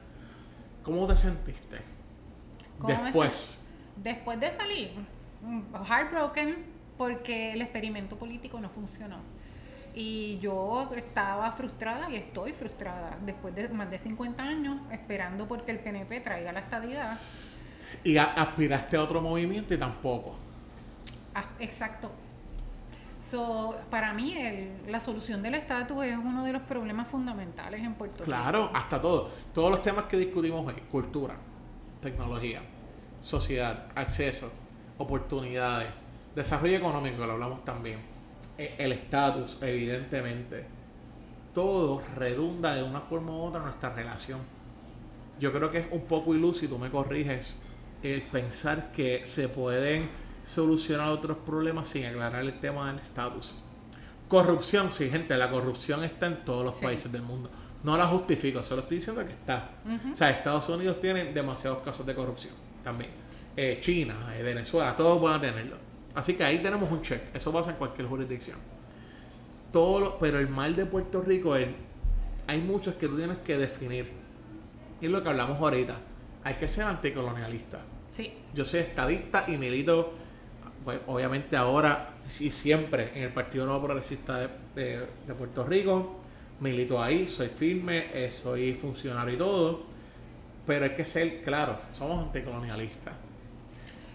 ¿Cómo 0.83 1.05
te 1.07 1.15
sentiste? 1.15 1.77
Después. 2.87 3.67
Después 3.97 4.39
de 4.39 4.49
salir, 4.49 4.91
mm, 5.41 5.75
heartbroken 5.85 6.65
porque 6.97 7.53
el 7.53 7.61
experimento 7.61 8.17
político 8.17 8.59
no 8.59 8.69
funcionó. 8.69 9.17
Y 10.01 10.39
yo 10.39 10.89
estaba 10.95 11.51
frustrada 11.51 12.09
y 12.09 12.15
estoy 12.15 12.53
frustrada 12.53 13.17
después 13.25 13.53
de 13.53 13.67
más 13.67 13.91
de 13.91 13.97
50 13.97 14.41
años 14.41 14.77
esperando 14.91 15.45
porque 15.45 15.71
el 15.71 15.79
PNP 15.79 16.21
traiga 16.21 16.53
la 16.53 16.61
estadidad. 16.61 17.19
Y 18.05 18.15
aspiraste 18.15 18.95
a 18.95 19.03
otro 19.03 19.21
movimiento 19.21 19.73
y 19.73 19.77
tampoco. 19.77 20.37
Ah, 21.35 21.43
exacto. 21.59 22.09
So, 23.19 23.77
para 23.89 24.13
mí, 24.13 24.37
la 24.87 25.01
solución 25.01 25.41
del 25.41 25.55
estatus 25.55 26.05
es 26.05 26.15
uno 26.15 26.45
de 26.45 26.53
los 26.53 26.61
problemas 26.61 27.09
fundamentales 27.09 27.81
en 27.81 27.93
Puerto 27.95 28.23
Rico. 28.23 28.37
Claro, 28.37 28.71
hasta 28.73 29.01
todo. 29.01 29.29
Todos 29.53 29.69
los 29.69 29.81
temas 29.81 30.05
que 30.05 30.15
discutimos 30.15 30.65
hoy: 30.65 30.81
cultura, 30.89 31.35
tecnología, 32.01 32.61
sociedad, 33.19 33.87
acceso, 33.95 34.49
oportunidades, 34.97 35.89
desarrollo 36.33 36.77
económico, 36.77 37.25
lo 37.25 37.33
hablamos 37.33 37.65
también, 37.65 37.99
el 38.59 38.91
estatus, 38.91 39.57
evidentemente. 39.61 40.65
Todo 41.53 42.01
redunda 42.15 42.75
de 42.75 42.83
una 42.83 43.01
forma 43.01 43.31
u 43.31 43.41
otra 43.41 43.59
en 43.59 43.65
nuestra 43.65 43.93
relación. 43.93 44.39
Yo 45.39 45.53
creo 45.53 45.71
que 45.71 45.79
es 45.79 45.85
un 45.91 46.01
poco 46.01 46.33
tú 46.33 46.77
me 46.77 46.89
corriges, 46.89 47.55
el 48.03 48.21
pensar 48.23 48.91
que 48.91 49.25
se 49.25 49.47
pueden 49.47 50.09
solucionar 50.45 51.09
otros 51.09 51.37
problemas 51.37 51.89
sin 51.89 52.05
aclarar 52.05 52.43
el 52.43 52.59
tema 52.59 52.91
del 52.91 53.01
estatus. 53.01 53.55
Corrupción, 54.27 54.91
sí, 54.91 55.09
gente, 55.09 55.35
la 55.37 55.49
corrupción 55.49 56.03
está 56.03 56.27
en 56.27 56.45
todos 56.45 56.63
los 56.63 56.75
países 56.75 57.11
del 57.11 57.23
mundo. 57.23 57.49
No 57.83 57.97
la 57.97 58.05
justifico, 58.07 58.61
solo 58.61 58.81
estoy 58.81 58.97
diciendo 58.97 59.25
que 59.25 59.31
está. 59.31 59.71
O 60.11 60.15
sea, 60.15 60.29
Estados 60.29 60.67
Unidos 60.69 60.99
tiene 61.01 61.25
demasiados 61.25 61.79
casos 61.79 62.05
de 62.05 62.13
corrupción 62.13 62.53
también. 62.83 63.11
Eh, 63.55 63.79
China, 63.81 64.33
eh, 64.37 64.43
Venezuela, 64.43 64.95
todos 64.95 65.21
van 65.21 65.35
a 65.35 65.41
tenerlo. 65.41 65.77
Así 66.19 66.33
que 66.33 66.43
ahí 66.43 66.59
tenemos 66.59 66.91
un 66.91 67.01
check. 67.01 67.33
Eso 67.33 67.53
pasa 67.53 67.71
en 67.71 67.77
cualquier 67.77 68.05
jurisdicción. 68.05 68.57
Todo 69.71 70.17
pero 70.19 70.37
el 70.37 70.49
mal 70.49 70.75
de 70.75 70.85
Puerto 70.85 71.21
Rico 71.21 71.55
es, 71.55 71.69
hay 72.45 72.59
muchos 72.59 72.95
que 72.95 73.07
tú 73.07 73.15
tienes 73.15 73.37
que 73.37 73.57
definir. 73.57 74.11
Y 74.99 75.05
es 75.05 75.11
lo 75.11 75.23
que 75.23 75.29
hablamos 75.29 75.57
ahorita. 75.57 75.95
Hay 76.43 76.55
que 76.55 76.67
ser 76.67 76.83
anticolonialista. 76.83 77.79
Sí. 78.11 78.33
Yo 78.53 78.65
soy 78.65 78.81
estadista 78.81 79.45
y 79.47 79.55
milito 79.55 80.13
pues, 80.83 80.99
obviamente 81.07 81.55
ahora 81.55 82.15
y 82.41 82.51
siempre 82.51 83.11
en 83.15 83.23
el 83.23 83.31
Partido 83.31 83.65
Nuevo 83.65 83.85
Progresista 83.85 84.49
de, 84.75 85.07
Puerto 85.37 85.63
Rico, 85.63 86.19
milito 86.59 87.01
ahí, 87.01 87.29
soy 87.29 87.47
firme, 87.47 88.07
eh, 88.13 88.29
soy 88.29 88.73
funcionario 88.73 89.35
y 89.35 89.37
todo, 89.37 89.83
pero 90.67 90.83
hay 90.83 90.95
que 90.95 91.05
ser 91.05 91.41
claro, 91.43 91.79
somos 91.93 92.25
anticolonialistas. 92.25 93.28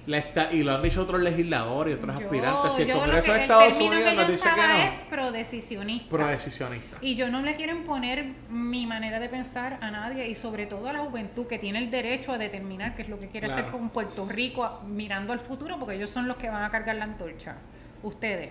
Y 0.07 0.62
lo 0.62 0.74
han 0.74 0.82
dicho 0.82 1.02
otros 1.02 1.20
legisladores 1.22 1.94
y 1.94 1.96
otros 1.96 2.16
aspirantes. 2.16 2.74
Si 2.74 2.82
el 2.82 2.92
Congreso 2.92 3.32
de 3.32 3.40
Estados 3.40 3.80
Unidos 3.80 4.14
nos 4.14 4.28
dice 4.28 4.48
que 4.55 4.61
no. 4.61 4.74
es 4.74 5.02
prodecisionista. 5.02 6.11
Prodecisionista. 6.11 6.96
Y 7.00 7.14
yo 7.14 7.30
no 7.30 7.40
le 7.40 7.57
quiero 7.57 7.72
imponer 7.72 8.26
mi 8.50 8.86
manera 8.86 9.18
de 9.18 9.28
pensar 9.28 9.78
a 9.80 9.90
nadie 9.90 10.28
y 10.28 10.34
sobre 10.34 10.66
todo 10.66 10.88
a 10.88 10.92
la 10.92 11.00
juventud 11.00 11.46
que 11.46 11.59
tiene 11.59 11.78
el 11.78 11.90
derecho 11.90 12.32
a 12.32 12.38
determinar 12.38 12.94
qué 12.94 13.02
es 13.02 13.09
lo 13.09 13.18
que 13.18 13.28
quiere 13.28 13.46
hacer 13.46 13.66
con 13.66 13.90
Puerto 13.90 14.26
Rico 14.26 14.80
mirando 14.86 15.32
al 15.32 15.40
futuro 15.40 15.78
porque 15.78 15.94
ellos 15.94 16.11
son 16.11 16.28
los 16.28 16.36
que 16.36 16.50
van 16.50 16.62
a 16.62 16.70
cargar 16.70 16.96
la 16.96 17.05
antorcha. 17.05 17.57
Ustedes. 18.02 18.50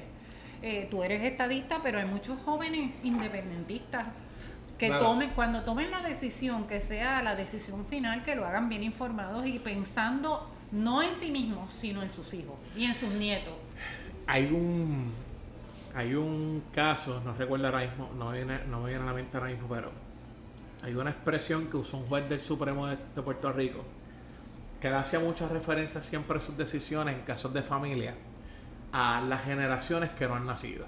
Eh, 0.62 0.88
tú 0.90 1.04
eres 1.04 1.22
estadista, 1.24 1.82
pero 1.84 2.00
hay 2.00 2.06
muchos 2.06 2.40
jóvenes 2.40 2.92
independentistas 3.04 4.08
que 4.78 4.90
tomen, 4.90 5.30
cuando 5.32 5.62
tomen 5.62 5.92
la 5.92 6.02
decisión, 6.02 6.68
que 6.68 6.82
sea 6.82 7.22
la 7.22 7.36
decisión 7.36 7.86
final, 7.86 8.24
que 8.24 8.36
lo 8.36 8.46
hagan 8.46 8.70
bien 8.70 8.84
informados 8.84 9.46
y 9.46 9.60
pensando 9.60 10.53
no 10.74 11.04
en 11.04 11.14
sí 11.14 11.32
mismos, 11.32 11.72
sino 11.72 12.02
en 12.02 12.10
sus 12.10 12.34
hijos 12.34 12.56
y 12.76 12.86
en 12.86 12.94
sus 12.94 13.10
nietos. 13.12 13.54
Hay 14.28 14.46
un 14.46 15.12
hay 15.96 16.16
un 16.16 16.64
caso, 16.74 17.22
no 17.24 17.36
recuerdo 17.36 17.68
ahora 17.68 17.82
mismo, 17.82 18.10
no 18.18 18.32
me 18.32 18.38
viene, 18.38 18.66
no 18.66 18.82
me 18.82 18.90
viene 18.90 19.04
a 19.04 19.06
la 19.06 19.14
mente 19.14 19.38
ahora 19.38 19.52
mismo, 19.52 19.68
pero 19.70 19.92
hay 20.84 20.96
una 20.96 21.12
expresión 21.12 21.68
que 21.68 21.78
usó 21.78 21.98
un 21.98 22.08
juez 22.08 22.28
del 22.28 22.42
Supremo 22.42 22.88
de, 22.88 22.98
Puerto 22.98 23.52
Rico 23.54 23.84
que 24.82 24.90
le 24.90 24.96
hacía 24.96 25.20
muchas 25.20 25.52
referencias 25.52 26.04
siempre 26.04 26.40
a 26.40 26.42
sus 26.42 26.58
decisiones 26.58 27.16
en 27.16 27.22
casos 27.22 27.54
de 27.54 27.62
familia 27.62 28.16
a 28.92 29.22
las 29.22 29.44
generaciones 29.44 30.10
que 30.10 30.28
no 30.28 30.36
han 30.36 30.46
nacido. 30.46 30.86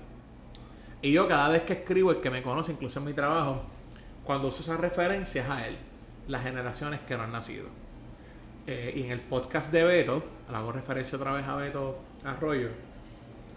Y 1.02 1.12
yo 1.12 1.28
cada 1.28 1.50
vez 1.50 1.62
que 1.62 1.74
escribo, 1.74 2.12
el 2.12 2.20
que 2.20 2.32
me 2.32 2.42
conoce, 2.42 2.72
incluso 2.72 3.00
en 3.00 3.06
mi 3.06 3.14
trabajo, 3.14 3.62
cuando 4.24 4.48
uso 4.48 4.64
esas 4.64 4.80
referencias 4.80 5.50
a 5.50 5.68
él, 5.68 5.78
las 6.28 6.44
generaciones 6.44 7.00
que 7.02 7.16
no 7.16 7.24
han 7.24 7.32
nacido. 7.32 7.68
Eh, 8.68 8.94
y 8.96 9.04
en 9.04 9.12
el 9.12 9.20
podcast 9.20 9.72
de 9.72 9.84
Beto, 9.84 10.24
hago 10.52 10.72
referencia 10.72 11.18
otra 11.18 11.34
vez 11.34 11.46
a 11.46 11.56
Beto 11.56 12.00
Arroyo, 12.24 12.70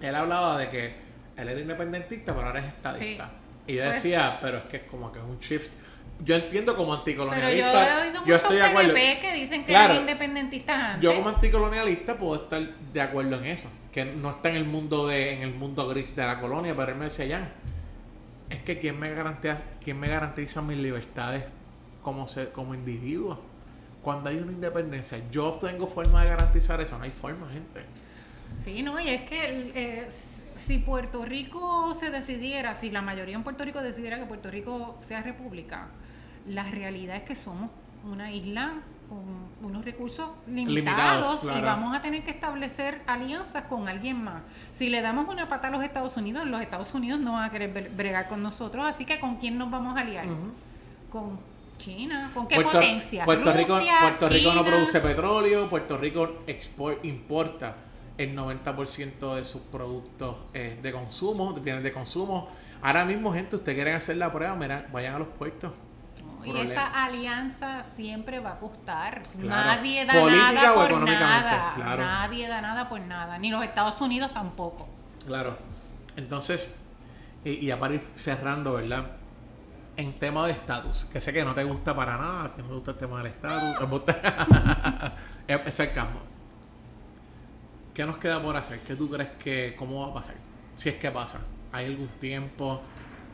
él 0.01 0.15
hablaba 0.15 0.59
de 0.59 0.69
que 0.69 0.87
él 1.37 1.49
era 1.49 1.61
independentista, 1.61 2.35
pero 2.35 2.47
ahora 2.47 2.61
es 2.61 2.67
estadista. 2.67 3.31
Y 3.67 3.75
yo 3.75 3.85
decía, 3.85 4.29
pues 4.29 4.39
pero 4.43 4.59
es 4.59 4.65
que 4.65 4.77
es 4.79 4.83
como 4.85 5.13
que 5.13 5.19
es 5.19 5.25
un 5.25 5.39
shift. 5.39 5.71
Yo 6.25 6.35
entiendo 6.35 6.77
como 6.77 6.95
anticolonialista. 6.95 7.73
Pero 7.73 7.85
yo 7.85 7.89
he 7.89 8.09
oído 8.09 8.21
muchos 8.23 8.43
estoy 8.43 8.57
de 8.57 8.63
acuerdo. 8.63 8.95
que 8.95 9.33
dicen 9.35 9.65
que 9.65 9.73
eran 9.73 9.97
independentistas 9.97 10.77
antes. 10.77 11.03
Yo 11.03 11.15
como 11.15 11.29
anticolonialista 11.29 12.17
puedo 12.17 12.43
estar 12.43 12.61
de 12.61 13.01
acuerdo 13.01 13.37
en 13.37 13.47
eso. 13.47 13.69
Que 13.93 14.05
no 14.05 14.31
está 14.31 14.49
en 14.49 14.57
el 14.57 14.65
mundo 14.65 15.07
de 15.07 15.35
en 15.35 15.43
el 15.43 15.55
mundo 15.55 15.87
gris 15.89 16.17
de 16.17 16.27
la 16.27 16.41
colonia, 16.41 16.75
pero 16.77 16.93
él 16.93 16.99
me 16.99 17.05
decía, 17.05 17.27
ya, 17.27 17.53
es 18.51 18.59
que 18.63 18.79
¿quién 18.79 18.99
me 18.99 19.15
garantiza, 19.15 19.63
quién 19.83 19.99
me 20.01 20.09
garantiza 20.09 20.61
mis 20.63 20.79
libertades 20.79 21.45
como, 22.03 22.27
ser, 22.27 22.53
como 22.53 22.75
individuo? 22.75 23.39
Cuando 24.09 24.31
hay 24.31 24.39
una 24.39 24.53
independencia, 24.53 25.21
yo 25.31 25.53
tengo 25.61 25.87
forma 25.87 26.23
de 26.23 26.31
garantizar 26.31 26.81
eso, 26.81 26.97
no 26.97 27.05
hay 27.05 27.11
forma, 27.11 27.47
gente. 27.51 27.85
Sí, 28.57 28.83
no, 28.83 28.99
y 28.99 29.07
es 29.07 29.29
que 29.29 29.71
eh, 29.75 30.09
si 30.59 30.79
Puerto 30.79 31.27
Rico 31.27 31.93
se 31.93 32.09
decidiera, 32.09 32.75
si 32.75 32.91
la 32.91 33.03
mayoría 33.03 33.37
en 33.37 33.43
Puerto 33.43 33.67
Rico 33.67 33.83
decidiera 33.83 34.19
que 34.19 34.25
Puerto 34.25 34.51
Rico 34.51 34.97
sea 35.03 35.21
república, 35.21 35.89
la 36.47 36.63
realidad 36.63 37.17
es 37.17 37.25
que 37.25 37.35
somos 37.35 37.69
una 38.11 38.33
isla 38.33 38.77
con 39.11 39.69
unos 39.69 39.85
recursos 39.85 40.31
limitados, 40.47 41.45
y 41.45 41.61
vamos 41.61 41.95
a 41.95 42.01
tener 42.01 42.25
que 42.25 42.31
establecer 42.31 43.03
alianzas 43.07 43.65
con 43.65 43.91
alguien 43.91 44.25
más. 44.25 44.41
Si 44.73 44.89
le 44.89 45.03
damos 45.03 45.29
una 45.29 45.51
pata 45.51 45.69
a 45.69 45.71
los 45.71 45.85
Estados 45.85 46.17
Unidos, 46.17 46.47
los 46.47 46.63
Estados 46.63 46.95
Unidos 46.95 47.21
no 47.21 47.35
van 47.35 47.45
a 47.45 47.51
querer 47.51 47.91
bregar 47.91 48.27
con 48.27 48.43
nosotros, 48.43 48.87
así 48.87 49.05
que 49.05 49.21
¿con 49.21 49.37
quién 49.37 49.59
nos 49.59 49.71
vamos 49.71 49.99
a 49.99 50.01
aliar? 50.01 50.25
con 51.11 51.39
China, 51.79 52.31
¿con 52.35 52.47
qué 52.47 52.61
potencia? 52.61 53.25
Puerto 53.25 53.53
Rico, 53.53 53.79
Puerto 54.01 54.29
Rico 54.29 54.53
no 54.53 54.65
produce 54.65 55.01
petróleo, 55.01 55.67
Puerto 55.69 55.97
Rico 55.97 56.43
export, 56.47 57.05
importa 57.05 57.77
el 58.19 58.37
90% 58.37 59.37
de 59.37 59.45
sus 59.45 59.63
productos 59.63 60.37
eh, 60.53 60.79
de 60.83 60.93
consumo, 60.93 61.53
de 61.53 61.61
bienes 61.61 61.85
de 61.85 61.93
consumo. 61.93 62.49
Ahora 62.83 63.05
mismo, 63.05 63.33
gente, 63.33 63.57
ustedes 63.57 63.77
quieren 63.77 63.95
hacer 63.95 64.17
la 64.17 64.33
prueba, 64.33 64.55
mira, 64.57 64.87
vayan 64.93 65.15
a 65.15 65.19
los 65.21 65.29
puertos. 65.29 65.73
y 66.45 66.57
esa 66.57 67.05
alianza 67.05 67.85
siempre 67.85 68.41
va 68.41 68.53
a 68.53 68.59
costar. 68.59 69.23
Nadie 69.37 70.05
da 70.05 70.15
nada 70.15 70.75
por 70.75 71.01
nada. 71.05 71.75
Nadie 71.97 72.49
da 72.49 72.61
nada 72.61 72.89
por 72.89 73.01
nada. 73.01 73.39
Ni 73.39 73.51
los 73.51 73.63
Estados 73.65 74.01
Unidos 74.01 74.33
tampoco. 74.35 74.89
Claro. 75.25 75.57
Entonces, 76.17 76.77
y, 77.45 77.71
y 77.71 77.77
para 77.77 77.95
ir 77.95 78.03
cerrando, 78.15 78.75
¿verdad? 78.75 79.18
En 79.99 80.13
tema 80.13 80.47
de 80.47 80.53
estatus, 80.53 81.07
que 81.07 81.21
sé 81.21 81.33
que 81.33 81.45
no 81.45 81.55
te 81.55 81.65
gusta 81.65 81.95
para 81.95 82.17
nada, 82.17 82.49
si 82.55 82.63
no 82.63 82.69
te 82.69 82.75
gusta 82.75 82.91
el 82.93 82.97
tema 82.99 83.19
del 83.19 83.33
estatus, 83.33 84.03
es 85.49 85.75
sarcasmo. 85.75 86.21
¿Qué 87.93 88.07
nos 88.07 88.17
queda 88.19 88.41
por 88.41 88.57
hacer? 88.57 88.79
¿Qué 88.81 88.95
tú 88.95 89.11
crees 89.11 89.31
que, 89.43 89.75
cómo 89.77 90.03
va 90.03 90.13
a 90.13 90.15
pasar? 90.15 90.37
Si 90.77 90.89
es 90.89 90.95
que 90.95 91.11
pasa. 91.11 91.41
¿Hay 91.73 91.87
algún 91.87 92.07
tiempo? 92.21 92.81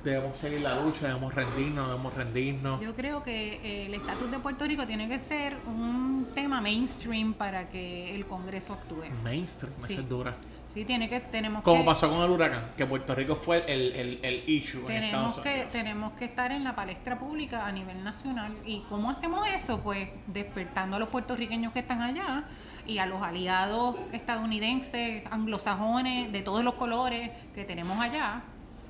¿Debemos 0.03 0.39
seguir 0.39 0.62
la 0.62 0.81
lucha? 0.81 1.09
¿Debemos 1.09 1.35
rendirnos? 1.35 1.86
¿Debemos 1.86 2.15
rendirnos? 2.15 2.81
Yo 2.81 2.95
creo 2.95 3.23
que 3.23 3.57
eh, 3.57 3.86
el 3.86 3.95
estatus 3.95 4.31
de 4.31 4.39
Puerto 4.39 4.65
Rico 4.65 4.86
tiene 4.86 5.07
que 5.07 5.19
ser 5.19 5.59
un 5.66 6.28
tema 6.35 6.62
mainstream 6.62 7.35
para 7.35 7.69
que 7.69 8.15
el 8.15 8.24
Congreso 8.24 8.73
actúe. 8.73 9.05
Mainstream, 9.23 9.74
sí. 9.86 9.95
es 9.95 10.09
dura. 10.09 10.35
Sí, 10.75 10.85
tiene 10.85 11.09
que, 11.09 11.21
tenemos 11.21 11.63
Como 11.63 11.85
pasó 11.85 12.11
con 12.11 12.21
el 12.21 12.31
huracán, 12.33 12.73
que 12.77 12.85
Puerto 12.85 13.15
Rico 13.15 13.37
fue 13.37 13.65
el, 13.73 13.93
el, 13.93 14.19
el 14.23 14.43
issue 14.49 14.85
tenemos 14.85 14.91
en 14.91 15.05
Estados 15.05 15.39
que, 15.39 15.67
Tenemos 15.71 16.13
que 16.15 16.25
estar 16.25 16.51
en 16.51 16.65
la 16.65 16.75
palestra 16.75 17.17
pública 17.17 17.65
a 17.65 17.71
nivel 17.71 18.03
nacional. 18.03 18.53
¿Y 18.67 18.81
cómo 18.89 19.09
hacemos 19.09 19.49
eso? 19.49 19.81
Pues 19.85 20.09
despertando 20.27 20.97
a 20.97 20.99
los 20.99 21.11
puertorriqueños 21.11 21.73
que 21.73 21.79
están 21.79 22.03
allá 22.03 22.43
y 22.87 22.99
a 22.99 23.07
los 23.07 23.23
aliados 23.23 23.95
estadounidenses, 24.13 25.23
anglosajones, 25.31 26.33
de 26.33 26.43
todos 26.43 26.65
los 26.65 26.75
colores 26.75 27.31
que 27.55 27.63
tenemos 27.65 28.01
allá, 28.01 28.43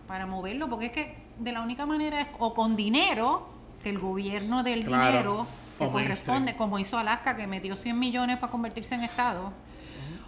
para 0.08 0.24
moverlo, 0.24 0.70
porque 0.70 0.86
es 0.86 0.92
que 0.92 1.14
de 1.38 1.52
la 1.52 1.60
única 1.60 1.84
manera 1.84 2.22
es 2.22 2.28
o 2.38 2.54
con 2.54 2.76
dinero, 2.76 3.46
que 3.82 3.90
el 3.90 3.98
gobierno 3.98 4.62
del 4.62 4.84
dinero 4.84 5.46
que 5.78 5.86
corresponde, 5.90 6.56
como 6.56 6.78
hizo 6.78 6.96
Alaska, 6.96 7.36
que 7.36 7.46
metió 7.46 7.76
100 7.76 7.98
millones 7.98 8.38
para 8.38 8.50
convertirse 8.50 8.94
en 8.94 9.04
Estado 9.04 9.52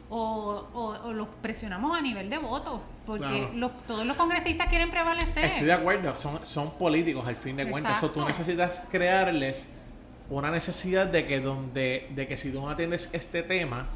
o, 0.08 1.12
los 1.12 1.28
presionamos 1.42 1.96
a 1.96 2.00
nivel 2.00 2.30
de 2.30 2.38
votos, 2.38 2.80
porque 3.04 3.48
todos 3.86 4.06
los 4.06 4.16
congresistas 4.16 4.68
quieren 4.68 4.90
prevalecer. 4.90 5.44
Estoy 5.44 5.66
de 5.66 5.72
acuerdo, 5.72 6.14
son, 6.14 6.44
son 6.44 6.72
políticos 6.72 7.26
al 7.26 7.36
fin 7.36 7.56
de 7.56 7.68
cuentas. 7.68 7.98
Eso 7.98 8.10
tú 8.10 8.24
necesitas 8.24 8.84
crearles 8.90 9.74
una 10.28 10.50
necesidad 10.50 11.06
de 11.06 11.26
que 11.26 11.40
donde, 11.40 12.08
de 12.14 12.26
que 12.26 12.36
si 12.36 12.52
tú 12.52 12.60
no 12.60 12.70
atiendes 12.70 13.10
este 13.14 13.42
tema, 13.42 13.86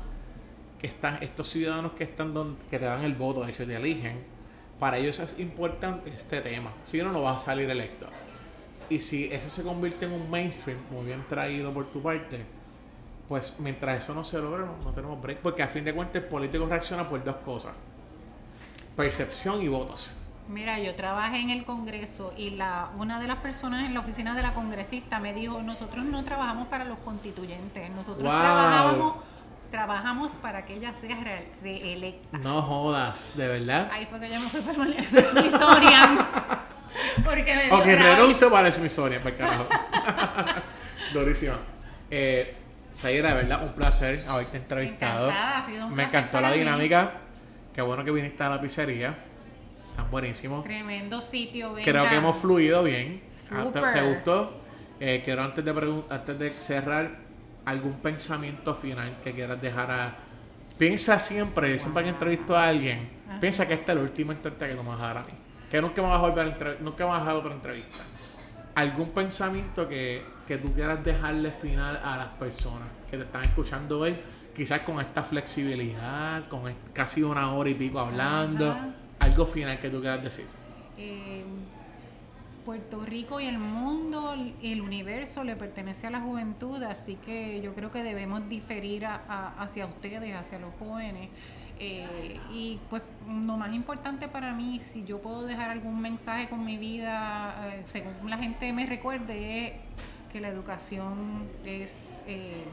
que 0.81 0.87
están 0.87 1.23
estos 1.23 1.49
ciudadanos 1.49 1.93
que 1.93 2.05
están 2.05 2.33
donde, 2.33 2.61
que 2.71 2.79
te 2.79 2.87
dan 2.87 3.03
el 3.03 3.15
voto, 3.15 3.45
de 3.45 3.51
hecho 3.53 3.67
te 3.67 3.77
eligen, 3.77 4.25
para 4.79 4.97
ellos 4.97 5.19
es 5.19 5.39
importante 5.39 6.11
este 6.15 6.41
tema. 6.41 6.73
Si 6.83 6.99
no, 6.99 7.13
no 7.13 7.23
vas 7.23 7.37
a 7.37 7.39
salir 7.39 7.69
electo. 7.69 8.07
Y 8.89 8.99
si 9.01 9.27
eso 9.27 9.51
se 9.51 9.63
convierte 9.63 10.07
en 10.07 10.13
un 10.13 10.31
mainstream 10.31 10.79
muy 10.91 11.07
bien 11.07 11.25
traído 11.29 11.73
por 11.73 11.87
tu 11.87 12.03
parte, 12.03 12.45
pues 13.31 13.61
mientras 13.61 14.03
eso 14.03 14.13
no 14.13 14.25
se 14.25 14.41
logre, 14.41 14.65
no, 14.65 14.91
tenemos 14.93 15.23
break. 15.23 15.39
Porque 15.39 15.63
a 15.63 15.69
fin 15.69 15.85
de 15.85 15.95
cuentas 15.95 16.21
el 16.21 16.29
político 16.29 16.67
reacciona 16.67 17.09
por 17.09 17.23
dos 17.23 17.37
cosas. 17.37 17.75
Percepción 18.97 19.63
y 19.63 19.69
votos. 19.69 20.17
Mira, 20.49 20.81
yo 20.81 20.97
trabajé 20.97 21.37
en 21.39 21.51
el 21.51 21.65
Congreso 21.65 22.35
y 22.37 22.51
la 22.51 22.89
una 22.99 23.21
de 23.21 23.29
las 23.29 23.37
personas 23.37 23.85
en 23.85 23.95
la 23.95 24.01
oficina 24.01 24.35
de 24.35 24.43
la 24.43 24.53
congresista 24.53 25.21
me 25.21 25.33
dijo, 25.33 25.63
nosotros 25.63 26.05
no 26.07 26.25
trabajamos 26.25 26.67
para 26.67 26.85
los 26.85 26.99
constituyentes, 26.99 27.89
nosotros 27.93 28.29
trabajamos, 28.29 29.15
trabajamos 29.71 30.35
para 30.35 30.65
que 30.65 30.75
ella 30.75 30.93
sea 30.93 31.17
reelecta. 31.63 32.37
No 32.39 32.61
jodas, 32.63 33.37
¿de 33.37 33.47
verdad? 33.47 33.91
Ahí 33.93 34.07
fue 34.07 34.19
que 34.19 34.29
yo 34.29 34.41
me 34.41 34.49
fui 34.49 34.61
para 34.61 34.87
el 34.87 35.05
Smithsonian. 35.05 36.19
porque 37.25 37.55
me 37.55 37.63
dio 37.67 37.77
Ok, 37.77 37.85
renuncio 37.85 38.51
para 38.51 38.67
el 38.67 38.73
Smithsonian, 38.73 39.23
para 39.23 39.37
carajo. 39.37 39.69
Durísima. 41.15 41.59
Eh, 42.11 42.60
Sayera, 42.95 43.31
de 43.31 43.35
verdad, 43.35 43.65
un 43.65 43.73
placer 43.73 44.25
haberte 44.29 44.59
entrevistado. 44.59 45.33
Me 45.91 46.05
encantó 46.05 46.41
la 46.41 46.53
dinámica. 46.53 47.13
Qué 47.75 47.83
bueno 47.83 48.05
que 48.05 48.11
viniste 48.11 48.43
a 48.43 48.51
la 48.51 48.61
pizzería. 48.61 49.17
Están 49.91 50.11
buenísimos. 50.11 50.65
Tremendo 50.65 51.23
sitio. 51.23 51.75
Creo 51.83 52.09
que 52.09 52.17
hemos 52.17 52.37
fluido 52.37 52.83
bien. 52.85 53.23
Ah, 53.53 53.67
¿Te, 53.73 54.03
gustó? 54.03 54.61
Eh, 55.01 55.23
quiero 55.25 55.43
antes 55.43 55.65
de, 55.65 56.03
antes 56.11 56.39
de 56.39 56.51
cerrar, 56.59 57.11
algún 57.65 57.95
pensamiento 57.95 58.75
final 58.75 59.19
que 59.25 59.33
quieras 59.33 59.61
dejar 59.61 59.91
a... 59.91 60.17
Piensa 60.79 61.19
siempre, 61.19 61.79
siempre 61.79 62.05
que 62.05 62.09
entrevisto 62.11 62.57
a 62.57 62.69
alguien, 62.69 63.11
piensa 63.41 63.67
que 63.67 63.75
esta 63.75 63.93
es 63.93 63.99
la 63.99 64.05
última 64.05 64.33
entrevista 64.33 64.67
que 64.67 64.75
tú 64.75 64.83
me 64.83 64.91
vas 64.91 65.01
a 65.01 65.07
dar 65.07 65.19
a 65.19 65.23
mí. 65.23 65.33
Que 65.71 65.81
nunca 65.81 66.03
me 66.03 66.09
vas 66.09 66.23
a 66.23 66.29
volver 66.29 66.79
nunca 66.81 67.05
me 67.05 67.11
vas 67.11 67.23
a 67.23 67.25
dar 67.27 67.37
otra 67.37 67.53
entrevista. 67.53 67.99
Algún 68.81 69.11
pensamiento 69.11 69.89
que 69.89 70.23
que 70.51 70.59
tú 70.59 70.73
quieras 70.73 71.05
dejarle 71.05 71.53
final 71.53 72.01
a 72.03 72.17
las 72.17 72.29
personas 72.31 72.89
que 73.09 73.17
te 73.17 73.23
están 73.23 73.43
escuchando 73.43 74.01
hoy, 74.01 74.17
quizás 74.53 74.81
con 74.81 74.99
esta 75.01 75.23
flexibilidad, 75.23 76.49
con 76.49 76.63
casi 76.93 77.23
una 77.23 77.53
hora 77.53 77.71
y 77.71 77.75
pico 77.75 78.01
hablando, 78.01 78.77
algo 79.21 79.47
final 79.47 79.79
que 79.79 79.91
tú 79.91 80.01
quieras 80.01 80.25
decir. 80.25 80.47
Eh, 80.99 81.45
Puerto 82.65 83.05
Rico 83.05 83.39
y 83.39 83.47
el 83.47 83.61
mundo, 83.61 84.35
el 84.61 84.81
universo 84.81 85.45
le 85.45 85.55
pertenece 85.55 86.09
a 86.09 86.11
la 86.11 86.21
juventud, 86.21 86.83
así 86.83 87.15
que 87.15 87.61
yo 87.61 87.73
creo 87.73 87.93
que 87.93 88.03
debemos 88.03 88.49
diferir 88.49 89.07
hacia 89.07 89.87
ustedes, 89.87 90.35
hacia 90.35 90.59
los 90.59 90.75
jóvenes. 90.81 91.29
Eh, 91.83 92.39
y 92.53 92.79
pues 92.91 93.03
lo 93.27 93.57
más 93.57 93.73
importante 93.73 94.29
para 94.29 94.53
mí, 94.53 94.81
si 94.83 95.03
yo 95.05 95.23
puedo 95.23 95.45
dejar 95.47 95.71
algún 95.71 95.99
mensaje 95.99 96.47
con 96.47 96.63
mi 96.63 96.77
vida, 96.77 97.73
eh, 97.73 97.85
según 97.87 98.29
la 98.29 98.37
gente 98.37 98.71
me 98.75 98.85
recuerde, 98.85 99.67
es 99.67 99.73
que 100.31 100.43
la 100.43 100.49
educación 100.49 101.49
es 101.65 102.23
eh, 102.27 102.65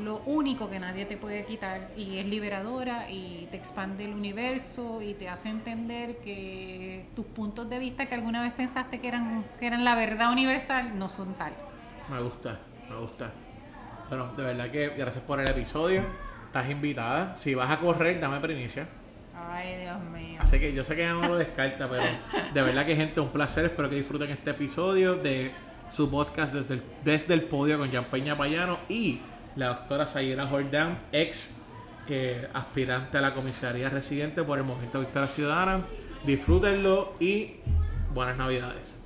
lo 0.00 0.18
único 0.26 0.70
que 0.70 0.78
nadie 0.78 1.06
te 1.06 1.16
puede 1.16 1.44
quitar 1.44 1.90
y 1.96 2.18
es 2.18 2.26
liberadora 2.26 3.10
y 3.10 3.48
te 3.50 3.56
expande 3.56 4.04
el 4.04 4.14
universo 4.14 5.02
y 5.02 5.14
te 5.14 5.28
hace 5.28 5.48
entender 5.48 6.18
que 6.18 7.04
tus 7.16 7.26
puntos 7.26 7.68
de 7.68 7.80
vista 7.80 8.06
que 8.06 8.14
alguna 8.14 8.42
vez 8.42 8.52
pensaste 8.52 9.00
que 9.00 9.08
eran, 9.08 9.44
que 9.58 9.66
eran 9.66 9.84
la 9.84 9.96
verdad 9.96 10.30
universal 10.30 10.96
no 10.96 11.08
son 11.08 11.34
tal. 11.34 11.52
Me 12.08 12.22
gusta, 12.22 12.60
me 12.88 12.96
gusta. 12.96 13.32
Bueno, 14.08 14.32
de 14.36 14.44
verdad 14.44 14.70
que 14.70 14.90
gracias 14.90 15.24
por 15.24 15.40
el 15.40 15.48
episodio. 15.48 16.27
Estás 16.48 16.70
invitada. 16.70 17.36
Si 17.36 17.54
vas 17.54 17.70
a 17.70 17.78
correr, 17.78 18.18
dame 18.20 18.40
primicia. 18.40 18.88
Ay, 19.36 19.82
Dios 19.82 20.00
mío. 20.00 20.38
Así 20.40 20.58
que 20.58 20.72
yo 20.72 20.82
sé 20.82 20.96
que 20.96 21.02
ya 21.02 21.12
no 21.12 21.28
lo 21.28 21.36
descarta, 21.36 21.90
pero 21.90 22.04
de 22.54 22.62
verdad 22.62 22.86
que 22.86 22.96
gente, 22.96 23.20
un 23.20 23.28
placer. 23.28 23.66
Espero 23.66 23.90
que 23.90 23.96
disfruten 23.96 24.30
este 24.30 24.52
episodio 24.52 25.14
de 25.16 25.52
su 25.90 26.10
podcast 26.10 26.54
desde 26.54 26.74
el, 26.74 26.82
desde 27.04 27.34
el 27.34 27.42
podio 27.42 27.78
con 27.78 27.90
Jean 27.90 28.06
Peña 28.06 28.36
Payano 28.38 28.78
y 28.88 29.20
la 29.56 29.68
doctora 29.68 30.06
Sayera 30.06 30.46
Jordán, 30.46 30.98
ex 31.12 31.54
eh, 32.08 32.48
aspirante 32.54 33.18
a 33.18 33.20
la 33.20 33.34
comisaría 33.34 33.90
residente 33.90 34.42
por 34.42 34.58
el 34.58 34.64
Movimiento 34.64 35.00
Victoria 35.00 35.28
Ciudadana. 35.28 35.82
Disfrútenlo 36.24 37.12
y 37.20 37.56
buenas 38.14 38.38
navidades. 38.38 38.97